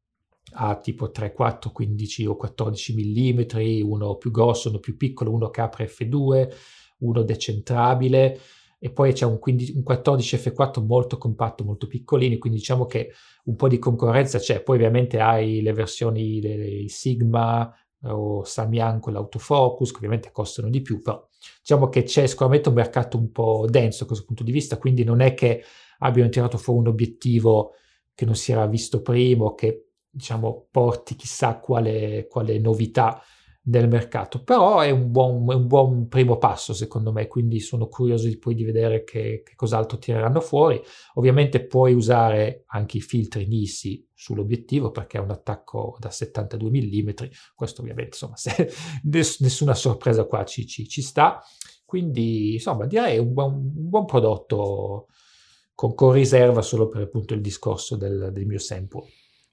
ha 0.59 0.79
tipo 0.79 1.11
3, 1.11 1.33
4, 1.33 1.71
15 1.71 2.25
o 2.25 2.35
14 2.37 2.95
mm, 2.95 3.81
uno 3.83 4.15
più 4.15 4.31
grosso, 4.31 4.69
uno 4.69 4.79
più 4.79 4.95
piccolo, 4.95 5.33
uno 5.33 5.49
che 5.49 5.61
apre 5.61 5.89
F2, 5.89 6.49
uno 6.99 7.23
decentrabile 7.23 8.39
e 8.79 8.91
poi 8.91 9.11
c'è 9.13 9.25
un, 9.25 9.39
15, 9.39 9.73
un 9.75 9.83
14 9.83 10.37
F4 10.37 10.85
molto 10.85 11.17
compatto, 11.17 11.63
molto 11.63 11.87
piccolini, 11.87 12.37
quindi 12.37 12.59
diciamo 12.59 12.85
che 12.85 13.11
un 13.45 13.55
po' 13.55 13.67
di 13.67 13.79
concorrenza 13.79 14.37
c'è. 14.37 14.61
Poi 14.61 14.75
ovviamente 14.75 15.19
hai 15.19 15.61
le 15.61 15.73
versioni 15.73 16.39
dei 16.39 16.87
Sigma 16.87 17.73
o 18.03 18.43
Samyang 18.43 18.99
con 18.99 19.13
l'autofocus, 19.13 19.89
che 19.89 19.97
ovviamente 19.97 20.31
costano 20.31 20.69
di 20.69 20.81
più, 20.81 21.01
però 21.01 21.27
diciamo 21.59 21.89
che 21.89 22.03
c'è 22.03 22.27
sicuramente 22.27 22.69
un 22.69 22.75
mercato 22.75 23.17
un 23.17 23.31
po' 23.31 23.65
denso 23.67 24.01
da 24.01 24.05
questo 24.07 24.25
punto 24.25 24.43
di 24.43 24.51
vista, 24.51 24.77
quindi 24.77 25.03
non 25.03 25.21
è 25.21 25.33
che 25.33 25.63
abbiano 25.99 26.29
tirato 26.29 26.57
fuori 26.57 26.81
un 26.81 26.87
obiettivo 26.87 27.73
che 28.13 28.25
non 28.25 28.35
si 28.35 28.51
era 28.51 28.67
visto 28.67 29.01
prima 29.01 29.45
o 29.45 29.55
che 29.55 29.89
diciamo 30.09 30.67
porti 30.69 31.15
chissà 31.15 31.57
quale, 31.59 32.27
quale 32.29 32.59
novità 32.59 33.21
del 33.69 33.89
mercato, 33.89 34.41
però 34.45 34.79
è 34.79 34.89
un, 34.91 35.11
buon, 35.11 35.51
è 35.51 35.53
un 35.53 35.67
buon 35.67 36.07
primo 36.07 36.37
passo 36.37 36.73
secondo 36.73 37.11
me, 37.11 37.27
quindi 37.27 37.59
sono 37.59 37.89
curioso 37.89 38.29
di 38.29 38.37
poi 38.37 38.55
di 38.55 38.63
vedere 38.63 39.03
che, 39.03 39.41
che 39.43 39.55
cos'altro 39.55 39.97
tireranno 39.97 40.39
fuori. 40.39 40.81
Ovviamente 41.15 41.65
puoi 41.65 41.93
usare 41.93 42.63
anche 42.67 42.95
i 42.95 43.01
filtri 43.01 43.45
NISI 43.45 44.07
sull'obiettivo 44.13 44.91
perché 44.91 45.17
è 45.17 45.21
un 45.21 45.31
attacco 45.31 45.97
da 45.99 46.09
72 46.09 46.69
mm, 46.69 47.09
questo 47.55 47.81
ovviamente 47.81 48.11
insomma 48.11 48.37
se, 48.39 48.71
nessuna 49.03 49.73
sorpresa 49.73 50.23
qua 50.23 50.45
ci, 50.45 50.65
ci, 50.65 50.87
ci, 50.87 51.01
sta, 51.01 51.43
quindi 51.83 52.53
insomma 52.53 52.85
direi 52.85 53.17
un 53.17 53.33
buon, 53.33 53.53
un 53.53 53.89
buon 53.89 54.05
prodotto 54.05 55.07
con, 55.75 55.93
con, 55.93 56.13
riserva 56.13 56.61
solo 56.61 56.87
per 56.87 57.01
appunto 57.01 57.33
il 57.33 57.41
discorso 57.41 57.97
del, 57.97 58.29
del 58.31 58.45
mio 58.45 58.59
sample. 58.59 59.03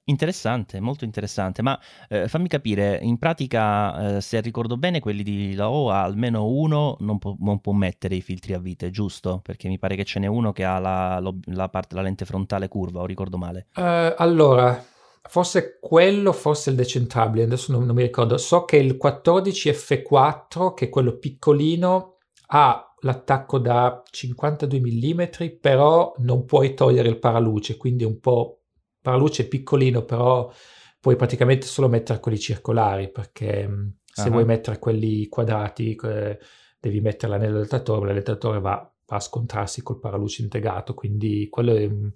Interessante, 0.07 0.81
molto 0.81 1.07
interessante, 1.07 1.63
ma 1.63 1.81
eh, 2.11 2.29
fammi 2.29 2.47
capire, 2.47 2.99
in 3.01 3.17
pratica, 3.17 4.17
eh, 4.17 4.21
se 4.21 4.39
ricordo 4.43 4.77
bene, 4.77 5.01
quelli 5.01 5.23
di 5.23 5.55
Laowa, 5.55 6.03
almeno 6.03 6.47
uno 6.47 6.97
non, 7.01 7.19
po- 7.19 7.37
non, 7.41 7.61
può 7.61 7.73
mettere 7.73 8.15
i 8.15 8.21
filtri 8.21 8.53
a 8.53 8.59
vite, 8.59 8.91
giusto? 8.91 9.41
Perché 9.43 9.67
mi 9.67 9.79
pare 9.79 9.97
che 9.97 10.05
ce 10.05 10.19
n'è 10.21 10.27
uno 10.27 10.53
che 10.53 10.63
ha 10.63 10.79
la, 10.79 11.19
lo, 11.21 11.39
la, 11.47 11.71
parte, 11.71 11.95
la 11.95 12.03
lente 12.03 12.27
frontale 12.27 12.69
curva, 12.69 13.01
o 13.01 13.07
ricordo 13.07 13.39
male? 13.39 13.69
Uh, 13.77 14.13
allora, 14.19 14.85
forse 15.23 15.79
quello, 15.81 16.33
forse 16.33 16.69
il 16.69 16.77
decentrabile, 16.77 17.45
adesso 17.45 17.73
non, 17.73 17.87
non 17.87 17.95
mi 17.95 18.03
ricordo. 18.03 18.37
So 18.37 18.67
che 18.67 18.77
il 18.77 18.99
14F4, 19.03 20.75
che 20.75 20.85
è 20.85 20.89
quello 20.91 21.17
piccolino, 21.17 22.19
ha 22.49 22.95
l'attacco 23.01 23.59
da 23.59 24.03
52 24.11 24.81
mm, 24.81 25.23
però 25.63 26.13
non 26.19 26.45
puoi 26.45 26.75
togliere 26.75 27.09
il 27.09 27.19
paraluce, 27.19 27.79
quindi 27.79 28.05
è 28.05 28.07
un 28.07 28.21
po' 28.21 28.64
paraluce 29.05 29.43
è 29.43 29.49
piccolino, 29.49 30.03
però 30.07 30.51
puoi 30.99 31.17
praticamente 31.17 31.67
solo 31.67 31.89
mettere 31.89 32.21
quelli 32.21 32.39
circolari, 32.39 33.11
perché 33.11 33.69
mm, 33.69 33.89
se 34.03 34.23
uh-huh. 34.23 34.31
vuoi 34.31 34.47
mettere 34.47 34.79
quelli 34.79 35.29
quadrati 35.29 35.95
eh, 36.03 36.39
devi 36.81 37.03
mettere 37.03 37.33
l'anello 37.33 37.59
deltatore, 37.59 38.07
l'allettatore 38.07 38.61
va, 38.61 38.91
va, 39.07 39.17
a 39.17 39.21
scontrarsi 39.21 39.83
col 39.83 39.99
paraluce 39.99 40.41
integrato, 40.41 40.95
quindi 40.95 41.49
quello 41.51 41.75
è, 41.75 41.87
mm, 41.87 42.09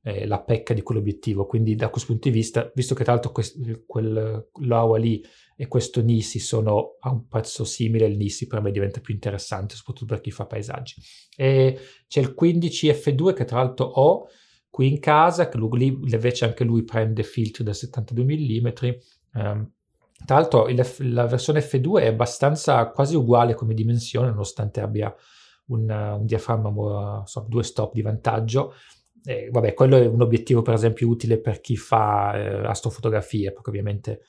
è, 0.00 0.24
la 0.24 0.40
pecca 0.40 0.72
di 0.72 0.80
quell'obiettivo. 0.80 1.44
Quindi 1.44 1.74
da 1.74 1.90
questo 1.90 2.12
punto 2.12 2.30
di 2.30 2.34
vista, 2.34 2.72
visto 2.74 2.94
che 2.94 3.04
tra 3.04 3.12
l'altro 3.12 3.32
quel, 3.32 3.84
quel, 3.86 4.48
l'AWA 4.62 4.96
lì 4.96 5.22
e 5.54 5.68
questo 5.68 6.00
Nisi 6.00 6.38
sono 6.38 6.96
a 7.00 7.10
un 7.10 7.28
prezzo 7.28 7.64
simile, 7.64 8.06
il 8.06 8.16
Nisi 8.16 8.46
per 8.46 8.62
me 8.62 8.70
diventa 8.70 9.00
più 9.00 9.12
interessante, 9.12 9.74
soprattutto 9.74 10.14
per 10.14 10.22
chi 10.22 10.30
fa 10.30 10.46
paesaggi. 10.46 10.94
E 11.36 11.78
c'è 12.08 12.20
il 12.20 12.34
15F2 12.34 13.34
che 13.34 13.44
tra 13.44 13.58
l'altro 13.58 13.84
ho, 13.84 14.28
qui 14.72 14.88
in 14.88 15.00
casa, 15.00 15.50
che 15.50 15.58
lui, 15.58 15.86
invece 15.86 16.46
anche 16.46 16.64
lui 16.64 16.82
prende 16.82 17.22
filtri 17.24 17.62
da 17.62 17.74
72 17.74 18.24
mm. 18.24 18.68
Um, 19.34 19.70
tra 20.24 20.36
l'altro 20.36 20.66
il, 20.68 20.82
la 21.12 21.26
versione 21.26 21.60
F2 21.60 22.00
è 22.00 22.06
abbastanza 22.06 22.88
quasi 22.88 23.14
uguale 23.14 23.52
come 23.52 23.74
dimensione, 23.74 24.30
nonostante 24.30 24.80
abbia 24.80 25.14
un, 25.66 25.90
un 25.90 26.24
diaframma, 26.24 27.22
so, 27.26 27.44
due 27.46 27.62
stop 27.62 27.92
di 27.92 28.00
vantaggio. 28.00 28.72
E, 29.22 29.50
vabbè, 29.50 29.74
quello 29.74 29.98
è 29.98 30.06
un 30.06 30.22
obiettivo 30.22 30.62
per 30.62 30.72
esempio 30.72 31.06
utile 31.06 31.38
per 31.38 31.60
chi 31.60 31.76
fa 31.76 32.32
eh, 32.34 32.66
astrofotografie, 32.66 33.52
perché 33.52 33.68
ovviamente 33.68 34.20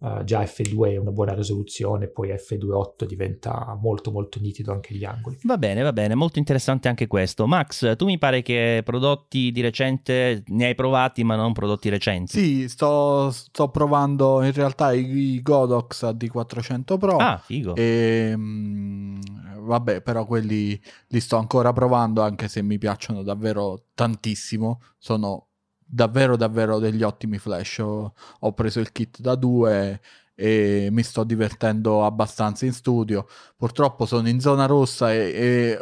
Uh, 0.00 0.22
già 0.22 0.42
F2 0.42 0.92
è 0.92 0.96
una 0.96 1.10
buona 1.10 1.34
risoluzione, 1.34 2.06
poi 2.06 2.28
F2.8 2.28 3.04
diventa 3.04 3.76
molto 3.80 4.12
molto 4.12 4.38
nitido 4.38 4.70
anche 4.70 4.94
gli 4.94 5.04
angoli. 5.04 5.38
Va 5.42 5.58
bene, 5.58 5.82
va 5.82 5.92
bene, 5.92 6.14
molto 6.14 6.38
interessante 6.38 6.86
anche 6.86 7.08
questo. 7.08 7.48
Max, 7.48 7.96
tu 7.96 8.04
mi 8.04 8.16
pare 8.16 8.42
che 8.42 8.82
prodotti 8.84 9.50
di 9.50 9.60
recente 9.60 10.44
ne 10.46 10.66
hai 10.66 10.76
provati, 10.76 11.24
ma 11.24 11.34
non 11.34 11.52
prodotti 11.52 11.88
recenti. 11.88 12.38
Sì, 12.38 12.68
sto, 12.68 13.32
sto 13.32 13.70
provando 13.70 14.40
in 14.44 14.52
realtà 14.52 14.92
i, 14.92 15.04
i 15.04 15.42
Godox 15.42 16.04
D400 16.04 16.96
Pro. 16.96 17.16
Ah, 17.16 17.38
figo. 17.38 17.74
E, 17.74 18.36
mh, 18.36 18.40
mm, 18.40 19.20
vabbè, 19.66 20.00
però 20.02 20.26
quelli 20.26 20.80
li 21.08 21.20
sto 21.20 21.38
ancora 21.38 21.72
provando, 21.72 22.22
anche 22.22 22.46
se 22.46 22.62
mi 22.62 22.78
piacciono 22.78 23.24
davvero 23.24 23.86
tantissimo. 23.94 24.80
Sono 24.96 25.47
davvero 25.88 26.36
davvero 26.36 26.78
degli 26.78 27.02
ottimi 27.02 27.38
flash 27.38 27.78
ho, 27.78 28.12
ho 28.40 28.52
preso 28.52 28.80
il 28.80 28.92
kit 28.92 29.20
da 29.20 29.34
due 29.34 30.00
e 30.40 30.86
mi 30.92 31.02
sto 31.02 31.24
divertendo 31.24 32.04
abbastanza 32.04 32.64
in 32.64 32.72
studio. 32.72 33.26
Purtroppo 33.56 34.06
sono 34.06 34.28
in 34.28 34.38
zona 34.38 34.66
rossa 34.66 35.12
e, 35.12 35.32
e 35.34 35.78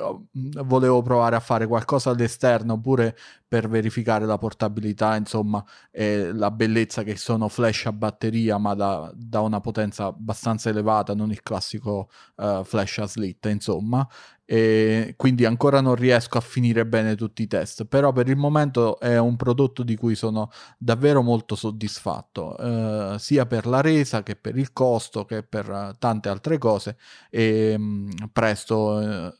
volevo 0.64 1.02
provare 1.02 1.36
a 1.36 1.40
fare 1.40 1.66
qualcosa 1.66 2.08
all'esterno 2.08 2.80
pure 2.80 3.14
per 3.46 3.68
verificare 3.68 4.24
la 4.24 4.38
portabilità, 4.38 5.14
insomma, 5.14 5.62
e 5.90 6.32
la 6.32 6.50
bellezza 6.50 7.02
che 7.02 7.16
sono 7.16 7.48
flash 7.48 7.84
a 7.84 7.92
batteria, 7.92 8.56
ma 8.56 8.74
da, 8.74 9.12
da 9.14 9.40
una 9.40 9.60
potenza 9.60 10.06
abbastanza 10.06 10.70
elevata, 10.70 11.14
non 11.14 11.30
il 11.30 11.42
classico 11.42 12.08
uh, 12.36 12.64
flash 12.64 12.98
a 12.98 13.06
slit, 13.06 13.44
insomma 13.46 14.08
e 14.48 15.14
quindi 15.16 15.44
ancora 15.44 15.80
non 15.80 15.96
riesco 15.96 16.38
a 16.38 16.40
finire 16.40 16.86
bene 16.86 17.16
tutti 17.16 17.42
i 17.42 17.46
test, 17.48 17.84
però 17.84 18.12
per 18.12 18.28
il 18.28 18.36
momento 18.36 18.98
è 19.00 19.18
un 19.18 19.34
prodotto 19.36 19.82
di 19.82 19.96
cui 19.96 20.14
sono 20.14 20.50
davvero 20.78 21.20
molto 21.20 21.56
soddisfatto, 21.56 22.56
eh, 22.56 23.18
sia 23.18 23.44
per 23.46 23.66
la 23.66 23.80
resa 23.80 24.22
che 24.22 24.36
per 24.36 24.56
il 24.56 24.72
costo 24.72 25.24
che 25.24 25.42
per 25.42 25.96
tante 25.98 26.28
altre 26.28 26.58
cose 26.58 26.96
e 27.28 27.76
mh, 27.76 27.82
mm, 27.82 28.10
presto 28.32 29.00
eh, 29.00 29.34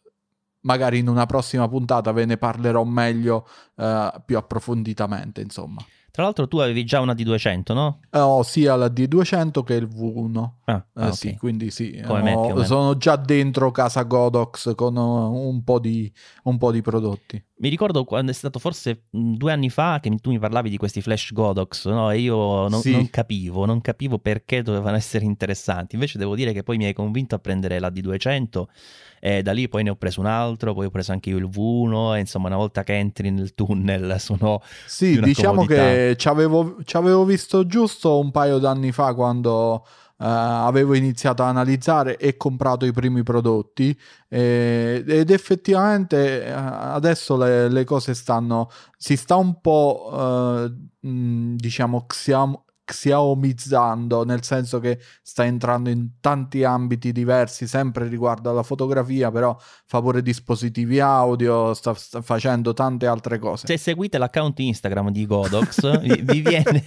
magari 0.62 0.98
in 0.98 1.08
una 1.08 1.26
prossima 1.26 1.68
puntata 1.68 2.10
ve 2.10 2.24
ne 2.24 2.36
parlerò 2.36 2.82
meglio 2.82 3.46
eh, 3.76 4.10
più 4.24 4.36
approfonditamente, 4.36 5.40
insomma. 5.40 5.84
Tra 6.16 6.24
l'altro 6.24 6.48
tu 6.48 6.56
avevi 6.56 6.86
già 6.86 7.00
una 7.00 7.12
D200, 7.12 7.74
no? 7.74 8.00
Eh, 8.10 8.18
ho 8.18 8.42
sia 8.42 8.74
la 8.74 8.86
D200 8.86 9.62
che 9.62 9.74
il 9.74 9.86
V1. 9.86 10.50
Ah, 10.64 10.76
eh, 10.76 10.82
okay. 10.94 11.12
Sì, 11.12 11.36
quindi 11.36 11.70
sì, 11.70 12.02
Come 12.06 12.32
ho, 12.32 12.64
sono 12.64 12.96
già 12.96 13.16
dentro 13.16 13.70
casa 13.70 14.00
Godox 14.04 14.74
con 14.74 14.96
un 14.96 15.62
po, 15.62 15.78
di, 15.78 16.10
un 16.44 16.56
po' 16.56 16.72
di 16.72 16.80
prodotti. 16.80 17.44
Mi 17.58 17.70
ricordo 17.70 18.04
quando 18.04 18.32
è 18.32 18.34
stato 18.34 18.58
forse 18.58 19.04
due 19.08 19.50
anni 19.50 19.70
fa 19.70 19.98
che 20.02 20.14
tu 20.20 20.28
mi 20.28 20.38
parlavi 20.38 20.68
di 20.68 20.76
questi 20.76 21.00
flash 21.00 21.32
Godox, 21.32 21.88
no? 21.88 22.10
E 22.10 22.18
io 22.18 22.68
non, 22.68 22.82
Sì. 22.82 22.92
non 22.92 23.08
capivo, 23.08 23.64
non 23.64 23.80
capivo 23.80 24.18
perché 24.18 24.60
dovevano 24.60 24.96
essere 24.96 25.24
interessanti. 25.24 25.94
Invece 25.94 26.18
devo 26.18 26.34
dire 26.34 26.52
che 26.52 26.62
poi 26.62 26.76
mi 26.76 26.84
hai 26.84 26.92
convinto 26.92 27.34
a 27.34 27.38
prendere 27.38 27.78
la 27.78 27.88
D200 27.88 28.64
e 29.20 29.42
da 29.42 29.52
lì 29.52 29.70
poi 29.70 29.84
ne 29.84 29.90
ho 29.90 29.96
preso 29.96 30.20
un 30.20 30.26
altro, 30.26 30.74
poi 30.74 30.84
ho 30.84 30.90
preso 30.90 31.12
anche 31.12 31.30
io 31.30 31.38
il 31.38 31.46
V1 31.48 32.16
e 32.16 32.20
insomma 32.20 32.48
una 32.48 32.56
volta 32.58 32.84
che 32.84 32.92
entri 32.94 33.30
nel 33.30 33.54
tunnel 33.54 34.16
sono... 34.20 34.60
di 34.62 34.68
Sì, 34.84 35.16
una 35.16 35.26
diciamo 35.26 35.52
comodità. 35.64 35.82
che 35.82 36.14
ci 36.18 36.28
avevo, 36.28 36.76
ci 36.84 36.96
avevo 36.98 37.24
visto 37.24 37.66
giusto 37.66 38.18
un 38.18 38.32
paio 38.32 38.58
d'anni 38.58 38.92
fa 38.92 39.14
quando 39.14 39.86
avevo 40.18 40.94
iniziato 40.94 41.42
a 41.42 41.48
analizzare 41.48 42.16
e 42.16 42.36
comprato 42.36 42.86
i 42.86 42.92
primi 42.92 43.22
prodotti 43.22 43.98
eh, 44.28 45.04
ed 45.06 45.30
effettivamente 45.30 46.44
eh, 46.44 46.50
adesso 46.50 47.36
le, 47.36 47.68
le 47.68 47.84
cose 47.84 48.14
stanno, 48.14 48.70
si 48.96 49.16
sta 49.16 49.36
un 49.36 49.60
po' 49.60 50.64
eh, 50.66 50.72
diciamo 51.00 52.06
xiam- 52.06 52.60
xiaomizzando 52.86 54.24
nel 54.24 54.42
senso 54.44 54.78
che 54.78 54.98
sta 55.22 55.44
entrando 55.44 55.90
in 55.90 56.12
tanti 56.20 56.62
ambiti 56.64 57.12
diversi 57.12 57.66
sempre 57.66 58.08
riguardo 58.08 58.48
alla 58.48 58.62
fotografia 58.62 59.30
però 59.30 59.56
fa 59.84 60.00
pure 60.00 60.22
dispositivi 60.22 61.00
audio 61.00 61.74
sta, 61.74 61.94
sta 61.94 62.22
facendo 62.22 62.72
tante 62.72 63.06
altre 63.06 63.38
cose. 63.38 63.66
Se 63.66 63.76
seguite 63.76 64.18
l'account 64.18 64.58
Instagram 64.58 65.10
di 65.10 65.26
Godox 65.26 66.00
vi, 66.00 66.22
vi 66.22 66.40
viene, 66.40 66.82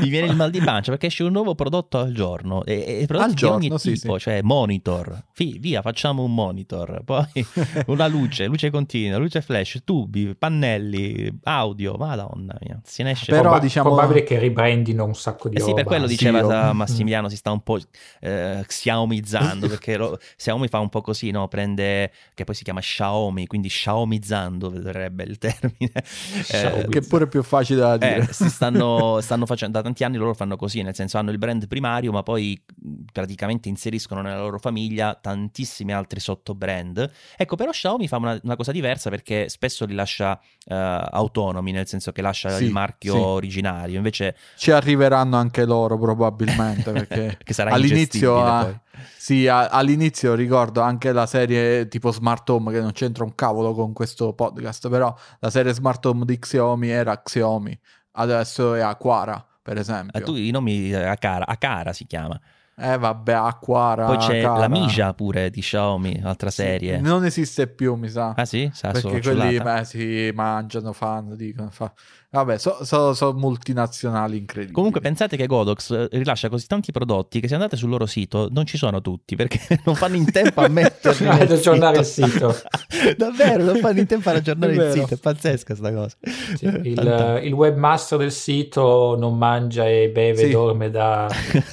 vi 0.00 0.08
viene 0.08 0.28
il 0.28 0.36
mal 0.36 0.50
di 0.50 0.60
pancia 0.60 0.90
perché 0.90 1.06
esce 1.06 1.24
un 1.24 1.32
nuovo 1.32 1.54
prodotto 1.54 1.98
al 1.98 2.12
giorno. 2.12 2.64
E, 2.64 3.00
e 3.00 3.06
prodotti 3.06 3.28
Al 3.28 3.34
di 3.34 3.36
giorno, 3.36 3.56
ogni 3.56 3.78
sì, 3.78 3.92
tipo, 3.94 4.14
sì. 4.14 4.20
cioè 4.24 4.42
monitor, 4.42 5.24
Fi- 5.32 5.58
via 5.58 5.82
facciamo 5.82 6.22
un 6.22 6.34
monitor, 6.34 7.02
poi 7.04 7.26
una 7.86 8.06
luce, 8.06 8.46
luce 8.46 8.70
continua, 8.70 9.18
luce 9.18 9.40
flash, 9.42 9.80
tubi, 9.84 10.34
pannelli, 10.36 11.40
audio, 11.44 11.94
madonna 11.94 12.56
mia, 12.60 12.80
se 12.84 13.02
ne 13.02 13.12
esce 13.12 13.30
Però, 13.30 13.42
Proba- 13.42 13.58
diciamo- 13.58 13.88
Probabile 13.94 14.22
che 14.24 14.38
ribrandino 14.38 15.04
un 15.04 15.14
sacco 15.14 15.39
di 15.48 15.56
Eh 15.56 15.60
sì, 15.60 15.72
roba. 15.72 15.74
per 15.74 15.84
quello 15.84 16.06
sì, 16.06 16.06
diceva 16.06 16.38
io- 16.38 16.44
sa- 16.44 16.72
Massimiliano 16.72 17.28
si 17.28 17.36
sta 17.36 17.50
un 17.50 17.62
po' 17.62 17.78
eh, 18.20 18.62
xiaomizzando 18.66 19.66
perché 19.68 19.96
lo- 19.96 20.18
Xiaomi 20.36 20.68
fa 20.68 20.78
un 20.78 20.88
po' 20.88 21.00
così, 21.00 21.30
no? 21.30 21.48
Prende, 21.48 22.12
che 22.34 22.44
poi 22.44 22.54
si 22.54 22.62
chiama 22.64 22.80
Xiaomi, 22.80 23.46
quindi 23.46 23.68
xiaomizzando 23.68 24.70
verrebbe 24.70 25.24
il 25.24 25.38
termine. 25.38 25.92
Eh, 26.46 26.86
che 26.88 26.98
è 27.00 27.02
pure 27.02 27.26
più 27.28 27.42
facile 27.42 27.80
da 27.80 27.96
dire 27.96 28.22
eh, 28.22 28.32
si 28.32 28.48
stanno, 28.50 29.18
stanno 29.20 29.46
facendo 29.46 29.78
da 29.78 29.84
tanti 29.84 30.04
anni 30.04 30.16
loro 30.16 30.34
fanno 30.34 30.56
così, 30.56 30.82
nel 30.82 30.94
senso 30.94 31.18
hanno 31.18 31.30
il 31.30 31.38
brand 31.38 31.66
primario, 31.66 32.12
ma 32.12 32.22
poi 32.22 32.60
mh, 32.82 33.04
praticamente 33.12 33.68
inseriscono 33.68 34.20
nella 34.22 34.38
loro 34.40 34.58
famiglia 34.58 35.14
tantissimi 35.20 35.92
altri 35.92 36.20
sottobrand. 36.20 37.10
Ecco, 37.36 37.56
però 37.56 37.70
Xiaomi 37.70 38.08
fa 38.08 38.16
una, 38.16 38.38
una 38.42 38.56
cosa 38.56 38.72
diversa 38.72 39.10
perché 39.10 39.48
spesso 39.48 39.84
li 39.86 39.94
lascia 39.94 40.38
eh, 40.66 40.74
autonomi, 40.74 41.72
nel 41.72 41.86
senso 41.86 42.12
che 42.12 42.22
lascia 42.22 42.56
Sì, 42.56 42.64
il 42.64 42.70
marchio 42.70 43.12
sì. 43.12 43.18
originario, 43.18 43.96
invece 43.96 44.36
ci 44.56 44.70
arriveranno 44.70 45.29
anche 45.38 45.64
loro 45.64 45.98
probabilmente 45.98 46.90
perché 46.92 47.38
all'inizio 47.68 48.34
poi. 48.34 48.78
sì, 49.16 49.46
a- 49.46 49.68
all'inizio 49.68 50.34
ricordo 50.34 50.80
anche 50.80 51.12
la 51.12 51.26
serie 51.26 51.88
tipo 51.88 52.10
Smart 52.12 52.48
Home 52.50 52.72
che 52.72 52.80
non 52.80 52.92
c'entra 52.92 53.24
un 53.24 53.34
cavolo 53.34 53.74
con 53.74 53.92
questo 53.92 54.32
podcast 54.32 54.88
però 54.88 55.14
la 55.40 55.50
serie 55.50 55.72
Smart 55.72 56.04
Home 56.06 56.24
di 56.24 56.38
Xiaomi 56.38 56.88
era 56.88 57.20
Xiaomi 57.22 57.78
adesso 58.12 58.74
è 58.74 58.80
Aquara 58.80 59.44
per 59.62 59.78
esempio 59.78 60.18
Eh, 60.18 60.22
tu 60.24 60.34
i 60.34 60.50
nomi 60.50 60.90
eh, 60.90 61.02
Akara, 61.04 61.46
Akara 61.46 61.92
si 61.92 62.06
chiama. 62.06 62.38
eh 62.76 62.96
vabbè 62.98 63.32
Aquara 63.34 64.06
Poi 64.06 64.16
c'è 64.16 64.38
Akara. 64.40 64.58
la 64.58 64.68
Mija 64.68 65.12
pure 65.14 65.50
di 65.50 65.60
Xiaomi, 65.60 66.20
altra 66.24 66.50
serie. 66.50 66.98
non 66.98 67.24
esiste 67.24 67.66
più 67.68 67.94
mi 67.94 68.08
sa 68.08 68.32
Ah 68.36 68.44
sì? 68.46 68.68
Sa 68.72 68.90
perché 68.90 69.20
quelli 69.20 69.60
beh, 69.60 69.84
si 69.84 70.30
mangiano 70.34 70.92
fanno 70.92 71.36
dicono 71.36 71.68
fa... 71.70 71.92
vabbè 72.32 72.58
sono 72.58 73.32
multinazionali 73.32 74.38
incredibili 74.38 74.74
Comunque 74.74 75.00
pensate 75.00 75.36
che 75.36 75.46
Godox 75.46 75.90
eh, 75.90 76.08
rilascia 76.12 76.48
così 76.48 76.66
tanti 76.66 76.92
prodotti 76.92 77.40
che 77.40 77.48
se 77.48 77.54
andate 77.54 77.76
sul 77.76 77.88
loro 77.88 78.06
sito 78.06 78.48
non 78.50 78.66
ci 78.66 78.76
sono 78.78 79.00
tutti 79.00 79.34
perché 79.36 79.60
non 79.84 79.94
fanno 79.96 80.16
in 80.16 80.30
tempo 80.30 80.60
a 80.60 80.68
metterli 80.70 81.26
Ad 81.26 81.50
aggiornare 81.50 81.98
il 81.98 82.04
sito. 82.04 82.54
Davvero, 83.16 83.64
non 83.64 83.76
fanno 83.76 83.98
in 84.00 84.06
tempo 84.06 84.28
ad 84.30 84.36
aggiornare 84.36 84.74
il 84.74 84.92
sito, 84.92 85.14
è 85.14 85.16
pazzesca 85.16 85.74
sta 85.74 85.92
cosa. 85.92 86.16
Sì, 86.56 86.66
il, 86.66 87.40
il 87.44 87.52
webmaster 87.52 88.18
del 88.18 88.32
sito 88.32 89.16
non 89.18 89.36
mangia 89.36 89.88
e 89.88 90.10
beve 90.10 90.42
e 90.42 90.46
Sì. 90.46 90.50
dorme 90.50 90.90
da 90.90 91.28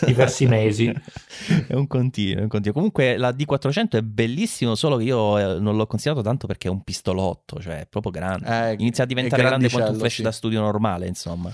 diversi 0.05 0.45
mesi. 0.47 0.91
È 1.67 1.73
un 1.73 1.85
continuo, 1.87 2.39
è 2.39 2.41
un 2.43 2.47
continuo. 2.47 2.73
Comunque 2.73 3.17
la 3.17 3.29
D400 3.29 3.89
è 3.97 4.01
bellissimo, 4.01 4.75
solo 4.75 4.97
che 4.97 5.03
io 5.03 5.37
eh, 5.37 5.59
non 5.59 5.75
l'ho 5.75 5.85
considerato 5.85 6.23
tanto 6.23 6.47
perché 6.47 6.67
è 6.67 6.71
un 6.71 6.83
pistolotto, 6.83 7.59
cioè 7.59 7.81
è 7.81 7.85
proprio 7.87 8.11
grande. 8.11 8.69
Eh, 8.71 8.75
Inizia 8.79 9.03
a 9.03 9.07
diventare 9.07 9.43
grande 9.43 9.69
quanto 9.69 9.91
un 9.91 9.97
flash 9.97 10.15
sì. 10.15 10.21
da 10.23 10.31
studio 10.31 10.46
normale, 10.55 11.07
insomma. 11.07 11.51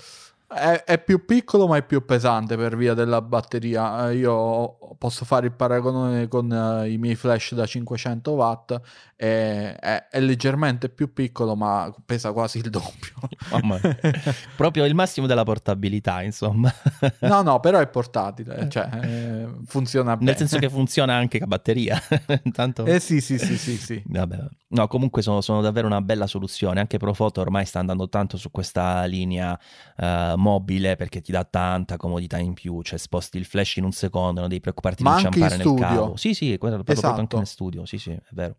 È, 0.53 0.83
è 0.83 1.03
più 1.03 1.25
piccolo 1.25 1.67
ma 1.67 1.77
è 1.77 1.83
più 1.83 2.05
pesante 2.05 2.55
per 2.55 2.75
via 2.77 2.93
della 2.93 3.21
batteria. 3.21 4.09
Eh, 4.09 4.15
Io 4.17 4.77
posso 4.97 5.25
fare 5.25 5.47
il 5.47 5.53
paragone 5.53 6.27
con 6.27 6.51
eh, 6.51 6.89
i 6.91 6.97
miei 6.97 7.15
flash 7.15 7.53
da 7.53 7.65
500 7.65 8.31
watt. 8.31 8.81
e- 9.15 9.75
è, 9.75 10.07
è 10.09 10.19
leggermente 10.19 10.89
più 10.89 11.13
piccolo 11.13 11.55
ma 11.55 11.93
pesa 12.05 12.31
quasi 12.31 12.59
il 12.59 12.69
doppio. 12.69 13.13
Mia. 13.61 13.79
Proprio 14.55 14.85
il 14.85 14.95
massimo 14.95 15.27
della 15.27 15.43
portabilità, 15.43 16.21
insomma. 16.21 16.73
no, 17.19 17.41
no, 17.41 17.59
però 17.59 17.79
è 17.79 17.87
portatile, 17.87 18.67
cioè 18.69 18.89
eh, 19.01 19.47
funziona 19.65 20.15
bene. 20.15 20.31
Nel 20.31 20.37
senso 20.37 20.57
che 20.57 20.69
funziona 20.69 21.15
anche 21.15 21.37
a 21.39 21.45
batteria. 21.45 22.01
Intanto... 22.43 22.85
Eh 22.85 22.99
sì, 22.99 23.21
sì, 23.21 23.37
sì, 23.37 23.57
sì, 23.57 23.77
sì. 23.77 24.03
Vabbè. 24.05 24.37
No, 24.69 24.87
comunque 24.87 25.21
sono, 25.21 25.41
sono 25.41 25.61
davvero 25.61 25.87
una 25.87 26.01
bella 26.01 26.27
soluzione. 26.27 26.79
Anche 26.79 26.97
Profoto 26.97 27.41
ormai 27.41 27.65
sta 27.65 27.79
andando 27.79 28.09
tanto 28.09 28.37
su 28.37 28.49
questa 28.51 29.03
linea 29.05 29.57
eh, 29.97 30.33
mobile 30.43 30.95
perché 30.95 31.21
ti 31.21 31.31
dà 31.31 31.43
tanta 31.43 31.97
comodità 31.97 32.37
in 32.37 32.53
più. 32.53 32.81
Cioè, 32.81 32.99
sposti 32.99 33.37
il 33.37 33.45
flash 33.45 33.77
in 33.77 33.85
un 33.85 33.91
secondo, 33.91 34.41
non 34.41 34.49
devi 34.49 34.61
preoccuparti 34.61 35.01
Ma 35.01 35.15
di 35.15 35.15
inciampare 35.23 35.57
nel 35.57 35.73
cavo. 35.73 36.15
Sì, 36.17 36.33
sì, 36.33 36.57
quello 36.57 36.75
proprio 36.75 36.95
Esatto. 36.95 37.19
anche 37.19 37.35
in 37.37 37.45
studio. 37.45 37.85
Sì, 37.85 37.97
sì, 37.97 38.11
è 38.11 38.21
vero. 38.31 38.57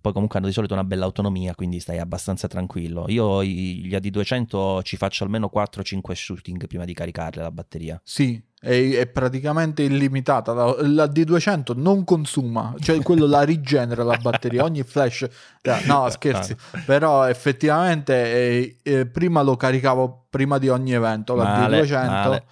Poi 0.00 0.12
comunque 0.12 0.38
hanno 0.38 0.46
di 0.46 0.52
solito 0.52 0.74
una 0.74 0.84
bella 0.84 1.04
autonomia, 1.04 1.54
quindi 1.56 1.80
stai 1.80 1.98
abbastanza 1.98 2.46
tranquillo. 2.46 3.06
Io 3.08 3.42
gli 3.42 3.92
AD200 3.92 4.82
ci 4.82 4.96
faccio 4.96 5.24
almeno 5.24 5.50
4-5 5.52 6.12
shooting 6.12 6.66
prima 6.68 6.84
di 6.84 6.94
caricarle 6.94 7.42
la 7.42 7.50
batteria. 7.50 8.00
Sì, 8.04 8.40
è, 8.66 8.98
è 8.98 9.06
praticamente 9.06 9.84
illimitata. 9.84 10.52
La, 10.52 10.74
la 10.80 11.04
D200 11.04 11.76
non 11.76 12.02
consuma, 12.02 12.74
cioè 12.80 13.00
quello 13.00 13.26
la 13.26 13.42
rigenera 13.42 14.02
la 14.02 14.18
batteria. 14.20 14.64
Ogni 14.64 14.82
flash, 14.82 15.22
eh, 15.62 15.82
no 15.86 16.08
scherzi, 16.10 16.56
però 16.84 17.28
effettivamente 17.28 18.14
eh, 18.14 18.76
eh, 18.82 19.06
prima 19.06 19.42
lo 19.42 19.56
caricavo 19.56 20.26
prima 20.28 20.58
di 20.58 20.68
ogni 20.68 20.92
evento. 20.92 21.36
La 21.36 21.44
Male, 21.44 21.82
D200 21.82 22.06
male. 22.06 22.44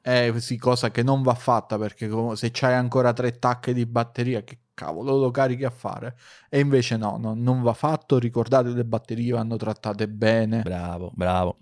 è 0.00 0.32
sì, 0.36 0.56
cosa 0.56 0.92
che 0.92 1.02
non 1.02 1.22
va 1.22 1.34
fatta 1.34 1.76
perché 1.76 2.08
se 2.34 2.50
c'hai 2.52 2.74
ancora 2.74 3.12
tre 3.12 3.40
tacche 3.40 3.74
di 3.74 3.84
batteria, 3.86 4.42
che 4.42 4.58
cavolo, 4.72 5.16
lo 5.16 5.32
carichi 5.32 5.64
a 5.64 5.70
fare. 5.70 6.14
E 6.56 6.60
invece 6.60 6.96
no, 6.96 7.18
no 7.20 7.34
non 7.34 7.60
va 7.60 7.74
fatto. 7.74 8.18
Ricordate 8.18 8.70
le 8.70 8.86
batterie 8.86 9.30
vanno 9.32 9.56
trattate 9.56 10.08
bene. 10.08 10.62
Bravo, 10.62 11.12
bravo. 11.14 11.58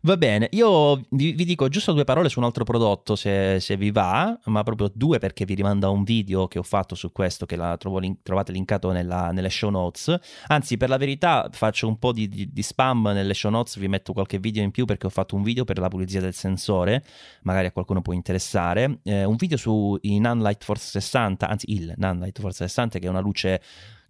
Va 0.00 0.16
bene, 0.16 0.48
io 0.50 1.00
vi, 1.10 1.30
vi 1.30 1.44
dico 1.44 1.68
giusto 1.68 1.92
due 1.92 2.02
parole 2.02 2.28
su 2.28 2.40
un 2.40 2.44
altro 2.46 2.64
prodotto 2.64 3.14
se, 3.14 3.60
se, 3.60 3.76
vi 3.76 3.92
va, 3.92 4.36
ma 4.46 4.64
proprio 4.64 4.90
due 4.92 5.20
perché 5.20 5.44
vi 5.44 5.54
rimando 5.54 5.86
a 5.86 5.90
un 5.90 6.02
video 6.02 6.48
che 6.48 6.58
ho 6.58 6.64
fatto 6.64 6.96
su 6.96 7.12
questo 7.12 7.46
che 7.46 7.54
la 7.54 7.76
trovo, 7.76 8.00
trovate 8.20 8.50
linkato 8.50 8.90
nella, 8.90 9.30
nelle 9.30 9.48
show 9.48 9.70
notes. 9.70 10.12
Anzi, 10.48 10.76
per 10.76 10.88
la 10.88 10.96
verità 10.96 11.48
faccio 11.52 11.86
un 11.86 12.00
po' 12.00 12.10
di, 12.10 12.28
di, 12.28 12.52
di 12.52 12.62
spam 12.64 13.12
nelle 13.14 13.34
show 13.34 13.50
notes, 13.52 13.78
vi 13.78 13.86
metto 13.86 14.12
qualche 14.12 14.40
video 14.40 14.64
in 14.64 14.72
più 14.72 14.86
perché 14.86 15.06
ho 15.06 15.10
fatto 15.10 15.36
un 15.36 15.44
video 15.44 15.62
per 15.62 15.78
la 15.78 15.86
pulizia 15.86 16.20
del 16.20 16.34
sensore, 16.34 17.04
magari 17.42 17.68
a 17.68 17.70
qualcuno 17.70 18.02
può 18.02 18.12
interessare. 18.12 18.98
Eh, 19.04 19.22
un 19.22 19.36
video 19.36 19.56
su 19.56 19.96
i 20.00 20.18
Nanlite 20.18 20.64
Force 20.64 20.98
60, 20.98 21.48
anzi 21.48 21.72
il 21.72 21.94
Nanlite 21.96 22.40
Force 22.40 22.56
60 22.64 22.98
che 22.98 23.06
è 23.06 23.08
una 23.08 23.20
luce 23.20 23.62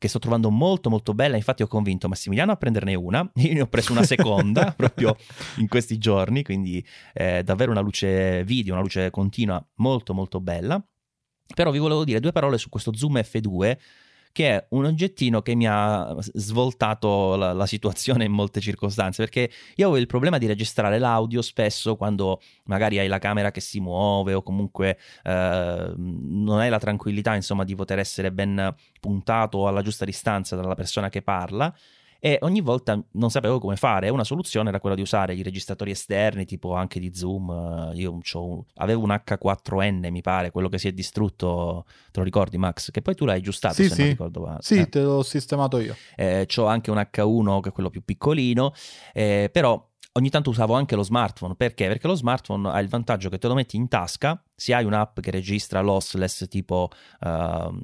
che 0.02 0.08
sto 0.08 0.18
trovando 0.18 0.50
molto 0.50 0.90
molto 0.90 1.14
bella, 1.14 1.36
infatti 1.36 1.62
ho 1.62 1.68
convinto 1.68 2.08
Massimiliano 2.08 2.50
a 2.50 2.56
prenderne 2.56 2.96
una, 2.96 3.30
io 3.36 3.52
ne 3.52 3.60
ho 3.60 3.68
preso 3.68 3.92
una 3.92 4.02
seconda 4.02 4.72
proprio 4.76 5.16
in 5.58 5.68
questi 5.68 5.96
giorni, 5.96 6.42
quindi 6.42 6.84
eh, 7.12 7.44
davvero 7.44 7.70
una 7.70 7.80
luce 7.80 8.42
video, 8.42 8.72
una 8.72 8.82
luce 8.82 9.10
continua 9.10 9.64
molto 9.76 10.12
molto 10.12 10.40
bella. 10.40 10.84
Però 11.54 11.70
vi 11.70 11.78
volevo 11.78 12.02
dire 12.02 12.18
due 12.18 12.32
parole 12.32 12.58
su 12.58 12.68
questo 12.68 12.96
Zoom 12.96 13.18
F2 13.18 13.76
che 14.32 14.48
è 14.48 14.66
un 14.70 14.86
oggettino 14.86 15.42
che 15.42 15.54
mi 15.54 15.66
ha 15.68 16.16
svoltato 16.18 17.36
la, 17.36 17.52
la, 17.52 17.66
situazione 17.66 18.24
in 18.24 18.32
molte 18.32 18.60
circostanze, 18.60 19.22
perché 19.22 19.50
io 19.76 19.86
avevo 19.86 20.00
il 20.00 20.06
problema 20.06 20.38
di 20.38 20.46
registrare 20.46 20.98
l'audio 20.98 21.42
spesso 21.42 21.96
quando 21.96 22.40
magari 22.64 22.98
hai 22.98 23.08
la 23.08 23.18
camera 23.18 23.50
che 23.50 23.60
si 23.60 23.78
muove 23.78 24.32
o 24.34 24.42
comunque 24.42 24.98
eh, 25.22 25.92
non 25.96 26.58
hai 26.58 26.70
la 26.70 26.78
tranquillità 26.78 27.34
insomma 27.34 27.64
di 27.64 27.74
poter 27.74 27.98
essere 27.98 28.32
ben 28.32 28.74
puntato 29.00 29.68
alla 29.68 29.82
giusta 29.82 30.04
distanza 30.04 30.56
dalla 30.56 30.74
persona 30.74 31.08
che 31.10 31.22
parla 31.22 31.72
e 32.24 32.38
ogni 32.42 32.60
volta 32.60 33.02
non 33.14 33.30
sapevo 33.32 33.58
come 33.58 33.74
fare. 33.74 34.08
Una 34.08 34.22
soluzione 34.22 34.68
era 34.68 34.78
quella 34.78 34.94
di 34.94 35.02
usare 35.02 35.34
i 35.34 35.42
registratori 35.42 35.90
esterni, 35.90 36.44
tipo 36.44 36.72
anche 36.72 37.00
di 37.00 37.12
Zoom. 37.12 37.90
Io 37.94 38.16
avevo 38.74 39.02
un 39.02 39.08
H4N, 39.08 40.08
mi 40.08 40.20
pare, 40.20 40.52
quello 40.52 40.68
che 40.68 40.78
si 40.78 40.86
è 40.86 40.92
distrutto, 40.92 41.84
te 42.12 42.20
lo 42.20 42.22
ricordi 42.22 42.58
Max? 42.58 42.92
Che 42.92 43.02
poi 43.02 43.16
tu 43.16 43.24
l'hai 43.24 43.38
aggiustato, 43.38 43.74
sì, 43.74 43.88
se 43.88 43.94
sì. 43.94 44.00
non 44.02 44.10
ricordo 44.10 44.56
Sì, 44.60 44.78
eh. 44.78 44.88
te 44.88 45.00
l'ho 45.00 45.24
sistemato 45.24 45.80
io. 45.80 45.96
Eh, 46.14 46.46
ho 46.54 46.66
anche 46.66 46.92
un 46.92 46.98
H1 46.98 47.60
che 47.60 47.68
è 47.70 47.72
quello 47.72 47.90
più 47.90 48.04
piccolino, 48.04 48.72
eh, 49.12 49.50
però 49.52 49.84
ogni 50.12 50.30
tanto 50.30 50.50
usavo 50.50 50.74
anche 50.74 50.96
lo 50.96 51.02
smartphone. 51.02 51.54
Perché? 51.54 51.86
Perché 51.86 52.06
lo 52.06 52.14
smartphone 52.14 52.68
ha 52.70 52.80
il 52.80 52.88
vantaggio 52.88 53.28
che 53.28 53.38
te 53.38 53.48
lo 53.48 53.54
metti 53.54 53.76
in 53.76 53.88
tasca, 53.88 54.42
se 54.54 54.74
hai 54.74 54.84
un'app 54.84 55.20
che 55.20 55.30
registra 55.30 55.80
lossless 55.80 56.46
tipo 56.48 56.90
uh, 57.20 57.78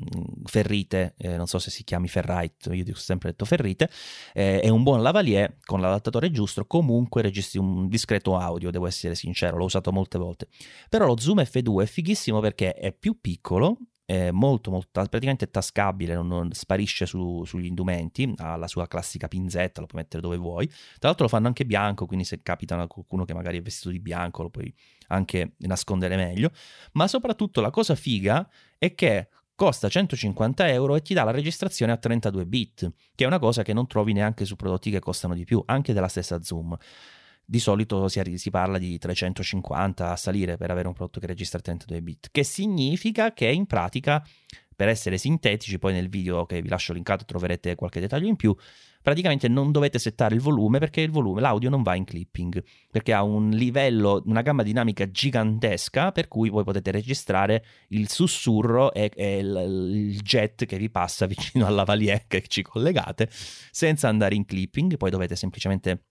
ferrite, 0.44 1.14
eh, 1.16 1.36
non 1.36 1.46
so 1.46 1.58
se 1.58 1.70
si 1.70 1.84
chiami 1.84 2.08
Ferrite, 2.08 2.74
io 2.74 2.84
ho 2.90 2.94
sempre 2.94 3.30
detto 3.30 3.44
ferrite, 3.44 3.90
eh, 4.32 4.60
è 4.60 4.68
un 4.68 4.82
buon 4.82 5.02
lavalier 5.02 5.56
con 5.64 5.80
l'adattatore 5.80 6.30
giusto, 6.30 6.66
comunque 6.66 7.22
registri 7.22 7.58
un 7.58 7.88
discreto 7.88 8.36
audio, 8.36 8.70
devo 8.70 8.86
essere 8.86 9.14
sincero, 9.14 9.56
l'ho 9.56 9.64
usato 9.64 9.92
molte 9.92 10.18
volte. 10.18 10.48
Però 10.88 11.06
lo 11.06 11.18
Zoom 11.18 11.38
F2 11.40 11.82
è 11.82 11.86
fighissimo 11.86 12.40
perché 12.40 12.74
è 12.74 12.92
più 12.92 13.20
piccolo, 13.20 13.78
è 14.08 14.30
molto, 14.30 14.70
molto 14.70 14.88
praticamente 14.90 15.50
tascabile, 15.50 16.14
non, 16.14 16.28
non 16.28 16.52
sparisce 16.52 17.04
su, 17.04 17.44
sugli 17.44 17.66
indumenti, 17.66 18.32
ha 18.38 18.56
la 18.56 18.66
sua 18.66 18.86
classica 18.86 19.28
pinzetta, 19.28 19.82
lo 19.82 19.86
puoi 19.86 20.00
mettere 20.00 20.22
dove 20.22 20.38
vuoi. 20.38 20.66
Tra 20.66 21.08
l'altro 21.08 21.24
lo 21.24 21.28
fanno 21.28 21.46
anche 21.46 21.66
bianco, 21.66 22.06
quindi 22.06 22.24
se 22.24 22.40
capita 22.42 22.74
qualcuno 22.86 23.26
che 23.26 23.34
magari 23.34 23.58
è 23.58 23.60
vestito 23.60 23.90
di 23.90 24.00
bianco 24.00 24.40
lo 24.40 24.48
puoi 24.48 24.74
anche 25.08 25.52
nascondere 25.58 26.16
meglio. 26.16 26.52
Ma 26.92 27.06
soprattutto 27.06 27.60
la 27.60 27.68
cosa 27.68 27.94
figa 27.94 28.48
è 28.78 28.94
che 28.94 29.28
costa 29.54 29.90
150 29.90 30.66
euro 30.70 30.96
e 30.96 31.02
ti 31.02 31.12
dà 31.12 31.24
la 31.24 31.30
registrazione 31.30 31.92
a 31.92 31.98
32 31.98 32.46
bit, 32.46 32.90
che 33.14 33.24
è 33.24 33.26
una 33.26 33.38
cosa 33.38 33.62
che 33.62 33.74
non 33.74 33.86
trovi 33.86 34.14
neanche 34.14 34.46
su 34.46 34.56
prodotti 34.56 34.90
che 34.90 35.00
costano 35.00 35.34
di 35.34 35.44
più, 35.44 35.62
anche 35.66 35.92
della 35.92 36.08
stessa 36.08 36.42
Zoom 36.42 36.74
di 37.50 37.60
solito 37.60 38.08
si, 38.08 38.36
si, 38.36 38.50
parla 38.50 38.76
di 38.76 38.98
350 38.98 40.10
a 40.10 40.16
salire 40.16 40.58
per 40.58 40.70
avere 40.70 40.86
un 40.86 40.92
prodotto 40.92 41.18
che 41.18 41.26
registra 41.26 41.58
32 41.58 42.02
bit, 42.02 42.28
che 42.30 42.44
significa 42.44 43.32
che 43.32 43.46
in 43.46 43.64
pratica, 43.64 44.22
per 44.76 44.88
essere 44.88 45.16
sintetici, 45.16 45.78
poi 45.78 45.94
nel 45.94 46.10
video 46.10 46.44
che 46.44 46.60
vi 46.60 46.68
lascio 46.68 46.92
linkato 46.92 47.24
troverete 47.24 47.74
qualche 47.74 48.00
dettaglio 48.00 48.28
in 48.28 48.36
più, 48.36 48.54
praticamente 49.00 49.48
non 49.48 49.72
dovete 49.72 49.98
settare 49.98 50.34
il 50.34 50.42
volume 50.42 50.78
perché 50.78 51.00
il 51.00 51.10
volume, 51.10 51.40
l'audio 51.40 51.70
non 51.70 51.82
va 51.82 51.94
in 51.94 52.04
clipping, 52.04 52.62
perché 52.90 53.14
ha 53.14 53.22
un 53.22 53.48
livello, 53.48 54.22
una 54.26 54.42
gamma 54.42 54.62
dinamica 54.62 55.10
gigantesca 55.10 56.12
per 56.12 56.28
cui 56.28 56.50
voi 56.50 56.64
potete 56.64 56.90
registrare 56.90 57.64
il 57.88 58.10
sussurro 58.10 58.92
e, 58.92 59.10
e 59.14 59.38
il, 59.38 59.90
il, 59.90 60.20
jet 60.20 60.66
che 60.66 60.76
vi 60.76 60.90
passa 60.90 61.24
vicino 61.24 61.64
alla 61.64 61.76
lavalier 61.76 62.26
che 62.26 62.44
ci 62.46 62.60
collegate 62.60 63.30
senza 63.30 64.08
andare 64.08 64.34
in 64.34 64.44
clipping, 64.44 64.98
poi 64.98 65.08
dovete 65.08 65.34
semplicemente 65.34 66.07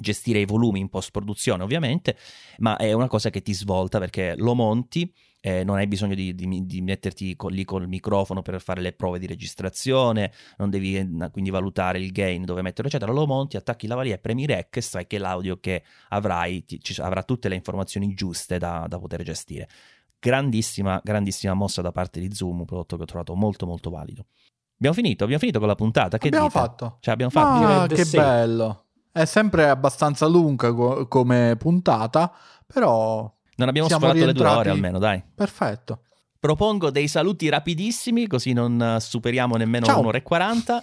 gestire 0.00 0.38
i 0.38 0.44
volumi 0.44 0.78
in 0.78 0.88
post 0.88 1.10
produzione 1.10 1.62
ovviamente 1.64 2.16
ma 2.58 2.76
è 2.76 2.92
una 2.92 3.08
cosa 3.08 3.30
che 3.30 3.42
ti 3.42 3.52
svolta 3.52 3.98
perché 3.98 4.34
lo 4.36 4.54
monti 4.54 5.12
eh, 5.40 5.64
non 5.64 5.76
hai 5.76 5.86
bisogno 5.86 6.14
di, 6.14 6.34
di, 6.34 6.66
di 6.66 6.80
metterti 6.82 7.34
con, 7.34 7.50
lì 7.50 7.64
col 7.64 7.88
microfono 7.88 8.42
per 8.42 8.60
fare 8.60 8.80
le 8.80 8.92
prove 8.92 9.18
di 9.18 9.26
registrazione 9.26 10.32
non 10.58 10.68
devi 10.70 10.96
eh, 10.96 11.30
quindi 11.32 11.50
valutare 11.50 11.98
il 11.98 12.12
gain 12.12 12.44
dove 12.44 12.62
metterlo 12.62 12.88
eccetera. 12.88 13.10
Lo 13.10 13.26
monti 13.26 13.56
attacchi 13.56 13.86
la 13.86 13.94
valia 13.94 14.18
premi 14.18 14.46
rec 14.46 14.76
e 14.76 14.80
sai 14.80 15.06
che 15.06 15.18
l'audio 15.18 15.58
che 15.58 15.82
avrai 16.10 16.64
ti, 16.64 16.78
ci, 16.80 17.00
avrà 17.00 17.22
tutte 17.22 17.48
le 17.48 17.54
informazioni 17.54 18.12
giuste 18.14 18.58
da, 18.58 18.84
da 18.86 18.98
poter 18.98 19.22
gestire. 19.22 19.68
Grandissima 20.18 21.00
grandissima 21.02 21.54
mossa 21.54 21.80
da 21.80 21.92
parte 21.92 22.20
di 22.20 22.32
Zoom 22.34 22.60
un 22.60 22.66
prodotto 22.66 22.96
che 22.96 23.02
ho 23.02 23.06
trovato 23.06 23.34
molto 23.34 23.66
molto 23.66 23.88
valido. 23.88 24.26
Abbiamo 24.76 24.94
finito? 24.94 25.24
Abbiamo 25.24 25.40
finito 25.40 25.58
con 25.58 25.68
la 25.68 25.74
puntata? 25.74 26.18
Che 26.18 26.26
abbiamo 26.26 26.46
dite? 26.46 26.58
fatto. 26.58 26.98
Cioè 27.00 27.14
abbiamo 27.14 27.30
fatto. 27.30 27.64
Ah, 27.64 27.86
che 27.86 28.04
bello 28.04 28.84
è 29.12 29.24
sempre 29.24 29.68
abbastanza 29.68 30.26
lunga 30.26 30.72
co- 30.72 31.06
come 31.06 31.56
puntata, 31.58 32.32
però... 32.66 33.32
Non 33.56 33.68
abbiamo 33.68 33.88
sforato 33.88 34.12
rientrati... 34.12 34.38
le 34.38 34.44
due 34.44 34.58
ore 34.58 34.70
almeno, 34.70 34.98
dai. 34.98 35.22
Perfetto. 35.34 36.02
Propongo 36.40 36.90
dei 36.90 37.06
saluti 37.06 37.50
rapidissimi, 37.50 38.26
così 38.26 38.54
non 38.54 38.96
superiamo 38.98 39.56
nemmeno 39.56 39.84
Ciao. 39.84 40.00
un'ora 40.00 40.16
e 40.16 40.22
quaranta. 40.22 40.82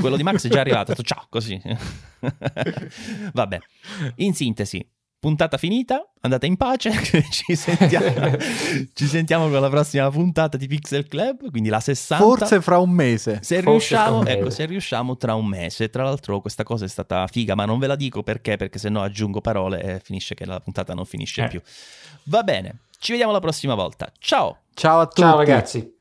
Quello 0.00 0.16
di 0.16 0.22
Max 0.22 0.46
è 0.46 0.48
già 0.48 0.60
arrivato. 0.60 0.94
Ciao, 1.02 1.26
così. 1.28 1.60
Vabbè. 3.34 3.58
In 4.16 4.32
sintesi, 4.32 4.86
puntata 5.24 5.56
finita, 5.56 6.06
andate 6.20 6.44
in 6.44 6.58
pace, 6.58 6.92
ci 7.32 7.56
sentiamo, 7.56 8.36
ci 8.92 9.06
sentiamo 9.06 9.48
con 9.48 9.58
la 9.58 9.70
prossima 9.70 10.10
puntata 10.10 10.58
di 10.58 10.66
Pixel 10.66 11.08
Club, 11.08 11.50
quindi 11.50 11.70
la 11.70 11.80
60. 11.80 12.22
Forse 12.22 12.60
fra 12.60 12.76
un 12.76 12.90
mese. 12.90 13.38
Se 13.40 13.58
riusciamo, 13.60 14.18
un 14.18 14.28
ecco, 14.28 14.50
se 14.50 14.66
riusciamo 14.66 15.16
tra 15.16 15.34
un 15.34 15.46
mese. 15.46 15.88
Tra 15.88 16.02
l'altro 16.02 16.42
questa 16.42 16.62
cosa 16.62 16.84
è 16.84 16.88
stata 16.88 17.26
figa, 17.26 17.54
ma 17.54 17.64
non 17.64 17.78
ve 17.78 17.86
la 17.86 17.96
dico 17.96 18.22
perché, 18.22 18.58
perché 18.58 18.78
se 18.78 18.90
no 18.90 19.00
aggiungo 19.00 19.40
parole 19.40 19.82
e 19.82 19.98
finisce 19.98 20.34
che 20.34 20.44
la 20.44 20.60
puntata 20.60 20.92
non 20.92 21.06
finisce 21.06 21.44
eh. 21.44 21.48
più. 21.48 21.62
Va 22.24 22.42
bene, 22.42 22.80
ci 22.98 23.12
vediamo 23.12 23.32
la 23.32 23.40
prossima 23.40 23.74
volta. 23.74 24.12
Ciao! 24.18 24.58
Ciao 24.74 25.00
a 25.00 25.06
tutti! 25.06 25.22
Ciao 25.22 25.38
ragazzi! 25.38 25.93